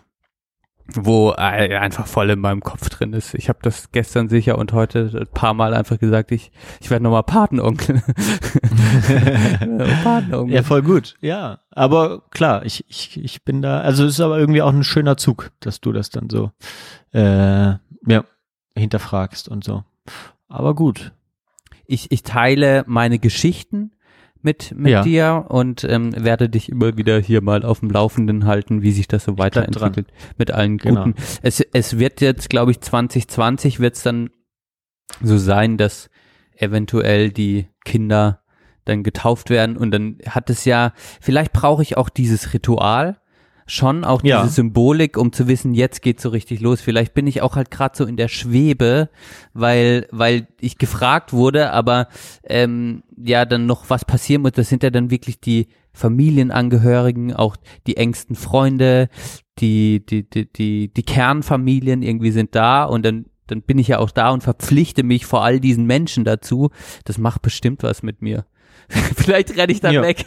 wo 0.96 1.32
äh, 1.32 1.78
einfach 1.78 2.08
voll 2.08 2.30
in 2.30 2.40
meinem 2.40 2.62
Kopf 2.62 2.90
drin 2.90 3.14
ist. 3.14 3.34
Ich 3.34 3.50
habe 3.50 3.60
das 3.62 3.92
gestern 3.92 4.30
sicher 4.30 4.58
und 4.58 4.74
heute 4.74 5.12
ein 5.14 5.28
paar 5.34 5.54
Mal 5.54 5.74
einfach 5.74 6.00
gesagt, 6.00 6.32
ich 6.32 6.52
ich 6.80 6.90
werde 6.90 7.04
nochmal 7.04 7.24
Patenonkel. 7.24 8.02
Patenonkel. 10.04 10.56
Ja, 10.56 10.64
voll 10.64 10.82
gut. 10.82 11.16
Ja, 11.22 11.60
aber 11.72 12.24
klar, 12.32 12.66
ich, 12.66 12.86
ich, 12.88 13.22
ich 13.22 13.44
bin 13.44 13.62
da, 13.62 13.82
also 13.82 14.06
es 14.06 14.14
ist 14.14 14.22
aber 14.22 14.40
irgendwie 14.40 14.62
auch 14.62 14.74
ein 14.74 14.84
schöner 14.84 15.18
Zug, 15.18 15.52
dass 15.60 15.82
du 15.82 15.92
das 15.92 16.10
dann 16.10 16.30
so, 16.30 16.52
äh, 17.14 17.74
ja, 18.08 18.24
hinterfragst 18.76 19.50
und 19.50 19.64
so. 19.64 19.84
Aber 20.48 20.76
gut. 20.76 21.12
ich, 21.86 22.12
ich 22.12 22.24
teile 22.24 22.84
meine 22.88 23.20
Geschichten 23.20 23.92
mit, 24.44 24.74
mit 24.76 24.92
Ja. 24.92 25.02
dir 25.04 25.46
und 25.50 25.84
ähm, 25.84 26.14
werde 26.24 26.50
dich 26.50 26.70
immer 26.70 26.98
wieder 26.98 27.20
hier 27.20 27.42
mal 27.42 27.64
auf 27.64 27.80
dem 27.82 27.90
Laufenden 27.90 28.46
halten, 28.46 28.82
wie 28.82 28.92
sich 28.92 29.08
das 29.08 29.24
so 29.26 29.38
weiterentwickelt 29.38 30.08
mit 30.38 30.52
allen 30.52 30.78
Genau. 30.78 31.06
guten. 31.06 31.16
Es, 31.42 31.60
es 31.60 32.00
wird 32.00 32.22
jetzt, 32.22 32.50
glaube 32.50 32.72
ich, 32.72 32.82
2020 32.82 33.80
wird 33.80 33.96
es 33.96 34.04
dann 34.04 34.30
so 35.22 35.38
sein, 35.38 35.78
dass 35.78 36.10
eventuell 36.58 37.30
die 37.32 37.68
Kinder 37.86 38.42
dann 38.86 39.04
getauft 39.04 39.50
werden 39.52 39.78
und 39.78 39.92
dann 39.92 40.18
hat 40.28 40.50
es 40.50 40.66
ja, 40.66 40.94
vielleicht 41.22 41.54
brauche 41.54 41.84
ich 41.84 41.98
auch 41.98 42.10
dieses 42.10 42.54
Ritual, 42.54 43.21
schon 43.72 44.04
auch 44.04 44.24
Ja. 44.24 44.42
diese 44.44 44.56
Symbolik, 44.56 45.18
um 45.18 45.32
zu 45.32 45.48
wissen, 45.48 45.74
jetzt 45.74 46.02
geht's 46.02 46.24
so 46.24 46.30
richtig 46.30 46.60
los. 46.60 46.82
Vielleicht 46.82 47.14
bin 47.14 47.26
ich 47.28 47.42
auch 47.42 47.56
halt 47.56 47.72
gerade 47.72 47.96
so 47.98 48.06
in 48.06 48.18
der 48.18 48.28
Schwebe, 48.28 49.10
weil 49.54 50.08
weil 50.12 50.48
ich 50.60 50.78
gefragt 50.78 51.32
wurde, 51.34 51.72
aber 51.72 52.08
ähm, 52.44 53.04
ja 53.18 53.46
dann 53.46 53.66
noch 53.66 53.90
was 53.90 54.04
passieren 54.06 54.42
muss. 54.42 54.52
Das 54.54 54.68
sind 54.70 54.84
ja 54.84 54.90
dann 54.90 55.10
wirklich 55.12 55.40
die 55.40 55.68
Familienangehörigen, 55.94 57.34
auch 57.34 57.56
die 57.88 57.98
engsten 57.98 58.36
Freunde, 58.36 59.10
die 59.60 60.06
die 60.06 60.30
die 60.30 60.52
die 60.52 60.94
die 60.94 61.04
Kernfamilien 61.04 62.02
irgendwie 62.04 62.32
sind 62.32 62.56
da 62.56 62.84
und 62.84 63.06
dann 63.06 63.26
dann 63.48 63.62
bin 63.62 63.80
ich 63.80 63.90
ja 63.90 64.00
auch 64.00 64.12
da 64.12 64.30
und 64.30 64.44
verpflichte 64.44 65.04
mich 65.04 65.26
vor 65.26 65.44
all 65.44 65.60
diesen 65.60 65.86
Menschen 65.86 66.24
dazu. 66.24 66.70
Das 67.06 67.18
macht 67.18 67.42
bestimmt 67.42 67.84
was 67.84 68.02
mit 68.04 68.22
mir. 68.22 68.46
Vielleicht 68.90 69.58
renne 69.58 69.72
ich 69.74 69.82
dann 69.82 69.94
Ja. 69.94 70.02
weg. 70.04 70.26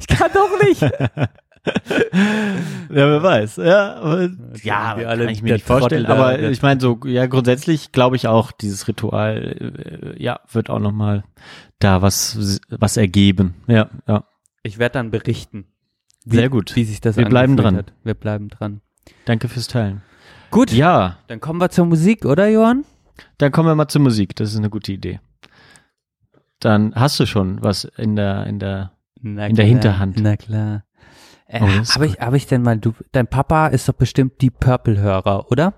Ich 0.00 0.06
kann 0.06 0.30
doch 0.32 0.62
nicht. 0.62 0.82
Ja, 1.66 3.08
wer 3.08 3.22
weiß. 3.22 3.56
Ja, 3.56 3.94
aber, 3.94 4.30
ja 4.62 4.96
wir 4.98 5.08
alle 5.08 5.24
kann 5.24 5.32
ich 5.34 5.42
mir 5.42 5.54
nicht 5.54 5.66
vorstellen. 5.66 6.06
Aber 6.06 6.38
ich 6.38 6.62
meine 6.62 6.80
so, 6.80 7.00
ja, 7.04 7.26
grundsätzlich 7.26 7.92
glaube 7.92 8.16
ich 8.16 8.28
auch, 8.28 8.52
dieses 8.52 8.86
Ritual, 8.86 10.14
äh, 10.16 10.22
ja, 10.22 10.40
wird 10.52 10.70
auch 10.70 10.78
nochmal 10.78 11.24
da 11.78 12.02
was, 12.02 12.60
was 12.68 12.96
ergeben. 12.96 13.54
Ja, 13.66 13.88
ja. 14.06 14.24
Ich 14.62 14.78
werde 14.78 14.94
dann 14.94 15.10
berichten. 15.10 15.66
Wie, 16.24 16.36
Sehr 16.36 16.48
gut. 16.48 16.74
Wie 16.76 16.84
sich 16.84 17.00
das 17.00 17.16
Wir 17.16 17.28
bleiben 17.28 17.56
dran. 17.56 17.76
Hat. 17.76 17.92
Wir 18.02 18.14
bleiben 18.14 18.48
dran. 18.48 18.80
Danke 19.26 19.48
fürs 19.48 19.66
Teilen. 19.66 20.02
Gut. 20.50 20.70
Ja, 20.70 21.18
Dann 21.26 21.40
kommen 21.40 21.60
wir 21.60 21.68
zur 21.70 21.86
Musik, 21.86 22.24
oder 22.24 22.48
Johann? 22.48 22.84
dann 23.38 23.52
kommen 23.52 23.68
wir 23.68 23.74
mal 23.74 23.88
zur 23.88 24.00
Musik. 24.02 24.34
Das 24.36 24.50
ist 24.52 24.56
eine 24.56 24.70
gute 24.70 24.92
Idee. 24.92 25.20
Dann 26.60 26.94
hast 26.94 27.18
du 27.20 27.26
schon 27.26 27.62
was 27.62 27.84
in 27.84 28.16
der, 28.16 28.46
in 28.46 28.58
der, 28.58 28.92
Na 29.20 29.46
In 29.46 29.56
der 29.56 29.66
Hinterhand. 29.66 30.18
Na 30.20 30.36
klar. 30.36 30.84
Äh, 31.46 31.60
Oh, 31.62 31.66
Habe 31.94 32.06
ich, 32.06 32.14
hab 32.20 32.34
ich 32.34 32.46
denn 32.46 32.62
mal, 32.62 32.78
du, 32.78 32.94
dein 33.12 33.26
Papa 33.26 33.66
ist 33.68 33.88
doch 33.88 33.94
bestimmt 33.94 34.40
die 34.40 34.50
Purple-Hörer, 34.50 35.50
oder? 35.50 35.74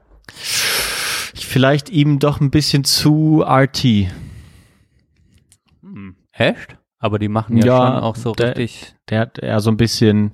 vielleicht 1.34 1.90
ihm 1.90 2.18
doch 2.18 2.40
ein 2.40 2.50
bisschen 2.50 2.84
zu 2.84 3.42
RT. 3.46 4.08
Echt? 6.32 6.76
Aber 6.98 7.18
die 7.18 7.28
machen 7.28 7.58
ja, 7.58 7.64
Ja, 7.66 7.76
schon 7.76 8.02
auch 8.02 8.16
so 8.16 8.32
der- 8.32 8.56
richtig. 8.56 8.94
Der 9.10 9.20
hat 9.20 9.38
eher 9.38 9.60
so 9.60 9.70
ein 9.70 9.76
bisschen, 9.76 10.30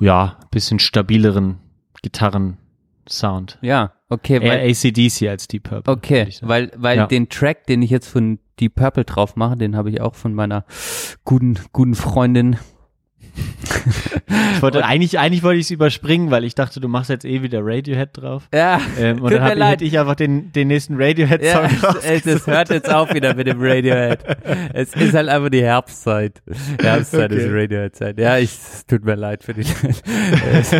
ja, 0.00 0.38
ein 0.40 0.48
bisschen 0.50 0.78
stabileren 0.78 1.58
Gitarren-Sound. 2.02 3.58
Ja, 3.62 3.92
okay, 4.08 4.40
Eher 4.42 4.50
weil, 4.50 4.70
ACDC 4.70 5.28
als 5.28 5.46
Deep 5.46 5.64
Purple. 5.64 5.92
okay, 5.92 6.28
weil, 6.42 6.72
weil 6.76 6.96
Ja. 6.98 7.06
den 7.06 7.28
Track, 7.28 7.66
den 7.66 7.82
ich 7.82 7.90
jetzt 7.90 8.08
von 8.08 8.38
Deep 8.60 8.74
Purple 8.76 9.04
drauf 9.04 9.36
mache, 9.36 9.56
den 9.56 9.76
habe 9.76 9.90
ich 9.90 10.00
auch 10.00 10.14
von 10.14 10.34
meiner 10.34 10.64
guten, 11.24 11.58
guten 11.72 11.94
Freundin. 11.94 12.56
Ich 14.56 14.62
wollte, 14.62 14.84
eigentlich, 14.84 15.18
eigentlich 15.18 15.42
wollte 15.42 15.58
ich 15.60 15.66
es 15.66 15.70
überspringen, 15.70 16.30
weil 16.30 16.44
ich 16.44 16.54
dachte, 16.54 16.80
du 16.80 16.88
machst 16.88 17.10
jetzt 17.10 17.24
eh 17.24 17.42
wieder 17.42 17.60
Radiohead 17.62 18.10
drauf. 18.12 18.48
Ja, 18.54 18.80
Ähm, 18.98 19.16
und 19.20 19.30
tut 19.30 19.32
dann 19.32 19.42
mir 19.42 19.50
hab, 19.50 19.56
leid. 19.58 19.72
hätte 19.72 19.84
ich 19.84 19.98
einfach 19.98 20.14
den, 20.14 20.52
den 20.52 20.68
nächsten 20.68 20.94
Radiohead-Song 21.00 21.64
Ja, 21.70 21.94
es, 22.04 22.24
es 22.26 22.46
hört 22.46 22.70
jetzt 22.70 22.92
auf 22.92 23.12
wieder 23.12 23.34
mit 23.34 23.46
dem 23.46 23.58
Radiohead. 23.60 24.20
Es 24.72 24.94
ist 24.94 25.14
halt 25.14 25.28
einfach 25.28 25.50
die 25.50 25.62
Herbstzeit. 25.62 26.42
Herbstzeit 26.80 27.32
Okay. 27.32 27.42
ist 27.44 27.52
Radiohead-Zeit. 27.52 28.18
Ja, 28.18 28.38
ich, 28.38 28.50
es 28.50 28.86
tut 28.86 29.04
mir 29.04 29.14
leid 29.16 29.44
für 29.44 29.54
die 29.54 29.62
es, 30.52 30.72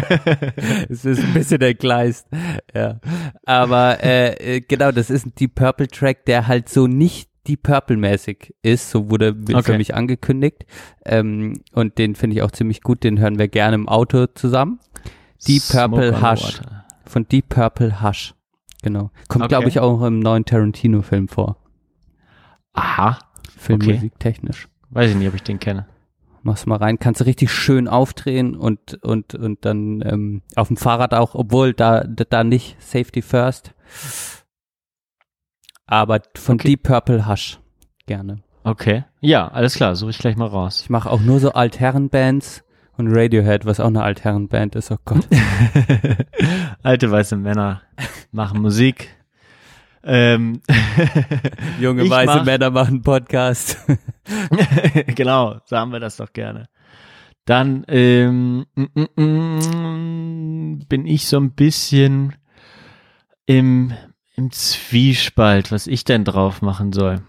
es 0.89 1.05
ist 1.05 1.23
ein 1.23 1.35
bisschen 1.35 1.61
entgleist. 1.61 2.27
Ja. 2.75 3.01
Aber 3.45 4.03
äh, 4.03 4.57
äh, 4.57 4.61
genau, 4.61 4.93
das 4.93 5.11
ist 5.11 5.27
ein 5.27 5.33
Deep 5.39 5.55
Purple 5.57 5.89
Track, 5.89 6.25
der 6.27 6.47
halt 6.47 6.69
so 6.69 6.87
nicht 6.87 7.29
Deep 7.47 7.62
Purple-mäßig 7.62 8.55
ist. 8.62 8.91
So 8.91 9.11
wurde 9.11 9.35
für 9.35 9.57
Okay. 9.57 9.79
mich 9.79 9.95
angekündigt. 9.95 10.65
Ähm, 11.05 11.61
und 11.73 11.99
den 11.99 12.15
finde 12.15 12.37
ich 12.37 12.43
auch 12.43 12.51
ziemlich 12.51 12.83
gut. 12.83 13.05
Den 13.05 13.19
hören 13.19 13.39
wir 13.39 13.49
gerne 13.49 13.75
im 13.77 13.89
Auto 13.89 14.27
zusammen. 14.27 14.81
Deep 15.47 15.62
Purple 15.69 16.16
Smoke 16.16 16.33
Hush. 16.33 16.61
Von 17.07 17.29
Deep 17.29 17.49
Purple 17.49 18.03
Hush. 18.03 18.35
Genau. 18.83 19.11
Kommt, 19.29 19.45
Okay. 19.45 19.49
glaube 19.49 19.69
ich, 19.69 19.81
auch 19.81 20.03
im 20.03 20.19
neuen 20.21 20.45
Tarantino-Film 20.45 21.29
vor. 21.29 21.57
Aha. 22.73 23.19
Filmmusik 23.57 24.19
technisch. 24.19 24.69
Weiß 24.91 25.11
ich 25.11 25.16
nicht, 25.16 25.29
ob 25.29 25.35
ich 25.35 25.43
den 25.43 25.59
kenne. 25.59 25.87
Mach's 26.43 26.66
mal 26.66 26.77
rein, 26.77 26.99
kannst 26.99 27.23
du 27.23 27.25
richtig 27.25 27.51
schön 27.51 27.89
aufdrehen 27.89 28.55
und 28.55 29.03
und 29.03 29.35
und 29.35 29.65
dann 29.65 30.03
ähm, 30.05 30.43
auf 30.57 30.69
dem 30.69 30.77
Fahrrad 30.77 31.15
auch, 31.15 31.35
obwohl 31.35 31.73
da 31.73 32.05
da 32.05 32.45
nicht 32.45 32.77
Safety 32.83 33.23
First. 33.23 33.73
Aber 35.86 36.20
von 36.36 36.55
Okay. 36.56 36.69
Deep 36.69 36.82
Purple 36.85 37.28
Hush 37.28 37.59
gerne. 38.06 38.43
Okay. 38.65 39.05
Ja, 39.20 39.48
alles 39.48 39.74
klar, 39.74 39.94
suche 39.94 40.11
ich 40.11 40.19
gleich 40.19 40.36
mal 40.36 40.48
raus. 40.48 40.81
Ich 40.82 40.90
mache 40.90 41.11
auch 41.11 41.20
nur 41.20 41.39
so 41.40 41.52
Altherrenbands 41.52 42.65
und 42.97 43.09
Radiohead, 43.15 43.66
was 43.66 43.81
auch 43.81 43.89
eine 43.89 44.02
Altherrenband 44.02 44.74
ist. 44.77 44.90
Oh 44.90 44.97
Gott. 45.05 45.27
Alte 46.82 47.11
weiße 47.11 47.36
Männer 47.36 47.82
machen 48.32 48.62
Musik. 48.62 49.11
Ähm, 50.02 50.61
Junge 51.81 52.09
weiße 52.09 52.36
mach- 52.39 52.44
Männer 52.44 52.70
machen 52.70 53.02
Podcast. 53.02 53.78
genau, 55.15 55.61
so 55.66 55.77
haben 55.77 55.93
wir 55.93 56.01
das 56.01 56.16
doch 56.16 56.32
gerne. 56.32 56.69
Dann 57.47 57.85
ähm, 57.89 58.65
mm, 58.74 58.85
mm, 59.16 59.23
mm, 59.23 60.78
bin 60.89 61.06
ich 61.06 61.27
so 61.27 61.39
ein 61.39 61.52
bisschen 61.52 62.35
im, 63.47 63.93
im 64.36 64.51
Zwiespalt, 64.51 65.70
was 65.73 65.86
ich 65.86 66.05
denn 66.05 66.24
drauf 66.24 66.62
machen 66.62 66.93
soll. 66.93 67.20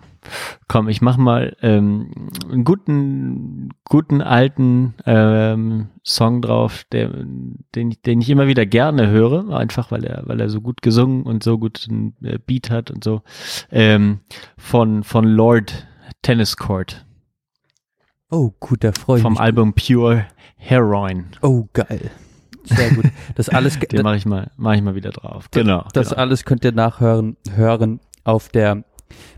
Komm, 0.68 0.90
ich 0.90 1.03
mach 1.03 1.18
mal 1.18 1.56
ähm, 1.61 2.10
einen 2.52 2.64
guten, 2.64 3.69
guten 3.88 4.23
alten 4.23 4.95
ähm, 5.06 5.90
Song 6.03 6.41
drauf, 6.41 6.84
der, 6.91 7.10
den, 7.76 7.91
ich- 7.91 8.02
den 8.02 8.22
ich 8.22 8.30
immer 8.32 8.48
wieder 8.48 8.65
gerne 8.65 9.07
höre, 9.10 9.56
einfach 9.56 9.91
weil 9.91 10.03
er, 10.03 10.23
weil 10.26 10.41
er 10.41 10.49
so 10.49 10.61
gut 10.61 10.82
gesungen 10.82 11.23
und 11.23 11.44
so 11.44 11.60
gut 11.60 11.86
einen 11.88 12.15
äh, 12.23 12.40
Beat 12.44 12.72
hat 12.72 12.90
und 12.90 13.03
so. 13.03 13.22
Ähm, 13.72 14.22
von 14.57 15.03
von 15.03 15.26
Lord 15.26 15.86
Tennis 16.23 16.57
Court 16.57 17.06
Oh, 18.32 18.52
gut, 18.60 18.84
da 18.84 18.91
freue 18.91 19.18
ich 19.18 19.22
vom 19.22 19.34
mich. 19.34 19.40
Album 19.40 19.73
Pure 19.76 20.26
Heroin. 20.57 21.27
Oh, 21.44 21.68
geil. 21.73 22.10
Sehr 22.66 22.92
gut. 22.92 23.06
Das 23.36 23.50
alles 23.50 23.80
Den 23.92 24.02
mache 24.04 24.18
ich 24.18 24.26
mal, 24.26 24.52
mache 24.58 24.76
ich 24.76 24.82
mal 24.82 24.96
wieder 24.96 25.12
drauf. 25.12 25.50
Genau. 25.52 25.86
Das 25.94 26.10
genau. 26.10 26.22
alles 26.22 26.46
könnt 26.46 26.64
ihr 26.66 26.72
nachhören 26.72 27.38
hören 27.54 28.00
auf 28.24 28.50
der 28.50 28.84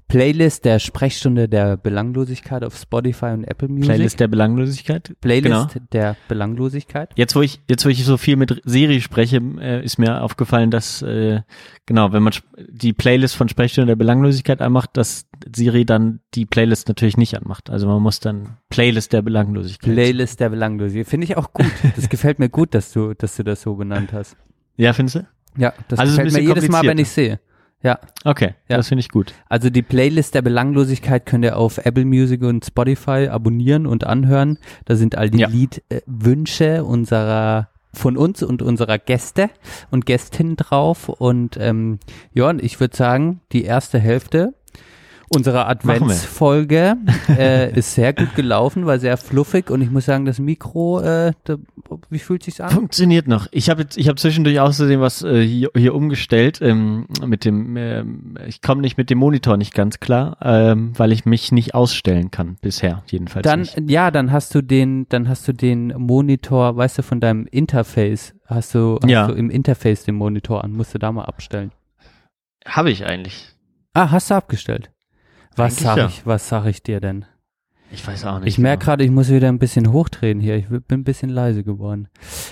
Playlist 0.08 0.64
der 0.64 0.80
Sprechstunde 0.80 1.50
der 1.50 1.76
Belanglosigkeit 1.76 2.64
auf 2.64 2.78
Spotify 2.78 3.28
und 3.28 3.44
Apple 3.44 3.68
Music. 3.68 3.86
Playlist 3.88 4.20
der 4.22 4.28
Belanglosigkeit. 4.30 5.16
Playlist 5.20 5.74
Genau. 5.74 5.86
der 5.92 6.16
Belanglosigkeit. 6.30 7.12
Jetzt, 7.16 7.36
wo 7.36 7.42
ich, 7.42 7.60
jetzt, 7.70 7.86
wo 7.86 7.90
ich 7.90 8.06
so 8.06 8.16
viel 8.18 8.38
mit 8.38 8.62
Siri 8.64 9.02
spreche, 9.02 9.42
äh, 9.60 9.84
ist 9.84 9.98
mir 10.00 10.22
aufgefallen, 10.24 10.72
dass, 10.72 11.02
äh, 11.02 11.42
genau, 11.86 12.14
wenn 12.14 12.24
man 12.24 12.34
die 12.70 12.94
Playlist 12.94 13.36
von 13.36 13.50
Sprechstunde 13.50 13.88
der 13.88 13.96
Belanglosigkeit 13.98 14.62
anmacht, 14.62 14.92
dass 14.94 15.28
Siri 15.54 15.84
dann 15.86 16.22
die 16.36 16.46
Playlist 16.46 16.88
natürlich 16.88 17.18
nicht 17.18 17.36
anmacht. 17.36 17.70
Also 17.70 17.88
man 17.88 18.02
muss 18.02 18.20
dann 18.22 18.58
Playlist 18.70 19.12
der 19.12 19.22
Belanglosigkeit. 19.22 19.94
Playlist 19.94 20.40
der 20.40 20.50
Belanglosigkeit. 20.50 21.08
Finde 21.08 21.26
ich 21.26 21.36
auch 21.36 21.52
gut. 21.52 21.72
Das 21.96 22.08
gefällt 22.10 22.40
mir 22.40 22.50
gut, 22.50 22.74
dass 22.74 22.94
du, 22.94 23.14
dass 23.14 23.36
du 23.36 23.44
das 23.44 23.62
so 23.62 23.76
benannt 23.76 24.14
hast. 24.14 24.38
ja, 24.78 24.94
findest 24.94 25.16
du? 25.18 25.28
Ja, 25.58 25.74
das 25.88 26.00
Also 26.00 26.16
gefällt 26.16 26.34
mir 26.34 26.42
jedes 26.48 26.70
Mal, 26.70 26.84
wenn 26.84 27.00
ich 27.00 27.10
sehe. 27.10 27.40
Ja, 27.88 28.00
Okay, 28.26 28.54
Ja. 28.68 28.76
das 28.78 28.90
finde 28.90 29.00
ich 29.00 29.10
gut. 29.10 29.34
also 29.48 29.70
die 29.70 29.82
Playlist 29.82 30.36
der 30.36 30.42
Belanglosigkeit 30.42 31.26
könnt 31.26 31.46
ihr 31.46 31.56
auf 31.58 31.78
Apple 31.78 32.04
Music 32.06 32.42
und 32.44 32.66
Spotify 32.66 33.30
abonnieren 33.32 33.88
und 33.88 34.06
anhören. 34.06 34.58
Da 34.86 34.96
sind 34.98 35.18
all 35.18 35.30
die 35.30 35.40
Ja. 35.40 35.48
Liedwünsche 35.48 36.84
unserer 36.84 37.70
von 37.94 38.18
uns 38.18 38.44
und 38.44 38.62
unserer 38.62 38.98
Gäste 39.00 39.50
und 39.90 40.06
Gästinnen 40.06 40.56
drauf. 40.58 41.08
Und 41.10 41.58
ähm, 41.60 42.00
ja, 42.34 42.50
und 42.50 42.62
ich 42.62 42.80
würde 42.80 42.96
sagen, 42.96 43.40
die 43.54 43.64
erste 43.64 43.98
Hälfte 44.00 44.54
wir. 45.30 45.68
Adventsfolge 45.68 46.96
äh, 47.30 47.78
ist 47.78 47.94
sehr 47.96 48.14
gut 48.14 48.34
gelaufen, 48.36 48.86
war 48.86 48.98
sehr 49.00 49.18
fluffig 49.18 49.70
und 49.70 49.82
ich 49.82 49.92
muss 49.92 50.06
sagen, 50.06 50.26
das 50.26 50.40
Mikro, 50.40 51.02
äh, 51.02 51.34
da, 51.44 51.58
wie 52.10 52.20
fühlt 52.20 52.44
sich's 52.44 52.62
an? 52.62 52.70
Funktioniert 52.70 53.28
noch. 53.28 53.48
Ich 53.52 53.70
habe 53.70 53.82
jetzt, 53.82 53.98
ich 53.98 54.08
habe 54.08 54.16
zwischendurch 54.18 54.60
außerdem 54.60 55.00
was 55.02 55.24
äh, 55.24 55.42
hier, 55.46 55.70
hier 55.76 55.94
umgestellt 55.96 56.60
ähm, 56.62 57.08
mit 57.26 57.46
dem. 57.46 57.76
Ähm, 57.78 58.38
ich 58.48 58.62
komme 58.62 58.82
nicht 58.82 58.98
mit 58.98 59.10
dem 59.10 59.18
Monitor 59.18 59.58
nicht 59.58 59.74
ganz 59.74 60.00
klar, 60.00 60.38
ähm, 60.42 60.94
weil 60.98 61.12
ich 61.12 61.26
mich 61.26 61.52
nicht 61.52 61.76
ausstellen 61.76 62.32
kann 62.32 62.58
bisher 62.62 63.04
jedenfalls. 63.08 63.44
Dann, 63.44 63.62
nicht. 63.62 63.78
ja, 63.90 64.12
dann 64.12 64.32
hast 64.32 64.56
du 64.56 64.62
den, 64.62 65.08
dann 65.10 65.28
hast 65.28 65.48
du 65.48 65.54
den 65.54 65.94
Monitor, 65.98 66.78
weißt 66.78 67.00
du, 67.00 67.04
von 67.04 67.20
deinem 67.20 67.46
Interface, 67.48 68.34
hast 68.46 68.74
du, 68.76 69.00
hast 69.02 69.10
Ja. 69.10 69.28
du 69.28 69.34
im 69.34 69.50
Interface 69.50 70.04
den 70.06 70.16
Monitor 70.16 70.64
an, 70.64 70.72
musst 70.72 70.94
du 70.94 71.00
da 71.00 71.12
mal 71.12 71.26
abstellen. 71.26 71.72
Habe 72.66 72.92
ich 72.92 73.06
eigentlich. 73.06 73.54
Ah, 73.94 74.12
hast 74.12 74.30
du 74.30 74.36
abgestellt? 74.36 74.92
Was 75.58 75.78
sag 75.78 75.98
ja. 75.98 76.08
ich, 76.08 76.26
was 76.26 76.48
sag 76.48 76.66
ich 76.66 76.84
dir 76.84 77.02
denn? 77.02 77.26
Ich 77.92 78.06
weiß 78.06 78.26
auch 78.26 78.40
nicht. 78.40 78.48
Ich 78.48 78.58
merke 78.58 78.86
gerade, 78.86 79.04
ich 79.04 79.12
muss 79.12 79.30
wieder 79.30 79.48
ein 79.48 79.60
bisschen 79.60 79.92
hochdrehen 79.92 80.40
hier. 80.40 80.56
Ich 80.56 80.68
bin 80.68 80.84
ein 81.00 81.04
bisschen 81.04 81.30
leise 81.30 81.64
geworden. 81.64 82.10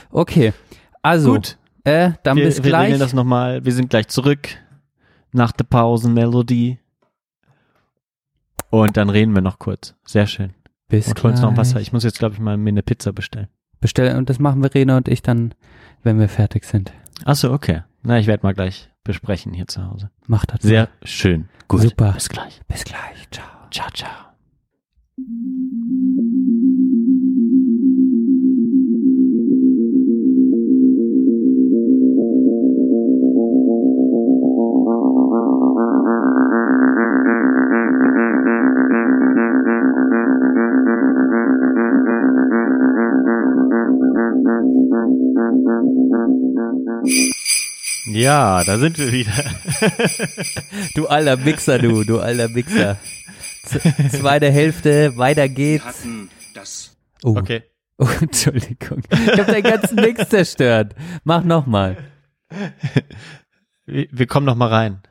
Okay, 0.10 0.54
also, 1.02 1.34
Gut. 1.34 1.58
äh, 1.84 2.12
dann 2.24 2.38
wir, 2.38 2.46
bis 2.46 2.64
wir 2.64 2.70
gleich. 2.70 2.86
regeln 2.86 3.00
das 3.00 3.14
nochmal. 3.14 3.64
Wir 3.64 3.74
sind 3.74 3.90
gleich 3.90 4.08
zurück 4.08 4.50
nach 5.32 5.52
der 5.52 5.66
Pausenmelodie. 5.66 6.80
Und 8.72 8.98
dann 8.98 9.10
reden 9.10 9.34
wir 9.36 9.42
noch 9.42 9.60
kurz. 9.60 9.94
Sehr 10.06 10.26
schön. 10.26 10.54
bis 10.88 11.08
Und 11.08 11.22
holen 11.22 11.34
uns 11.34 11.42
noch 11.42 11.56
Wasser. 11.58 11.80
Ich 11.80 11.94
muss 11.94 12.04
jetzt, 12.04 12.20
glaube 12.20 12.34
ich, 12.34 12.40
mal 12.40 12.58
mir 12.58 12.70
eine 12.70 12.84
Pizza 12.84 13.14
bestellen. 13.14 13.50
Bestellen 13.82 14.18
und 14.18 14.30
das 14.30 14.40
machen 14.40 14.62
Verena 14.62 14.98
und 14.98 15.08
ich 15.08 15.22
dann, 15.22 15.54
wenn 16.02 16.20
wir 16.20 16.30
fertig 16.30 16.66
sind. 16.66 16.92
Ach 17.24 17.36
so, 17.36 17.52
okay. 17.52 17.84
Na, 18.02 18.18
ich 18.18 18.28
werde 18.28 18.46
mal 18.46 18.54
gleich 18.54 18.90
besprechen 19.06 19.54
hier 19.54 19.68
zu 19.68 19.90
Hause. 19.90 20.10
Macht 20.28 20.52
das. 20.52 20.62
Sehr 20.62 20.90
schön. 21.04 21.48
Gut. 21.70 21.82
Super. 21.82 22.12
Bis 22.12 22.28
gleich. 22.28 22.60
Bis 22.68 22.84
gleich. 22.84 23.30
Ciao. 23.32 23.46
Ciao, 23.72 23.90
ciao. 23.94 24.26
Ja, 48.06 48.64
da 48.64 48.78
sind 48.78 48.98
wir 48.98 49.12
wieder. 49.12 49.34
Du 50.96 51.08
alter 51.08 51.38
Mixer, 51.38 51.80
du, 51.80 52.04
du 52.04 52.20
alter 52.20 52.48
Mixer. 52.50 52.98
Z 53.66 53.82
zweite 54.12 54.52
Hälfte, 54.52 55.18
weiter 55.18 55.50
geht's. 55.50 55.84
hatten 55.86 56.30
das 56.54 56.96
Oh, 57.24 57.36
Okay. 57.38 57.64
oh 57.98 58.08
Entschuldigung. 58.22 59.02
Ich 59.10 59.40
habe 59.40 59.52
deinen 59.52 59.64
ganzen 59.64 59.96
Mix 59.96 60.30
zerstört. 60.30 60.96
Mach 61.24 61.44
nochmal. 61.44 61.98
Wir, 63.86 64.08
wir 64.12 64.28
kommen 64.28 64.46
noch 64.46 64.56
mal 64.56 64.70
rein. 64.70 65.02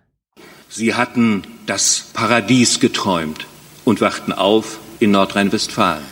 Sie 0.68 0.94
hatten 0.94 1.42
das 1.66 2.10
Paradies 2.14 2.80
geträumt 2.80 3.46
und 3.84 4.00
wachten 4.00 4.32
auf 4.32 4.78
in 5.00 5.10
Nordrhein-Westfalen. 5.12 6.02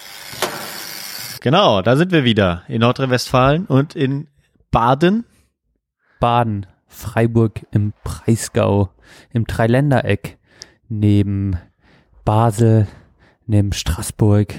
Genau, 1.41 1.83
da 1.83 1.97
sind 1.97 2.13
wir 2.13 2.25
wieder. 2.25 2.63
In 2.69 2.81
Nordrhein-Westfalen 2.81 3.67
und 3.67 3.95
in 3.97 4.29
Baden. 4.71 5.25
Baden, 6.21 6.67
Freiburg 6.93 7.66
im 7.73 7.93
Breisgau, 8.05 8.90
im 9.32 9.47
Dreiländereck, 9.47 10.39
neben 10.89 11.56
Basel, 12.24 12.86
neben 13.47 13.73
Straßburg, 13.73 14.55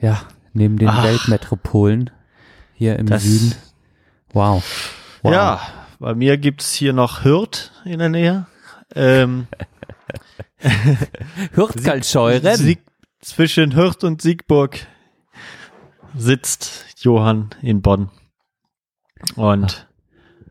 ja, 0.00 0.20
neben 0.52 0.76
den 0.78 0.88
Ach. 0.88 1.04
Weltmetropolen 1.04 2.10
hier 2.74 2.98
im 2.98 3.06
Das- 3.06 3.22
Süden. 3.22 3.54
Wow. 4.32 4.62
wow. 5.22 5.32
Ja, 5.32 5.60
bei 5.98 6.14
mir 6.14 6.36
gibt's 6.36 6.74
hier 6.74 6.92
noch 6.92 7.24
Hürth 7.24 7.72
in 7.84 7.98
der 7.98 8.08
Nähe. 8.10 8.46
Ähm, 8.94 9.46
Hürzkalscheuren. 11.52 12.56
Sieg, 12.56 12.80
zwischen 13.20 13.74
Hürth 13.74 14.04
und 14.04 14.20
Siegburg 14.22 14.86
sitzt 16.16 16.84
Johann 17.02 17.50
in 17.62 17.80
Bonn. 17.82 18.10
Und 19.36 19.88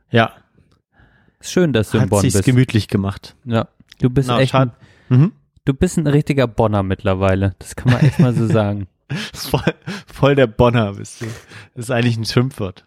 ja, 0.09 0.34
Schön, 1.41 1.73
dass 1.73 1.91
du 1.91 1.97
in 1.97 2.03
hat 2.03 2.09
Bonn 2.09 2.22
sich's 2.22 2.34
bist. 2.35 2.45
gemütlich 2.45 2.88
gemacht. 2.88 3.35
Ja, 3.45 3.68
du 3.99 4.09
bist 4.09 4.27
Na, 4.30 4.39
echt, 4.39 4.55
ein, 4.55 4.72
Mhm. 5.09 5.31
du 5.65 5.73
bist 5.73 5.97
ein 5.97 6.07
richtiger 6.07 6.47
Bonner 6.47 6.84
mittlerweile. 6.84 7.55
Das 7.59 7.76
kann 7.76 7.91
man 7.93 8.01
echt 8.01 8.19
mal 8.19 8.34
so 8.34 8.47
sagen. 8.51 8.88
Voll, 9.34 9.61
voll 10.11 10.35
der 10.35 10.47
Bonner 10.47 10.93
bist 10.93 11.22
du. 11.22 11.26
Das 11.76 11.85
ist 11.85 11.91
eigentlich 11.91 12.18
ein 12.18 12.26
Schimpfwort. 12.26 12.85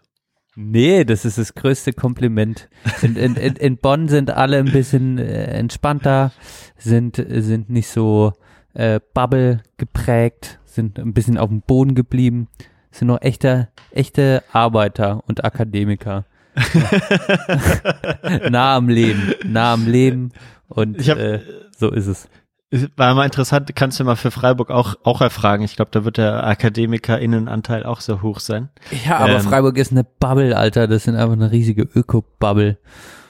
Nee, 0.55 1.05
das 1.05 1.23
ist 1.23 1.37
das 1.37 1.55
größte 1.55 1.93
Kompliment. 1.93 2.67
In, 3.01 3.15
in, 3.15 3.35
in, 3.35 3.55
in 3.55 3.77
Bonn 3.77 4.09
sind 4.09 4.29
alle 4.31 4.57
ein 4.57 4.65
bisschen 4.71 5.17
äh, 5.17 5.45
entspannter, 5.45 6.33
sind, 6.77 7.15
sind 7.29 7.69
nicht 7.69 7.87
so 7.87 8.33
äh, 8.73 8.99
Bubble 9.13 9.63
geprägt, 9.77 10.59
sind 10.65 10.99
ein 10.99 11.13
bisschen 11.13 11.37
auf 11.37 11.47
dem 11.49 11.61
Boden 11.61 11.95
geblieben, 11.95 12.49
sind 12.91 13.07
noch 13.07 13.21
echte, 13.21 13.69
echte 13.91 14.43
Arbeiter 14.51 15.23
und 15.25 15.45
Akademiker. 15.45 16.25
nah 18.49 18.75
am 18.75 18.89
Leben, 18.89 19.33
nah 19.45 19.73
am 19.73 19.87
Leben 19.87 20.31
und 20.67 20.97
hab- 21.07 21.17
äh, 21.17 21.39
so 21.77 21.89
ist 21.91 22.07
es. 22.07 22.27
Es 22.73 22.87
War 22.95 23.13
mal 23.15 23.25
interessant, 23.25 23.69
kannst 23.75 23.99
du 23.99 24.05
mal 24.05 24.15
für 24.15 24.31
Freiburg 24.31 24.69
auch, 24.71 24.95
auch 25.03 25.19
erfragen. 25.19 25.63
Ich 25.65 25.75
glaube, 25.75 25.91
da 25.91 26.05
wird 26.05 26.15
der 26.17 26.45
AkademikerInnenanteil 26.47 27.83
auch 27.83 27.99
so 27.99 28.21
hoch 28.21 28.39
sein. 28.39 28.69
Ja, 29.05 29.17
aber 29.17 29.33
Ähm, 29.35 29.41
Freiburg 29.41 29.77
ist 29.77 29.91
eine 29.91 30.05
Bubble, 30.05 30.55
Alter. 30.55 30.87
Das 30.87 31.03
sind 31.03 31.15
einfach 31.17 31.33
eine 31.33 31.51
riesige 31.51 31.81
Öko-Bubble. 31.83 32.77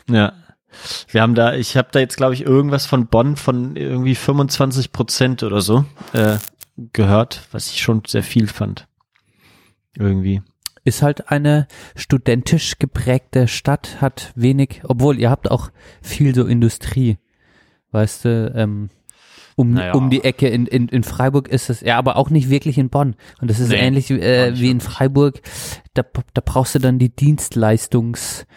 Ja. 0.07 0.33
Wir 1.09 1.23
haben 1.23 1.33
da, 1.33 1.55
ich 1.55 1.75
habe 1.75 1.87
da 1.91 1.99
jetzt, 1.99 2.17
glaube 2.17 2.35
ich, 2.35 2.43
irgendwas 2.45 2.85
von 2.85 3.07
Bonn 3.07 3.35
von 3.35 3.75
irgendwie 3.75 4.13
25 4.13 4.91
Prozent 4.91 5.41
oder 5.41 5.61
so 5.61 5.85
äh, 6.13 6.37
gehört, 6.93 7.47
was 7.51 7.71
ich 7.71 7.81
schon 7.81 8.03
sehr 8.05 8.23
viel 8.23 8.45
fand. 8.47 8.87
Irgendwie. 9.97 10.43
Ist 10.83 11.01
halt 11.01 11.29
eine 11.29 11.67
studentisch 11.95 12.79
geprägte 12.79 13.47
Stadt, 13.47 14.01
hat 14.01 14.31
wenig, 14.35 14.81
obwohl 14.83 15.19
ihr 15.19 15.29
habt 15.29 15.51
auch 15.51 15.69
viel 16.01 16.33
so 16.33 16.45
Industrie. 16.45 17.17
Weißt 17.91 18.25
du, 18.25 18.51
ähm, 18.55 18.89
um, 19.55 19.73
Naja. 19.73 19.93
um 19.93 20.09
die 20.09 20.23
Ecke 20.23 20.47
in, 20.47 20.65
in, 20.65 20.87
in 20.87 21.03
Freiburg 21.03 21.47
ist 21.49 21.69
es, 21.69 21.81
ja, 21.81 21.97
aber 21.97 22.15
auch 22.15 22.29
nicht 22.29 22.49
wirklich 22.49 22.77
in 22.77 22.89
Bonn. 22.89 23.15
Und 23.41 23.49
das 23.51 23.59
ist 23.59 23.69
Nee, 23.69 23.75
ähnlich 23.79 24.09
äh, 24.09 24.57
wie 24.57 24.71
in 24.71 24.79
Freiburg. 24.79 25.41
Da, 25.93 26.03
da 26.33 26.41
brauchst 26.43 26.73
du 26.73 26.79
dann 26.79 26.97
die 26.99 27.13
Dienstleistungs, 27.15 28.47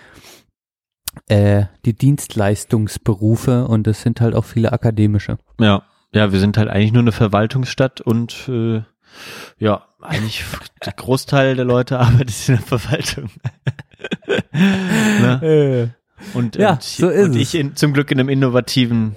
äh, 1.29 1.65
die 1.85 1.95
Dienstleistungsberufe 1.95 3.67
und 3.67 3.87
es 3.87 4.03
sind 4.03 4.21
halt 4.21 4.35
auch 4.35 4.45
viele 4.45 4.73
akademische. 4.73 5.39
Ja. 5.61 5.83
Ja, 6.13 6.31
wir 6.33 6.39
sind 6.39 6.57
halt 6.57 6.69
eigentlich 6.69 6.93
nur 6.93 7.03
eine 7.03 7.11
Verwaltungsstadt 7.11 8.01
und 8.01 8.49
äh, 8.49 8.83
ja, 9.59 9.85
eigentlich 10.05 10.45
der 10.85 10.93
Großteil 10.93 11.57
der 11.57 11.65
Leute 11.65 11.99
arbeitet 12.01 12.49
in 12.49 12.57
der 12.57 12.65
Verwaltung. 12.65 13.31
ne? 14.53 15.95
Und, 16.35 16.57
Ja, 16.57 16.73
und, 16.73 16.83
so 16.83 17.09
ist 17.09 17.29
und 17.29 17.37
ich 17.37 17.55
in, 17.55 17.77
zum 17.77 17.93
Glück 17.93 18.11
in 18.11 18.21
einem 18.21 18.29
innovativen 18.29 19.17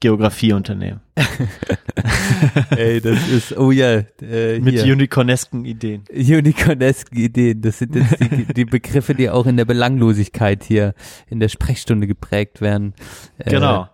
Geografieunternehmen. 0.00 1.00
Ey, 2.76 3.00
das 3.00 3.26
ist, 3.28 3.56
oh 3.56 3.70
ja, 3.70 4.02
äh, 4.20 4.60
Mit 4.60 4.80
hier. 4.80 4.92
unicornesken 4.92 5.64
Ideen. 5.64 6.04
Unicornesque 6.12 7.14
Ideen. 7.14 7.62
Das 7.62 7.78
sind 7.78 7.94
jetzt 7.94 8.20
die, 8.20 8.52
die 8.52 8.64
Begriffe, 8.66 9.14
die 9.14 9.30
auch 9.30 9.46
in 9.46 9.56
der 9.56 9.64
Belanglosigkeit 9.64 10.62
hier 10.62 10.94
in 11.30 11.40
der 11.40 11.48
Sprechstunde 11.48 12.06
geprägt 12.06 12.60
werden. 12.60 12.92
Äh, 13.38 13.50
Genau. 13.50 13.88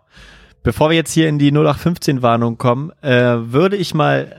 Bevor 0.63 0.91
wir 0.91 0.97
jetzt 0.97 1.13
hier 1.13 1.29
in 1.29 1.39
die 1.39 1.53
0815-Warnung 1.53 2.59
kommen, 2.59 2.91
äh, 3.03 3.53
würde 3.53 3.77
ich 3.77 3.95
mal 3.95 4.37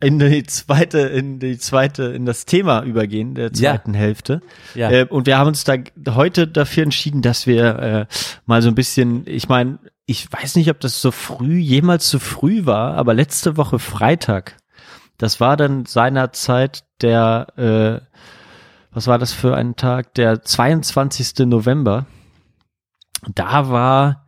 in 0.00 0.18
die 0.18 0.44
zweite, 0.44 0.98
in 1.00 1.38
die 1.38 1.56
zweite, 1.58 2.04
in 2.04 2.26
das 2.26 2.44
Thema 2.44 2.82
übergehen, 2.82 3.34
der 3.34 3.46
Ja. 3.54 3.72
zweiten 3.72 3.94
Hälfte. 3.94 4.42
Ja. 4.74 4.90
Äh, 4.90 5.06
und 5.08 5.26
wir 5.26 5.38
haben 5.38 5.48
uns 5.48 5.64
da 5.64 5.76
heute 6.10 6.46
dafür 6.46 6.82
entschieden, 6.82 7.22
dass 7.22 7.46
wir 7.46 7.78
äh, 7.78 8.06
mal 8.44 8.60
so 8.62 8.68
ein 8.68 8.74
bisschen, 8.74 9.26
ich 9.26 9.48
meine, 9.48 9.78
ich 10.04 10.30
weiß 10.30 10.56
nicht, 10.56 10.70
ob 10.70 10.80
das 10.80 11.00
so 11.00 11.10
früh, 11.10 11.56
jemals 11.56 12.10
so 12.10 12.18
früh 12.18 12.66
war, 12.66 12.94
aber 12.94 13.14
letzte 13.14 13.56
Woche 13.56 13.78
Freitag, 13.78 14.56
das 15.18 15.40
war 15.40 15.56
dann 15.56 15.86
seinerzeit 15.86 16.84
der, 17.00 17.46
äh, 17.56 18.06
was 18.92 19.06
war 19.06 19.18
das 19.18 19.32
für 19.32 19.56
ein 19.56 19.76
Tag? 19.76 20.14
Der 20.14 20.42
22. 20.42 21.46
November. 21.46 22.06
Da 23.34 23.68
war 23.70 24.26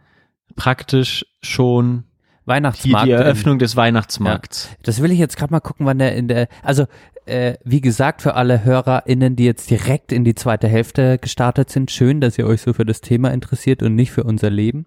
praktisch 0.57 1.25
schon 1.43 2.05
Weihnachtsmarkt. 2.49 3.07
die 3.07 3.11
in- 3.13 3.19
Eröffnung 3.19 3.59
des 3.59 3.77
Weihnachtsmarkts. 3.77 4.69
Ja, 4.71 4.77
das 4.83 5.03
will 5.03 5.13
ich 5.13 5.19
jetzt 5.19 5.37
gerade 5.37 5.53
mal 5.53 5.61
gucken, 5.61 5.87
wann 5.87 5.99
der 5.99 6.15
in 6.17 6.29
der, 6.29 6.49
also 6.63 6.87
äh, 7.27 7.55
wie 7.63 7.83
gesagt, 7.83 8.23
für 8.23 8.35
alle 8.35 8.65
HörerInnen, 8.65 9.37
die 9.37 9.45
jetzt 9.45 9.69
direkt 9.71 10.13
in 10.13 10.25
die 10.25 10.35
zweite 10.35 10.67
Hälfte 10.67 11.19
gestartet 11.19 11.69
sind, 11.71 11.91
schön, 11.91 12.23
dass 12.23 12.39
ihr 12.39 12.47
euch 12.47 12.63
so 12.63 12.73
für 12.73 12.87
das 12.87 13.03
Thema 13.03 13.31
interessiert 13.33 13.83
und 13.83 13.95
nicht 13.95 14.11
für 14.13 14.25
unser 14.25 14.49
Leben. 14.49 14.87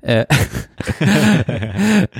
Äh, 0.00 0.24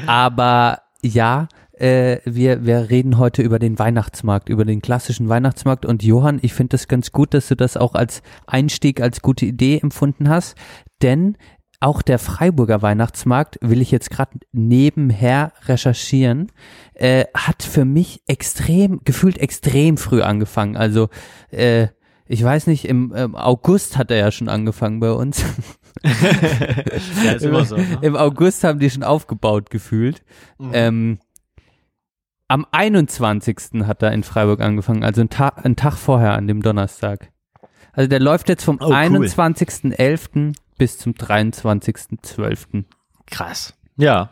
aber 0.07 0.83
ja, 1.03 1.49
äh, 1.73 2.19
wir, 2.25 2.65
wir 2.65 2.91
reden 2.91 3.19
heute 3.19 3.43
über 3.43 3.59
den 3.59 3.79
Weihnachtsmarkt, 3.79 4.49
über 4.49 4.65
den 4.65 4.83
klassischen 4.83 5.29
Weihnachtsmarkt. 5.29 5.87
Und 5.87 6.03
Johann, 6.03 6.39
ich 6.43 6.55
finde 6.55 6.71
das 6.77 6.89
ganz 6.89 7.13
gut, 7.13 7.35
dass 7.35 7.49
du 7.49 7.57
das 7.57 7.77
auch 7.77 7.95
als 7.95 8.23
Einstieg, 8.47 9.01
als 9.01 9.23
gute 9.23 9.47
Idee 9.47 9.79
empfunden 9.83 10.29
hast, 10.29 10.57
denn 11.03 11.37
auch 11.83 12.03
der 12.03 12.19
Freiburger 12.19 12.83
Weihnachtsmarkt, 12.83 13.59
will 13.61 13.81
ich 13.81 13.91
jetzt 13.91 14.11
gerade 14.11 14.39
nebenher 14.53 15.53
recherchieren, 15.67 16.53
äh, 16.95 17.25
hat 17.35 17.63
für 17.63 17.85
mich 17.85 18.23
extrem, 18.27 19.01
gefühlt 19.05 19.39
extrem 19.39 19.97
früh 19.97 20.23
angefangen. 20.23 20.77
Also 20.77 21.09
äh, 21.51 21.89
ich 22.27 22.43
weiß 22.43 22.69
nicht, 22.69 22.87
im 22.87 23.13
ähm, 23.17 23.35
August 23.35 23.99
hat 23.99 24.11
er 24.11 24.17
ja 24.17 24.31
schon 24.31 24.49
angefangen 24.49 25.01
bei 25.01 25.13
uns. 25.13 25.45
Ja, 26.05 27.33
ist 27.33 27.45
immer 27.45 27.65
so, 27.65 27.77
ne? 27.77 27.99
Im 28.01 28.17
August 28.17 28.65
haben 28.65 28.79
die 28.79 28.91
schon 28.91 29.05
aufgebaut 29.05 29.71
gefühlt. 29.71 30.25
Mhm. 30.59 30.71
Ähm, 30.73 31.19
am 32.49 32.67
21. 32.71 33.85
hat 33.85 34.03
er 34.03 34.13
in 34.13 34.23
Freiburg 34.23 34.61
angefangen, 34.61 35.05
also 35.05 35.21
einen 35.21 35.31
Tag, 35.31 35.65
einen 35.65 35.77
Tag 35.77 35.95
vorher 35.95 36.33
an 36.33 36.49
dem 36.49 36.63
Donnerstag. 36.63 37.32
Also 37.93 38.09
der 38.09 38.21
läuft 38.21 38.49
jetzt 38.49 38.65
vom 38.65 38.79
Oh, 38.81 38.87
cool. 38.89 38.95
21.11. 38.95 40.55
bis 40.79 40.99
zum 40.99 41.13
23.12. 41.13 42.85
Krass. 43.27 43.75
Ja. 43.97 44.31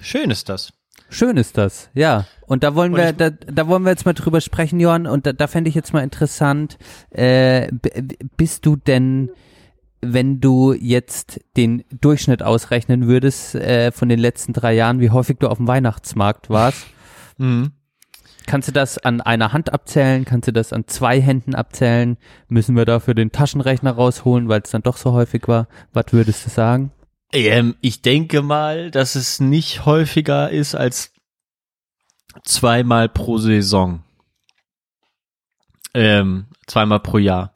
Schön 0.00 0.30
ist 0.30 0.48
das. 0.48 0.72
Schön 1.10 1.36
ist 1.36 1.58
das, 1.58 1.90
ja. 1.94 2.26
Und 2.46 2.64
da 2.64 2.74
wollen 2.74 2.92
Und 2.92 2.98
wir, 2.98 3.12
da, 3.12 3.30
da 3.30 3.68
wollen 3.68 3.84
wir 3.84 3.90
jetzt 3.90 4.04
mal 4.06 4.14
drüber 4.14 4.40
sprechen, 4.40 4.80
Johann. 4.80 5.06
Und 5.06 5.26
da, 5.26 5.32
da 5.32 5.46
fände 5.46 5.68
ich 5.68 5.74
jetzt 5.74 5.92
mal 5.92 6.02
interessant, 6.02 6.78
äh, 7.10 7.70
bist 8.36 8.66
du 8.66 8.74
denn, 8.76 9.30
wenn 10.00 10.40
du 10.40 10.72
jetzt 10.72 11.40
den 11.56 11.84
Durchschnitt 12.00 12.42
ausrechnen 12.42 13.06
würdest 13.06 13.54
äh, 13.54 13.92
von 13.92 14.08
den 14.08 14.18
letzten 14.18 14.52
drei 14.52 14.74
Jahren, 14.74 15.00
wie 15.00 15.10
häufig 15.10 15.38
du 15.38 15.48
auf 15.48 15.58
dem 15.58 15.68
Weihnachtsmarkt 15.68 16.50
warst, 16.50 16.86
Mhm. 17.38 17.72
Kannst 18.46 18.68
du 18.68 18.72
das 18.72 18.98
an 18.98 19.20
einer 19.20 19.52
Hand 19.52 19.72
abzählen? 19.72 20.24
Kannst 20.24 20.48
du 20.48 20.52
das 20.52 20.72
an 20.72 20.86
zwei 20.86 21.20
Händen 21.20 21.54
abzählen? 21.54 22.16
Müssen 22.48 22.76
wir 22.76 22.84
dafür 22.84 23.14
den 23.14 23.32
Taschenrechner 23.32 23.92
rausholen, 23.92 24.48
weil 24.48 24.62
es 24.62 24.70
dann 24.70 24.82
doch 24.82 24.96
so 24.96 25.12
häufig 25.12 25.48
war? 25.48 25.68
Was 25.92 26.06
würdest 26.10 26.46
du 26.46 26.50
sagen? 26.50 26.92
Ähm, 27.32 27.74
ich 27.80 28.02
denke 28.02 28.42
mal, 28.42 28.90
dass 28.90 29.16
es 29.16 29.40
nicht 29.40 29.84
häufiger 29.84 30.50
ist 30.50 30.74
als 30.74 31.12
zweimal 32.44 33.08
pro 33.08 33.38
Saison. 33.38 34.02
Ähm, 35.94 36.46
zweimal 36.66 37.00
pro 37.00 37.18
Jahr. 37.18 37.52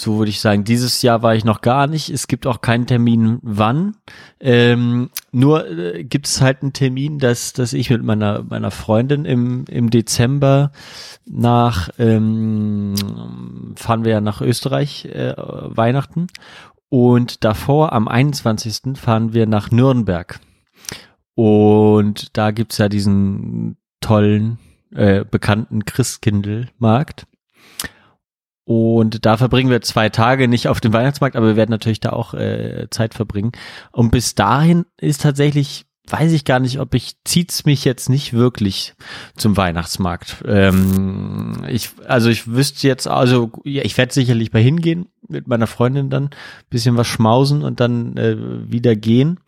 So 0.00 0.16
würde 0.16 0.30
ich 0.30 0.40
sagen. 0.40 0.64
Dieses 0.64 1.02
Jahr 1.02 1.22
war 1.22 1.34
ich 1.34 1.44
noch 1.44 1.60
gar 1.60 1.86
nicht. 1.86 2.08
Es 2.08 2.26
gibt 2.26 2.46
auch 2.46 2.62
keinen 2.62 2.86
Termin, 2.86 3.38
wann. 3.42 3.96
Ähm, 4.40 5.10
nur 5.30 5.68
äh, 5.68 6.04
gibt 6.04 6.26
es 6.26 6.40
halt 6.40 6.62
einen 6.62 6.72
Termin, 6.72 7.18
dass, 7.18 7.52
dass 7.52 7.74
ich 7.74 7.90
mit 7.90 8.02
meiner 8.02 8.42
meiner 8.42 8.70
Freundin 8.70 9.26
im 9.26 9.66
im 9.68 9.90
Dezember 9.90 10.72
nach 11.26 11.90
ähm, 11.98 12.94
fahren 13.76 14.04
wir 14.04 14.12
ja 14.12 14.20
nach 14.22 14.40
Österreich 14.40 15.04
äh, 15.04 15.34
Weihnachten 15.36 16.28
und 16.88 17.44
davor 17.44 17.92
am 17.92 18.08
21. 18.08 18.98
fahren 18.98 19.34
wir 19.34 19.46
nach 19.46 19.70
Nürnberg. 19.70 20.40
Und 21.34 22.38
da 22.38 22.52
gibt's 22.52 22.78
ja 22.78 22.88
diesen 22.88 23.76
tollen, 24.00 24.58
äh, 24.94 25.26
bekannten 25.26 25.84
Christkindlmarkt. 25.84 27.26
Und 28.70 29.26
da 29.26 29.36
verbringen 29.36 29.68
wir 29.68 29.82
zwei 29.82 30.10
Tage 30.10 30.46
nicht 30.46 30.68
auf 30.68 30.80
dem 30.80 30.92
Weihnachtsmarkt, 30.92 31.34
aber 31.34 31.48
wir 31.48 31.56
werden 31.56 31.72
natürlich 31.72 31.98
da 31.98 32.10
auch 32.10 32.34
äh, 32.34 32.86
Zeit 32.90 33.14
verbringen. 33.14 33.50
Und 33.90 34.12
bis 34.12 34.36
dahin 34.36 34.86
ist 34.96 35.22
tatsächlich, 35.22 35.86
weiß 36.06 36.30
ich 36.30 36.44
gar 36.44 36.60
nicht, 36.60 36.78
ob 36.78 36.94
ich, 36.94 37.16
zieht's 37.24 37.64
mich 37.64 37.84
jetzt 37.84 38.08
nicht 38.08 38.32
wirklich 38.32 38.94
zum 39.34 39.56
Weihnachtsmarkt. 39.56 40.44
Ähm, 40.46 41.64
ich, 41.66 41.90
also 42.06 42.28
ich 42.28 42.46
wüsste 42.46 42.86
jetzt, 42.86 43.08
also 43.08 43.50
ja, 43.64 43.82
ich 43.82 43.98
werde 43.98 44.14
sicherlich 44.14 44.52
mal 44.52 44.62
hingehen 44.62 45.08
mit 45.30 45.46
meiner 45.46 45.66
Freundin 45.66 46.10
dann, 46.10 46.30
bisschen 46.68 46.96
was 46.96 47.06
schmausen 47.06 47.62
und 47.62 47.80
dann 47.80 48.16
äh, 48.16 48.36
wieder 48.70 48.96
gehen. 48.96 49.38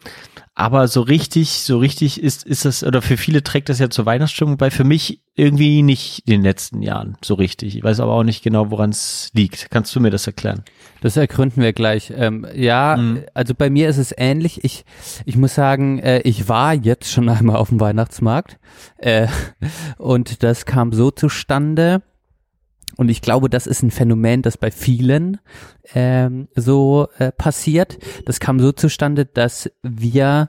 Aber 0.54 0.86
so 0.86 1.00
richtig, 1.00 1.48
so 1.62 1.78
richtig 1.78 2.22
ist, 2.22 2.44
ist 2.44 2.66
das, 2.66 2.84
oder 2.84 3.00
für 3.00 3.16
viele 3.16 3.42
trägt 3.42 3.70
das 3.70 3.78
ja 3.78 3.88
zur 3.88 4.04
Weihnachtsstimmung 4.04 4.58
bei, 4.58 4.70
für 4.70 4.84
mich 4.84 5.22
irgendwie 5.34 5.80
nicht 5.82 6.20
in 6.26 6.32
den 6.32 6.42
letzten 6.42 6.82
Jahren 6.82 7.16
so 7.24 7.34
richtig. 7.34 7.74
Ich 7.74 7.82
weiß 7.82 8.00
aber 8.00 8.12
auch 8.12 8.22
nicht 8.22 8.42
genau, 8.44 8.70
woran 8.70 8.90
es 8.90 9.30
liegt. 9.32 9.70
Kannst 9.70 9.96
du 9.96 10.00
mir 10.00 10.10
das 10.10 10.26
erklären? 10.26 10.62
Das 11.00 11.16
ergründen 11.16 11.62
wir 11.62 11.72
gleich. 11.72 12.12
Ähm, 12.14 12.46
ja, 12.54 12.96
Mhm. 12.98 13.24
also 13.32 13.54
bei 13.54 13.70
mir 13.70 13.88
ist 13.88 13.96
es 13.96 14.14
ähnlich. 14.16 14.62
Ich, 14.62 14.84
ich 15.24 15.36
muss 15.38 15.54
sagen, 15.54 15.98
äh, 16.00 16.20
ich 16.20 16.50
war 16.50 16.74
jetzt 16.74 17.10
schon 17.10 17.30
einmal 17.30 17.56
auf 17.56 17.70
dem 17.70 17.80
Weihnachtsmarkt 17.80 18.58
äh, 18.98 19.28
und 19.96 20.42
das 20.42 20.66
kam 20.66 20.92
so 20.92 21.10
zustande. 21.10 22.02
Und 22.96 23.08
ich 23.08 23.22
glaube, 23.22 23.48
das 23.48 23.66
ist 23.66 23.82
ein 23.82 23.90
Phänomen, 23.90 24.42
das 24.42 24.56
bei 24.56 24.70
vielen 24.70 25.38
ähm, 25.94 26.48
so 26.54 27.08
äh, 27.18 27.32
passiert. 27.32 27.98
Das 28.26 28.40
kam 28.40 28.60
so 28.60 28.72
zustande, 28.72 29.26
dass 29.26 29.70
wir 29.82 30.48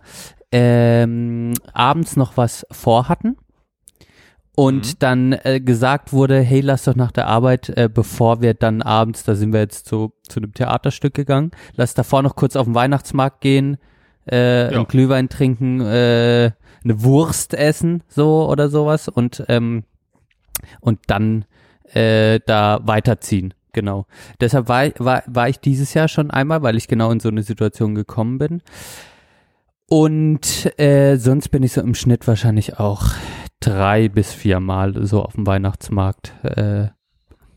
ähm, 0.51 1.53
abends 1.73 2.15
noch 2.15 2.37
was 2.37 2.65
vorhatten 2.71 3.37
und 4.55 5.01
dann 5.01 5.33
äh, 5.43 5.59
gesagt 5.59 6.13
wurde, 6.13 6.39
hey, 6.41 6.61
lass 6.61 6.83
doch 6.83 6.95
nach 6.95 7.11
der 7.11 7.27
Arbeit, 7.27 7.69
äh, 7.69 7.89
bevor 7.91 8.41
wir 8.41 8.53
dann 8.53 8.81
abends, 8.83 9.23
da 9.23 9.33
sind 9.33 9.51
wir 9.51 9.61
jetzt 9.61 9.87
so 9.87 10.13
zu 10.27 10.39
einem 10.39 10.53
Theaterstück 10.53 11.15
gegangen, 11.15 11.51
lass 11.75 11.95
davor 11.95 12.21
noch 12.21 12.35
kurz 12.35 12.55
auf 12.55 12.65
den 12.65 12.75
Weihnachtsmarkt 12.75 13.41
gehen, 13.41 13.77
äh, 14.29 14.71
Ja. 14.71 14.77
einen 14.77 14.87
Glühwein 14.87 15.27
trinken, 15.27 15.81
äh, 15.81 16.51
eine 16.83 17.03
Wurst 17.03 17.53
essen, 17.55 18.03
so 18.07 18.47
oder 18.47 18.69
sowas 18.69 19.07
und 19.07 19.43
ähm, 19.47 19.85
und 20.81 20.99
dann 21.07 21.45
äh, 21.93 22.39
da 22.45 22.79
weiterziehen. 22.83 23.53
Genau. 23.73 24.05
Deshalb 24.39 24.67
war, 24.69 24.85
ich- 24.85 24.93
war, 24.99 25.23
war 25.27 25.49
ich 25.49 25.59
dieses 25.59 25.93
Jahr 25.93 26.07
schon 26.07 26.29
einmal, 26.31 26.61
weil 26.61 26.75
ich 26.77 26.87
genau 26.87 27.09
in 27.11 27.19
so 27.19 27.29
eine 27.29 27.43
Situation 27.43 27.95
gekommen 27.95 28.37
bin. 28.37 28.61
Und 29.89 30.79
äh, 30.79 31.17
sonst 31.17 31.49
bin 31.49 31.63
ich 31.63 31.73
so 31.73 31.81
im 31.81 31.93
Schnitt 31.95 32.27
wahrscheinlich 32.27 32.79
auch 32.79 33.03
drei 33.59 34.09
bis 34.09 34.33
viermal 34.33 35.05
so 35.05 35.23
auf 35.23 35.33
dem 35.33 35.45
Weihnachtsmarkt 35.45 36.33
äh, 36.43 36.87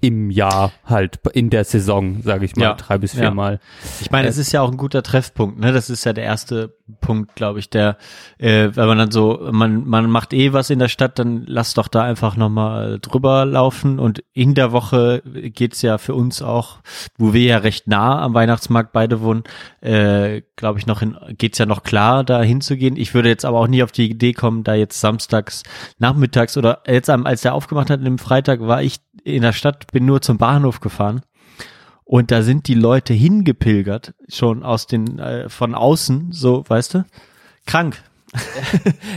im 0.01 0.31
Jahr 0.31 0.73
halt 0.85 1.19
in 1.33 1.51
der 1.51 1.65
Saison, 1.65 2.23
sage 2.23 2.45
ich 2.45 2.55
mal, 2.57 2.63
Ja, 2.65 2.75
drei 2.75 2.99
bis 2.99 3.15
ja. 3.15 3.21
viermal. 3.23 3.61
Ich 4.01 4.11
meine, 4.11 4.27
Äh, 4.27 4.31
es 4.31 4.39
ist 4.39 4.53
ja 4.53 4.61
auch 4.61 4.71
ein 4.71 4.77
guter 4.77 5.03
Treffpunkt, 5.03 5.59
ne? 5.59 5.73
Das 5.73 5.89
ist 5.89 6.05
ja 6.05 6.13
der 6.13 6.25
erste 6.25 6.76
Punkt, 7.01 7.35
glaube 7.35 7.59
ich, 7.59 7.69
der, 7.69 7.97
äh, 8.39 8.71
wenn 8.75 8.87
man 8.87 8.99
dann 8.99 9.11
so, 9.11 9.49
man, 9.51 9.87
man 9.87 10.09
macht 10.09 10.33
eh 10.33 10.53
was 10.53 10.71
in 10.71 10.79
der 10.79 10.89
Stadt, 10.89 11.19
dann 11.19 11.45
lass 11.47 11.75
doch 11.75 11.89
da 11.89 12.03
einfach 12.03 12.37
nochmal 12.37 12.99
drüber 13.01 13.45
laufen. 13.45 13.99
Und 13.99 14.23
in 14.33 14.55
der 14.55 14.73
Woche 14.73 15.23
geht's 15.25 15.83
ja 15.83 15.99
für 15.99 16.15
uns 16.15 16.43
auch, 16.43 16.79
wo 17.19 17.33
wir 17.33 17.43
ja 17.43 17.59
recht 17.59 17.89
nah 17.89 18.23
am 18.23 18.35
Weihnachtsmarkt 18.35 18.93
beide 18.93 19.21
wohnen, 19.21 19.43
äh, 19.81 20.43
glaube 20.55 20.79
ich, 20.79 20.87
noch 20.87 21.03
in, 21.03 21.17
geht's 21.37 21.59
ja 21.59 21.67
noch 21.67 21.83
klar, 21.83 22.23
da 22.23 22.41
hinzugehen. 22.43 22.97
Ich 22.97 23.15
würde 23.15 23.29
jetzt 23.29 23.45
aber 23.45 23.59
auch 23.59 23.69
nie 23.69 23.83
auf 23.83 23.93
die 23.93 24.09
Idee 24.09 24.33
kommen, 24.33 24.63
da 24.63 24.75
jetzt 24.75 25.01
samstags, 25.01 25.65
nachmittags 25.99 26.57
oder 26.57 26.83
jetzt 26.87 27.11
als 27.11 27.43
der 27.43 27.55
aufgemacht 27.55 27.91
hat, 27.91 28.05
am 28.05 28.19
Freitag 28.19 28.61
war 28.61 28.83
ich 28.83 28.99
in 29.25 29.43
der 29.43 29.53
Stadt, 29.53 29.91
bin 29.93 30.07
nur 30.07 30.23
zum 30.23 30.39
Bahnhof 30.39 30.81
gefahren. 30.81 31.23
Und 32.09 32.31
da 32.31 32.43
sind 32.43 32.69
die 32.69 32.75
Leute 32.75 33.15
hingepilgert, 33.15 34.15
schon 34.29 34.63
aus 34.63 34.87
den, 34.87 35.19
äh, 35.19 35.49
von 35.49 35.75
außen, 35.75 36.29
so, 36.31 36.65
weißt 36.67 36.95
du? 36.95 37.05
Krank. 37.67 38.01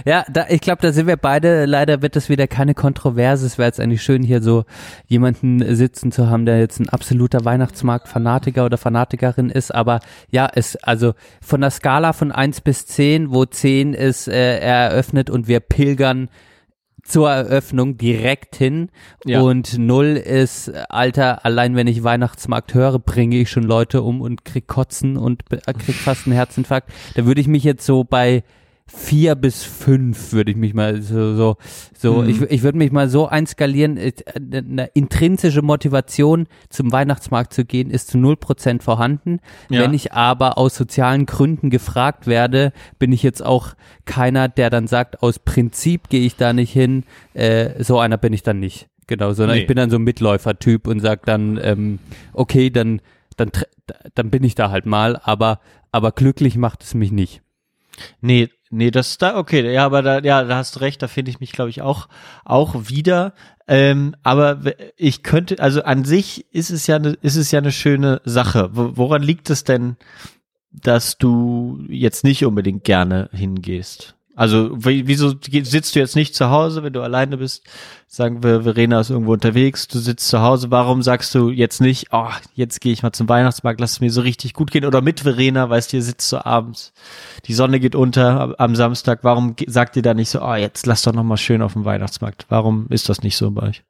Ja, 0.05 0.23
da, 0.31 0.45
ich 0.49 0.61
glaube, 0.61 0.81
da 0.81 0.91
sind 0.91 1.05
wir 1.05 1.17
beide, 1.17 1.65
leider 1.65 2.01
wird 2.01 2.15
das 2.15 2.29
wieder 2.29 2.47
keine 2.47 2.73
Kontroverse. 2.73 3.45
Es 3.45 3.57
wäre 3.57 3.67
jetzt 3.67 3.79
eigentlich 3.79 4.01
schön, 4.01 4.23
hier 4.23 4.41
so 4.41 4.65
jemanden 5.07 5.75
sitzen 5.75 6.11
zu 6.11 6.29
haben, 6.29 6.45
der 6.45 6.59
jetzt 6.59 6.79
ein 6.79 6.89
absoluter 6.89 7.43
Weihnachtsmarkt-Fanatiker 7.43 8.65
oder 8.65 8.77
Fanatikerin 8.77 9.49
ist. 9.49 9.73
Aber 9.75 9.99
ja, 10.31 10.49
es, 10.51 10.75
also 10.77 11.13
von 11.41 11.61
der 11.61 11.69
Skala 11.69 12.13
von 12.13 12.31
eins 12.31 12.61
bis 12.61 12.87
zehn, 12.87 13.31
wo 13.31 13.45
zehn 13.45 13.93
ist 13.93 14.27
äh, 14.27 14.59
eröffnet 14.59 15.29
und 15.29 15.47
wir 15.47 15.59
pilgern 15.59 16.29
zur 17.09 17.29
Eröffnung 17.29 17.97
direkt 17.97 18.55
hin 18.55 18.89
Ja. 19.25 19.41
und 19.41 19.77
null 19.77 20.15
ist, 20.17 20.71
Alter, 20.89 21.45
allein 21.45 21.75
wenn 21.75 21.87
ich 21.87 22.03
Weihnachtsmarkt 22.03 22.73
höre, 22.73 22.99
bringe 22.99 23.37
ich 23.37 23.49
schon 23.49 23.63
Leute 23.63 24.01
um 24.01 24.21
und 24.21 24.45
krieg 24.45 24.67
Kotzen 24.67 25.17
und 25.17 25.43
äh, 25.51 25.73
krieg 25.73 25.95
fast 25.95 26.25
einen 26.27 26.35
Herzinfarkt. 26.35 26.89
Da 27.15 27.25
würde 27.25 27.41
ich 27.41 27.47
mich 27.47 27.63
jetzt 27.63 27.85
so 27.85 28.03
bei 28.03 28.43
vier 28.91 29.35
bis 29.35 29.63
fünf 29.63 30.33
würde 30.33 30.51
ich 30.51 30.57
mich 30.57 30.73
mal 30.73 31.01
so, 31.01 31.35
so, 31.35 31.57
so 31.97 32.21
Mhm. 32.23 32.29
ich, 32.29 32.41
ich 32.41 32.63
würde 32.63 32.77
mich 32.77 32.91
mal 32.91 33.07
so 33.07 33.27
einskalieren, 33.27 33.97
äh, 33.97 34.11
eine 34.35 34.87
intrinsische 34.93 35.61
Motivation 35.61 36.47
zum 36.69 36.91
Weihnachtsmarkt 36.91 37.53
zu 37.53 37.65
gehen 37.65 37.91
ist 37.91 38.07
zu 38.09 38.17
null 38.17 38.35
Prozent 38.35 38.83
vorhanden. 38.83 39.39
Ja. 39.69 39.81
Wenn 39.81 39.93
ich 39.93 40.13
aber 40.13 40.57
aus 40.57 40.75
sozialen 40.75 41.25
Gründen 41.25 41.69
gefragt 41.69 42.27
werde, 42.27 42.73
bin 42.97 43.11
ich 43.11 43.23
jetzt 43.23 43.45
auch 43.45 43.75
keiner, 44.05 44.47
der 44.49 44.69
dann 44.69 44.87
sagt, 44.87 45.21
aus 45.21 45.39
Prinzip 45.39 46.09
gehe 46.09 46.25
ich 46.25 46.35
da 46.35 46.53
nicht 46.53 46.71
hin, 46.73 47.03
äh, 47.33 47.83
so 47.83 47.99
einer 47.99 48.17
bin 48.17 48.33
ich 48.33 48.43
dann 48.43 48.59
nicht. 48.59 48.87
Genau, 49.07 49.33
sondern 49.33 49.55
Nee. 49.57 49.61
ich 49.61 49.67
bin 49.67 49.75
dann 49.77 49.89
so 49.89 49.95
ein 49.97 50.03
Mitläufer-Typ 50.03 50.87
und 50.87 50.99
sag 50.99 51.25
dann, 51.25 51.59
ähm, 51.63 51.99
okay, 52.33 52.69
dann, 52.69 53.01
dann, 53.37 53.51
dann 54.13 54.29
bin 54.29 54.43
ich 54.43 54.55
da 54.55 54.69
halt 54.71 54.85
mal, 54.85 55.19
aber, 55.23 55.59
aber 55.91 56.11
glücklich 56.11 56.57
macht 56.57 56.83
es 56.83 56.93
mich 56.93 57.11
nicht. 57.11 57.41
Nee, 58.21 58.49
nee, 58.69 58.91
das 58.91 59.17
da, 59.17 59.37
okay, 59.37 59.71
ja, 59.73 59.85
aber 59.85 60.01
da, 60.01 60.19
ja, 60.19 60.43
da 60.43 60.57
hast 60.57 60.75
du 60.75 60.79
recht, 60.81 61.01
da 61.01 61.07
finde 61.07 61.31
ich 61.31 61.39
mich, 61.39 61.51
glaube 61.51 61.69
ich, 61.69 61.81
auch, 61.81 62.07
auch 62.45 62.75
wieder. 62.89 63.33
Ähm, 63.67 64.15
aber 64.23 64.61
ich 64.97 65.23
könnte, 65.23 65.59
also 65.59 65.83
an 65.83 66.05
sich 66.05 66.45
ist 66.53 66.69
es 66.69 66.87
ja 66.87 66.95
eine, 66.95 67.09
ist 67.21 67.35
es 67.35 67.51
ja 67.51 67.59
eine 67.59 67.71
schöne 67.71 68.21
Sache. 68.25 68.69
Wo, 68.73 68.97
woran 68.97 69.21
liegt 69.21 69.49
es 69.49 69.63
denn, 69.63 69.97
dass 70.71 71.17
du 71.17 71.83
jetzt 71.87 72.23
nicht 72.23 72.45
unbedingt 72.45 72.83
gerne 72.83 73.29
hingehst? 73.31 74.15
Also, 74.39 74.71
wie- 74.85 75.05
wieso 75.05 75.33
sitzt 75.63 75.95
du 75.95 75.99
jetzt 75.99 76.15
nicht 76.15 76.33
zu 76.33 76.49
Hause, 76.49 76.81
wenn 76.81 76.93
du 76.93 77.01
alleine 77.01 77.35
bist? 77.37 77.63
Sagen 78.07 78.41
wir, 78.41 78.63
Verena 78.63 79.01
ist 79.01 79.09
irgendwo 79.09 79.33
unterwegs, 79.33 79.89
du 79.89 79.99
sitzt 79.99 80.29
zu 80.29 80.41
Hause. 80.41 80.71
Warum 80.71 81.03
sagst 81.03 81.35
du 81.35 81.49
jetzt 81.49 81.81
nicht, 81.81 82.07
oh, 82.11 82.29
jetzt 82.55 82.79
gehe 82.79 82.93
ich 82.93 83.03
mal 83.03 83.11
zum 83.11 83.27
Weihnachtsmarkt, 83.27 83.81
lass 83.81 83.91
es 83.91 83.99
mir 83.99 84.11
so 84.11 84.21
richtig 84.21 84.53
gut 84.53 84.71
gehen? 84.71 84.85
Oder 84.85 85.01
mit 85.01 85.19
Verena, 85.19 85.69
weißt 85.69 85.91
du, 85.91 85.97
ihr 85.97 86.03
sitzt 86.03 86.29
so 86.29 86.39
abends, 86.39 86.93
die 87.47 87.53
Sonne 87.53 87.81
geht 87.81 87.95
unter 87.95 88.39
am- 88.39 88.55
am 88.57 88.75
Samstag. 88.77 89.19
Warum 89.23 89.55
sagt 89.67 89.97
ihr 89.97 90.01
da 90.03 90.13
nicht 90.13 90.29
so, 90.29 90.41
oh, 90.41 90.55
jetzt 90.55 90.85
lass 90.85 91.01
doch 91.01 91.13
noch 91.13 91.23
mal 91.23 91.35
schön 91.37 91.61
auf 91.61 91.73
dem 91.73 91.83
Weihnachtsmarkt? 91.83 92.45
Warum 92.47 92.87
ist 92.89 93.09
das 93.09 93.21
nicht 93.21 93.35
so 93.35 93.51
bei 93.51 93.63
euch? 93.67 93.83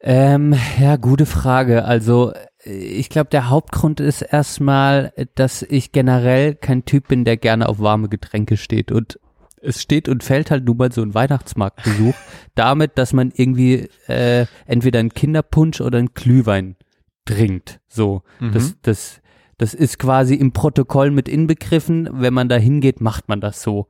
Ähm, 0.00 0.54
ja, 0.80 0.96
gute 0.96 1.26
Frage. 1.26 1.84
Also 1.84 2.32
ich 2.64 3.08
glaube, 3.08 3.30
der 3.30 3.50
Hauptgrund 3.50 4.00
ist 4.00 4.22
erstmal, 4.22 5.12
dass 5.34 5.62
ich 5.62 5.92
generell 5.92 6.54
kein 6.54 6.84
Typ 6.84 7.08
bin, 7.08 7.24
der 7.24 7.36
gerne 7.36 7.68
auf 7.68 7.80
warme 7.80 8.08
Getränke 8.08 8.56
steht. 8.56 8.92
Und 8.92 9.18
es 9.60 9.80
steht 9.82 10.08
und 10.08 10.22
fällt 10.24 10.50
halt 10.50 10.64
nun 10.64 10.76
mal 10.76 10.92
so 10.92 11.02
ein 11.02 11.14
Weihnachtsmarktbesuch 11.14 12.14
damit, 12.54 12.98
dass 12.98 13.12
man 13.12 13.32
irgendwie 13.34 13.88
äh, 14.06 14.46
entweder 14.66 15.00
einen 15.00 15.14
Kinderpunsch 15.14 15.80
oder 15.80 15.98
einen 15.98 16.14
Glühwein 16.14 16.76
trinkt. 17.24 17.80
So, 17.88 18.22
Mhm. 18.40 18.52
das, 18.52 18.74
das, 18.82 19.20
das 19.58 19.74
ist 19.74 19.98
quasi 19.98 20.34
im 20.34 20.52
Protokoll 20.52 21.10
mit 21.12 21.28
inbegriffen. 21.28 22.08
Wenn 22.12 22.34
man 22.34 22.48
da 22.48 22.56
hingeht, 22.56 23.00
macht 23.00 23.28
man 23.28 23.40
das 23.40 23.62
so. 23.62 23.86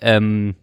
Ähm, 0.00 0.56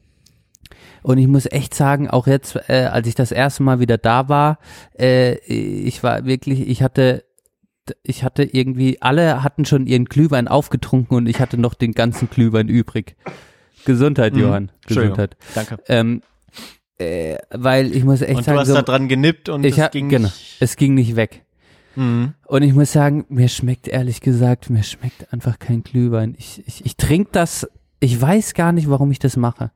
und 1.02 1.18
ich 1.18 1.28
muss 1.28 1.46
echt 1.46 1.74
sagen, 1.74 2.10
auch 2.10 2.28
jetzt, 2.28 2.58
äh, 2.68 2.90
als 2.92 3.08
ich 3.08 3.16
das 3.16 3.32
erste 3.32 3.64
Mal 3.64 3.80
wieder 3.80 3.98
da 3.98 4.28
war, 4.28 4.60
äh, 5.00 5.36
ich 5.46 6.04
war 6.04 6.26
wirklich, 6.26 6.68
ich 6.68 6.84
hatte, 6.84 7.24
ich 8.04 8.24
hatte 8.24 8.44
irgendwie, 8.44 9.02
alle 9.02 9.44
hatten 9.44 9.66
schon 9.66 9.88
ihren 9.88 10.06
Glühwein 10.06 10.48
aufgetrunken 10.48 11.16
und 11.18 11.28
ich 11.28 11.40
hatte 11.40 11.58
noch 11.58 11.74
den 11.74 11.94
ganzen 11.94 12.30
Glühwein 12.30 12.68
übrig. 12.68 13.16
Gesundheit, 13.86 14.34
Mhm. 14.34 14.40
Johann. 14.40 14.72
Gesundheit. 14.88 15.38
Danke. 15.56 15.78
Ähm, 15.88 16.22
äh, 16.98 17.38
weil 17.52 17.96
ich 17.96 18.04
muss 18.04 18.22
echt 18.22 18.38
und 18.38 18.44
sagen, 18.44 18.56
du 18.58 18.62
hast 18.62 18.68
so, 18.68 18.74
da 18.76 18.82
dran 18.82 19.08
genippt 19.08 19.48
und 19.50 19.64
ich 19.66 19.78
es 19.78 19.92
ging 19.92 20.10
genau, 20.10 20.28
nicht. 20.28 20.58
es 20.60 20.76
ging 20.76 20.94
nicht 20.96 21.16
weg. 21.16 21.46
Mhm. 21.96 22.34
Und 22.46 22.62
ich 22.64 22.74
muss 22.74 22.92
sagen, 22.92 23.26
mir 23.30 23.48
schmeckt 23.48 23.88
ehrlich 23.88 24.22
gesagt, 24.22 24.70
mir 24.70 24.84
schmeckt 24.84 25.32
einfach 25.34 25.60
kein 25.60 25.84
Glühwein. 25.84 26.36
Ich, 26.38 26.62
ich, 26.68 26.86
ich 26.86 26.98
trinke 26.98 27.30
das, 27.32 27.68
ich 28.00 28.20
weiß 28.20 28.54
gar 28.54 28.72
nicht, 28.74 28.90
warum 28.90 29.12
ich 29.12 29.20
das 29.20 29.38
mache. 29.38 29.72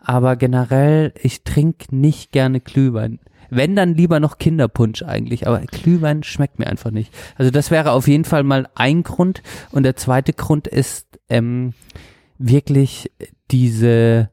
Aber 0.00 0.36
generell, 0.36 1.12
ich 1.22 1.42
trinke 1.44 1.94
nicht 1.94 2.30
gerne 2.32 2.60
Glühwein. 2.60 3.18
Wenn 3.50 3.76
dann 3.76 3.94
lieber 3.94 4.20
noch 4.20 4.38
Kinderpunsch 4.38 5.02
eigentlich, 5.02 5.46
aber 5.46 5.60
Glühwein 5.60 6.22
schmeckt 6.22 6.58
mir 6.58 6.66
einfach 6.66 6.90
nicht. 6.90 7.12
Also 7.36 7.50
das 7.50 7.70
wäre 7.70 7.92
auf 7.92 8.08
jeden 8.08 8.24
Fall 8.24 8.42
mal 8.42 8.68
ein 8.74 9.02
Grund. 9.02 9.42
Und 9.72 9.82
der 9.82 9.96
zweite 9.96 10.32
Grund 10.32 10.66
ist 10.66 11.06
ähm, 11.28 11.72
wirklich 12.38 13.10
diese 13.50 14.30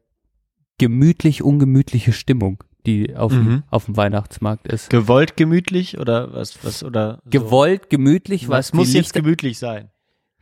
gemütlich 0.78 1.42
ungemütliche 1.42 2.12
Stimmung, 2.12 2.62
die 2.86 3.16
auf, 3.16 3.32
dem, 3.32 3.44
Mhm. 3.44 3.62
auf 3.70 3.84
dem 3.86 3.96
Weihnachtsmarkt 3.96 4.66
ist. 4.68 4.90
Gewollt 4.90 5.36
gemütlich 5.36 5.98
oder 5.98 6.32
was, 6.32 6.64
was, 6.64 6.82
oder? 6.82 7.20
so? 7.24 7.30
Gewollt 7.30 7.90
gemütlich, 7.90 8.48
was, 8.48 8.68
Was 8.68 8.72
muss 8.74 8.92
jetzt 8.92 9.14
Lichter- 9.14 9.20
gemütlich 9.22 9.58
sein? 9.58 9.90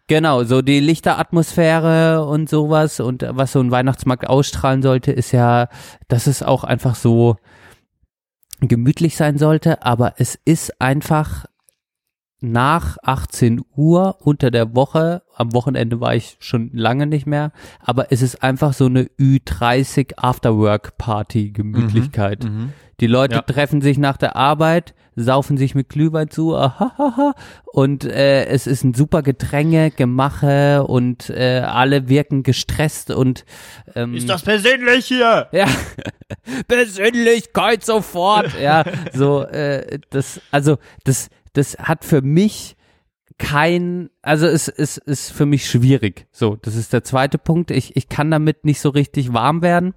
Genau, 0.09 0.43
so 0.45 0.63
die 0.63 0.81
Lichteratmosphäre 0.81 2.27
und 2.27 2.49
sowas 2.49 2.99
und 3.01 3.25
was 3.29 3.53
so 3.53 3.61
ein 3.61 3.71
Weihnachtsmarkt 3.71 4.27
ausstrahlen 4.29 4.83
sollte, 4.83 5.13
ist 5.13 5.33
ja, 5.33 5.69
dass 6.09 6.27
es 6.27 6.43
auch 6.43 6.65
einfach 6.65 6.97
so 6.97 7.37
gemütlich 8.69 9.17
sein 9.17 9.39
sollte, 9.39 9.83
aber 9.83 10.15
es 10.19 10.39
ist 10.45 10.81
einfach 10.81 11.47
nach 12.41 12.99
18 13.03 13.63
Uhr 13.77 14.19
unter 14.21 14.51
der 14.51 14.75
Woche, 14.75 15.23
am 15.43 15.53
Wochenende 15.53 16.01
war 16.01 16.15
ich 16.15 16.37
schon 16.41 16.71
lange 16.73 17.07
nicht 17.07 17.27
mehr, 17.27 17.53
aber 17.81 18.11
es 18.11 18.23
ist 18.23 18.43
einfach 18.43 18.73
so 18.73 18.87
eine 18.87 19.05
Ü30 19.21 20.15
Afterwork 20.17 20.97
Party 20.99 21.51
Gemütlichkeit. 21.51 22.45
Mhm. 22.45 22.73
Die 23.01 23.07
Leute 23.07 23.37
Ja. 23.37 23.43
treffen 23.43 23.81
sich 23.83 23.99
nach 23.99 24.17
der 24.17 24.37
Arbeit, 24.37 24.95
saufen 25.17 25.57
sich 25.59 25.75
mit 25.75 25.89
Glühwein 25.91 26.31
zu, 26.31 26.57
ahahaha, 26.57 27.35
und 27.67 28.05
äh, 28.05 28.47
es 28.47 28.67
ist 28.67 28.83
ein 28.85 28.95
super 28.95 29.23
Gedränge, 29.23 29.91
Gemache 29.91 30.85
und 30.85 31.29
äh, 31.31 31.61
alle 31.67 32.09
wirken 32.09 32.43
gestresst 32.45 33.11
und 33.11 33.45
ähm, 33.95 34.15
Ist 34.15 34.29
das 34.29 34.43
persönlich 34.43 35.07
hier? 35.07 35.49
ja 35.53 35.67
Persönlichkeit 36.69 37.85
sofort, 37.85 38.59
ja 38.61 38.85
so 39.13 39.43
äh, 39.43 39.99
das 40.11 40.41
also 40.51 40.79
das 41.05 41.29
das 41.53 41.77
hat 41.79 42.05
für 42.05 42.23
mich 42.23 42.77
kein, 43.43 44.09
also 44.23 44.47
es, 44.47 44.69
es 44.69 44.99
ist 44.99 45.33
für 45.33 45.47
mich 45.47 45.69
schwierig. 45.69 46.27
So, 46.31 46.57
das 46.63 46.77
ist 46.77 46.93
der 46.93 47.03
zweite 47.03 47.39
Punkt. 47.39 47.73
Ich, 47.73 47.97
ich 47.97 48.09
kann 48.09 48.31
damit 48.31 48.65
nicht 48.65 48.81
so 48.81 48.89
richtig 48.89 49.33
warm 49.33 49.63
werden. 49.63 49.95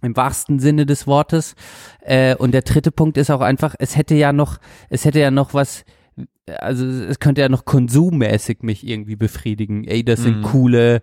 Im 0.00 0.16
wahrsten 0.16 0.60
Sinne 0.60 0.86
des 0.86 1.06
Wortes. 1.08 1.54
Äh, 2.00 2.36
und 2.36 2.52
der 2.52 2.62
dritte 2.62 2.92
Punkt 2.92 3.16
ist 3.16 3.30
auch 3.30 3.40
einfach, 3.40 3.74
es 3.78 3.96
hätte 3.96 4.14
ja 4.14 4.32
noch, 4.32 4.58
es 4.90 5.04
hätte 5.04 5.18
ja 5.18 5.30
noch 5.32 5.54
was, 5.54 5.84
also 6.58 6.86
es 6.86 7.18
könnte 7.18 7.40
ja 7.40 7.48
noch 7.48 7.64
konsummäßig 7.64 8.62
mich 8.62 8.86
irgendwie 8.86 9.16
befriedigen. 9.16 9.84
Ey, 9.84 10.04
das 10.04 10.22
sind 10.22 10.38
Mhm. 10.38 10.42
coole, 10.42 11.02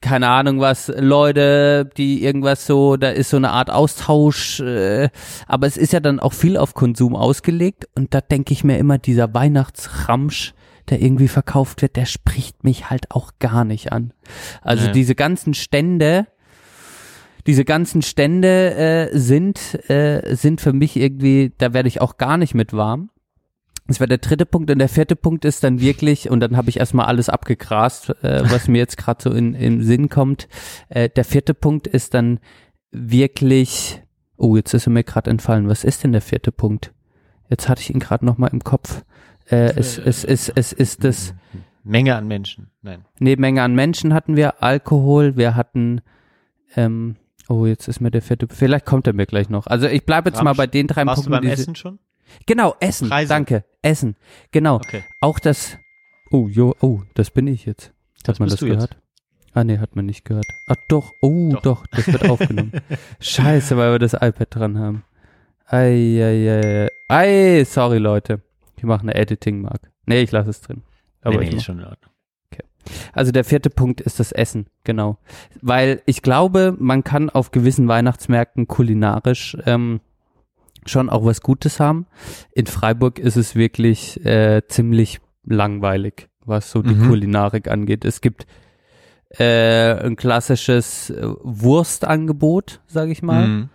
keine 0.00 0.28
Ahnung 0.28 0.60
was, 0.60 0.92
Leute, 0.96 1.90
die 1.96 2.22
irgendwas 2.24 2.66
so, 2.66 2.96
da 2.96 3.10
ist 3.10 3.30
so 3.30 3.36
eine 3.36 3.50
Art 3.50 3.70
Austausch, 3.70 4.60
äh, 4.60 5.08
aber 5.46 5.66
es 5.66 5.76
ist 5.76 5.92
ja 5.92 6.00
dann 6.00 6.20
auch 6.20 6.32
viel 6.34 6.56
auf 6.56 6.74
Konsum 6.74 7.16
ausgelegt 7.16 7.88
und 7.96 8.14
da 8.14 8.20
denke 8.20 8.52
ich 8.52 8.64
mir 8.64 8.78
immer, 8.78 8.98
dieser 8.98 9.32
Weihnachtsramsch, 9.32 10.54
der 10.90 11.00
irgendwie 11.00 11.28
verkauft 11.28 11.82
wird, 11.82 11.96
der 11.96 12.06
spricht 12.06 12.64
mich 12.64 12.90
halt 12.90 13.10
auch 13.10 13.32
gar 13.38 13.64
nicht 13.64 13.92
an. 13.92 14.12
Also 14.62 14.86
Nee. 14.86 14.92
diese 14.92 15.14
ganzen 15.14 15.54
Stände, 15.54 16.26
diese 17.46 17.64
ganzen 17.64 18.02
Stände 18.02 18.74
äh, 18.74 19.18
sind, 19.18 19.88
äh, 19.90 20.34
sind 20.34 20.60
für 20.60 20.72
mich 20.72 20.96
irgendwie, 20.96 21.52
da 21.58 21.72
werde 21.74 21.88
ich 21.88 22.00
auch 22.00 22.16
gar 22.16 22.36
nicht 22.38 22.54
mit 22.54 22.72
warm. 22.72 23.10
Das 23.86 24.00
wäre 24.00 24.08
der 24.08 24.18
dritte 24.18 24.46
Punkt 24.46 24.70
und 24.70 24.78
der 24.78 24.88
vierte 24.88 25.14
Punkt 25.14 25.44
ist 25.44 25.62
dann 25.62 25.78
wirklich, 25.78 26.30
und 26.30 26.40
dann 26.40 26.56
habe 26.56 26.70
ich 26.70 26.78
erstmal 26.78 27.04
alles 27.04 27.28
abgegrast, 27.28 28.10
äh, 28.22 28.42
was 28.50 28.66
mir 28.66 28.78
jetzt 28.78 28.96
gerade 28.96 29.22
so 29.22 29.30
in, 29.30 29.52
in 29.54 29.82
Sinn 29.82 30.08
kommt. 30.08 30.48
Äh, 30.88 31.10
der 31.10 31.24
vierte 31.26 31.52
Punkt 31.52 31.86
ist 31.86 32.14
dann 32.14 32.40
wirklich, 32.92 34.02
oh, 34.38 34.56
jetzt 34.56 34.72
ist 34.72 34.86
er 34.86 34.90
mir 34.92 35.04
gerade 35.04 35.30
entfallen. 35.30 35.68
Was 35.68 35.84
ist 35.84 36.02
denn 36.02 36.12
der 36.12 36.22
vierte 36.22 36.50
Punkt? 36.50 36.92
Jetzt 37.50 37.68
hatte 37.68 37.82
ich 37.82 37.90
ihn 37.92 38.00
gerade 38.00 38.24
nochmal 38.24 38.50
im 38.54 38.64
Kopf. 38.64 39.04
Äh, 39.50 39.74
es, 39.76 39.98
es, 39.98 40.24
es, 40.24 40.48
es 40.48 40.72
ist 40.72 41.04
das, 41.04 41.34
Menge 41.86 42.16
an 42.16 42.26
Menschen. 42.26 42.70
Nein. 42.80 43.04
Nee, 43.18 43.36
Menge 43.36 43.62
an 43.62 43.74
Menschen 43.74 44.14
hatten 44.14 44.36
wir, 44.36 44.62
Alkohol, 44.62 45.36
wir 45.36 45.54
hatten, 45.54 46.00
ähm, 46.76 47.16
oh, 47.50 47.66
jetzt 47.66 47.88
ist 47.88 48.00
mir 48.00 48.10
der 48.10 48.22
vierte, 48.22 48.46
vielleicht 48.48 48.86
kommt 48.86 49.06
er 49.06 49.12
mir 49.12 49.26
gleich 49.26 49.50
noch. 49.50 49.66
Also 49.66 49.86
ich 49.86 50.06
bleibe 50.06 50.30
jetzt 50.30 50.38
mal 50.42 50.50
Ramsch. 50.50 50.56
bei 50.56 50.66
den 50.66 50.86
drei 50.86 51.04
Warst 51.04 51.26
du 51.26 51.30
Punkten. 51.30 51.46
beim 51.48 51.54
die- 51.56 51.60
Essen 51.62 51.74
schon? 51.76 51.98
Genau, 52.46 52.74
Essen, 52.80 53.10
Preise. 53.10 53.28
danke, 53.28 53.64
Essen, 53.82 54.16
genau. 54.50 54.76
Okay. 54.76 55.04
Auch 55.20 55.38
das, 55.38 55.76
oh, 56.30 56.48
jo, 56.48 56.74
oh, 56.80 57.02
das 57.14 57.30
bin 57.30 57.46
ich 57.46 57.66
jetzt. 57.66 57.88
Hat 58.20 58.28
Das 58.28 58.38
man 58.38 58.48
das 58.48 58.58
du 58.60 58.66
jetzt. 58.66 58.74
gehört? 58.76 58.96
Ah, 59.52 59.62
nee, 59.62 59.76
hat 59.78 59.94
man 59.94 60.06
nicht 60.06 60.24
gehört. 60.24 60.46
Ah, 60.66 60.74
doch, 60.88 61.12
oh, 61.20 61.50
doch, 61.52 61.62
Doch. 61.62 61.86
das 61.88 62.06
wird 62.08 62.28
aufgenommen. 62.30 62.72
Scheiße, 63.20 63.76
weil 63.76 63.92
wir 63.92 63.98
das 63.98 64.14
iPad 64.14 64.48
dran 64.50 64.78
haben. 64.78 65.04
Ei, 65.66 66.18
ei, 66.20 66.88
ei, 67.08 67.58
ei, 67.60 67.64
sorry, 67.64 67.98
Leute. 67.98 68.40
Ich 68.84 68.86
mache 68.86 69.00
eine 69.00 69.14
Editing-Mark. 69.14 69.90
Nee, 70.04 70.20
ich 70.20 70.30
lasse 70.30 70.50
es 70.50 70.60
drin. 70.60 70.82
Aber 71.22 71.38
nee, 71.38 71.44
ich 71.44 71.50
nee, 71.52 71.56
ist 71.56 71.64
schon 71.64 71.78
in 71.78 71.86
Ordnung. 71.86 72.10
also 73.14 73.32
der 73.32 73.44
vierte 73.44 73.70
Punkt 73.70 74.02
ist 74.02 74.20
das 74.20 74.30
Essen, 74.30 74.66
genau. 74.84 75.16
Weil 75.62 76.02
ich 76.04 76.20
glaube, 76.20 76.76
man 76.78 77.02
kann 77.02 77.30
auf 77.30 77.50
gewissen 77.50 77.88
Weihnachtsmärkten 77.88 78.68
kulinarisch 78.68 79.56
ähm, 79.64 80.00
schon 80.84 81.08
auch 81.08 81.24
was 81.24 81.40
Gutes 81.40 81.80
haben. 81.80 82.04
In 82.52 82.66
Freiburg 82.66 83.18
ist 83.18 83.36
es 83.36 83.54
wirklich 83.54 84.22
äh, 84.26 84.60
ziemlich 84.68 85.22
langweilig, 85.46 86.28
was 86.44 86.70
so 86.70 86.82
die 86.82 86.94
Mhm. 86.94 87.08
Kulinarik 87.08 87.68
angeht. 87.70 88.04
Es 88.04 88.20
gibt 88.20 88.46
äh, 89.38 89.94
ein 90.04 90.16
klassisches 90.16 91.08
äh, 91.08 91.22
Wurstangebot, 91.42 92.82
sage 92.86 93.12
ich 93.12 93.22
mal. 93.22 93.48
Mhm. 93.48 93.68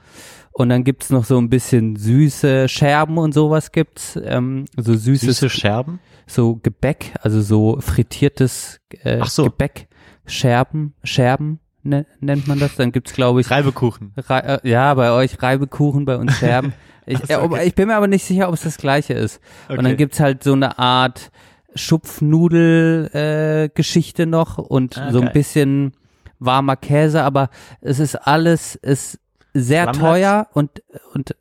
Und 0.59 0.67
dann 0.67 0.83
gibt's 0.83 1.09
noch 1.09 1.23
so 1.23 1.37
ein 1.37 1.49
bisschen 1.49 1.95
süße 1.95 2.67
Scherben 2.67 3.17
und 3.17 3.33
sowas 3.33 3.71
gibt's. 3.71 4.19
Ähm, 4.21 4.65
so 4.75 4.93
süßes 4.93 5.39
Süße 5.39 5.49
Scherben? 5.49 6.01
so 6.27 6.57
Gebäck, 6.61 7.13
also 7.21 7.41
so 7.41 7.77
frittiertes 7.79 8.81
äh, 9.03 9.23
so. 9.25 9.45
Gebäck, 9.45 9.87
Scherben, 10.25 10.95
Scherben 11.05 11.59
ne, 11.83 12.05
nennt 12.19 12.49
man 12.49 12.59
das. 12.59 12.75
Dann 12.75 12.91
gibt's 12.91 13.13
glaube 13.13 13.39
ich 13.39 13.49
Reibekuchen. 13.49 14.11
Rei 14.17 14.39
äh, 14.39 14.69
ja, 14.69 14.93
bei 14.95 15.11
euch 15.11 15.41
Reibekuchen, 15.41 16.03
bei 16.03 16.17
uns 16.17 16.37
Scherben. 16.37 16.73
Ich, 17.05 17.17
so, 17.19 17.33
äh, 17.33 17.37
okay. 17.37 17.65
ich 17.65 17.73
bin 17.73 17.87
mir 17.87 17.95
aber 17.95 18.07
nicht 18.07 18.23
sicher, 18.25 18.49
ob 18.49 18.53
es 18.53 18.61
das 18.61 18.77
gleiche 18.77 19.13
ist. 19.13 19.39
Und 19.67 19.79
Okay. 19.79 19.83
dann 19.87 19.97
gibt's 19.97 20.19
halt 20.19 20.43
so 20.43 20.53
eine 20.53 20.77
Art 20.77 21.31
Schupfnudel 21.73 23.09
äh, 23.13 23.69
Geschichte 23.73 24.27
noch 24.27 24.57
und 24.59 24.97
Ah, 24.97 25.11
so 25.11 25.21
ein 25.21 25.31
bisschen 25.31 25.93
warmer 26.37 26.75
Käse, 26.75 27.23
aber 27.23 27.49
es 27.81 27.99
ist 27.99 28.15
alles 28.15 28.75
ist 28.75 29.19
sehr 29.61 29.83
Flammlachs? 29.83 29.99
teuer 29.99 30.47
und 30.53 30.83
und 31.13 31.35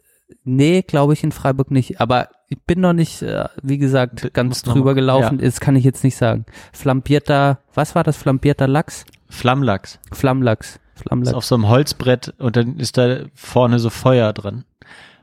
nee, 0.45 0.82
glaube 0.82 1.12
ich 1.12 1.24
in 1.24 1.32
Freiburg 1.32 1.70
nicht, 1.70 2.01
aber 2.01 2.28
ich 2.49 2.61
bin 2.62 2.81
noch 2.81 2.95
nicht, 2.95 3.23
äh, 3.23 3.49
wie 3.62 3.78
gesagt, 3.78 4.32
ganz 4.32 4.65
noch 4.65 4.73
drüber 4.73 4.95
gelaufen, 4.95 5.39
ja. 5.39 5.45
das 5.45 5.61
kann 5.61 5.77
ich 5.77 5.85
jetzt 5.85 6.03
nicht 6.05 6.16
sagen. 6.16 6.47
Flambierter, 6.73 7.59
was 7.74 7.95
war 7.95 8.05
das? 8.05 8.16
Flambierter 8.16 8.66
Lachs? 8.66 9.05
Flammlachs. 9.28 9.99
Flammlachs. 10.12 10.81
Ist 10.95 11.03
Flammlachs. 11.03 11.35
auf 11.35 11.45
so 11.45 11.55
einem 11.55 11.69
Holzbrett 11.69 12.35
und 12.39 12.57
dann 12.57 12.78
ist 12.78 12.97
da 12.97 13.27
vorne 13.35 13.78
so 13.78 13.90
Feuer 13.90 14.32
dran. 14.32 14.65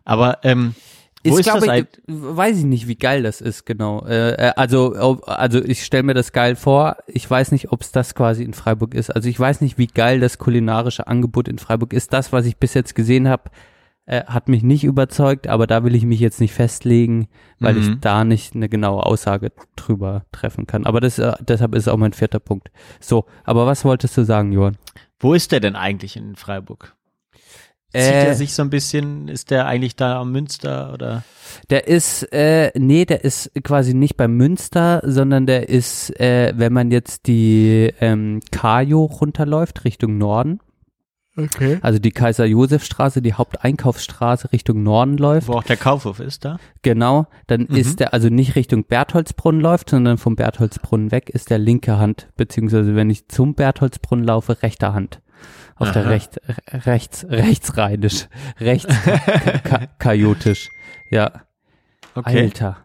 Aber 0.03 0.39
ähm, 0.43 0.75
wo 1.31 1.37
ist, 1.37 1.45
glaub 1.45 1.59
das 1.59 1.77
ich, 1.77 1.85
weiß 2.07 2.57
ich 2.59 2.65
nicht, 2.65 2.87
wie 2.87 2.95
geil 2.95 3.23
das 3.23 3.41
ist, 3.41 3.65
genau. 3.65 4.05
Äh, 4.05 4.31
äh, 4.31 4.51
also, 4.55 4.93
also 5.25 5.63
ich 5.63 5.83
stelle 5.83 6.03
mir 6.03 6.13
das 6.13 6.31
geil 6.31 6.55
vor. 6.55 6.97
Ich 7.07 7.29
weiß 7.29 7.51
nicht, 7.51 7.71
ob 7.71 7.81
es 7.81 7.91
das 7.91 8.15
quasi 8.15 8.43
in 8.43 8.53
Freiburg 8.53 8.93
ist. 8.93 9.09
Also 9.09 9.29
ich 9.29 9.39
weiß 9.39 9.61
nicht, 9.61 9.77
wie 9.77 9.87
geil 9.87 10.19
das 10.19 10.37
kulinarische 10.37 11.07
Angebot 11.07 11.47
in 11.47 11.57
Freiburg 11.59 11.93
ist. 11.93 12.13
Das, 12.13 12.31
was 12.31 12.45
ich 12.45 12.57
bis 12.57 12.73
jetzt 12.73 12.95
gesehen 12.95 13.27
habe, 13.27 13.43
äh, 14.07 14.23
hat 14.25 14.49
mich 14.49 14.61
nicht 14.61 14.83
überzeugt, 14.83 15.47
aber 15.47 15.65
da 15.65 15.83
will 15.83 15.95
ich 15.95 16.05
mich 16.05 16.19
jetzt 16.19 16.39
nicht 16.39 16.53
festlegen, 16.53 17.27
weil 17.59 17.73
Mhm. 17.73 17.81
ich 17.81 17.99
da 18.01 18.23
nicht 18.23 18.53
eine 18.55 18.69
genaue 18.69 19.03
Aussage 19.03 19.51
drüber 19.75 20.25
treffen 20.31 20.67
kann. 20.67 20.85
Aber 20.85 21.01
das, 21.01 21.17
äh, 21.17 21.33
deshalb 21.41 21.73
ist 21.73 21.87
auch 21.87 21.97
mein 21.97 22.13
vierter 22.13 22.39
Punkt. 22.39 22.69
So, 22.99 23.25
aber 23.43 23.65
was 23.65 23.83
wolltest 23.83 24.15
du 24.17 24.23
sagen, 24.23 24.51
Johann? 24.51 24.77
wo 25.19 25.33
ist 25.33 25.51
der 25.51 25.59
denn 25.59 25.75
eigentlich 25.75 26.17
in 26.17 26.35
Freiburg? 26.35 26.94
Zieht 27.91 28.01
Äh, 28.01 28.25
er 28.27 28.35
sich 28.35 28.53
so 28.53 28.61
ein 28.61 28.69
bisschen, 28.69 29.27
ist 29.27 29.51
der 29.51 29.67
eigentlich 29.67 29.95
da 29.95 30.19
am 30.19 30.31
Münster 30.31 30.91
oder? 30.93 31.23
Der 31.69 31.87
ist, 31.87 32.23
äh, 32.33 32.71
nee, 32.77 33.05
der 33.05 33.23
ist 33.23 33.51
quasi 33.63 33.93
nicht 33.93 34.17
beim 34.17 34.35
Münster, 34.35 35.01
sondern 35.05 35.45
der 35.45 35.69
ist, 35.69 36.09
äh, 36.19 36.53
wenn 36.57 36.73
man 36.73 36.91
jetzt 36.91 37.27
die 37.27 37.93
ähm, 38.01 38.41
Kajo 38.51 39.05
runterläuft, 39.05 39.85
Richtung 39.85 40.17
Norden, 40.17 40.59
Okay. 41.37 41.79
also 41.81 41.99
die 41.99 42.11
Kaiser-Josef-Straße, 42.11 43.21
die 43.21 43.33
Haupteinkaufsstraße 43.33 44.53
Richtung 44.53 44.83
Norden 44.83 45.17
läuft, 45.17 45.49
Wo 45.49 45.53
auch 45.55 45.63
der 45.63 45.75
Kaufhof 45.75 46.21
ist 46.21 46.45
da? 46.45 46.57
genau, 46.81 47.27
dann 47.47 47.67
Mhm. 47.69 47.75
ist 47.75 47.99
der 47.99 48.13
also 48.13 48.29
nicht 48.29 48.55
Richtung 48.55 48.85
Bertholdsbrunnen 48.85 49.59
läuft, 49.59 49.89
sondern 49.89 50.17
vom 50.17 50.37
Bertholdsbrunnen 50.37 51.11
weg 51.11 51.29
ist 51.29 51.49
der 51.49 51.57
linke 51.57 51.97
Hand, 51.97 52.29
beziehungsweise 52.37 52.95
wenn 52.95 53.09
ich 53.09 53.27
zum 53.27 53.53
Bertholdsbrunnen 53.53 54.23
laufe, 54.25 54.61
rechter 54.63 54.93
Hand. 54.93 55.19
Auf 55.77 55.91
der 55.91 56.03
Aha. 56.03 56.09
recht, 56.09 56.39
rechts, 56.69 57.25
rechtsrheinisch, 57.29 58.27
rechts 58.59 58.93
ka- 59.03 59.57
ka- 59.57 59.87
kajotisch, 59.99 60.69
ja. 61.11 61.31
Okay. 62.15 62.39
Alter. 62.43 62.77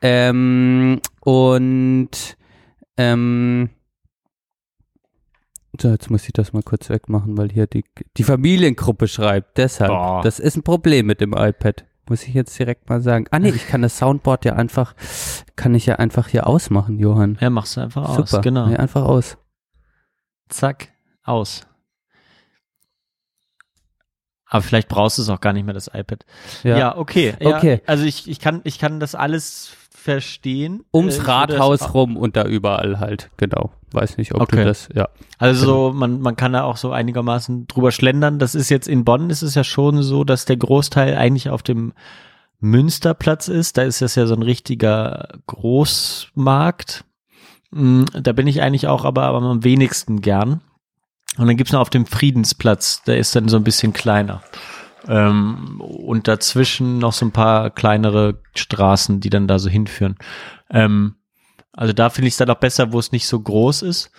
Ähm, 0.00 1.00
und 1.20 2.36
ähm, 2.96 3.68
so, 5.80 5.88
jetzt 5.88 6.10
muss 6.10 6.24
ich 6.26 6.32
das 6.32 6.52
mal 6.52 6.62
kurz 6.62 6.88
wegmachen, 6.88 7.36
weil 7.36 7.50
hier 7.50 7.66
die, 7.66 7.84
die 8.16 8.24
Familiengruppe 8.24 9.06
schreibt. 9.06 9.58
Deshalb, 9.58 9.90
Boah. 9.90 10.20
das 10.22 10.38
ist 10.38 10.56
ein 10.56 10.62
Problem 10.62 11.06
mit 11.06 11.20
dem 11.20 11.32
iPad. 11.34 11.84
Muss 12.08 12.24
ich 12.26 12.34
jetzt 12.34 12.58
direkt 12.58 12.88
mal 12.88 13.00
sagen. 13.02 13.26
Ah 13.30 13.38
nee, 13.38 13.50
ich 13.50 13.68
kann 13.68 13.82
das 13.82 13.96
Soundboard 13.98 14.44
ja 14.44 14.54
einfach, 14.54 14.94
kann 15.56 15.74
ich 15.74 15.86
ja 15.86 15.96
einfach 15.96 16.26
hier 16.28 16.46
ausmachen, 16.46 16.98
Johann. 16.98 17.38
Ja, 17.40 17.50
machst 17.50 17.76
du 17.76 17.82
einfach 17.82 18.08
aus. 18.08 18.30
Super, 18.30 18.42
Genau. 18.42 18.66
nee, 18.66 18.76
einfach 18.76 19.04
aus. 19.04 19.38
Zack, 20.48 20.88
aus. 21.22 21.66
Aber 24.50 24.62
vielleicht 24.62 24.88
brauchst 24.88 25.16
du 25.18 25.22
es 25.22 25.28
auch 25.30 25.40
gar 25.40 25.52
nicht 25.52 25.64
mehr, 25.64 25.74
das 25.74 25.88
iPad. 25.94 26.26
Ja. 26.64 26.76
Ja, 26.76 26.96
okay. 26.98 27.34
Ja, 27.40 27.56
Okay. 27.56 27.80
Also 27.86 28.04
ich, 28.04 28.28
ich 28.28 28.40
kann, 28.40 28.60
ich 28.64 28.78
kann 28.78 28.98
das 29.00 29.14
alles 29.14 29.72
verstehen. 29.94 30.82
Ums 30.92 31.18
Äh, 31.18 31.22
Rathaus 31.22 31.94
rum 31.94 32.16
und 32.16 32.36
da 32.36 32.44
überall 32.44 32.98
halt, 33.00 33.30
genau. 33.36 33.70
Weiß 33.92 34.16
nicht, 34.18 34.32
ob 34.34 34.38
du 34.48 34.56
Okay. 34.56 34.64
das, 34.64 34.88
ja. 34.94 35.08
Also 35.38 35.88
Genau. 35.88 35.92
man, 35.92 36.20
man 36.20 36.36
kann 36.36 36.52
da 36.52 36.62
auch 36.64 36.76
so 36.78 36.90
einigermaßen 36.90 37.66
drüber 37.68 37.92
schlendern. 37.92 38.38
Das 38.38 38.54
ist 38.54 38.70
jetzt 38.70 38.88
in 38.88 39.04
Bonn 39.04 39.30
ist 39.30 39.42
es 39.42 39.54
ja 39.54 39.62
schon 39.64 40.02
so, 40.02 40.24
dass 40.24 40.44
der 40.46 40.56
Großteil 40.56 41.16
eigentlich 41.16 41.48
auf 41.50 41.62
dem 41.62 41.92
Münsterplatz 42.60 43.48
ist. 43.48 43.78
Da 43.78 43.82
ist 43.82 44.02
das 44.02 44.14
ja 44.16 44.26
so 44.26 44.34
ein 44.34 44.42
richtiger 44.42 45.28
Großmarkt. 45.46 47.04
Mm, 47.70 48.04
Da 48.20 48.32
bin 48.32 48.46
ich 48.46 48.62
eigentlich 48.62 48.86
auch 48.88 49.04
aber, 49.04 49.22
aber 49.24 49.42
am 49.42 49.64
wenigsten 49.64 50.20
gern. 50.20 50.60
Und 51.38 51.46
dann 51.46 51.56
gibt's 51.56 51.72
noch 51.72 51.80
auf 51.80 51.90
dem 51.90 52.06
Friedensplatz, 52.06 53.02
der 53.04 53.18
ist 53.18 53.34
dann 53.36 53.48
so 53.48 53.56
ein 53.56 53.64
bisschen 53.64 53.92
kleiner. 53.92 54.42
Ähm, 55.08 55.80
und 55.80 56.28
dazwischen 56.28 56.98
noch 56.98 57.12
so 57.12 57.24
ein 57.26 57.32
paar 57.32 57.70
kleinere 57.70 58.40
Straßen, 58.54 59.20
die 59.20 59.30
dann 59.30 59.46
da 59.48 59.58
so 59.58 59.70
hinführen. 59.70 60.16
Ähm, 60.70 61.14
also 61.72 61.92
da 61.92 62.10
finde 62.10 62.28
ich 62.28 62.34
es 62.34 62.38
dann 62.38 62.50
auch 62.50 62.56
besser, 62.58 62.92
wo 62.92 62.98
es 62.98 63.12
nicht 63.12 63.26
so 63.26 63.40
groß 63.40 63.82
ist. 63.82 64.10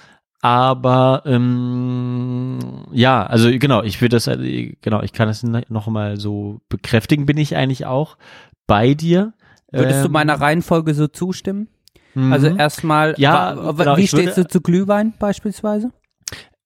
Aber 0.42 1.22
ähm, 1.26 2.58
ja, 2.92 3.24
also 3.26 3.50
genau, 3.52 3.84
ich 3.84 4.02
würde 4.02 4.16
das, 4.16 4.26
äh, 4.28 4.76
genau, 4.82 5.02
ich 5.04 5.14
kann 5.14 5.30
es 5.30 5.44
noch 5.44 5.88
mal 5.88 6.18
so 6.18 6.62
bekräftigen, 6.70 7.26
bin 7.28 7.38
ich 7.38 7.56
eigentlich 7.56 7.86
auch 7.86 8.18
bei 8.66 8.94
dir. 8.96 9.34
Würdest 9.72 10.02
du 10.02 10.08
Ähm, 10.08 10.14
meiner 10.14 10.42
Reihenfolge 10.42 10.94
so 10.96 11.08
zustimmen? 11.08 11.68
mhm. 12.16 12.34
Also 12.34 12.48
erstmal, 12.48 13.14
Ja, 13.18 13.54
genau, 13.54 13.98
wie 13.98 14.02
ich 14.04 14.14
würde- 14.14 14.24
stehst 14.32 14.38
du 14.40 14.48
zu 14.48 14.62
Glühwein 14.62 15.14
beispielsweise? 15.20 15.92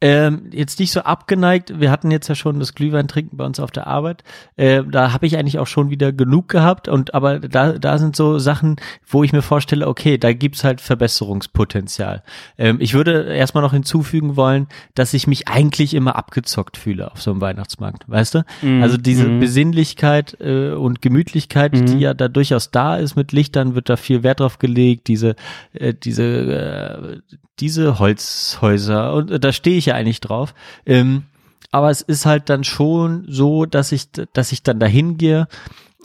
Ähm, 0.02 0.50
jetzt 0.52 0.80
nicht 0.80 0.92
so 0.92 1.00
abgeneigt. 1.00 1.80
Wir 1.80 1.90
hatten 1.90 2.12
jetzt 2.12 2.28
ja 2.28 2.36
schon 2.36 2.60
das 2.60 2.76
Glühweintrinken 2.76 3.38
bei 3.38 3.46
uns 3.46 3.62
auf 3.62 3.72
der 3.72 3.88
Arbeit. 3.88 4.24
Äh, 4.58 4.84
da 4.84 5.14
habe 5.14 5.26
ich 5.26 5.38
eigentlich 5.38 5.58
auch 5.58 5.68
schon 5.68 5.90
wieder 5.90 6.12
genug 6.12 6.50
gehabt. 6.50 6.88
Und 6.90 7.14
aber 7.14 7.40
da, 7.40 7.74
da 7.74 7.98
sind 7.98 8.16
so 8.16 8.38
Sachen, 8.38 8.76
wo 9.08 9.24
ich 9.24 9.32
mir 9.32 9.42
vorstelle, 9.42 9.88
okay, 9.88 10.18
da 10.18 10.34
gibt's 10.34 10.66
halt 10.66 10.82
Verbesserungspotenzial. 10.82 12.24
Ähm, 12.58 12.78
ich 12.82 12.94
würde 12.94 13.24
erstmal 13.34 13.64
noch 13.64 13.72
hinzufügen 13.72 14.36
wollen, 14.36 14.68
dass 14.96 15.14
ich 15.14 15.28
mich 15.28 15.48
eigentlich 15.48 15.94
immer 15.94 16.16
abgezockt 16.18 16.76
fühle 16.78 17.12
auf 17.12 17.22
so 17.22 17.32
einem 17.32 17.42
Weihnachtsmarkt, 17.42 18.04
weißt 18.08 18.36
du? 18.36 18.44
Mhm. 18.62 18.84
Also 18.84 18.98
diese 18.98 19.28
Mhm. 19.28 19.40
Besinnlichkeit 19.40 20.38
äh, 20.42 20.72
und 20.72 21.02
Gemütlichkeit, 21.02 21.74
Mhm. 21.74 21.86
die 21.86 22.00
ja 22.00 22.14
da 22.14 22.28
durchaus 22.28 22.70
da 22.70 22.98
ist 22.98 23.16
mit 23.16 23.32
Lichtern, 23.32 23.76
wird 23.76 23.90
da 23.90 23.96
viel 23.96 24.24
Wert 24.24 24.42
drauf 24.42 24.60
gelegt. 24.60 25.08
Diese, 25.08 25.36
äh, 25.74 25.94
diese, 25.94 26.24
äh, 26.24 27.36
diese 27.60 28.00
Holzhäuser 28.00 29.14
und 29.14 29.32
äh, 29.32 29.40
da 29.40 29.54
stehe 29.54 29.78
ich 29.78 29.85
ja 29.86 29.96
eigentlich 29.96 30.22
drauf. 30.22 30.54
Ähm, 30.86 31.24
aber 31.72 31.90
es 31.90 32.02
ist 32.02 32.26
halt 32.26 32.50
dann 32.50 32.64
schon 32.64 33.26
so, 33.28 33.66
dass 33.66 33.92
ich, 33.92 34.08
dass 34.34 34.52
ich 34.52 34.64
dann 34.64 34.80
dahin 34.80 35.18
gehe 35.18 35.48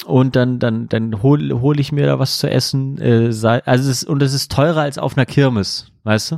und 0.07 0.35
dann, 0.35 0.59
dann, 0.59 0.89
dann 0.89 1.23
hol, 1.23 1.61
hol 1.61 1.79
ich 1.79 1.93
mir 1.93 2.07
da 2.07 2.19
was 2.19 2.39
zu 2.39 2.51
essen. 2.51 2.99
Äh, 3.01 3.31
also 3.65 3.91
es 3.91 4.03
und 4.05 4.23
es 4.23 4.33
ist 4.35 4.51
teurer 4.51 4.81
als 4.83 4.99
auf 4.99 5.17
einer 5.17 5.27
Kirmes, 5.27 5.93
weißt 6.05 6.33
du? 6.33 6.37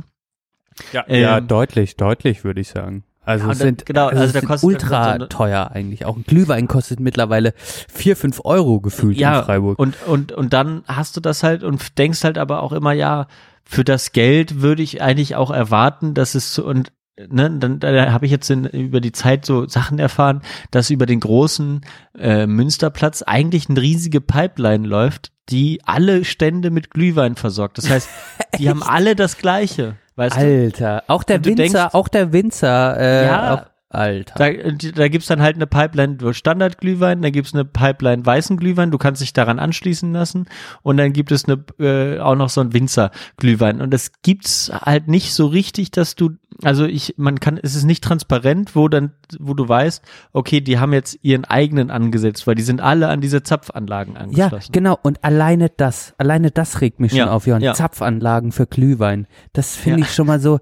Ja, 0.91 1.03
Ähm, 1.07 1.21
ja 1.21 1.41
deutlich, 1.41 1.95
deutlich 1.97 2.43
würde 2.43 2.61
ich 2.61 2.69
sagen. 2.69 3.03
Also 3.25 3.45
Ja, 3.45 3.51
es 3.53 3.59
dann- 3.59 3.67
sind, 3.67 3.85
genau, 3.85 4.07
also 4.07 4.19
also 4.21 4.33
sind 4.33 4.45
kostet- 4.47 4.67
ultra 4.67 5.11
eine- 5.13 5.29
teuer 5.29 5.71
eigentlich. 5.71 6.05
Auch 6.05 6.17
ein 6.17 6.25
Glühwein 6.25 6.67
kostet 6.67 6.99
mittlerweile 6.99 7.53
vier, 7.55 8.17
fünf 8.17 8.41
Euro 8.43 8.81
gefühlt 8.81 9.17
ja, 9.17 9.39
in 9.39 9.45
Freiburg. 9.45 9.79
Und, 9.79 9.95
und, 10.07 10.31
und 10.33 10.51
dann 10.51 10.83
hast 10.87 11.15
du 11.15 11.21
das 11.21 11.41
halt 11.41 11.63
und 11.63 11.97
denkst 11.97 12.23
halt 12.25 12.37
aber 12.37 12.61
auch 12.61 12.73
immer, 12.73 12.91
ja, 12.91 13.27
für 13.63 13.85
das 13.85 14.11
Geld 14.11 14.61
würde 14.61 14.83
ich 14.83 15.01
eigentlich 15.01 15.37
auch 15.37 15.51
erwarten, 15.51 16.13
dass 16.13 16.35
es 16.35 16.59
und 16.59 16.91
ne, 17.17 17.49
dann 17.59 17.79
da 17.79 18.11
habe 18.11 18.25
ich 18.25 18.31
jetzt 18.31 18.49
in, 18.49 18.65
über 18.65 19.01
die 19.01 19.11
Zeit 19.11 19.45
so 19.45 19.67
Sachen 19.67 19.99
erfahren, 19.99 20.41
dass 20.71 20.89
über 20.89 21.05
den 21.05 21.19
großen 21.19 21.81
äh, 22.17 22.45
Münsterplatz 22.47 23.21
eigentlich 23.21 23.69
eine 23.69 23.81
riesige 23.81 24.21
Pipeline 24.21 24.87
läuft, 24.87 25.31
die 25.49 25.81
alle 25.85 26.23
Stände 26.25 26.71
mit 26.71 26.89
Glühwein 26.89 27.35
versorgt. 27.35 27.77
Das 27.77 27.89
heißt, 27.89 28.09
die 28.59 28.69
haben 28.69 28.81
alle 28.83 29.15
das 29.15 29.37
Gleiche, 29.37 29.95
weißt 30.15 30.37
du? 30.37 30.41
Alter, 30.41 31.03
auch 31.07 31.23
der 31.23 31.39
du 31.39 31.49
Winzer, 31.49 31.63
denkst- 31.63 31.93
auch 31.95 32.07
der 32.07 32.31
Winzer, 32.33 32.97
äh, 32.99 33.25
Ja. 33.25 33.53
auch, 33.53 33.72
Alter. 33.93 34.33
Da, 34.37 34.91
da 34.95 35.07
gibt's 35.07 35.27
dann 35.27 35.41
halt 35.41 35.55
eine 35.55 35.67
Pipeline 35.67 36.15
durch 36.15 36.37
Standardglühwein, 36.37 37.21
da 37.21 37.29
gibt's 37.29 37.53
eine 37.53 37.63
Pipeline 37.65 38.25
weißen 38.25 38.57
Glühwein, 38.57 38.91
du 38.91 38.97
kannst 38.97 39.21
dich 39.21 39.33
daran 39.33 39.59
anschließen 39.59 40.11
lassen 40.11 40.47
und 40.81 40.97
dann 40.97 41.13
gibt 41.13 41.31
es 41.31 41.45
eine, 41.45 41.63
äh, 41.79 42.19
auch 42.19 42.35
noch 42.35 42.49
so 42.49 42.61
ein 42.61 42.73
Winzerglühwein 42.73 43.81
und 43.81 43.91
das 43.93 44.11
gibt's 44.23 44.71
halt 44.73 45.07
nicht 45.07 45.33
so 45.33 45.45
richtig, 45.47 45.91
dass 45.91 46.15
du, 46.15 46.31
also 46.63 46.85
ich, 46.85 47.15
man 47.17 47.39
kann, 47.39 47.59
es 47.61 47.75
ist 47.75 47.83
nicht 47.83 48.03
transparent, 48.03 48.75
wo 48.75 48.87
dann, 48.87 49.11
wo 49.39 49.53
du 49.53 49.67
weißt, 49.67 50.03
okay, 50.33 50.61
die 50.61 50.79
haben 50.79 50.93
jetzt 50.93 51.17
ihren 51.21 51.45
eigenen 51.45 51.91
angesetzt, 51.91 52.47
weil 52.47 52.55
die 52.55 52.61
sind 52.63 52.81
alle 52.81 53.07
an 53.09 53.21
diese 53.21 53.43
Zapfanlagen 53.43 54.13
Ja, 54.15 54.21
angeschlossen. 54.21 54.71
genau. 54.71 54.97
Und 55.01 55.23
alleine 55.23 55.69
das, 55.69 56.13
alleine 56.17 56.51
das 56.51 56.81
regt 56.81 56.99
mich 56.99 57.11
schon 57.11 57.19
Ja, 57.19 57.31
auf, 57.31 57.47
Johann. 57.47 57.61
ja. 57.61 57.73
Zapfanlagen 57.73 58.51
für 58.51 58.65
Glühwein. 58.67 59.27
Das 59.53 59.75
finde 59.75 59.99
Ja. 60.01 60.05
ich 60.05 60.13
schon 60.13 60.27
mal 60.27 60.39
so. 60.39 60.59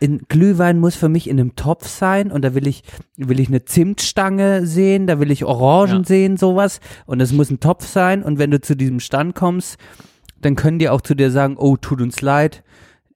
In 0.00 0.22
Glühwein 0.28 0.78
muss 0.78 0.96
für 0.96 1.08
mich 1.08 1.28
in 1.28 1.38
einem 1.38 1.54
Topf 1.56 1.86
sein 1.86 2.32
und 2.32 2.42
da 2.42 2.54
will 2.54 2.66
ich, 2.66 2.82
will 3.16 3.38
ich 3.38 3.48
eine 3.48 3.64
Zimtstange 3.66 4.66
sehen, 4.66 5.06
da 5.06 5.20
will 5.20 5.30
ich 5.30 5.44
Orangen 5.44 5.98
Ja. 5.98 6.04
sehen, 6.04 6.36
sowas. 6.36 6.80
Und 7.06 7.20
es 7.20 7.32
muss 7.32 7.50
ein 7.50 7.60
Topf 7.60 7.86
sein 7.86 8.22
und 8.22 8.38
wenn 8.38 8.50
du 8.50 8.60
zu 8.60 8.74
diesem 8.76 8.98
Stand 9.00 9.34
kommst, 9.34 9.76
dann 10.40 10.56
können 10.56 10.78
die 10.78 10.88
auch 10.88 11.02
zu 11.02 11.14
dir 11.14 11.30
sagen, 11.30 11.56
oh, 11.58 11.76
tut 11.76 12.00
uns 12.00 12.22
leid, 12.22 12.62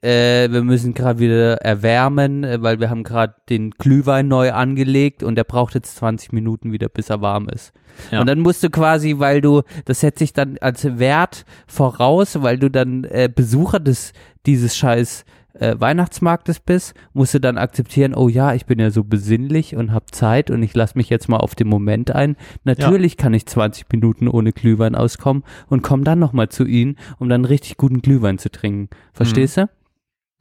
äh, 0.02 0.51
wir 0.51 0.62
müssen 0.62 0.93
gerade 0.93 1.19
wieder 1.19 1.62
erwärmen, 1.62 2.44
äh, 2.44 2.61
weil 2.61 2.78
wir 2.81 2.90
haben 2.90 3.02
gerade 3.05 3.35
den 3.48 3.70
Glühwein 3.70 4.28
neu 4.28 4.52
angelegt 4.52 5.23
und 5.23 5.36
der 5.36 5.44
braucht 5.44 5.74
jetzt 5.74 5.97
20 5.97 6.32
Minuten 6.35 6.73
wieder, 6.73 6.90
bis 6.90 7.09
er 7.09 7.23
warm 7.23 7.48
ist. 7.48 7.73
Ja. 8.11 8.20
Und 8.20 8.27
dann 8.27 8.40
musst 8.40 8.62
du 8.62 8.69
quasi, 8.69 9.15
weil 9.19 9.40
du, 9.40 9.62
das 9.86 10.01
setze 10.01 10.24
ich 10.24 10.35
dann 10.35 10.59
als 10.61 10.98
Wert 10.98 11.47
voraus, 11.66 12.43
weil 12.43 12.59
du 12.59 12.69
dann 12.69 13.05
äh, 13.05 13.31
Besucher 13.35 13.81
des, 13.81 14.12
dieses 14.44 14.77
scheiß 14.77 15.24
äh, 15.55 15.74
Weihnachtsmarktes 15.78 16.60
bist, 16.60 16.94
musst 17.12 17.35
du 17.35 17.40
dann 17.40 17.59
akzeptieren, 17.59 18.14
oh 18.14 18.28
ja, 18.28 18.55
ich 18.55 18.66
bin 18.66 18.78
ja 18.78 18.90
so 18.90 19.05
besinnlich 19.05 19.76
und 19.76 19.93
hab 19.93 20.14
Zeit 20.14 20.51
und 20.51 20.62
ich 20.62 20.74
lass 20.74 20.94
mich 20.94 21.10
jetzt 21.10 21.28
mal 21.28 21.39
auf 21.39 21.55
den 21.55 21.68
Moment 21.68 22.10
ein. 22.10 22.36
Natürlich 22.64 23.16
kann 23.16 23.35
ich 23.35 23.47
20 23.47 23.86
Minuten 23.93 24.28
ohne 24.28 24.52
Glühwein 24.52 24.94
auskommen 24.94 25.44
und 25.68 25.82
komme 25.82 26.05
dann 26.05 26.18
nochmal 26.18 26.48
zu 26.48 26.64
ihnen, 26.64 26.97
um 27.18 27.28
dann 27.28 27.44
richtig 27.44 27.76
guten 27.76 28.02
Glühwein 28.02 28.39
zu 28.39 28.51
trinken. 28.51 28.89
Verstehst 29.12 29.56
du? 29.56 29.68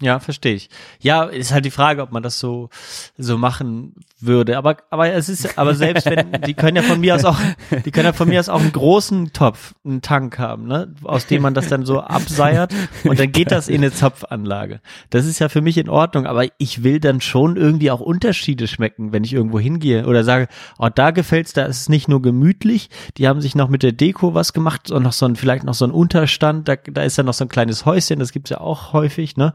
Ja, 0.02 0.20
verstehe 0.20 0.56
ich. 0.56 0.70
Ja, 1.00 1.24
ist 1.24 1.54
halt 1.54 1.64
die 1.64 1.72
Frage, 1.72 2.02
ob 2.02 2.12
man 2.12 2.24
das 2.24 2.38
so 2.40 2.70
so 3.18 3.38
machen 3.38 3.96
würde. 4.20 4.58
Aber 4.58 4.78
aber 4.90 5.14
es 5.14 5.30
ist 5.30 5.58
aber 5.58 5.76
selbst 5.76 6.06
wenn 6.08 6.42
die 6.46 6.56
können 6.56 6.76
ja 6.76 6.82
von 6.82 7.00
mir 7.00 7.16
aus 7.16 7.24
auch 7.24 7.40
die 7.86 7.92
können 7.92 8.08
ja 8.08 8.14
von 8.14 8.28
mir 8.28 8.40
aus 8.40 8.50
auch 8.50 8.60
einen 8.60 8.74
großen 8.74 9.32
Topf, 9.32 9.76
einen 9.86 10.02
Tank 10.02 10.40
haben, 10.40 10.68
ne, 10.68 10.94
aus 11.04 11.28
dem 11.28 11.42
man 11.42 11.54
das 11.54 11.70
dann 11.70 11.86
so 11.86 12.02
abseiert 12.02 12.74
und 13.06 13.18
dann 13.18 13.32
geht 13.32 13.52
das 13.52 13.70
in 13.70 13.78
eine 13.78 13.94
Zapfanlage. 13.94 14.82
Das 15.10 15.26
ist 15.26 15.40
ja 15.40 15.48
für 15.48 15.62
mich 15.62 15.78
in 15.78 15.88
Ordnung, 15.88 16.26
aber 16.26 16.48
ich 16.58 16.84
will 16.84 17.00
dann 17.00 17.22
schon 17.22 17.56
irgendwie 17.56 17.92
auch 17.92 18.02
Unterschiede 18.02 18.68
schmecken, 18.68 19.14
wenn 19.14 19.24
ich 19.24 19.32
irgendwo 19.32 19.60
hingehe 19.60 20.06
oder 20.06 20.24
sage, 20.24 20.48
oh, 20.80 20.90
da 20.94 21.12
gefällt's, 21.12 21.54
da 21.54 21.64
ist 21.66 21.82
es 21.82 21.90
nicht 21.90 22.10
nur 22.10 22.22
gemütlich, 22.22 22.90
die 23.18 23.28
haben 23.28 23.40
sich 23.40 23.56
noch 23.56 23.70
mit 23.70 23.84
der 23.84 23.94
Deko 23.94 24.34
was 24.34 24.54
gemacht 24.54 24.92
und 24.92 25.04
noch 25.04 25.14
so 25.14 25.26
ein 25.26 25.36
vielleicht 25.36 25.64
noch 25.64 25.76
so 25.76 25.86
ein 25.86 25.92
Unterstand, 25.92 26.68
da 26.68 26.76
da 26.76 27.04
ist 27.04 27.18
ja 27.18 27.24
noch 27.24 27.34
so 27.34 27.46
ein 27.46 27.50
kleines 27.50 27.86
Häuschen, 27.86 28.20
das 28.20 28.34
gibt's 28.34 28.50
ja 28.50 28.60
auch 28.60 28.92
häufig, 28.92 29.38
ne? 29.38 29.54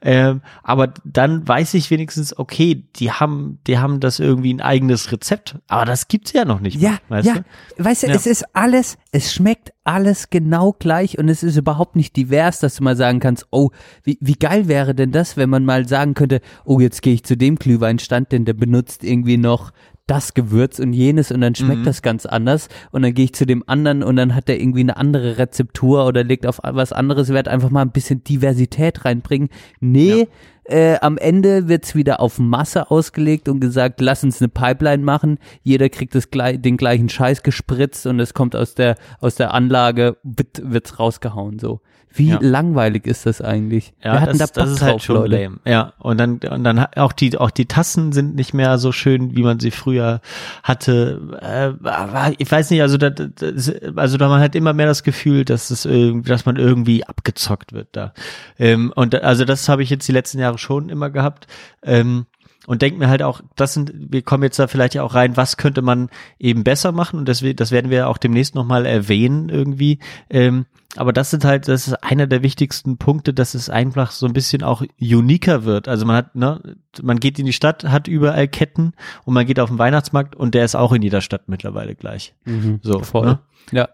Ähm, 0.00 0.42
aber 0.62 0.92
dann 1.04 1.46
weiß 1.46 1.74
ich 1.74 1.90
wenigstens, 1.90 2.38
okay, 2.38 2.84
die 2.96 3.10
haben, 3.10 3.58
die 3.66 3.78
haben 3.78 3.98
das 4.00 4.20
irgendwie 4.20 4.54
ein 4.54 4.60
eigenes 4.60 5.10
Rezept. 5.10 5.56
Aber 5.66 5.84
das 5.84 6.08
gibt's 6.08 6.32
ja 6.32 6.44
noch 6.44 6.60
nicht. 6.60 6.80
Ja, 6.80 6.98
weißt 7.08 7.26
ja. 7.26 7.34
Du? 7.76 7.84
Weißt 7.84 8.04
du, 8.04 8.06
Ja. 8.08 8.14
es 8.14 8.26
ist 8.26 8.44
alles, 8.54 8.96
es 9.10 9.32
schmeckt 9.32 9.72
alles 9.88 10.28
genau 10.28 10.76
gleich 10.78 11.16
und 11.18 11.30
es 11.30 11.42
ist 11.42 11.56
überhaupt 11.56 11.96
nicht 11.96 12.14
divers, 12.14 12.60
dass 12.60 12.76
du 12.76 12.84
mal 12.84 12.94
sagen 12.94 13.20
kannst, 13.20 13.46
oh, 13.50 13.70
wie, 14.04 14.18
wie 14.20 14.34
geil 14.34 14.68
wäre 14.68 14.94
denn 14.94 15.12
das, 15.12 15.38
wenn 15.38 15.48
man 15.48 15.64
mal 15.64 15.88
sagen 15.88 16.12
könnte, 16.12 16.42
oh, 16.66 16.78
jetzt 16.78 17.00
gehe 17.00 17.14
ich 17.14 17.24
zu 17.24 17.38
dem 17.38 17.56
Glühweinstand, 17.56 18.30
denn 18.30 18.44
der 18.44 18.52
benutzt 18.52 19.02
irgendwie 19.02 19.38
noch 19.38 19.72
das 20.06 20.34
Gewürz 20.34 20.78
und 20.78 20.92
jenes 20.92 21.32
und 21.32 21.40
dann 21.40 21.54
schmeckt 21.54 21.80
Mhm. 21.80 21.84
das 21.84 22.02
ganz 22.02 22.26
anders 22.26 22.68
und 22.90 23.00
dann 23.00 23.14
gehe 23.14 23.24
ich 23.24 23.32
zu 23.32 23.46
dem 23.46 23.64
anderen 23.66 24.02
und 24.02 24.16
dann 24.16 24.34
hat 24.34 24.48
der 24.48 24.60
irgendwie 24.60 24.80
eine 24.80 24.98
andere 24.98 25.38
Rezeptur 25.38 26.06
oder 26.06 26.22
legt 26.22 26.44
auf 26.46 26.60
was 26.62 26.92
anderes 26.92 27.30
Wert, 27.30 27.48
einfach 27.48 27.70
mal 27.70 27.82
ein 27.82 27.90
bisschen 27.90 28.22
Diversität 28.24 29.06
reinbringen. 29.06 29.48
Nee, 29.80 30.28
äh, 30.68 30.98
am 31.00 31.18
Ende 31.18 31.68
wird's 31.68 31.94
wieder 31.94 32.20
auf 32.20 32.38
Masse 32.38 32.90
ausgelegt 32.90 33.48
und 33.48 33.60
gesagt, 33.60 34.00
lass 34.00 34.22
uns 34.24 34.40
eine 34.40 34.48
Pipeline 34.48 35.02
machen. 35.02 35.38
Jeder 35.62 35.88
kriegt 35.88 36.14
das 36.14 36.28
den 36.30 36.76
gleichen 36.76 37.08
Scheiß 37.08 37.42
gespritzt 37.42 38.06
und 38.06 38.20
es 38.20 38.34
kommt 38.34 38.54
aus 38.54 38.74
der, 38.74 38.96
aus 39.20 39.34
der 39.34 39.54
Anlage, 39.54 40.16
wird, 40.22 40.60
wird's 40.62 40.98
rausgehauen, 40.98 41.58
so. 41.58 41.80
Wie 42.10 42.30
Ja. 42.30 42.38
langweilig 42.40 43.06
ist 43.06 43.26
das 43.26 43.42
eigentlich? 43.42 43.92
Ja, 44.02 44.14
Wir 44.14 44.20
hatten 44.22 44.38
das, 44.38 44.52
da 44.52 44.62
Bock 44.62 44.64
das 44.64 44.72
ist 44.72 44.80
drauf, 44.80 44.88
halt 44.88 45.02
schon 45.02 45.16
Leute. 45.16 45.42
lame. 45.42 45.56
Ja, 45.66 45.92
und 45.98 46.18
dann 46.18 46.38
und 46.38 46.64
dann 46.64 46.78
auch 46.96 47.12
die 47.12 47.36
auch 47.36 47.50
die 47.50 47.66
Tassen 47.66 48.12
sind 48.12 48.34
nicht 48.34 48.54
mehr 48.54 48.78
so 48.78 48.92
schön, 48.92 49.36
wie 49.36 49.42
man 49.42 49.60
sie 49.60 49.70
früher 49.70 50.22
hatte. 50.62 51.20
Äh, 51.42 52.32
ich 52.38 52.50
weiß 52.50 52.70
nicht, 52.70 52.82
also 52.82 52.96
da, 52.96 53.10
das, 53.10 53.72
also 53.96 54.16
da 54.16 54.28
man 54.28 54.40
hat 54.40 54.54
immer 54.54 54.72
mehr 54.72 54.86
das 54.86 55.02
Gefühl, 55.02 55.44
dass 55.44 55.70
es 55.70 55.84
irgendwie, 55.84 56.28
dass 56.28 56.46
man 56.46 56.56
irgendwie 56.56 57.04
abgezockt 57.04 57.72
wird 57.72 57.88
da. 57.92 58.12
Ähm, 58.58 58.92
und 58.96 59.14
da- 59.14 59.18
also 59.18 59.44
das 59.44 59.68
habe 59.68 59.82
ich 59.82 59.90
jetzt 59.90 60.06
die 60.08 60.12
letzten 60.12 60.38
Jahre 60.38 60.57
schon 60.58 60.88
immer 60.88 61.10
gehabt. 61.10 61.46
Ähm, 61.82 62.26
und 62.68 62.82
denke 62.82 62.98
mir 62.98 63.08
halt 63.08 63.22
auch, 63.22 63.40
das 63.56 63.72
sind, 63.72 63.92
wir 63.94 64.20
kommen 64.20 64.42
jetzt 64.42 64.58
da 64.58 64.66
vielleicht 64.66 64.92
ja 64.94 65.02
auch 65.02 65.14
rein, 65.14 65.38
was 65.38 65.56
könnte 65.56 65.80
man 65.80 66.10
eben 66.38 66.64
besser 66.64 66.92
machen 66.92 67.18
und 67.18 67.26
das, 67.26 67.42
das 67.56 67.70
werden 67.70 67.90
wir 67.90 68.08
auch 68.08 68.18
demnächst 68.18 68.54
nochmal 68.54 68.84
erwähnen 68.84 69.48
irgendwie. 69.48 70.00
Ähm, 70.28 70.66
aber 70.94 71.14
das 71.14 71.30
sind 71.30 71.46
halt, 71.46 71.66
das 71.66 71.88
ist 71.88 71.94
einer 72.04 72.26
der 72.26 72.42
wichtigsten 72.42 72.98
Punkte, 72.98 73.32
dass 73.32 73.54
es 73.54 73.70
einfach 73.70 74.10
so 74.10 74.26
ein 74.26 74.34
bisschen 74.34 74.62
auch 74.62 74.82
uniker 75.00 75.64
wird. 75.64 75.88
Also 75.88 76.04
man 76.04 76.16
hat, 76.16 76.34
ne, 76.34 76.76
man 77.00 77.20
geht 77.20 77.38
in 77.38 77.46
die 77.46 77.54
Stadt, 77.54 77.84
hat 77.84 78.06
überall 78.06 78.48
Ketten 78.48 78.92
und 79.24 79.32
man 79.32 79.46
geht 79.46 79.60
auf 79.60 79.70
den 79.70 79.78
Weihnachtsmarkt 79.78 80.36
und 80.36 80.54
der 80.54 80.66
ist 80.66 80.74
auch 80.74 80.92
in 80.92 81.00
jeder 81.00 81.22
Stadt 81.22 81.48
mittlerweile 81.48 81.94
gleich. 81.94 82.34
Mhm, 82.44 82.80
So, 82.82 83.00
voll. 83.00 83.26
ne? 83.26 83.38
Ja. 83.72 83.88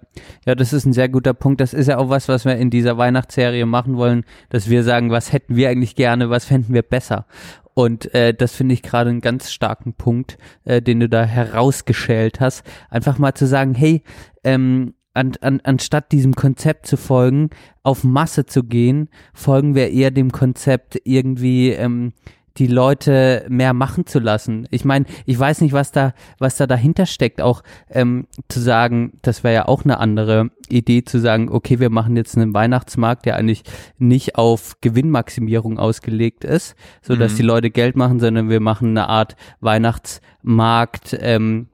ja, 0.47 0.55
das 0.55 0.73
ist 0.73 0.85
ein 0.85 0.93
sehr 0.93 1.09
guter 1.09 1.35
Punkt. 1.35 1.61
Das 1.61 1.75
ist 1.75 1.89
ja 1.89 1.99
auch 1.99 2.09
was, 2.09 2.29
was 2.29 2.45
wir 2.45 2.57
in 2.57 2.71
dieser 2.71 2.97
Weihnachtsserie 2.99 3.67
machen 3.67 3.97
wollen, 3.97 4.25
dass 4.49 4.69
wir 4.69 4.83
sagen, 4.85 5.11
was 5.11 5.33
hätten 5.33 5.55
wir 5.57 5.69
eigentlich 5.69 5.95
gerne, 5.97 6.31
was 6.31 6.45
fänden 6.45 6.75
wir 6.75 6.83
besser. 6.83 7.27
Und 7.75 8.15
äh, 8.15 8.33
das 8.33 8.55
finde 8.55 8.75
ich 8.75 8.83
gerade 8.83 9.11
einen 9.11 9.21
ganz 9.21 9.53
starken 9.53 9.95
Punkt, 9.95 10.39
äh, 10.65 10.81
den 10.81 11.01
du 11.01 11.09
da 11.09 11.25
herausgeschält 11.25 12.41
hast. 12.41 12.65
Einfach 12.89 13.19
mal 13.19 13.35
zu 13.35 13.47
sagen, 13.47 13.75
hey, 13.75 14.03
ähm, 14.45 14.95
an, 15.13 15.33
an, 15.41 15.61
anstatt 15.63 16.13
diesem 16.13 16.35
Konzept 16.35 16.87
zu 16.87 16.97
folgen, 16.97 17.51
auf 17.83 18.05
Masse 18.05 18.47
zu 18.47 18.65
gehen, 18.65 19.09
folgen 19.33 19.75
wir 19.75 19.91
eher 19.91 20.11
dem 20.11 20.33
Konzept 20.33 21.01
irgendwie 21.05 21.71
ähm, 21.71 22.13
die 22.57 22.67
Leute 22.69 23.45
mehr 23.49 23.73
machen 23.73 24.07
zu 24.07 24.21
lassen. 24.21 24.67
Ich 24.71 24.85
meine, 24.85 25.07
ich 25.27 25.39
weiß 25.39 25.61
nicht, 25.61 25.73
was 25.73 25.91
da, 25.93 26.15
was 26.39 26.57
da 26.57 26.67
dahinter 26.67 27.07
steckt, 27.07 27.41
auch 27.41 27.63
ähm, 27.91 28.27
zu 28.49 28.61
sagen, 28.61 29.15
das 29.23 29.43
wäre 29.43 29.55
ja 29.55 29.69
auch 29.69 29.85
eine 29.85 29.99
andere 29.99 30.51
Idee, 30.69 31.05
zu 31.05 31.19
sagen, 31.19 31.49
okay, 31.51 31.81
wir 31.81 31.91
machen 31.91 32.17
jetzt 32.17 32.37
einen 32.37 32.55
Weihnachtsmarkt, 32.55 33.27
der 33.27 33.37
eigentlich 33.37 33.65
nicht 33.99 34.37
auf 34.37 34.77
Gewinnmaximierung 34.81 35.79
ausgelegt 35.79 36.45
ist, 36.45 36.77
so 37.03 37.17
dass 37.17 37.33
Mhm. 37.33 37.37
die 37.37 37.43
Leute 37.43 37.71
Geld 37.71 37.97
machen, 37.97 38.21
sondern 38.21 38.49
wir 38.49 38.61
machen 38.61 38.91
eine 38.91 39.09
Art 39.09 39.37
Weihnachtsmarkt, 39.61 41.17
ähm, 41.21 41.69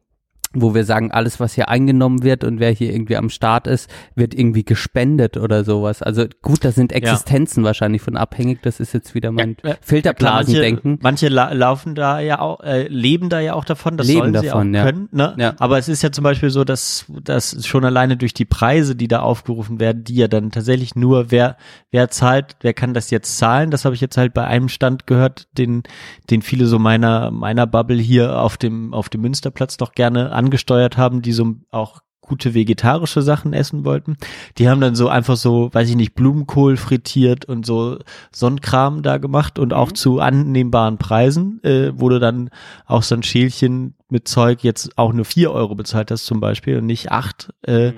wo 0.53 0.75
wir 0.75 0.85
sagen, 0.85 1.13
alles, 1.13 1.39
was 1.39 1.55
hier 1.55 1.69
eingenommen 1.69 2.25
wird 2.25 2.43
und 2.43 2.59
wer 2.59 2.73
hier 2.73 2.93
irgendwie 2.93 3.17
am 3.17 3.31
Start 3.31 3.69
ist, 3.69 3.89
wird 4.17 4.35
irgendwie 4.35 4.65
gespendet 4.65 5.37
oder 5.37 5.63
sowas. 5.63 6.03
Also 6.03 6.25
gut, 6.43 6.65
da 6.65 6.73
sind 6.73 6.93
Existenzen 6.93 7.63
wahrscheinlich 7.63 8.03
von 8.03 8.17
abhängig. 8.17 8.61
Das 8.63 8.81
ist 8.81 8.93
jetzt 8.93 9.15
wieder 9.15 9.31
mein 9.31 9.57
Klar, 9.57 9.77
Filterblasendenken. 9.81 10.99
Manche, 11.03 11.27
manche 11.27 11.29
la 11.29 11.53
laufen 11.53 11.95
da 11.95 12.19
ja 12.19 12.41
auch, 12.41 12.61
äh, 12.61 12.89
leben 12.89 13.29
da 13.29 13.39
ja 13.39 13.55
auch 13.55 13.65
davon, 13.65 13.97
das 13.97 14.09
Leben 14.09 14.19
sollen 14.19 14.35
sie 14.41 14.47
davon, 14.47 14.75
auch 14.75 14.79
ja. 14.79 14.85
können. 14.85 15.09
Ne? 15.13 15.35
Ja. 15.39 15.55
Aber 15.59 15.79
es 15.79 15.89
ist 15.89 16.03
ja 16.03 16.11
zum 16.11 16.25
Beispiel 16.25 16.51
so, 16.51 16.65
dass 16.65 17.07
dass 17.23 17.65
schon 17.65 17.85
alleine 17.85 18.17
durch 18.17 18.35
die 18.35 18.45
Preise, 18.45 18.97
die 18.97 19.07
da 19.07 19.21
aufgerufen 19.21 19.79
werden, 19.79 20.03
die 20.03 20.17
ja 20.17 20.27
dann 20.27 20.51
tatsächlich 20.51 20.97
nur 20.97 21.31
wer 21.31 21.59
wer 21.93 22.11
zahlt, 22.11 22.57
wer 22.61 22.75
kann 22.75 22.93
das 22.93 23.11
jetzt 23.11 23.39
zahlen? 23.39 23.71
Das 23.71 23.85
habe 23.85 23.95
ich 23.95 24.01
jetzt 24.01 24.17
halt 24.17 24.35
bei 24.35 24.45
einem 24.45 24.69
Stand 24.69 25.07
gehört, 25.07 25.47
den 25.57 25.85
den 26.29 26.43
viele 26.43 26.67
so 26.67 26.81
meiner 26.81 27.31
meiner 27.31 27.69
Bubble 27.69 27.99
hier 27.99 28.41
auf 28.41 28.57
dem 28.57 28.93
auf 28.93 29.09
dem 29.09 29.21
Münsterplatz 29.21 29.77
doch 29.77 29.93
gerne 29.93 30.33
angesteuert 30.45 30.97
haben, 30.97 31.23
die 31.23 31.33
so 31.33 31.55
auch 31.71 32.01
gute 32.21 32.55
vegetarische 32.55 33.23
Sachen 33.23 33.53
essen 33.53 33.85
wollten. 33.85 34.17
Die 34.59 34.69
haben 34.69 34.81
dann 34.81 34.95
so 34.95 35.09
einfach 35.09 35.37
so, 35.37 35.69
weiß 35.73 35.89
ich 35.91 35.97
nicht, 35.97 36.15
Blumenkohl 36.15 36.77
frittiert 36.77 37.45
und 37.45 37.67
so 37.67 37.99
so 38.33 38.47
ein 38.47 38.61
Kram 38.61 39.03
da 39.03 39.19
gemacht 39.19 39.59
und 39.59 39.73
auch 39.73 39.91
zu 39.93 40.21
annehmbaren 40.21 40.97
Preisen, 40.97 41.61
äh, 41.65 41.93
wo 41.95 42.09
du 42.09 42.21
dann 42.21 42.51
auch 42.87 43.03
so 43.03 43.17
ein 43.17 43.23
Schälchen 43.25 43.95
mit 44.09 44.29
Zeug 44.29 44.63
jetzt 44.63 44.97
auch 44.97 45.13
nur 45.13 45.25
vier 45.25 45.51
Euro 45.53 45.75
bezahlt 45.75 46.11
hast 46.13 46.25
zum 46.27 46.41
Beispiel 46.41 46.79
und 46.79 46.87
nicht 46.87 47.11
acht. 47.11 47.51
Äh, 47.63 47.93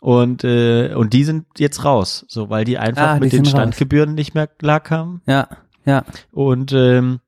Und, 0.00 0.44
äh, 0.44 0.94
und 0.94 1.12
die 1.12 1.24
sind 1.24 1.46
jetzt 1.58 1.84
raus, 1.84 2.24
so 2.28 2.50
weil 2.50 2.64
die 2.64 2.78
einfach 2.78 3.02
Ah, 3.02 3.14
mit 3.14 3.32
den 3.32 3.44
sind 3.44 3.46
raus. 3.46 3.50
Standgebühren 3.52 4.14
nicht 4.14 4.32
mehr 4.34 4.46
klarkamen. 4.46 5.22
Ja, 5.26 5.48
ja. 5.84 6.04
Und 6.30 6.72
ähm, 6.72 7.18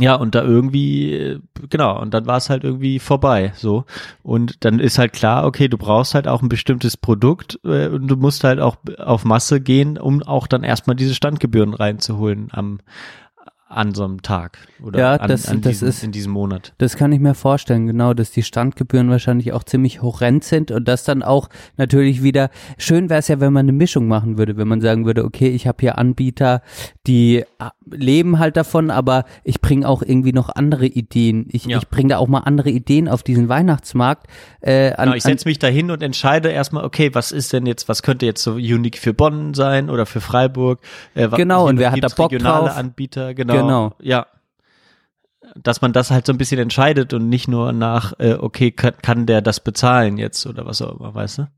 ja, 0.00 0.14
und 0.14 0.34
da 0.34 0.42
irgendwie, 0.42 1.40
genau, 1.70 2.00
und 2.00 2.14
dann 2.14 2.26
war 2.26 2.36
es 2.36 2.50
halt 2.50 2.62
irgendwie 2.62 2.98
vorbei, 2.98 3.52
so. 3.56 3.84
Und 4.22 4.64
dann 4.64 4.78
ist 4.78 4.98
halt 4.98 5.12
klar, 5.12 5.44
okay, 5.44 5.68
du 5.68 5.76
brauchst 5.76 6.14
halt 6.14 6.28
auch 6.28 6.40
ein 6.42 6.48
bestimmtes 6.48 6.96
Produkt 6.96 7.58
äh, 7.64 7.88
und 7.88 8.06
du 8.06 8.16
musst 8.16 8.44
halt 8.44 8.60
auch 8.60 8.76
auf 8.98 9.24
Masse 9.24 9.60
gehen, 9.60 9.98
um 9.98 10.22
auch 10.22 10.46
dann 10.46 10.62
erstmal 10.62 10.96
diese 10.96 11.14
Standgebühren 11.14 11.74
reinzuholen 11.74 12.48
am 12.52 12.78
an 13.70 13.94
so 13.94 14.02
einem 14.04 14.22
Tag 14.22 14.56
oder 14.82 14.98
Ja, 14.98 15.12
an, 15.16 15.28
das- 15.28 15.46
an 15.46 15.60
das 15.60 15.72
diesem, 15.72 15.88
ist- 15.88 16.02
in 16.04 16.10
diesem 16.12 16.32
Monat. 16.32 16.72
Das 16.78 16.96
kann 16.96 17.12
ich 17.12 17.20
mir 17.20 17.34
vorstellen, 17.34 17.86
genau, 17.86 18.14
dass 18.14 18.30
die 18.30 18.42
Standgebühren 18.42 19.10
wahrscheinlich 19.10 19.52
auch 19.52 19.62
ziemlich 19.62 20.00
horrend 20.00 20.42
sind 20.42 20.70
und 20.70 20.88
das 20.88 21.04
dann 21.04 21.22
auch 21.22 21.48
natürlich 21.76 22.22
wieder, 22.22 22.48
schön 22.78 23.10
wäre 23.10 23.18
es 23.20 23.28
ja, 23.28 23.40
wenn 23.40 23.52
man 23.52 23.66
eine 23.66 23.72
Mischung 23.72 24.08
machen 24.08 24.38
würde, 24.38 24.56
wenn 24.56 24.68
man 24.68 24.80
sagen 24.80 25.04
würde, 25.04 25.22
okay, 25.24 25.48
ich 25.48 25.66
habe 25.66 25.76
hier 25.80 25.98
Anbieter, 25.98 26.62
die 27.06 27.44
ah, 27.58 27.72
leben 27.90 28.38
halt 28.38 28.56
davon, 28.56 28.90
aber 28.90 29.24
ich 29.44 29.60
bringe 29.60 29.86
auch 29.86 30.00
irgendwie 30.02 30.32
noch 30.32 30.48
andere 30.54 30.86
Ideen. 30.86 31.46
Ich, 31.50 31.66
Ja. 31.66 31.76
ich 31.76 31.88
bringe 31.88 32.08
da 32.10 32.18
auch 32.18 32.28
mal 32.28 32.40
andere 32.40 32.70
Ideen 32.70 33.06
auf 33.08 33.22
diesen 33.22 33.48
Weihnachtsmarkt. 33.50 34.26
Äh, 34.62 34.92
an, 34.92 35.04
Genau, 35.06 35.16
ich 35.16 35.22
setze 35.24 35.46
mich 35.46 35.58
da 35.58 35.66
hin 35.66 35.90
und 35.90 36.02
entscheide 36.02 36.48
erstmal, 36.48 36.84
okay, 36.84 37.10
was 37.14 37.32
ist 37.32 37.52
denn 37.52 37.66
jetzt, 37.66 37.86
was 37.88 38.02
könnte 38.02 38.24
jetzt 38.24 38.42
so 38.42 38.52
unique 38.54 38.96
für 38.96 39.12
Bonn 39.12 39.52
sein 39.52 39.90
oder 39.90 40.06
für 40.06 40.22
Freiburg? 40.22 40.80
Äh, 41.14 41.28
Genau, 41.28 41.68
und 41.68 41.78
wer 41.78 41.92
hat 41.92 42.02
da 42.02 42.08
Bock 42.08 42.32
regionale 42.32 42.68
drauf? 42.68 42.76
Anbieter, 42.78 43.34
genau. 43.34 43.54
Genau. 43.54 43.57
Ja. 44.00 44.26
Dass 45.56 45.80
man 45.80 45.92
das 45.92 46.10
halt 46.10 46.26
so 46.26 46.32
ein 46.32 46.38
bisschen 46.38 46.60
entscheidet 46.60 47.14
und 47.14 47.28
nicht 47.28 47.48
nur 47.48 47.72
nach, 47.72 48.12
äh, 48.18 48.34
okay, 48.34 48.70
kann, 48.70 48.94
kann 49.00 49.24
der 49.24 49.40
das 49.40 49.60
bezahlen 49.60 50.18
jetzt 50.18 50.46
oder 50.46 50.66
was 50.66 50.82
auch 50.82 50.98
immer, 50.98 51.14
weißt 51.14 51.38
du? 51.38 51.48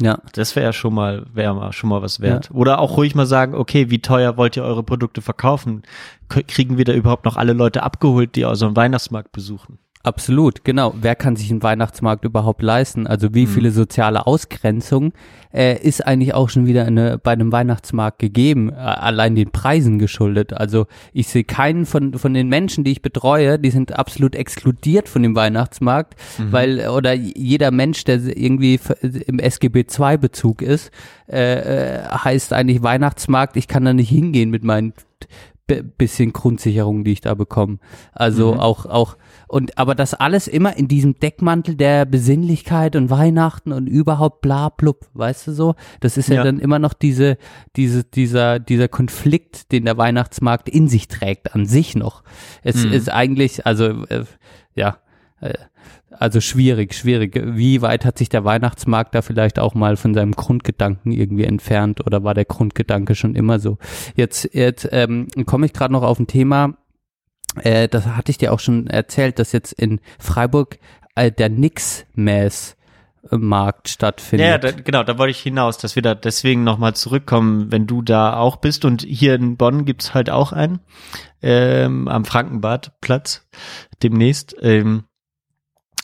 Ja. 0.00 0.18
Das 0.34 0.54
wäre 0.54 0.66
ja 0.66 0.72
schon 0.72 0.92
mal, 0.92 1.24
wäre 1.32 1.54
mal 1.54 1.72
schon 1.72 1.88
mal 1.88 2.02
was 2.02 2.20
wert. 2.20 2.50
Oder 2.52 2.78
auch 2.78 2.98
ruhig 2.98 3.14
mal 3.14 3.26
sagen, 3.26 3.54
okay, 3.54 3.90
wie 3.90 4.00
teuer 4.00 4.36
wollt 4.36 4.56
ihr 4.56 4.64
eure 4.64 4.82
Produkte 4.82 5.22
verkaufen? 5.22 5.82
K 6.28 6.42
kriegen 6.42 6.76
wir 6.76 6.84
da 6.84 6.92
überhaupt 6.92 7.24
noch 7.24 7.36
alle 7.36 7.54
Leute 7.54 7.82
abgeholt, 7.82 8.36
die 8.36 8.46
so 8.52 8.66
einen 8.66 8.76
Weihnachtsmarkt 8.76 9.32
besuchen? 9.32 9.78
Absolut, 10.04 10.64
genau. 10.64 10.94
Wer 11.00 11.16
kann 11.16 11.34
sich 11.34 11.50
einen 11.50 11.62
Weihnachtsmarkt 11.62 12.24
überhaupt 12.24 12.62
leisten? 12.62 13.06
Also 13.08 13.34
wie 13.34 13.46
Mhm. 13.46 13.50
viele 13.50 13.70
soziale 13.72 14.26
Ausgrenzung 14.28 15.12
äh, 15.52 15.76
ist 15.82 16.06
eigentlich 16.06 16.34
auch 16.34 16.48
schon 16.50 16.66
wieder 16.66 16.84
eine, 16.86 17.18
bei 17.18 17.32
einem 17.32 17.50
Weihnachtsmarkt 17.50 18.18
gegeben, 18.20 18.70
äh, 18.70 18.74
allein 18.76 19.34
den 19.34 19.50
Preisen 19.50 19.98
geschuldet. 19.98 20.52
Also 20.52 20.86
ich 21.12 21.26
sehe 21.28 21.42
keinen 21.44 21.84
von, 21.84 22.14
von 22.14 22.32
den 22.32 22.48
Menschen, 22.48 22.84
die 22.84 22.92
ich 22.92 23.02
betreue, 23.02 23.58
die 23.58 23.70
sind 23.70 23.98
absolut 23.98 24.36
exkludiert 24.36 25.08
von 25.08 25.22
dem 25.22 25.34
Weihnachtsmarkt, 25.34 26.14
Mhm. 26.38 26.52
weil 26.52 26.88
oder 26.88 27.12
jeder 27.14 27.70
Mensch, 27.72 28.04
der 28.04 28.20
irgendwie 28.36 28.78
im 29.26 29.38
SGB 29.40 29.84
II 29.98 30.16
Bezug 30.18 30.62
ist, 30.62 30.90
äh, 31.28 31.96
äh, 31.96 32.02
heißt 32.08 32.52
eigentlich 32.52 32.82
Weihnachtsmarkt, 32.82 33.56
ich 33.56 33.66
kann 33.68 33.84
da 33.84 33.92
nicht 33.92 34.10
hingehen 34.10 34.50
mit 34.50 34.62
meinen 34.64 34.92
bisschen 35.68 36.32
Grundsicherungen, 36.32 37.04
die 37.04 37.12
ich 37.12 37.20
da 37.20 37.34
bekomme. 37.34 37.78
Also 38.12 38.54
Mhm. 38.54 38.60
auch, 38.60 38.86
auch, 38.86 39.16
und, 39.46 39.78
aber 39.78 39.94
das 39.94 40.14
alles 40.14 40.48
immer 40.48 40.76
in 40.76 40.88
diesem 40.88 41.18
Deckmantel 41.20 41.76
der 41.76 42.04
Besinnlichkeit 42.04 42.96
und 42.96 43.10
Weihnachten 43.10 43.72
und 43.72 43.86
überhaupt 43.86 44.40
bla 44.40 44.70
blub, 44.70 45.06
weißt 45.14 45.46
du 45.48 45.52
so? 45.52 45.74
Das 46.00 46.16
ist 46.16 46.28
ja, 46.28 46.36
Ja. 46.36 46.44
dann 46.44 46.58
immer 46.58 46.78
noch 46.78 46.92
diese, 46.94 47.36
diese, 47.76 48.04
dieser, 48.04 48.58
dieser 48.58 48.88
Konflikt, 48.88 49.70
den 49.72 49.84
der 49.84 49.96
Weihnachtsmarkt 49.98 50.68
in 50.68 50.88
sich 50.88 51.08
trägt, 51.08 51.54
an 51.54 51.66
sich 51.66 51.94
noch. 51.94 52.22
Es 52.62 52.84
Mhm. 52.84 52.92
ist 52.92 53.12
eigentlich, 53.12 53.66
also, 53.66 53.84
äh, 54.06 54.24
ja, 54.74 54.98
äh, 55.40 55.54
also 56.10 56.40
schwierig, 56.40 56.94
schwierig. 56.94 57.40
Wie 57.42 57.82
weit 57.82 58.04
hat 58.04 58.18
sich 58.18 58.28
der 58.28 58.44
Weihnachtsmarkt 58.44 59.14
da 59.14 59.22
vielleicht 59.22 59.58
auch 59.58 59.74
mal 59.74 59.96
von 59.96 60.14
seinem 60.14 60.32
Grundgedanken 60.32 61.12
irgendwie 61.12 61.44
entfernt 61.44 62.04
oder 62.04 62.24
war 62.24 62.34
der 62.34 62.44
Grundgedanke 62.44 63.14
schon 63.14 63.34
immer 63.34 63.58
so? 63.58 63.78
Jetzt, 64.14 64.50
jetzt 64.54 64.88
ähm, 64.90 65.28
komme 65.46 65.66
ich 65.66 65.72
gerade 65.72 65.92
noch 65.92 66.02
auf 66.02 66.18
ein 66.18 66.26
Thema, 66.26 66.74
äh, 67.56 67.88
das 67.88 68.06
hatte 68.06 68.30
ich 68.30 68.38
dir 68.38 68.52
auch 68.52 68.60
schon 68.60 68.86
erzählt, 68.86 69.38
dass 69.38 69.52
jetzt 69.52 69.72
in 69.72 70.00
Freiburg 70.18 70.78
äh, 71.14 71.30
der 71.30 71.48
Nix-Mess 71.48 72.76
Markt 73.30 73.88
stattfindet. 73.88 74.46
Ja, 74.46 74.58
da, 74.58 74.70
genau, 74.70 75.02
da 75.02 75.18
wollte 75.18 75.32
ich 75.32 75.40
hinaus, 75.40 75.76
dass 75.76 75.96
wir 75.96 76.02
da 76.02 76.14
deswegen 76.14 76.64
nochmal 76.64 76.94
zurückkommen, 76.94 77.70
wenn 77.70 77.86
du 77.86 78.00
da 78.00 78.36
auch 78.36 78.56
bist. 78.56 78.84
Und 78.84 79.02
hier 79.02 79.34
in 79.34 79.56
Bonn 79.56 79.84
gibt's 79.84 80.14
halt 80.14 80.30
auch 80.30 80.52
einen 80.52 80.80
ähm, 81.42 82.08
am 82.08 82.24
Frankenbadplatz 82.24 83.46
demnächst. 84.02 84.56
Ähm, 84.62 85.04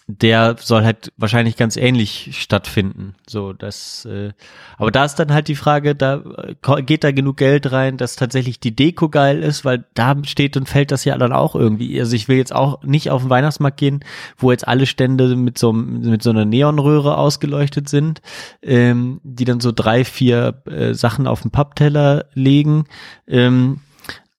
der 0.06 0.56
soll 0.60 0.84
halt 0.84 1.12
wahrscheinlich 1.16 1.56
ganz 1.56 1.78
ähnlich 1.78 2.38
stattfinden. 2.38 3.14
So, 3.26 3.54
das, 3.54 4.04
äh, 4.04 4.32
aber 4.76 4.90
da 4.90 5.06
ist 5.06 5.14
dann 5.14 5.32
halt 5.32 5.48
die 5.48 5.54
Frage, 5.54 5.94
da 5.94 6.22
äh, 6.36 6.82
geht 6.82 7.04
da 7.04 7.10
genug 7.10 7.38
Geld 7.38 7.72
rein, 7.72 7.96
dass 7.96 8.16
tatsächlich 8.16 8.60
die 8.60 8.76
Deko 8.76 9.08
geil 9.08 9.42
ist, 9.42 9.64
weil 9.64 9.84
da 9.94 10.14
steht 10.24 10.58
und 10.58 10.68
fällt 10.68 10.90
das 10.90 11.06
ja 11.06 11.16
dann 11.16 11.32
auch 11.32 11.54
irgendwie. 11.54 11.98
Also 11.98 12.16
ich 12.16 12.28
will 12.28 12.36
jetzt 12.36 12.54
auch 12.54 12.82
nicht 12.82 13.10
auf 13.10 13.22
den 13.22 13.30
Weihnachtsmarkt 13.30 13.78
gehen, 13.78 14.00
wo 14.36 14.50
jetzt 14.50 14.68
alle 14.68 14.84
Stände 14.84 15.36
mit 15.36 15.56
so, 15.56 15.72
mit 15.72 16.22
so 16.22 16.30
einer 16.30 16.44
Neonröhre 16.44 17.16
ausgeleuchtet 17.16 17.88
sind, 17.88 18.20
ähm, 18.60 19.20
die 19.22 19.46
dann 19.46 19.60
so 19.60 19.72
drei, 19.72 20.04
vier 20.04 20.62
äh, 20.66 20.92
Sachen 20.92 21.26
auf 21.26 21.40
den 21.40 21.50
Pappteller 21.50 22.26
legen. 22.34 22.84
Ähm, 23.26 23.80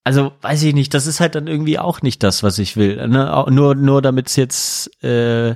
also 0.05 0.33
weiß 0.41 0.61
ich 0.63 0.75
nicht, 0.75 0.93
das 0.93 1.07
ist 1.07 1.19
halt 1.19 1.33
dann 1.35 1.47
irgendwie 1.47 1.79
auch 1.79 2.03
nicht 2.03 2.21
das, 2.21 2.43
was 2.43 2.59
ich 2.59 2.77
will. 2.77 3.07
Ne? 3.07 3.45
Nur, 3.49 3.73
nur 3.73 4.01
damit 4.03 4.27
es 4.27 4.35
jetzt 4.35 5.03
äh, 5.03 5.55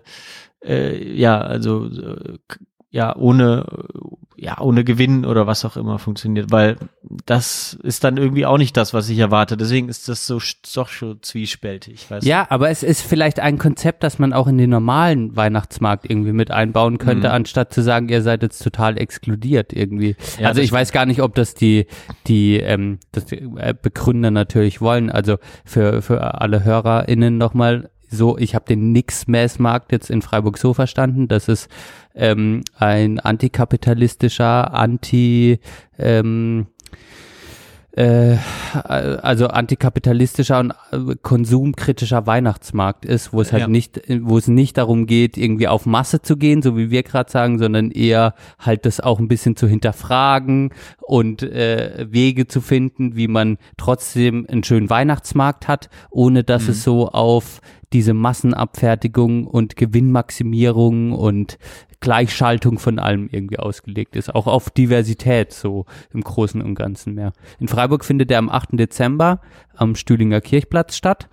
äh, 0.66 1.16
ja, 1.16 1.40
also 1.40 1.86
äh, 1.86 2.38
ja, 2.90 3.16
ohne 3.16 3.66
ja, 4.42 4.60
ohne 4.60 4.84
Gewinn 4.84 5.26
oder 5.26 5.48
was 5.48 5.66
auch 5.66 5.76
immer 5.78 6.00
funktioniert, 6.00 6.52
weil 6.52 6.78
das 7.26 7.78
ist 7.84 8.04
dann 8.04 8.18
irgendwie 8.18 8.46
auch 8.46 8.58
nicht 8.58 8.78
das, 8.78 8.94
was 8.94 9.10
ich 9.10 9.18
erwarte. 9.20 9.58
Deswegen 9.58 9.90
ist 9.90 10.08
das 10.08 10.26
so 10.28 10.40
doch 10.76 10.90
schon 10.90 11.22
zwiespältig, 11.22 12.08
Ja, 12.22 12.48
aber 12.50 12.70
es 12.70 12.84
ist 12.84 13.02
vielleicht 13.02 13.40
ein 13.40 13.58
Konzept, 13.58 14.04
das 14.04 14.20
man 14.20 14.34
auch 14.34 14.48
in 14.48 14.58
den 14.58 14.70
normalen 14.70 15.36
Weihnachtsmarkt 15.36 16.10
irgendwie 16.10 16.32
mit 16.34 16.52
einbauen 16.52 16.98
könnte, 16.98 17.28
Mhm. 17.28 17.34
anstatt 17.34 17.74
zu 17.74 17.82
sagen, 17.82 18.10
ihr 18.10 18.22
seid 18.22 18.42
jetzt 18.44 18.64
total 18.64 18.98
exkludiert 18.98 19.74
irgendwie. 19.74 20.16
Ja, 20.40 20.48
also 20.48 20.62
ich 20.62 20.72
weiß 20.72 20.92
gar 20.92 21.06
nicht, 21.06 21.22
ob 21.22 21.36
das 21.36 21.54
die 21.54 21.86
die 22.28 22.58
ähm, 22.58 23.00
das 23.12 23.26
die, 23.26 23.38
äh, 23.58 23.74
Begründer 23.80 24.32
natürlich 24.32 24.82
wollen. 24.82 25.10
Also 25.10 25.38
für 25.66 26.02
für 26.02 26.42
alle 26.42 26.64
HörerInnen 26.64 27.38
nochmal 27.38 27.90
so, 28.12 28.40
ich 28.40 28.56
habe 28.56 28.66
den 28.66 28.92
Nix-Mess-Markt 28.92 29.92
jetzt 29.92 30.10
in 30.10 30.24
Freiburg 30.24 30.58
so 30.58 30.74
verstanden, 30.74 31.28
dass 31.28 31.48
es 31.48 31.68
ähm, 32.20 32.64
ein 32.78 33.20
antikapitalistischer, 33.20 34.74
anti 34.74 35.60
ähm, 35.98 36.68
äh, 37.94 38.36
also 38.74 39.48
antikapitalistischer 39.48 40.60
und 40.60 40.74
äh, 40.92 41.16
konsumkritischer 41.24 42.28
Weihnachtsmarkt 42.28 43.04
ist, 43.04 43.34
wo 43.34 43.42
es 43.42 43.52
halt 43.52 43.62
Ja. 43.62 43.68
nicht, 43.68 44.00
wo 44.22 44.38
es 44.38 44.48
nicht 44.48 44.78
darum 44.78 45.08
geht, 45.08 45.38
irgendwie 45.38 45.68
auf 45.68 45.86
Masse 45.88 46.22
zu 46.22 46.38
gehen, 46.38 46.62
so 46.62 46.78
wie 46.78 46.92
wir 46.92 47.02
gerade 47.04 47.32
sagen, 47.32 47.58
sondern 47.58 47.90
eher 47.90 48.36
halt 48.60 48.86
das 48.86 49.00
auch 49.00 49.20
ein 49.20 49.28
bisschen 49.28 49.56
zu 49.56 49.68
hinterfragen 49.68 50.72
und 51.02 51.42
äh, 51.42 52.06
Wege 52.10 52.48
zu 52.48 52.62
finden, 52.62 53.16
wie 53.16 53.28
man 53.28 53.58
trotzdem 53.78 54.46
einen 54.50 54.64
schönen 54.64 54.90
Weihnachtsmarkt 54.92 55.68
hat, 55.68 55.90
ohne 56.12 56.44
dass 56.44 56.66
Mhm. 56.66 56.70
es 56.70 56.84
so 56.84 57.10
auf 57.10 57.60
diese 57.92 58.14
Massenabfertigung 58.14 59.48
und 59.48 59.76
Gewinnmaximierung 59.76 61.12
und 61.12 61.58
Gleichschaltung 62.02 62.80
von 62.80 63.00
allem 63.00 63.30
irgendwie 63.32 63.60
ausgelegt 63.60 64.16
ist. 64.16 64.34
Auch 64.34 64.48
auf 64.48 64.70
Diversität 64.70 65.52
so 65.52 65.86
im 66.14 66.22
Großen 66.22 66.62
und 66.62 66.76
Ganzen 66.76 67.14
mehr. 67.14 67.34
In 67.60 67.68
Freiburg 67.68 68.06
findet 68.06 68.32
er 68.32 68.40
am 68.40 68.50
8. 68.50 68.70
Dezember 68.74 69.42
am 69.76 69.96
Stühlinger 69.96 70.42
Kirchplatz 70.42 70.96
statt. 70.96 71.30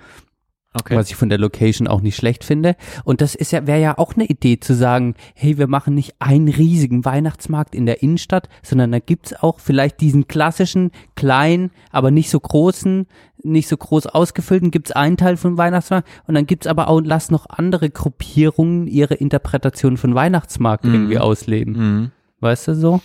Okay. 0.78 0.96
Was 0.96 1.08
ich 1.10 1.16
von 1.16 1.28
der 1.28 1.38
Location 1.38 1.88
auch 1.88 2.00
nicht 2.00 2.16
schlecht 2.16 2.44
finde. 2.44 2.76
Und 3.04 3.20
das 3.20 3.34
ist 3.34 3.52
ja, 3.52 3.66
wäre 3.66 3.80
ja 3.80 3.98
auch 3.98 4.14
eine 4.14 4.26
Idee 4.26 4.60
zu 4.60 4.74
sagen, 4.74 5.14
hey, 5.34 5.58
wir 5.58 5.66
machen 5.68 5.94
nicht 5.94 6.14
einen 6.18 6.48
riesigen 6.48 7.04
Weihnachtsmarkt 7.04 7.74
in 7.74 7.86
der 7.86 8.02
Innenstadt, 8.02 8.48
sondern 8.62 8.92
da 8.92 8.98
gibt's 8.98 9.32
auch 9.34 9.58
vielleicht 9.60 10.00
diesen 10.00 10.28
klassischen, 10.28 10.90
kleinen, 11.14 11.70
aber 11.90 12.10
nicht 12.10 12.30
so 12.30 12.38
großen, 12.40 13.06
nicht 13.42 13.68
so 13.68 13.76
groß 13.76 14.06
ausgefüllten, 14.06 14.70
gibt's 14.70 14.92
einen 14.92 15.16
Teil 15.16 15.36
von 15.36 15.56
Weihnachtsmarkt 15.56 16.08
und 16.26 16.34
dann 16.34 16.46
gibt's 16.46 16.66
aber 16.66 16.88
auch, 16.88 17.00
lass 17.02 17.30
noch 17.30 17.46
andere 17.48 17.90
Gruppierungen 17.90 18.86
ihre 18.86 19.14
Interpretation 19.14 19.96
von 19.96 20.14
Weihnachtsmarkt 20.14 20.84
Mhm. 20.84 20.94
irgendwie 20.94 21.18
ausleben. 21.18 21.72
Mhm. 21.74 22.10
Weißt 22.40 22.68
du 22.68 22.74
so? 22.74 23.00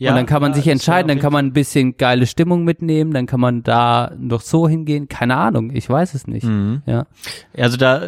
Ja, 0.00 0.10
und 0.10 0.16
dann 0.16 0.26
kann 0.26 0.40
man 0.40 0.52
ja, 0.52 0.56
sich 0.56 0.68
entscheiden, 0.68 1.08
dann 1.08 1.18
kann 1.18 1.32
man 1.32 1.44
ein 1.44 1.52
bisschen 1.52 1.98
geile 1.98 2.26
Stimmung 2.26 2.64
mitnehmen, 2.64 3.12
dann 3.12 3.26
kann 3.26 3.38
man 3.38 3.62
da 3.62 4.12
noch 4.18 4.40
so 4.40 4.66
hingehen, 4.66 5.08
keine 5.08 5.36
Ahnung, 5.36 5.70
ich 5.74 5.90
weiß 5.90 6.14
es 6.14 6.26
nicht. 6.26 6.46
Mhm. 6.46 6.80
Ja. 6.86 7.04
Also 7.54 7.76
da, 7.76 8.00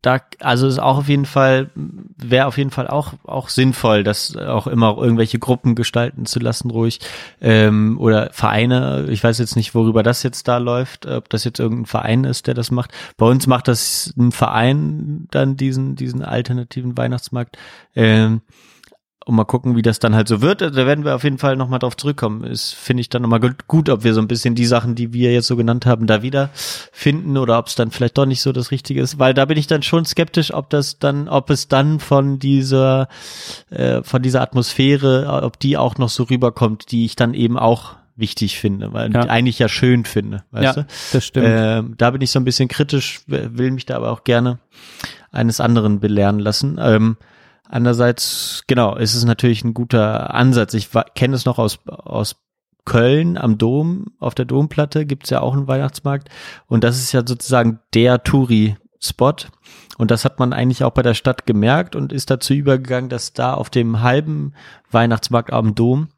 da, 0.00 0.18
also 0.38 0.66
ist 0.66 0.78
auch 0.78 0.96
auf 0.96 1.08
jeden 1.10 1.26
Fall, 1.26 1.68
wäre 2.16 2.46
auf 2.46 2.56
jeden 2.56 2.70
Fall 2.70 2.88
auch, 2.88 3.12
auch 3.24 3.50
sinnvoll, 3.50 4.02
das 4.02 4.34
auch 4.34 4.66
immer 4.66 4.96
irgendwelche 4.96 5.38
Gruppen 5.38 5.74
gestalten 5.74 6.24
zu 6.24 6.40
lassen, 6.40 6.70
ruhig. 6.70 7.00
Ähm, 7.42 7.98
oder 8.00 8.30
Vereine, 8.32 9.08
ich 9.10 9.22
weiß 9.22 9.38
jetzt 9.38 9.56
nicht, 9.56 9.74
worüber 9.74 10.02
das 10.02 10.22
jetzt 10.22 10.48
da 10.48 10.56
läuft, 10.56 11.04
ob 11.04 11.28
das 11.28 11.44
jetzt 11.44 11.60
irgendein 11.60 11.84
Verein 11.84 12.24
ist, 12.24 12.46
der 12.46 12.54
das 12.54 12.70
macht. 12.70 12.92
Bei 13.18 13.26
uns 13.26 13.46
macht 13.46 13.68
das 13.68 14.14
ein 14.18 14.32
Verein 14.32 15.28
dann 15.30 15.58
diesen, 15.58 15.96
diesen 15.96 16.22
alternativen 16.24 16.96
Weihnachtsmarkt. 16.96 17.58
Ähm, 17.94 18.40
und 19.26 19.34
mal 19.34 19.44
gucken, 19.44 19.76
wie 19.76 19.82
das 19.82 19.98
dann 19.98 20.14
halt 20.14 20.28
so 20.28 20.40
wird. 20.40 20.62
Da 20.62 20.74
werden 20.74 21.04
wir 21.04 21.14
auf 21.14 21.24
jeden 21.24 21.38
Fall 21.38 21.54
nochmal 21.56 21.78
drauf 21.78 21.96
zurückkommen. 21.96 22.42
Ist, 22.44 22.72
finde 22.74 23.02
ich 23.02 23.08
dann 23.10 23.22
nochmal 23.22 23.40
gut, 23.40 23.66
gut, 23.68 23.88
ob 23.90 24.02
wir 24.02 24.14
so 24.14 24.20
ein 24.20 24.28
bisschen 24.28 24.54
die 24.54 24.64
Sachen, 24.64 24.94
die 24.94 25.12
wir 25.12 25.32
jetzt 25.32 25.46
so 25.46 25.56
genannt 25.56 25.84
haben, 25.86 26.06
da 26.06 26.22
wieder 26.22 26.48
finden 26.54 27.36
oder 27.36 27.58
ob 27.58 27.66
es 27.66 27.74
dann 27.74 27.90
vielleicht 27.90 28.16
doch 28.16 28.26
nicht 28.26 28.40
so 28.40 28.52
das 28.52 28.70
Richtige 28.70 29.02
ist. 29.02 29.18
Weil 29.18 29.34
da 29.34 29.44
bin 29.44 29.58
ich 29.58 29.66
dann 29.66 29.82
schon 29.82 30.04
skeptisch, 30.06 30.54
ob 30.54 30.70
das 30.70 30.98
dann, 30.98 31.28
ob 31.28 31.50
es 31.50 31.68
dann 31.68 32.00
von 32.00 32.38
dieser, 32.38 33.08
äh, 33.70 34.02
von 34.02 34.22
dieser 34.22 34.40
Atmosphäre, 34.40 35.40
ob 35.42 35.58
die 35.60 35.76
auch 35.76 35.98
noch 35.98 36.08
so 36.08 36.22
rüberkommt, 36.24 36.90
die 36.90 37.04
ich 37.04 37.14
dann 37.14 37.34
eben 37.34 37.58
auch 37.58 37.96
wichtig 38.16 38.58
finde, 38.58 38.92
weil 38.92 39.12
Ja. 39.14 39.22
eigentlich 39.22 39.58
ja 39.58 39.68
schön 39.68 40.04
finde, 40.04 40.44
weißt 40.50 40.76
Ja, 40.76 40.82
du? 40.82 40.86
das 41.12 41.24
stimmt. 41.24 41.46
Ähm, 41.48 41.94
da 41.96 42.10
bin 42.10 42.20
ich 42.20 42.30
so 42.30 42.38
ein 42.38 42.44
bisschen 42.44 42.68
kritisch, 42.68 43.20
will 43.26 43.70
mich 43.70 43.86
da 43.86 43.96
aber 43.96 44.10
auch 44.10 44.24
gerne 44.24 44.58
eines 45.32 45.60
anderen 45.60 46.00
belehren 46.00 46.38
lassen. 46.38 46.78
Ähm, 46.82 47.16
andererseits, 47.70 48.64
genau, 48.66 48.96
ist 48.96 49.14
es 49.14 49.24
natürlich 49.24 49.64
ein 49.64 49.74
guter 49.74 50.34
Ansatz. 50.34 50.74
Ich 50.74 50.88
kenne 51.14 51.36
es 51.36 51.44
noch 51.44 51.58
aus, 51.58 51.78
aus 51.86 52.36
Köln 52.84 53.38
am 53.38 53.58
Dom, 53.58 54.06
auf 54.18 54.34
der 54.34 54.46
Domplatte 54.46 55.06
gibt's 55.06 55.30
ja 55.30 55.40
auch 55.40 55.54
einen 55.54 55.68
Weihnachtsmarkt 55.68 56.28
und 56.66 56.82
das 56.82 56.98
ist 56.98 57.12
ja 57.12 57.22
sozusagen 57.24 57.80
der 57.94 58.22
Touri-Spot 58.22 59.34
und 59.98 60.10
das 60.10 60.24
hat 60.24 60.38
man 60.38 60.52
eigentlich 60.52 60.82
auch 60.82 60.92
bei 60.92 61.02
der 61.02 61.14
Stadt 61.14 61.46
gemerkt 61.46 61.94
und 61.94 62.12
ist 62.12 62.30
dazu 62.30 62.54
übergegangen, 62.54 63.10
dass 63.10 63.32
da 63.32 63.54
auf 63.54 63.70
dem 63.70 64.00
halben 64.02 64.54
Weihnachtsmarkt 64.90 65.52
am 65.52 65.74
Dom 65.74 66.08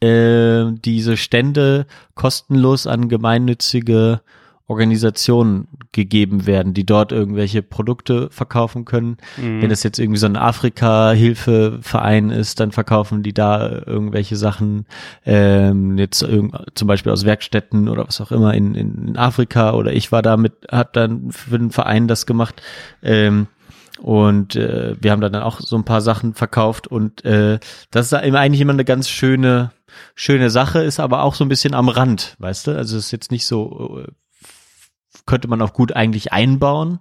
äh, 0.00 0.72
diese 0.72 1.16
Stände 1.16 1.86
kostenlos 2.14 2.86
an 2.86 3.08
gemeinnützige 3.08 4.22
Organisationen 4.66 5.68
gegeben 5.92 6.46
werden, 6.46 6.72
die 6.72 6.86
dort 6.86 7.12
irgendwelche 7.12 7.62
Produkte 7.62 8.30
verkaufen 8.30 8.86
können. 8.86 9.18
Mhm. 9.36 9.60
Wenn 9.60 9.70
es 9.70 9.82
jetzt 9.82 9.98
irgendwie 9.98 10.18
so 10.18 10.26
ein 10.26 10.36
Afrika-Hilfeverein 10.36 12.30
ist, 12.30 12.60
dann 12.60 12.72
verkaufen 12.72 13.22
die 13.22 13.34
da 13.34 13.82
irgendwelche 13.84 14.36
Sachen, 14.36 14.86
ähm, 15.26 15.98
jetzt 15.98 16.26
zum 16.74 16.88
Beispiel 16.88 17.12
aus 17.12 17.26
Werkstätten 17.26 17.90
oder 17.90 18.06
was 18.06 18.22
auch 18.22 18.32
immer 18.32 18.54
in, 18.54 18.74
in, 18.74 19.16
Afrika 19.18 19.74
oder 19.74 19.92
ich 19.92 20.12
war 20.12 20.22
da 20.22 20.38
mit, 20.38 20.54
hat 20.70 20.96
dann 20.96 21.30
für 21.30 21.58
den 21.58 21.70
Verein 21.70 22.08
das 22.08 22.24
gemacht. 22.24 22.62
Ähm, 23.02 23.48
und 24.00 24.56
äh, 24.56 24.96
wir 25.00 25.12
haben 25.12 25.20
da 25.20 25.28
dann 25.28 25.42
auch 25.42 25.60
so 25.60 25.76
ein 25.76 25.84
paar 25.84 26.00
Sachen 26.00 26.34
verkauft 26.34 26.88
und 26.88 27.24
äh, 27.24 27.58
das 27.90 28.06
ist 28.06 28.14
eigentlich 28.14 28.60
immer 28.60 28.72
eine 28.72 28.84
ganz 28.84 29.08
schöne 29.08 29.72
schöne 30.14 30.50
Sache, 30.50 30.80
ist 30.80 30.98
aber 30.98 31.22
auch 31.22 31.34
so 31.34 31.44
ein 31.44 31.48
bisschen 31.48 31.74
am 31.74 31.88
Rand, 31.88 32.34
weißt 32.38 32.66
du? 32.66 32.76
Also 32.76 32.96
es 32.96 33.06
ist 33.06 33.12
jetzt 33.12 33.30
nicht 33.30 33.46
so 33.46 34.00
äh, 34.00 34.10
könnte 35.26 35.48
man 35.48 35.62
auch 35.62 35.72
gut 35.72 35.92
eigentlich 35.92 36.32
einbauen 36.32 37.00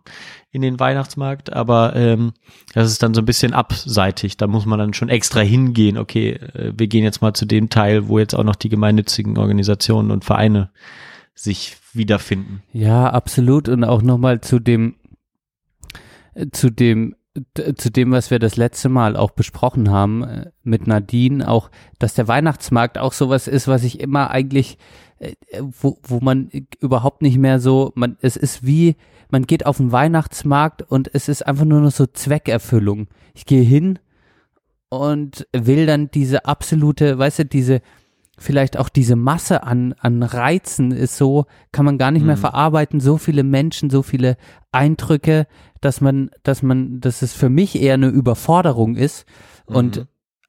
in 0.51 0.61
den 0.61 0.79
Weihnachtsmarkt, 0.79 1.51
aber 1.51 1.95
ähm, 1.95 2.33
das 2.73 2.91
ist 2.91 3.03
dann 3.03 3.13
so 3.13 3.21
ein 3.21 3.25
bisschen 3.25 3.53
abseitig. 3.53 4.37
Da 4.37 4.47
muss 4.47 4.65
man 4.65 4.79
dann 4.79 4.93
schon 4.93 5.09
extra 5.09 5.41
hingehen. 5.41 5.97
Okay, 5.97 6.31
äh, 6.31 6.73
wir 6.75 6.87
gehen 6.87 7.03
jetzt 7.03 7.21
mal 7.21 7.33
zu 7.33 7.45
dem 7.45 7.69
Teil, 7.69 8.07
wo 8.07 8.19
jetzt 8.19 8.35
auch 8.35 8.43
noch 8.43 8.55
die 8.55 8.69
gemeinnützigen 8.69 9.37
Organisationen 9.37 10.11
und 10.11 10.23
Vereine 10.23 10.71
sich 11.35 11.77
wiederfinden. 11.93 12.63
Ja, 12.71 13.09
absolut. 13.09 13.67
Und 13.67 13.83
auch 13.83 14.01
nochmal 14.01 14.41
zu 14.41 14.59
dem, 14.59 14.95
äh, 16.33 16.47
zu 16.51 16.69
dem, 16.69 17.15
zu 17.75 17.89
dem, 17.89 18.11
was 18.11 18.29
wir 18.29 18.37
das 18.37 18.57
letzte 18.57 18.89
Mal 18.89 19.17
auch 19.17 19.31
besprochen 19.31 19.89
haben 19.89 20.23
äh, 20.23 20.51
mit 20.63 20.85
Nadine, 20.85 21.47
auch, 21.47 21.71
dass 21.97 22.13
der 22.13 22.27
Weihnachtsmarkt 22.27 22.97
auch 22.97 23.13
sowas 23.13 23.47
ist, 23.47 23.67
was 23.67 23.83
ich 23.83 23.99
immer 23.99 24.29
eigentlich, 24.29 24.77
wo, 25.59 25.97
wo 26.03 26.19
man 26.21 26.49
überhaupt 26.79 27.21
nicht 27.21 27.37
mehr 27.37 27.59
so, 27.59 27.91
man, 27.95 28.17
es 28.21 28.35
ist 28.37 28.65
wie, 28.65 28.95
man 29.29 29.43
geht 29.43 29.65
auf 29.65 29.77
den 29.77 29.91
Weihnachtsmarkt 29.91 30.81
und 30.83 31.09
es 31.13 31.27
ist 31.29 31.45
einfach 31.45 31.65
nur 31.65 31.81
noch 31.81 31.91
so 31.91 32.05
Zweckerfüllung. 32.05 33.07
Ich 33.33 33.45
gehe 33.45 33.63
hin 33.63 33.99
und 34.89 35.47
will 35.53 35.85
dann 35.85 36.11
diese 36.11 36.45
absolute, 36.45 37.17
weißt 37.17 37.39
du, 37.39 37.45
diese, 37.45 37.81
vielleicht 38.37 38.77
auch 38.77 38.89
diese 38.89 39.15
Masse 39.15 39.63
an, 39.63 39.93
an 39.99 40.21
Reizen 40.23 40.91
ist 40.91 41.17
so, 41.17 41.45
kann 41.71 41.85
man 41.85 41.97
gar 41.97 42.11
nicht 42.11 42.25
mehr 42.25 42.35
Mhm. 42.35 42.41
verarbeiten, 42.41 42.99
so 42.99 43.17
viele 43.17 43.43
Menschen, 43.43 43.89
so 43.89 44.01
viele 44.03 44.37
Eindrücke, 44.71 45.47
dass 45.81 46.01
man, 46.01 46.29
dass 46.43 46.61
man, 46.61 46.99
dass 46.99 47.21
es 47.21 47.33
für 47.33 47.49
mich 47.49 47.79
eher 47.81 47.95
eine 47.95 48.07
Überforderung 48.07 48.95
ist 48.95 49.25
und 49.65 49.97
Mhm. 49.97 50.03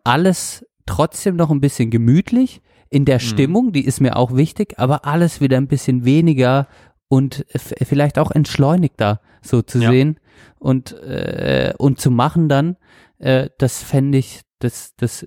alles 0.05 0.67
trotzdem 0.87 1.37
noch 1.37 1.51
ein 1.51 1.61
bisschen 1.61 1.91
gemütlich 1.91 2.61
in 2.91 3.05
der 3.05 3.17
Mhm. 3.17 3.21
Stimmung, 3.21 3.73
die 3.73 3.85
ist 3.85 4.01
mir 4.01 4.17
auch 4.17 4.35
wichtig, 4.35 4.79
aber 4.79 5.05
alles 5.07 5.41
wieder 5.41 5.57
ein 5.57 5.69
bisschen 5.69 6.05
weniger 6.05 6.67
und 7.09 7.45
vielleicht 7.55 8.19
auch 8.19 8.31
entschleunigter 8.31 9.21
so 9.43 9.63
zu 9.63 9.79
Ja. 9.79 9.91
sehen 9.91 10.19
und, 10.59 10.93
äh, 11.03 11.75
und 11.79 12.01
zu 12.01 12.11
machen 12.11 12.49
dann, 12.49 12.77
äh, 13.19 13.51
das 13.59 13.83
fände 13.83 14.19
ich, 14.19 14.41
das, 14.59 14.95
das, 14.97 15.27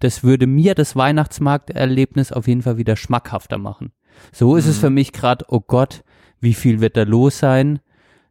das 0.00 0.22
würde 0.22 0.46
mir 0.46 0.74
das 0.74 0.94
Weihnachtsmarkterlebnis 0.96 2.32
auf 2.32 2.46
jeden 2.46 2.62
Fall 2.62 2.76
wieder 2.76 2.96
schmackhafter 2.96 3.58
machen. 3.58 3.92
So 4.32 4.56
ist 4.56 4.66
es 4.66 4.76
Mhm. 4.76 4.80
für 4.80 4.90
mich 4.90 5.12
gerade, 5.12 5.44
oh 5.48 5.60
Gott, 5.60 6.02
wie 6.40 6.54
viel 6.54 6.80
wird 6.80 6.96
da 6.96 7.02
los 7.02 7.38
sein? 7.38 7.80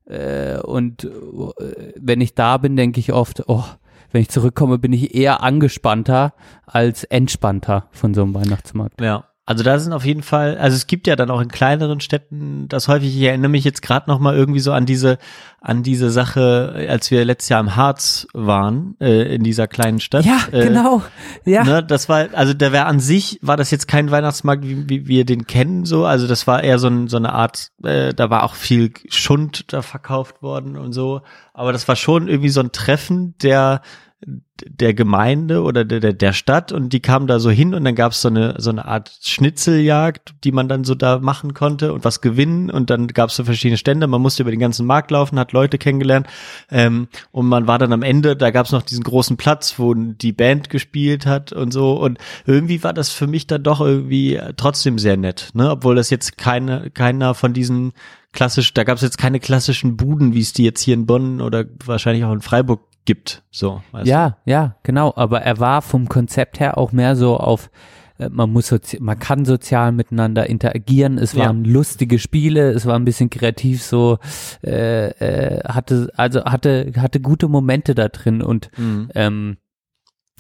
Äh, 0.06 0.60
und 0.60 1.04
äh, 1.04 1.94
wenn 2.00 2.22
ich 2.22 2.36
da 2.36 2.58
bin, 2.58 2.76
denke 2.78 3.00
ich 3.00 3.12
oft, 3.12 3.44
oh, 3.48 3.64
wenn 4.12 4.22
ich 4.22 4.30
zurückkomme, 4.30 4.78
bin 4.78 4.94
ich 4.94 5.16
eher 5.16 5.42
angespannter 5.44 6.34
als 6.66 7.04
entspannter 7.04 7.88
von 7.92 8.14
so 8.14 8.24
einem 8.24 8.34
Weihnachtsmarkt. 8.34 9.02
Ja. 9.02 9.26
Also 9.48 9.64
da 9.64 9.80
sind 9.80 9.94
auf 9.94 10.04
jeden 10.04 10.24
Fall, 10.24 10.58
also 10.58 10.76
es 10.76 10.88
gibt 10.88 11.08
ja 11.08 11.16
dann 11.16 11.32
auch 11.32 11.40
in 11.40 11.48
kleineren 11.48 12.02
Städten 12.02 12.68
das 12.68 12.90
häufig, 12.90 13.16
ich 13.16 13.24
erinnere 13.24 13.48
mich 13.48 13.64
jetzt 13.64 13.82
gerade 13.82 14.10
noch 14.10 14.20
mal 14.20 14.36
irgendwie 14.36 14.60
so 14.60 14.74
an 14.74 14.86
diese, 14.86 15.20
an 15.62 15.84
diese 15.84 16.10
Sache, 16.10 16.86
als 16.90 17.12
wir 17.12 17.24
letztes 17.24 17.48
Jahr 17.48 17.62
im 17.62 17.78
Harz 17.78 18.28
waren, 18.34 18.98
äh, 19.00 19.34
in 19.34 19.44
dieser 19.44 19.70
kleinen 19.70 20.02
Stadt. 20.02 20.26
Ja, 20.26 20.40
äh, 20.52 20.66
genau. 20.66 21.02
Ja. 21.46 21.64
Ne, 21.64 21.82
das 21.82 22.10
war, 22.10 22.28
also 22.34 22.54
der 22.54 22.74
wäre 22.74 22.88
an 22.88 23.00
sich, 23.00 23.40
war 23.42 23.56
das 23.56 23.72
jetzt 23.72 23.88
kein 23.88 24.12
Weihnachtsmarkt, 24.12 24.66
wie, 24.66 24.90
wie 24.90 25.08
wir 25.08 25.24
den 25.24 25.48
kennen, 25.48 25.86
so. 25.86 26.06
Also 26.06 26.28
das 26.28 26.46
war 26.46 26.62
eher 26.62 26.78
so, 26.78 26.90
ein, 26.90 27.08
so 27.08 27.16
eine 27.16 27.32
Art, 27.32 27.72
äh, 27.84 28.14
da 28.14 28.30
war 28.30 28.44
auch 28.44 28.54
viel 28.54 28.92
Schund 29.08 29.72
da 29.72 29.82
verkauft 29.82 30.42
worden 30.42 30.76
und 30.76 30.92
so. 30.92 31.22
Aber 31.54 31.72
das 31.72 31.88
war 31.88 31.96
schon 31.96 32.28
irgendwie 32.28 32.50
so 32.50 32.60
ein 32.60 32.74
Treffen 32.74 33.34
der 33.42 33.82
der 34.20 34.96
Gemeinde 34.96 35.62
oder 35.62 35.86
der, 35.86 36.14
der, 36.14 36.34
Stadt 36.34 36.72
und 36.72 36.92
die 36.92 37.02
kamen 37.02 37.28
da 37.28 37.40
so 37.40 37.52
hin 37.52 37.76
und 37.76 37.84
dann 37.84 37.94
gab 37.94 38.14
es 38.14 38.22
so 38.22 38.30
eine, 38.30 38.56
so 38.58 38.72
eine 38.72 38.86
Art 38.86 39.16
Schnitzeljagd, 39.22 40.34
die 40.44 40.52
man 40.52 40.68
dann 40.68 40.84
so 40.84 40.96
da 40.96 41.20
machen 41.20 41.54
konnte 41.54 41.94
und 41.94 42.04
was 42.04 42.22
gewinnen 42.22 42.72
und 42.72 42.90
dann 42.90 43.08
gab 43.08 43.30
es 43.30 43.36
so 43.36 43.44
verschiedene 43.44 43.78
Stände, 43.78 44.08
man 44.08 44.22
musste 44.22 44.42
über 44.42 44.50
den 44.50 44.60
ganzen 44.60 44.88
Markt 44.88 45.12
laufen, 45.12 45.38
hat 45.38 45.52
Leute 45.52 45.78
kennengelernt 45.78 46.26
ähm, 46.72 47.08
und 47.32 47.46
man 47.46 47.68
war 47.68 47.78
dann 47.78 47.94
am 47.94 48.02
Ende, 48.02 48.36
da 48.36 48.50
gab 48.50 48.66
es 48.66 48.72
noch 48.72 48.82
diesen 48.82 49.04
großen 49.04 49.38
Platz, 49.38 49.78
wo 49.78 49.94
die 49.94 50.34
Band 50.34 50.72
gespielt 50.72 51.28
hat 51.28 51.54
und 51.54 51.72
so 51.72 51.94
und 51.94 52.18
irgendwie 52.48 52.84
war 52.84 52.94
das 52.94 53.12
für 53.12 53.28
mich 53.28 53.46
dann 53.46 53.62
doch 53.62 53.82
irgendwie 53.82 54.40
trotzdem 54.58 54.98
sehr 54.98 55.18
nett, 55.18 55.52
ne? 55.54 55.70
obwohl 55.70 55.96
das 55.96 56.10
jetzt 56.10 56.40
keine, 56.40 56.90
keiner 56.90 57.36
von 57.36 57.54
diesen 57.54 57.94
klassisch, 58.34 58.74
da 58.74 58.84
gab 58.84 58.98
es 58.98 59.04
jetzt 59.04 59.18
keine 59.18 59.40
klassischen 59.40 59.96
Buden, 59.96 60.34
wie 60.34 60.42
es 60.42 60.54
die 60.54 60.64
jetzt 60.64 60.82
hier 60.82 60.96
in 60.96 61.06
Bonn 61.06 61.40
oder 61.40 61.66
wahrscheinlich 61.86 62.24
auch 62.24 62.34
in 62.34 62.42
Freiburg 62.42 62.82
gibt, 63.08 63.42
so. 63.50 63.82
du? 63.92 64.00
Ja, 64.04 64.38
ja, 64.46 64.76
genau. 64.84 65.12
Aber 65.16 65.42
er 65.42 65.60
war 65.60 65.82
vom 65.82 66.08
Konzept 66.08 66.60
her 66.60 66.78
auch 66.78 66.92
mehr 66.92 67.16
so 67.16 67.38
auf, 67.38 67.72
äh, 68.20 68.30
man 68.30 68.52
muss 68.52 68.68
sozi 68.68 69.00
man 69.00 69.18
kann 69.18 69.46
sozial 69.46 69.92
miteinander 69.94 70.48
interagieren. 70.48 71.18
Es 71.18 71.34
Ja. 71.34 71.46
waren 71.46 71.64
lustige 71.64 72.20
Spiele, 72.20 72.70
es 72.72 72.86
war 72.86 72.96
ein 73.00 73.06
bisschen 73.06 73.30
kreativ 73.32 73.82
so, 73.82 74.20
äh, 74.64 75.08
äh, 75.08 75.64
hatte, 75.64 76.12
also 76.16 76.44
hatte, 76.46 76.92
hatte 76.98 77.20
gute 77.20 77.48
Momente 77.48 77.96
da 77.96 78.10
drin 78.10 78.44
und 78.44 78.70
Mhm. 78.78 79.10
ähm, 79.16 79.58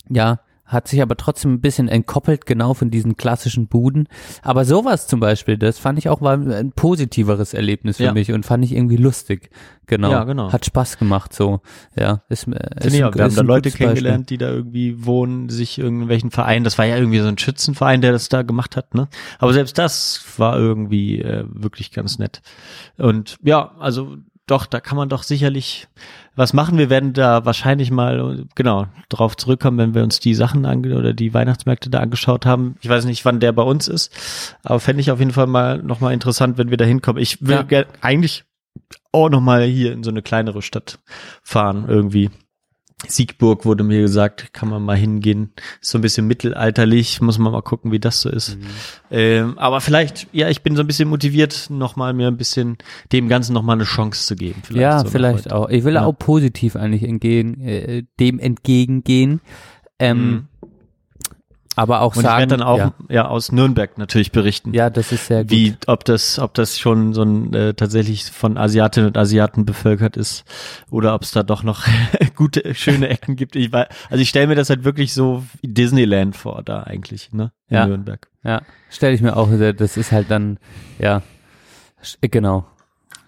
ja, 0.10 0.39
hat 0.68 0.88
sich 0.88 1.02
aber 1.02 1.15
trotzdem 1.18 1.53
ein 1.53 1.61
bisschen 1.61 1.88
entkoppelt 1.88 2.45
genau 2.45 2.73
von 2.73 2.91
diesen 2.91 3.15
klassischen 3.18 3.68
Buden. 3.68 4.07
Aber 4.41 4.65
sowas 4.65 5.07
zum 5.07 5.19
Beispiel, 5.19 5.57
das 5.57 5.80
fand 5.80 5.98
ich 5.98 6.10
auch 6.10 6.22
war 6.22 6.34
ein 6.38 6.73
positiveres 6.73 7.53
Erlebnis 7.53 7.98
für 7.98 8.03
Ja. 8.03 8.14
mich 8.14 8.31
und 8.34 8.45
fand 8.45 8.64
ich 8.65 8.73
irgendwie 8.73 8.98
lustig. 8.98 9.49
Genau. 9.88 10.11
Ja, 10.11 10.26
genau. 10.26 10.52
Hat 10.52 10.65
Spaß 10.65 10.98
gemacht 10.98 11.34
so. 11.34 11.61
Ja, 11.95 12.22
ist, 12.27 12.48
mir- 12.48 12.57
ist, 12.81 12.94
ich 12.94 13.03
ein-. 13.03 13.14
Wir 13.15 13.23
haben 13.23 13.35
da 13.35 13.41
Leute 13.41 13.69
gutes 13.69 13.73
Beispiel. 13.73 13.85
kennengelernt, 13.88 14.30
die 14.30 14.38
da 14.38 14.49
irgendwie 14.49 15.06
wohnen, 15.06 15.48
sich 15.48 15.80
irgendwelchen 15.80 16.30
Vereinen. 16.31 16.65
Das 16.65 16.77
war 16.77 16.85
ja 16.85 16.98
irgendwie 16.98 17.19
so 17.19 17.27
ein 17.30 17.38
Schützenverein, 17.38 18.02
der 18.02 18.11
das 18.11 18.27
da 18.27 18.41
gemacht 18.41 18.76
hat, 18.76 18.94
ne? 18.94 19.07
Aber 19.39 19.53
selbst 19.53 19.77
das 19.77 20.22
war 20.38 20.57
irgendwie 20.60 21.22
äh, 21.22 21.45
wirklich 21.48 21.91
ganz 21.94 22.19
nett. 22.19 22.41
Und 22.98 23.38
ja, 23.44 23.72
also 23.80 24.18
doch, 24.45 24.65
da 24.65 24.80
kann 24.81 24.98
man 24.98 25.07
doch 25.10 25.23
sicherlich 25.23 25.88
was 26.38 26.53
machen. 26.53 26.77
Wir 26.77 26.89
werden 26.89 27.11
da 27.14 27.43
wahrscheinlich 27.45 27.91
mal 27.91 28.45
genau 28.55 28.88
drauf 29.09 29.35
zurückkommen, 29.35 29.77
wenn 29.77 29.93
wir 29.95 30.03
uns 30.03 30.19
die 30.19 30.34
Sachen 30.35 30.65
ange 30.65 30.95
oder 30.97 31.14
die 31.14 31.34
Weihnachtsmärkte 31.34 31.89
da 31.89 31.99
angeschaut 31.99 32.45
haben. 32.45 32.76
Ich 32.81 32.89
weiß 32.89 33.05
nicht, 33.05 33.26
wann 33.26 33.39
der 33.41 33.51
bei 33.51 33.64
uns 33.64 33.88
ist, 33.88 34.14
aber 34.64 34.80
fände 34.80 35.01
ich 35.01 35.11
auf 35.11 35.19
jeden 35.19 35.31
Fall 35.31 35.47
mal 35.47 35.80
noch 35.84 35.99
mal 35.99 36.14
interessant, 36.14 36.57
wenn 36.57 36.69
wir 36.69 36.77
da 36.77 36.85
hinkommen. 36.85 37.22
Ich 37.22 37.45
will 37.45 37.65
Ja. 37.69 37.84
eigentlich 38.01 38.45
auch 39.11 39.30
noch 39.30 39.41
mal 39.41 39.64
hier 39.64 39.91
in 39.91 40.03
so 40.03 40.11
eine 40.11 40.22
kleinere 40.22 40.61
Stadt 40.61 40.99
fahren 41.41 41.85
irgendwie. 41.88 42.30
Siegburg 43.06 43.64
wurde 43.65 43.84
mir 43.84 44.02
gesagt, 44.02 44.53
kann 44.53 44.69
man 44.69 44.82
mal 44.84 44.98
hingehen. 44.98 45.52
Ist 45.82 45.91
so 45.91 45.99
ein 45.99 46.02
bisschen 46.02 46.26
mittelalterlich, 46.26 47.22
muss 47.22 47.38
man 47.38 47.52
mal 47.52 47.61
gucken, 47.61 47.91
wie 47.91 47.99
das 47.99 48.22
so 48.22 48.30
ist. 48.30 48.57
Ähm, 49.11 49.57
aber 49.60 49.82
vielleicht, 49.82 50.28
ja, 50.32 50.49
ich 50.49 50.64
bin 50.64 50.76
so 50.76 50.82
ein 50.82 50.88
bisschen 50.88 51.07
motiviert, 51.07 51.68
noch 51.69 51.95
mal 51.95 52.14
mir 52.14 52.28
ein 52.28 52.38
bisschen 52.38 52.78
dem 53.11 53.30
Ganzen 53.30 53.53
noch 53.53 53.61
mal 53.61 53.74
eine 53.74 53.84
Chance 53.84 54.26
zu 54.26 54.36
geben. 54.36 54.61
Vielleicht 54.64 54.82
ja, 54.82 54.99
so 55.02 55.10
vielleicht 55.10 55.52
auch. 55.52 55.69
Ich 55.69 55.84
will 55.84 55.94
Ja. 55.94 56.06
auch 56.06 56.14
positiv 56.18 56.76
eigentlich 56.76 57.03
entgegen, 57.03 57.61
äh, 57.61 58.03
dem 58.19 58.40
entgegengehen. 58.40 59.41
Ähm, 59.99 60.32
Mhm. 60.32 60.48
Aber 61.78 62.02
auch 62.02 62.16
Und 62.16 62.24
sagen, 62.24 62.34
ich 62.44 62.49
werde 62.49 62.58
dann 62.58 62.68
auch 62.68 62.78
ja, 62.80 62.94
ja. 63.08 63.28
aus 63.28 63.52
Nürnberg 63.52 63.98
natürlich 63.99 64.32
berichten. 64.32 64.74
ja, 64.74 64.90
das 64.90 65.12
ist 65.12 65.28
sehr 65.28 65.44
gut. 65.44 65.52
Wie, 65.52 65.76
ob 65.86 66.04
das, 66.06 66.40
ob 66.40 66.56
das 66.56 66.80
schon 66.80 67.14
so 67.14 67.22
ein 67.22 67.54
äh, 67.54 67.74
tatsächlich 67.76 68.26
von 68.32 68.58
Asiatinnen 68.58 69.10
und 69.10 69.18
Asiaten 69.18 69.64
bevölkert 69.64 70.18
ist 70.18 70.44
oder 70.90 71.14
ob 71.14 71.22
es 71.22 71.32
da 71.32 71.44
doch 71.44 71.62
noch 71.62 71.86
gute, 72.36 72.74
schöne 72.74 73.10
Ecken 73.10 73.36
gibt. 73.36 73.56
Ich 73.56 73.72
weiß, 73.72 73.88
also 74.10 74.22
ich 74.22 74.28
stelle 74.30 74.48
mir 74.48 74.56
das 74.56 74.70
halt 74.72 74.84
wirklich 74.86 75.14
so 75.14 75.44
wie 75.62 75.68
Disneyland 75.68 76.36
vor, 76.36 76.64
da 76.64 76.82
eigentlich, 76.84 77.32
ne? 77.32 77.52
In 77.70 77.76
Ja. 77.76 77.86
Nürnberg. 77.88 78.28
Ja, 78.44 78.64
stelle 78.90 79.14
ich 79.14 79.22
mir 79.22 79.38
auch, 79.38 79.48
sehr- 79.49 79.74
das 79.74 79.98
ist 79.98 80.12
halt 80.12 80.32
dann, 80.32 80.58
ja, 80.98 81.22
sch- 82.04 82.18
genau. 82.22 82.66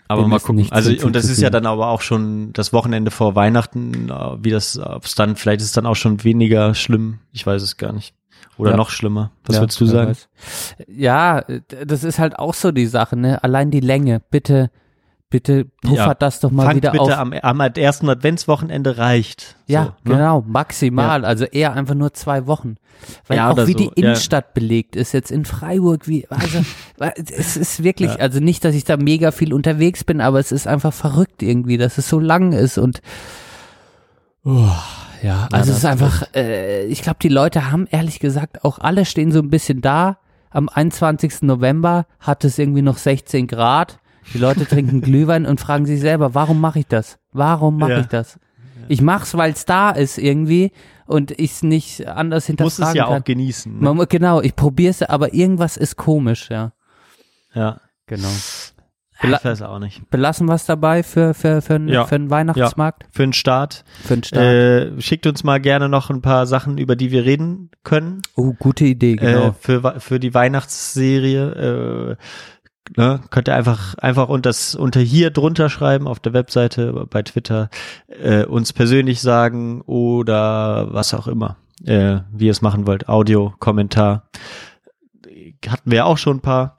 Aber 0.07 0.27
mal 0.27 0.39
gucken. 0.39 0.65
Also, 0.71 0.91
und 1.05 1.15
das 1.15 1.25
ist 1.29 1.39
ja 1.39 1.51
dann 1.51 1.67
aber 1.67 1.89
auch 1.89 2.01
schon 2.01 2.51
das 2.53 2.73
Wochenende 2.73 3.11
vor 3.11 3.35
Weihnachten, 3.35 4.09
äh, 4.09 4.43
wie 4.43 4.49
das, 4.49 4.79
ob 4.79 5.05
es 5.05 5.13
dann, 5.13 5.35
vielleicht 5.35 5.61
ist 5.61 5.67
es 5.67 5.73
dann 5.73 5.85
auch 5.85 5.95
schon 5.95 6.23
weniger 6.23 6.73
schlimm. 6.73 7.19
Ich 7.31 7.45
weiß 7.45 7.61
es 7.61 7.77
gar 7.77 7.93
nicht. 7.93 8.15
Oder 8.57 8.71
Ja. 8.71 8.77
noch 8.77 8.89
schlimmer. 8.89 9.31
Was 9.45 9.55
Ja, 9.55 9.61
würdest 9.63 9.79
du 9.79 9.85
sagen? 9.85 10.13
Ja, 10.87 11.43
das 11.85 12.03
ist 12.03 12.19
halt 12.19 12.37
auch 12.37 12.53
so 12.53 12.71
die 12.71 12.87
Sache, 12.87 13.15
ne? 13.15 13.43
Allein 13.43 13.71
die 13.71 13.79
Länge. 13.79 14.21
Bitte 14.31 14.69
Bitte 15.31 15.65
puffert 15.83 15.95
Ja. 16.07 16.13
das 16.15 16.39
doch 16.39 16.49
mal 16.49 16.63
Fangt 16.63 16.77
wieder 16.77 16.89
bitte 16.89 17.03
auf. 17.03 17.11
am, 17.19 17.33
am 17.33 17.59
ersten 17.61 18.09
Adventswochenende 18.09 18.97
reicht. 18.97 19.57
Ja, 19.67 19.83
so, 20.03 20.09
ne? 20.09 20.15
genau, 20.17 20.43
maximal. 20.47 21.23
Also 21.23 21.45
eher 21.45 21.73
einfach 21.73 21.93
nur 21.93 22.15
zwei 22.15 22.47
Wochen. 22.47 22.77
Weil 23.27 23.37
Ja, 23.37 23.51
auch 23.51 23.57
wie 23.67 23.73
so, 23.73 23.77
die 23.77 23.83
ja. 23.85 23.91
Innenstadt 23.93 24.55
belegt 24.55 24.95
ist 24.95 25.11
jetzt 25.11 25.29
in 25.29 25.45
Freiburg, 25.45 26.07
wie, 26.07 26.25
also, 26.31 26.65
es 27.37 27.57
ist 27.57 27.83
wirklich, 27.83 28.09
Ja. 28.09 28.17
also 28.17 28.39
nicht, 28.39 28.65
dass 28.65 28.73
ich 28.73 28.85
da 28.85 28.97
mega 28.97 29.29
viel 29.29 29.53
unterwegs 29.53 30.03
bin, 30.03 30.19
aber 30.19 30.39
es 30.39 30.51
ist 30.51 30.65
einfach 30.65 30.93
verrückt 30.93 31.43
irgendwie, 31.43 31.77
dass 31.77 31.99
es 31.99 32.09
so 32.09 32.19
lang 32.19 32.51
ist 32.51 32.79
und, 32.79 33.03
oh, 34.45 34.67
ja, 35.21 35.47
also 35.51 35.71
es 35.71 35.79
ist 35.79 35.85
einfach, 35.85 36.23
äh, 36.35 36.85
ich 36.85 37.01
glaube, 37.01 37.19
die 37.21 37.29
Leute 37.29 37.71
haben 37.71 37.87
ehrlich 37.91 38.19
gesagt 38.19 38.63
auch 38.63 38.79
alle 38.79 39.05
stehen 39.05 39.31
so 39.31 39.39
ein 39.39 39.49
bisschen 39.49 39.81
da. 39.81 40.17
Am 40.51 40.67
21. 40.69 41.41
November 41.43 42.05
hat 42.19 42.43
es 42.45 42.57
irgendwie 42.57 42.81
noch 42.81 42.97
16 42.97 43.47
Grad. 43.47 43.99
Die 44.33 44.37
Leute 44.39 44.65
trinken 44.67 45.01
Glühwein 45.01 45.45
und 45.45 45.59
fragen 45.59 45.85
sich 45.85 45.99
selber, 45.99 46.33
warum 46.35 46.59
mache 46.61 46.79
ich 46.79 46.87
das? 46.87 47.19
Warum 47.31 47.77
mache 47.77 47.91
Ja. 47.91 47.99
ich 47.99 48.07
das? 48.07 48.39
Ich 48.87 49.01
mach's, 49.01 49.35
weil 49.37 49.51
es 49.51 49.65
da 49.65 49.91
ist 49.91 50.17
irgendwie 50.17 50.71
und 51.05 51.31
ich 51.31 51.51
es 51.51 51.63
nicht 51.63 52.07
anders 52.07 52.43
Muss 52.43 52.47
hinterfragen 52.47 52.89
es 52.91 52.95
ja 52.95 53.05
kann. 53.05 53.21
auch 53.21 53.23
genießen. 53.23 53.79
Ne? 53.79 53.93
Man, 53.93 54.07
genau, 54.09 54.41
ich 54.41 54.55
probiere 54.55 54.89
es, 54.91 55.03
aber 55.03 55.33
irgendwas 55.33 55.77
ist 55.77 55.95
komisch, 55.95 56.49
ja. 56.49 56.71
Ja. 57.53 57.79
Genau. 58.07 58.29
Ich 59.21 59.43
weiß 59.43 59.61
auch 59.63 59.79
nicht. 59.79 60.09
Belassen 60.09 60.49
es 60.49 60.65
dabei 60.65 61.03
für, 61.03 61.33
für, 61.33 61.61
für, 61.61 61.79
Ja. 61.87 62.05
für 62.05 62.15
einen 62.15 62.29
Weihnachtsmarkt? 62.29 63.05
Für 63.11 63.23
den 63.23 63.33
Start. 63.33 63.83
Für 64.03 64.15
den 64.15 64.23
Start. 64.23 64.43
Äh, 64.45 65.01
schickt 65.01 65.27
uns 65.27 65.43
mal 65.43 65.59
gerne 65.59 65.89
noch 65.89 66.09
ein 66.09 66.21
paar 66.21 66.45
Sachen, 66.47 66.77
über 66.77 66.95
die 66.95 67.11
wir 67.11 67.25
reden 67.25 67.69
können. 67.83 68.21
oh, 68.35 68.53
gute 68.57 68.85
Idee, 68.85 69.15
genau. 69.17 69.47
Äh, 69.49 69.53
für, 69.59 69.99
für 69.99 70.19
die 70.19 70.33
Weihnachtsserie. 70.33 72.17
Äh, 72.17 72.97
ne, 72.97 73.19
könnt 73.29 73.49
ihr 73.49 73.55
einfach, 73.55 73.95
einfach 73.95 74.29
unter, 74.29 74.49
das, 74.49 74.73
unter 74.75 75.01
hier 75.01 75.31
drunter 75.31 75.69
schreiben 75.69 76.07
auf 76.07 76.19
der 76.19 76.33
Webseite, 76.33 77.05
bei 77.09 77.21
Twitter, 77.23 77.69
äh, 78.07 78.45
uns 78.45 78.71
persönlich 78.73 79.19
sagen 79.21 79.81
oder 79.81 80.93
was 80.93 81.13
auch 81.13 81.27
immer, 81.27 81.57
äh, 81.85 82.19
wie 82.31 82.45
ihr 82.45 82.51
es 82.51 82.61
machen 82.61 82.87
wollt. 82.87 83.09
Audio, 83.09 83.53
Kommentar. 83.59 84.29
Hatten 85.67 85.91
wir 85.91 86.05
auch 86.05 86.17
schon 86.17 86.37
ein 86.37 86.41
paar. 86.41 86.77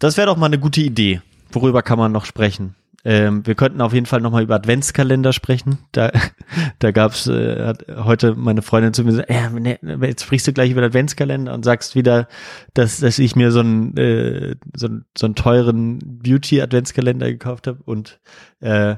Das 0.00 0.16
wäre 0.16 0.26
doch 0.26 0.36
mal 0.36 0.46
eine 0.46 0.58
gute 0.58 0.80
Idee. 0.80 1.20
Worüber 1.54 1.82
kann 1.82 1.98
man 1.98 2.12
noch 2.12 2.24
sprechen? 2.24 2.74
Ähm, 3.06 3.46
wir 3.46 3.54
könnten 3.54 3.82
auf 3.82 3.92
jeden 3.92 4.06
Fall 4.06 4.22
nochmal 4.22 4.42
über 4.42 4.54
Adventskalender 4.54 5.34
sprechen. 5.34 5.78
Da, 5.92 6.10
da 6.78 6.90
gab's 6.90 7.26
äh, 7.26 7.74
heute 7.96 8.34
meine 8.34 8.62
Freundin 8.62 8.94
zu 8.94 9.04
mir 9.04 9.10
gesagt, 9.10 9.30
ne, 9.30 9.78
jetzt 10.02 10.24
sprichst 10.24 10.46
du 10.48 10.54
gleich 10.54 10.70
über 10.70 10.82
Adventskalender 10.82 11.52
und 11.52 11.64
sagst 11.64 11.94
wieder, 11.94 12.28
dass, 12.72 13.00
dass 13.00 13.18
ich 13.18 13.36
mir 13.36 13.50
so 13.50 13.60
einen, 13.60 13.94
äh, 13.98 14.56
so, 14.74 14.88
so 15.16 15.26
einen 15.26 15.34
teuren 15.34 15.98
Beauty-Adventskalender 16.02 17.30
gekauft 17.30 17.66
habe 17.66 17.80
und 17.84 18.20
äh, 18.60 18.96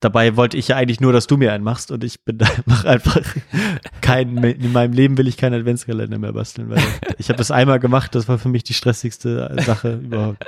Dabei 0.00 0.36
wollte 0.36 0.58
ich 0.58 0.68
ja 0.68 0.76
eigentlich 0.76 1.00
nur, 1.00 1.12
dass 1.12 1.26
du 1.26 1.36
mir 1.38 1.52
einen 1.52 1.64
machst 1.64 1.90
und 1.90 2.04
ich 2.04 2.22
bin 2.22 2.38
da, 2.38 2.46
mach 2.66 2.84
einfach 2.84 3.22
keinen, 4.02 4.42
in 4.44 4.72
meinem 4.72 4.92
Leben 4.92 5.16
will 5.16 5.26
ich 5.26 5.36
keinen 5.36 5.60
Adventskalender 5.60 6.18
mehr 6.18 6.32
basteln, 6.32 6.68
weil 6.68 6.82
ich 7.18 7.28
habe 7.28 7.38
das 7.38 7.50
einmal 7.50 7.80
gemacht, 7.80 8.14
das 8.14 8.28
war 8.28 8.38
für 8.38 8.48
mich 8.48 8.62
die 8.62 8.74
stressigste 8.74 9.56
Sache 9.64 9.94
überhaupt. 9.94 10.44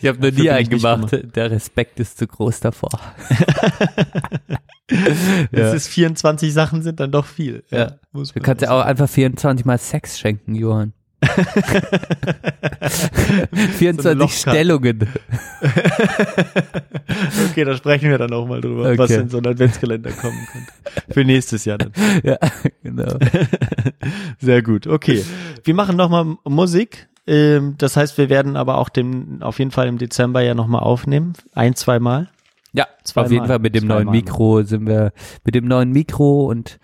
Ich 0.00 0.08
habe 0.08 0.20
noch 0.20 0.36
nie 0.36 0.48
einen 0.50 0.68
nicht 0.68 0.82
gemacht. 0.82 1.16
Der 1.34 1.50
Respekt 1.50 1.98
ist 1.98 2.18
zu 2.18 2.26
groß 2.26 2.60
davor. 2.60 2.90
Es 5.52 5.74
ist 5.74 5.88
24 5.88 6.52
Sachen 6.52 6.82
sind 6.82 6.98
dann 6.98 7.10
doch 7.10 7.26
viel. 7.26 7.62
Ja. 7.70 7.96
muss 8.12 8.32
Du 8.32 8.40
kannst 8.40 8.62
ja 8.62 8.70
auch 8.70 8.82
einfach 8.82 9.08
24 9.08 9.66
mal 9.66 9.76
Sex 9.76 10.18
schenken, 10.18 10.54
Johann. 10.54 10.94
24 13.78 14.14
Lochkarte. 14.18 14.28
Stellungen. 14.50 15.08
Okay, 17.50 17.64
da 17.64 17.76
sprechen 17.76 18.10
wir 18.10 18.18
dann 18.18 18.32
auch 18.32 18.46
mal 18.46 18.60
drüber, 18.60 18.96
was 18.96 19.10
Okay. 19.10 19.20
in 19.22 19.28
so 19.28 19.38
einen 19.38 19.46
Adventskalender 19.48 20.10
kommen 20.12 20.36
könnte. 20.52 20.72
Für 21.12 21.24
nächstes 21.24 21.64
Jahr 21.64 21.78
dann. 21.78 21.90
ja, 22.22 22.36
genau. 22.82 23.16
Sehr 24.38 24.62
gut, 24.62 24.86
okay. 24.86 25.24
Wir 25.64 25.74
machen 25.74 25.96
nochmal 25.96 26.36
Musik. 26.44 27.08
Ähm, 27.26 27.74
Das 27.78 27.96
heißt, 27.96 28.18
wir 28.18 28.28
werden 28.28 28.56
aber 28.56 28.78
auch 28.78 28.88
den, 28.88 29.42
auf 29.42 29.58
jeden 29.58 29.70
Fall 29.72 29.88
im 29.88 29.98
Dezember 29.98 30.40
ja 30.42 30.54
nochmal 30.54 30.82
aufnehmen. 30.82 31.32
Ein, 31.54 31.74
zweimal. 31.74 32.28
Ja, 32.72 32.86
Zweimal. 33.02 33.26
auf 33.26 33.32
jeden 33.32 33.46
Fall 33.46 33.58
mit 33.58 33.74
dem 33.74 33.86
Zweimal. 33.86 34.04
neuen 34.04 34.12
Mikro 34.12 34.62
sind 34.62 34.86
wir 34.86 35.12
mit 35.44 35.54
dem 35.54 35.66
neuen 35.66 35.90
Mikro 35.90 36.44
und 36.46 36.78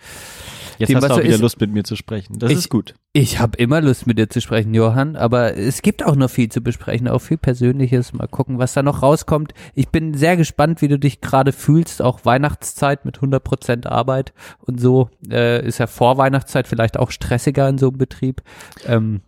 Jetzt 0.79 0.89
dem, 0.91 0.97
hast 0.97 1.09
du 1.09 1.15
auch 1.15 1.19
wieder 1.19 1.35
ist. 1.35 1.41
Lust 1.41 1.61
mit 1.61 1.71
mir 1.73 1.85
zu 1.85 1.97
sprechen. 1.97 2.39
Das 2.39 2.51
Ich- 2.51 2.59
ist 2.59 2.69
gut. 2.69 2.95
Ich 3.13 3.39
habe 3.39 3.57
immer 3.59 3.81
Lust 3.81 4.07
mit 4.09 4.19
dir 4.19 4.29
zu 4.29 4.41
sprechen, 4.41 4.75
Johann, 4.75 5.15
aber 5.15 5.57
es 5.57 5.83
gibt 5.83 6.05
auch 6.05 6.17
noch 6.17 6.29
viel 6.31 6.49
zu 6.49 6.61
besprechen, 6.61 7.07
auch 7.07 7.21
viel 7.21 7.37
Persönliches. 7.39 8.13
Mal 8.13 8.27
gucken, 8.27 8.59
was 8.59 8.75
da 8.75 8.83
noch 8.83 9.03
rauskommt. 9.03 9.55
Ich 9.75 9.89
bin 9.91 10.15
sehr 10.15 10.37
gespannt, 10.37 10.83
wie 10.83 10.89
du 10.89 10.99
dich 10.99 11.21
gerade 11.21 11.53
fühlst, 11.53 12.03
auch 12.03 12.25
Weihnachtszeit 12.25 13.05
mit 13.05 13.21
100% 13.21 13.87
Arbeit 13.87 14.33
und 14.59 14.81
so. 14.81 15.11
Äh, 15.31 15.65
ist 15.65 15.79
ja 15.79 15.87
vor 15.87 16.19
Weihnachtszeit 16.19 16.67
vielleicht 16.67 16.97
auch 16.99 17.11
stressiger 17.13 17.69
in 17.69 17.79
so 17.79 17.89
einem 17.89 17.99
Betrieb. 17.99 18.43
Ähm, 18.85 19.21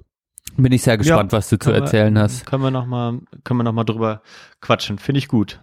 bin 0.57 0.73
ich 0.73 0.83
sehr 0.83 0.97
gespannt, 0.99 1.33
was 1.33 1.49
du 1.49 1.59
zu 1.59 1.67
Können 1.71 1.77
wir- 1.77 1.83
erzählen 1.83 2.19
hast. 2.19 2.47
Können 2.47 2.63
wir 2.65 2.71
nochmal, 2.73 3.21
können 3.45 3.59
wir 3.61 3.65
noch 3.65 3.73
mal 3.73 3.85
drüber 3.85 4.23
quatschen. 4.61 4.99
Finde 4.99 5.19
ich 5.19 5.29
gut. 5.29 5.61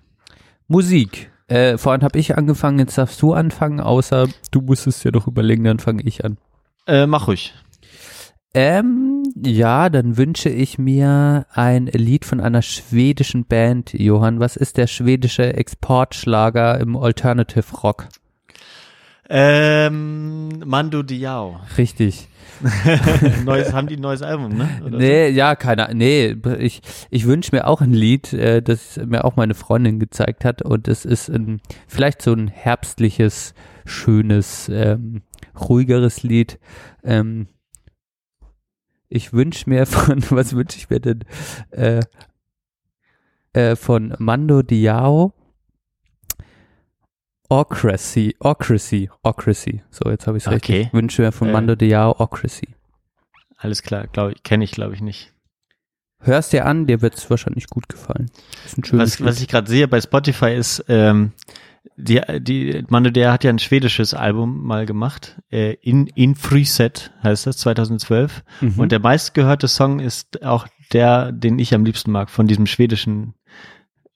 Musik. 0.68 1.30
Äh, 1.48 1.78
vorhin 1.78 2.04
habe 2.04 2.20
ich 2.20 2.38
angefangen, 2.38 2.80
jetzt 2.80 2.98
darfst 2.98 3.22
du 3.22 3.34
anfangen, 3.34 3.80
außer 3.80 4.28
du 4.52 4.62
musstest 4.62 5.04
ja 5.04 5.12
noch 5.12 5.28
überlegen, 5.28 5.64
dann 5.64 5.80
fange 5.80 6.04
ich 6.04 6.24
an. 6.24 6.38
Äh, 6.88 7.06
mach 7.06 7.28
ruhig. 7.28 7.54
Ähm, 8.56 9.24
ja, 9.44 9.90
dann 9.90 10.16
wünsche 10.16 10.50
ich 10.50 10.78
mir 10.78 11.48
ein 11.54 11.88
Lied 11.88 12.24
von 12.24 12.40
einer 12.40 12.62
schwedischen 12.62 13.46
Band, 13.46 13.94
Johann. 13.94 14.40
Was 14.40 14.56
ist 14.56 14.78
der 14.78 14.88
schwedische 14.88 15.56
Exportschlager 15.56 16.80
im 16.80 16.96
Alternative 16.96 17.76
Rock? 17.78 18.10
Ähm, 19.28 20.60
Mando 20.66 21.02
Diao. 21.02 21.62
Richtig. 21.78 22.28
neues, 23.46 23.74
haben 23.74 23.88
die 23.88 23.96
ein 23.96 24.02
neues 24.02 24.22
Album, 24.22 24.56
ne? 24.56 24.70
Oder 24.86 24.98
Nee, 24.98 25.30
ja, 25.30 25.56
keine 25.56 25.90
Nee, 25.94 26.36
ich, 26.60 26.82
ich 27.10 27.26
wünsche 27.26 27.56
mir 27.56 27.68
auch 27.68 27.82
ein 27.82 27.94
Lied, 27.94 28.34
äh, 28.34 28.62
das 28.62 28.98
mir 28.98 29.26
auch 29.26 29.36
meine 29.36 29.54
Freundin 29.54 30.00
gezeigt 30.00 30.46
hat. 30.46 30.62
Und 30.62 30.88
es 30.88 31.06
ist 31.06 31.30
ein, 31.30 31.62
vielleicht 31.88 32.22
so 32.22 32.34
ein 32.34 32.48
herbstliches, 32.48 33.54
schönes, 33.86 34.70
ähm, 34.70 35.22
ruhigeres 35.60 36.24
Lied. 36.24 36.60
Ähm, 37.04 37.48
ich 39.10 39.34
wünsche 39.34 39.70
mir 39.70 39.86
von, 39.86 40.24
was 40.30 40.56
wünsche 40.56 40.78
ich 40.78 40.90
mir 40.90 41.00
denn? 41.00 41.24
Äh, 41.72 42.02
äh, 43.54 43.76
von 43.76 44.16
Mando 44.18 44.62
Diao. 44.64 45.34
Ocracy, 47.60 48.36
Ocracy, 48.40 49.10
Ocracy. 49.22 49.82
So, 49.92 50.10
jetzt 50.10 50.26
habe 50.28 50.38
ich 50.38 50.44
es 50.44 50.48
Okay. 50.48 50.74
richtig. 50.78 50.94
Wünsche 50.94 51.22
mir 51.22 51.32
von 51.32 51.50
Äh. 51.50 51.52
Mando 51.52 51.76
Diao 51.76 52.20
Ocracy. 52.20 52.70
Alles 53.58 53.82
klar, 53.84 54.08
glaube 54.08 54.34
ich, 54.34 54.44
kenne 54.44 54.64
ich, 54.64 54.72
glaube 54.72 54.94
ich 54.96 55.02
nicht. 55.02 55.32
Hörst 56.20 56.54
dir 56.54 56.66
an, 56.66 56.88
dir 56.88 57.02
wird 57.02 57.16
es 57.16 57.30
wahrscheinlich 57.30 57.68
gut 57.68 57.88
gefallen. 57.90 58.32
Ist 58.66 58.78
ein 58.78 58.84
schönes 58.84 59.20
Was, 59.20 59.26
was 59.26 59.42
ich 59.42 59.48
gerade 59.48 59.70
sehe 59.70 59.88
bei 59.88 60.00
Spotify 60.02 60.54
ist, 60.56 60.84
ähm, 60.88 61.34
die, 61.98 62.22
die, 62.40 62.84
Manu, 62.90 63.12
der 63.12 63.32
hat 63.32 63.44
ja 63.44 63.50
ein 63.52 63.60
schwedisches 63.60 64.14
Album 64.14 64.64
mal 64.66 64.86
gemacht. 64.86 65.42
Äh, 65.52 65.74
in, 65.82 66.08
in 66.08 66.36
Freeset 66.36 67.12
heißt 67.24 67.46
das, 67.46 67.58
2012. 67.58 68.44
Mhm. 68.62 68.80
Und 68.80 68.92
der 68.92 69.00
meistgehörte 69.00 69.68
Song 69.68 70.00
ist 70.00 70.44
auch 70.44 70.68
der, 70.94 71.32
den 71.32 71.60
ich 71.60 71.74
am 71.74 71.86
liebsten 71.86 72.12
mag, 72.12 72.30
von 72.30 72.48
diesem 72.48 72.66
schwedischen, 72.68 73.34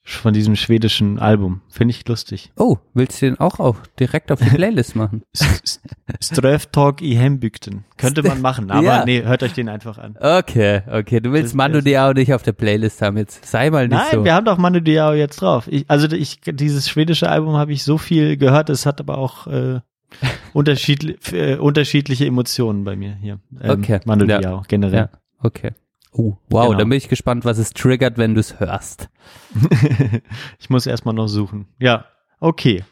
von 0.10 0.34
diesem 0.34 0.56
schwedischen 0.56 1.20
Album. 1.20 1.62
Finde 1.70 1.92
ich 1.94 2.08
lustig. 2.08 2.52
Oh, 2.58 2.78
willst 2.94 3.22
du 3.22 3.26
den 3.26 3.40
auch, 3.42 3.60
auch 3.60 3.76
direkt 4.00 4.32
auf 4.32 4.40
die 4.40 4.50
Playlist 4.50 4.96
machen? 4.96 5.22
Ströftag 6.22 7.02
i 7.02 7.16
Hembygden. 7.16 7.84
Könnte 7.98 8.24
man 8.24 8.42
machen, 8.42 8.72
aber 8.72 8.84
Ja. 8.84 9.06
nee, 9.06 9.22
hört 9.24 9.44
euch 9.44 9.54
den 9.54 9.68
einfach 9.70 9.98
an. 9.98 10.16
Okay, 10.20 10.82
okay. 10.90 11.20
Du 11.20 11.32
willst 11.34 11.48
Das- 11.48 11.54
Mando 11.56 11.82
Diao 11.82 12.14
nicht 12.14 12.34
auf 12.34 12.42
der 12.44 12.54
Playlist 12.54 13.02
haben 13.02 13.18
jetzt. 13.18 13.46
Sei 13.46 13.70
mal 13.70 13.88
nicht 13.88 13.98
Nein, 13.98 14.08
so. 14.14 14.24
wir 14.24 14.34
haben 14.34 14.46
doch 14.46 14.58
Manu 14.58 14.80
Diao 14.80 15.14
jetzt 15.14 15.42
drauf. 15.42 15.68
Ich, 15.70 15.86
also 15.90 16.08
ich, 16.16 16.40
dieses 16.46 16.88
schwedische 16.90 17.30
Album 17.30 17.56
habe 17.58 17.74
ich 17.74 17.84
so 17.84 17.98
viel 17.98 18.38
gehört, 18.38 18.70
es 18.70 18.86
hat 18.86 19.00
aber 19.02 19.18
auch 19.18 19.48
äh, 19.48 19.82
unterschiedli 20.54 21.18
äh, 21.34 21.58
unterschiedliche 21.58 22.26
Emotionen 22.26 22.86
bei 22.86 22.96
mir 22.96 23.16
hier. 23.16 23.40
Ähm, 23.62 23.82
Okay. 23.82 24.00
Manu 24.06 24.26
Ja. 24.26 24.40
Diao 24.40 24.64
generell. 24.68 25.00
Ja, 25.00 25.10
okay. 25.44 25.72
Oh, 26.18 26.36
wow, 26.50 26.68
Genau. 26.68 26.80
dann 26.80 26.90
bin 26.90 26.98
ich 26.98 27.10
gespannt, 27.10 27.46
was 27.46 27.58
es 27.60 27.72
triggert, 27.74 28.18
wenn 28.18 28.34
du 28.34 28.40
es 28.40 28.60
hörst. 28.60 29.10
ich 30.60 30.70
muss 30.70 30.86
erstmal 30.88 31.14
noch 31.14 31.28
suchen. 31.28 31.68
Ja, 31.80 32.06
okay. 32.40 32.84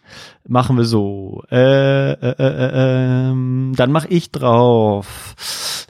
Machen 0.47 0.77
wir 0.77 0.85
so. 0.85 1.43
Äh, 1.49 2.11
äh, 2.11 2.13
äh, 2.13 2.33
äh, 2.37 3.29
ähm, 3.29 3.73
dann 3.75 3.91
mache 3.91 4.07
ich 4.09 4.31
drauf. 4.31 5.35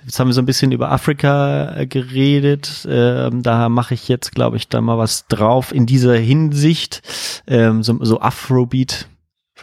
Jetzt 0.05 0.19
haben 0.19 0.27
wir 0.29 0.33
so 0.33 0.41
ein 0.41 0.45
bisschen 0.45 0.71
über 0.71 0.91
Afrika 0.91 1.75
äh, 1.75 1.87
geredet. 1.87 2.87
Ähm, 2.89 3.43
da 3.43 3.69
mache 3.69 3.95
ich 3.95 4.07
jetzt, 4.07 4.33
glaube 4.33 4.55
ich, 4.57 4.69
da 4.69 4.79
mal 4.79 4.97
was 4.97 5.27
drauf 5.27 5.73
in 5.73 5.85
dieser 5.85 6.15
Hinsicht. 6.15 7.01
Ähm, 7.47 7.83
so, 7.83 7.97
so 8.03 8.21
Afrobeat 8.21 9.09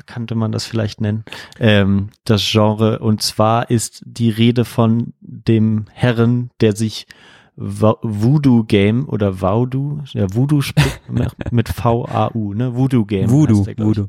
könnte 0.06 0.34
man 0.34 0.52
das 0.52 0.64
vielleicht 0.64 1.00
nennen, 1.02 1.24
ähm, 1.60 2.08
das 2.24 2.42
Genre. 2.50 2.98
Und 3.00 3.22
zwar 3.22 3.70
ist 3.70 4.02
die 4.06 4.30
Rede 4.30 4.64
von 4.64 5.12
dem 5.20 5.84
Herren, 5.92 6.50
der 6.62 6.74
sich 6.74 7.06
Wa- 7.64 7.98
Voodoo 8.02 8.64
Game 8.64 9.08
oder 9.08 9.40
Voodoo, 9.40 10.00
ja, 10.12 10.26
Voodoo 10.34 10.60
mit 11.52 11.68
V-A-U, 11.68 12.54
ne? 12.54 12.74
Voodoo 12.74 13.04
Game. 13.04 13.30
Voodoo, 13.30 13.64
der, 13.64 13.74
ich. 13.78 13.84
Voodoo. 13.84 14.06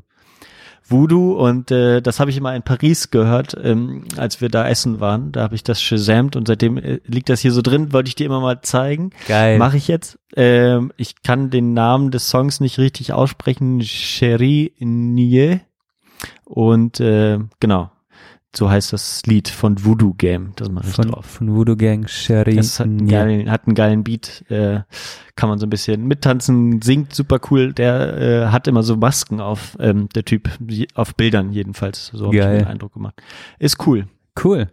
Voodoo 0.86 1.32
und 1.42 1.70
äh, 1.70 2.02
das 2.02 2.20
habe 2.20 2.30
ich 2.30 2.36
immer 2.36 2.54
in 2.54 2.62
Paris 2.62 3.10
gehört, 3.10 3.56
ähm, 3.62 4.04
als 4.18 4.42
wir 4.42 4.50
da 4.50 4.68
essen 4.68 5.00
waren. 5.00 5.32
Da 5.32 5.42
habe 5.42 5.54
ich 5.54 5.62
das 5.62 5.80
shazamt 5.80 6.36
und 6.36 6.46
seitdem 6.46 6.76
äh, 6.76 7.00
liegt 7.06 7.30
das 7.30 7.40
hier 7.40 7.52
so 7.52 7.62
drin. 7.62 7.92
Wollte 7.94 8.08
ich 8.08 8.16
dir 8.16 8.26
immer 8.26 8.40
mal 8.40 8.60
zeigen. 8.60 9.10
Geil. 9.26 9.58
Mache 9.58 9.78
ich 9.78 9.88
jetzt. 9.88 10.18
Ähm, 10.36 10.92
ich 10.98 11.22
kann 11.22 11.48
den 11.48 11.72
Namen 11.72 12.10
des 12.10 12.28
Songs 12.28 12.60
nicht 12.60 12.78
richtig 12.78 13.14
aussprechen. 13.14 13.80
Cherie 13.80 14.72
Nie. 14.78 15.60
Und 16.44 17.00
äh, 17.00 17.38
genau, 17.60 17.90
so 18.56 18.70
heißt 18.70 18.92
das 18.92 19.22
Lied 19.26 19.48
von 19.48 19.84
Voodoo 19.84 20.14
Game. 20.14 20.52
Das 20.56 20.68
ich 20.68 20.86
Von, 20.94 21.08
drauf. 21.10 21.26
von 21.26 21.54
Voodoo 21.54 21.76
Gang, 21.76 22.08
Sherry. 22.08 22.56
Es 22.58 22.78
hat 22.80 22.86
einen, 22.86 23.08
geilen, 23.08 23.50
hat 23.50 23.66
einen 23.66 23.74
geilen 23.74 24.04
Beat, 24.04 24.44
äh, 24.50 24.80
kann 25.36 25.48
man 25.48 25.58
so 25.58 25.66
ein 25.66 25.70
bisschen 25.70 26.06
mittanzen, 26.06 26.80
singt 26.82 27.14
super 27.14 27.40
cool. 27.50 27.72
Der 27.72 28.16
äh, 28.16 28.46
hat 28.48 28.68
immer 28.68 28.82
so 28.82 28.96
Masken 28.96 29.40
auf, 29.40 29.76
ähm, 29.80 30.08
der 30.14 30.24
Typ, 30.24 30.48
auf 30.94 31.14
Bildern 31.14 31.52
jedenfalls. 31.52 32.06
So 32.14 32.26
habe 32.26 32.36
ich 32.36 32.42
den 32.42 32.64
Eindruck 32.66 32.92
gemacht. 32.94 33.20
Ist 33.58 33.86
cool. 33.86 34.06
Cool. 34.42 34.70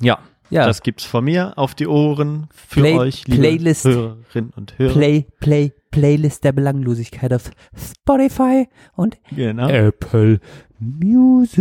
Ja, 0.00 0.18
Ja. 0.50 0.66
das 0.66 0.82
gibt's 0.82 1.04
von 1.04 1.24
mir 1.24 1.54
auf 1.56 1.74
die 1.74 1.86
Ohren 1.86 2.48
für 2.54 2.80
Play- 2.80 2.98
euch, 2.98 3.26
liebe 3.26 3.40
Playlist. 3.42 3.84
Hörerinnen 3.86 4.50
und 4.56 4.78
Hörer. 4.78 4.92
Play, 4.92 5.26
Play, 5.40 5.72
Playlist 5.90 6.44
der 6.44 6.52
Belanglosigkeit 6.52 7.32
auf 7.32 7.50
Spotify 7.74 8.68
und 8.94 9.16
Genau. 9.34 9.68
Apple 9.68 10.40
Music. 10.78 11.60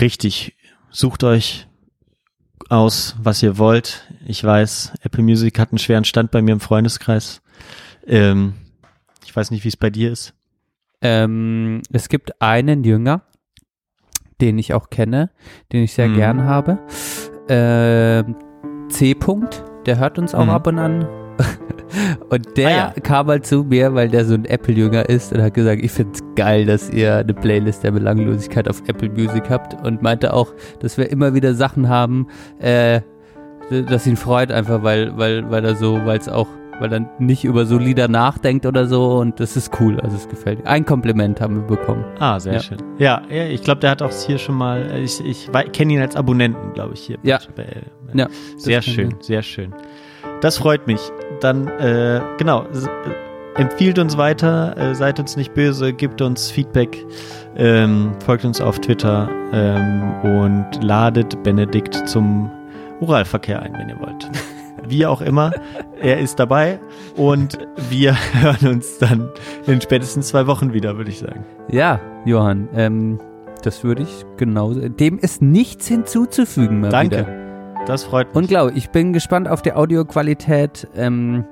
Richtig. 0.00 0.56
Sucht 0.90 1.24
euch 1.24 1.66
aus, 2.68 3.16
was 3.22 3.42
ihr 3.42 3.58
wollt. 3.58 4.08
Ich 4.26 4.42
weiß, 4.44 4.92
Apple 5.02 5.22
Music 5.22 5.58
hat 5.58 5.70
einen 5.72 5.78
schweren 5.78 6.04
Stand 6.04 6.30
bei 6.30 6.40
mir 6.42 6.52
im 6.52 6.60
Freundeskreis. 6.60 7.42
Ähm, 8.06 8.54
ich 9.24 9.34
weiß 9.34 9.50
nicht, 9.50 9.64
wie 9.64 9.68
es 9.68 9.76
bei 9.76 9.90
dir 9.90 10.12
ist. 10.12 10.34
Ähm, 11.00 11.82
es 11.92 12.08
gibt 12.08 12.40
einen 12.40 12.84
Jünger, 12.84 13.22
den 14.40 14.58
ich 14.58 14.72
auch 14.74 14.88
kenne, 14.90 15.30
den 15.72 15.82
ich 15.84 15.92
sehr 15.94 16.08
Mhm. 16.08 16.14
gern 16.16 16.44
habe. 16.44 16.78
Ähm, 17.48 18.36
C. 18.88 19.12
-Punkt, 19.12 19.62
der 19.86 19.98
hört 19.98 20.18
uns 20.18 20.34
auch 20.34 20.44
Mhm. 20.44 20.50
ab 20.50 20.66
und 20.66 20.78
an. 20.78 21.06
Und 22.30 22.56
der 22.56 22.68
Ah, 22.68 22.70
ja. 22.94 22.94
kam 23.02 23.26
halt 23.28 23.46
zu 23.46 23.64
mir, 23.64 23.94
weil 23.94 24.08
der 24.08 24.24
so 24.24 24.34
ein 24.34 24.44
Apple-Jünger 24.44 25.08
ist 25.08 25.32
und 25.32 25.42
hat 25.42 25.54
gesagt, 25.54 25.82
ich 25.82 25.90
find's 25.92 26.20
geil, 26.36 26.66
dass 26.66 26.90
ihr 26.90 27.16
eine 27.16 27.34
Playlist 27.34 27.84
der 27.84 27.92
Belanglosigkeit 27.92 28.68
auf 28.68 28.82
Apple 28.86 29.10
Music 29.10 29.48
habt 29.50 29.74
und 29.86 30.02
meinte 30.02 30.32
auch, 30.34 30.52
dass 30.80 30.98
wir 30.98 31.10
immer 31.10 31.34
wieder 31.34 31.54
Sachen 31.54 31.88
haben, 31.88 32.26
äh, 32.60 33.00
dass 33.88 34.06
ihn 34.06 34.16
freut 34.16 34.52
einfach, 34.52 34.82
weil, 34.82 35.16
weil, 35.16 35.50
weil 35.50 35.64
er 35.64 35.74
so, 35.76 36.00
weil 36.04 36.18
es 36.18 36.28
auch, 36.28 36.48
weil 36.80 36.92
er 36.92 37.08
nicht 37.18 37.44
über 37.44 37.64
so 37.66 37.78
Lieder 37.78 38.08
nachdenkt 38.08 38.66
oder 38.66 38.86
so 38.86 39.18
und 39.18 39.38
das 39.40 39.56
ist 39.56 39.70
cool, 39.80 40.00
also 40.00 40.16
es 40.16 40.28
gefällt. 40.28 40.58
mir. 40.64 40.66
Ein 40.66 40.84
Kompliment 40.84 41.40
haben 41.40 41.54
wir 41.56 41.62
bekommen. 41.76 42.04
Ah, 42.18 42.38
sehr 42.40 42.54
Ja. 42.54 42.60
schön. 42.60 42.78
Ja, 42.98 43.22
ja 43.30 43.44
ich 43.46 43.62
glaube, 43.62 43.80
der 43.80 43.90
hat 43.90 44.02
auch 44.02 44.10
hier 44.26 44.38
schon 44.38 44.56
mal, 44.56 44.82
äh, 44.82 45.00
ich, 45.00 45.24
ich 45.24 45.50
kenne 45.72 45.92
ihn 45.94 46.00
als 46.00 46.16
Abonnenten, 46.16 46.72
glaube 46.74 46.94
ich, 46.94 47.00
hier. 47.00 47.18
Ja. 47.22 47.38
Bei, 47.56 47.62
äh, 47.62 47.82
Ja, 48.12 48.26
sehr 48.56 48.82
schön, 48.82 49.14
sehr 49.20 49.42
schön. 49.42 49.72
Das 50.40 50.58
freut 50.58 50.86
mich. 50.86 51.00
Dann, 51.44 51.68
äh, 51.68 52.22
genau, 52.38 52.62
äh, 52.62 53.60
empfiehlt 53.60 53.98
uns 53.98 54.16
weiter, 54.16 54.74
äh, 54.78 54.94
seid 54.94 55.20
uns 55.20 55.36
nicht 55.36 55.52
böse, 55.52 55.92
gebt 55.92 56.22
uns 56.22 56.50
Feedback, 56.50 57.04
ähm, 57.54 58.12
folgt 58.24 58.46
uns 58.46 58.62
auf 58.62 58.78
Twitter 58.78 59.28
ähm, 59.52 60.14
und 60.22 60.82
ladet 60.82 61.42
Benedikt 61.42 62.08
zum 62.08 62.50
Oralverkehr 63.02 63.60
ein, 63.60 63.74
wenn 63.74 63.90
ihr 63.90 64.00
wollt. 64.00 64.30
Wie 64.88 65.04
auch 65.04 65.20
immer, 65.20 65.52
er 66.00 66.18
ist 66.18 66.38
dabei 66.38 66.80
und 67.14 67.58
wir 67.90 68.16
hören 68.32 68.76
uns 68.76 68.96
dann 68.96 69.28
in 69.66 69.82
spätestens 69.82 70.28
zwei 70.28 70.46
Wochen 70.46 70.72
wieder, 70.72 70.96
würde 70.96 71.10
ich 71.10 71.18
sagen. 71.18 71.44
Ja, 71.70 72.00
Johann, 72.24 72.70
ähm, 72.74 73.20
das 73.62 73.84
würde 73.84 74.04
ich 74.04 74.24
genauso. 74.38 74.88
Dem 74.88 75.18
ist 75.18 75.42
nichts 75.42 75.88
hinzuzufügen, 75.88 76.80
mal 76.80 76.88
Danke. 76.88 77.18
wieder. 77.18 77.43
Das 77.86 78.04
freut 78.04 78.28
mich. 78.28 78.36
Und 78.36 78.48
glaube, 78.48 78.72
ich 78.74 78.90
bin 78.90 79.12
gespannt 79.12 79.48
auf 79.48 79.62
die 79.62 79.72
Audioqualität 79.72 80.88
ähm, 80.96 81.44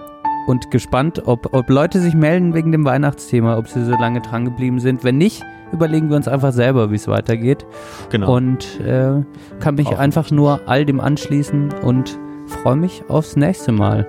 und 0.46 0.70
gespannt, 0.70 1.22
ob, 1.26 1.52
ob 1.54 1.68
Leute 1.68 2.00
sich 2.00 2.14
melden 2.14 2.54
wegen 2.54 2.72
dem 2.72 2.84
Weihnachtsthema, 2.84 3.58
ob 3.58 3.68
sie 3.68 3.84
so 3.84 3.92
lange 3.92 4.20
dran 4.20 4.44
geblieben 4.44 4.80
sind. 4.80 5.04
Wenn 5.04 5.18
nicht, 5.18 5.44
überlegen 5.72 6.08
wir 6.08 6.16
uns 6.16 6.28
einfach 6.28 6.52
selber, 6.52 6.90
wie 6.90 6.96
es 6.96 7.06
weitergeht. 7.06 7.66
Genau. 8.10 8.34
Und 8.36 8.80
äh, 8.80 9.22
kann 9.60 9.74
mich 9.74 9.88
Auch 9.88 9.98
einfach 9.98 10.30
nur 10.30 10.60
all 10.66 10.84
dem 10.84 11.00
anschließen 11.00 11.74
und 11.82 12.18
freue 12.46 12.76
mich 12.76 13.04
aufs 13.08 13.36
nächste 13.36 13.72
Mal. 13.72 14.06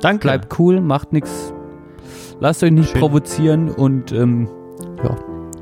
Danke. 0.00 0.22
Bleibt 0.22 0.58
cool, 0.58 0.80
macht 0.80 1.12
nichts, 1.12 1.54
lasst 2.40 2.62
euch 2.62 2.70
nicht 2.72 2.90
Schön. 2.90 3.00
provozieren 3.00 3.70
und 3.70 4.12
ähm, 4.12 4.48
ja, 5.02 5.16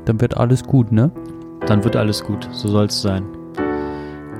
dann 0.05 0.19
wird 0.19 0.35
alles 0.37 0.63
gut, 0.63 0.91
ne? 0.91 1.11
Dann 1.67 1.83
wird 1.83 1.95
alles 1.95 2.23
gut. 2.23 2.47
So 2.51 2.67
soll 2.67 2.85
es 2.85 3.01
sein. 3.01 3.23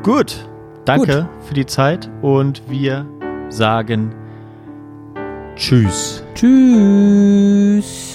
Gut. 0.03 0.47
Danke 0.85 1.23
Gut. 1.23 1.47
für 1.47 1.53
die 1.55 1.65
Zeit 1.65 2.09
und 2.21 2.61
wir 2.69 3.05
sagen 3.49 4.13
Tschüss. 5.55 6.23
Tschüss. 6.35 8.14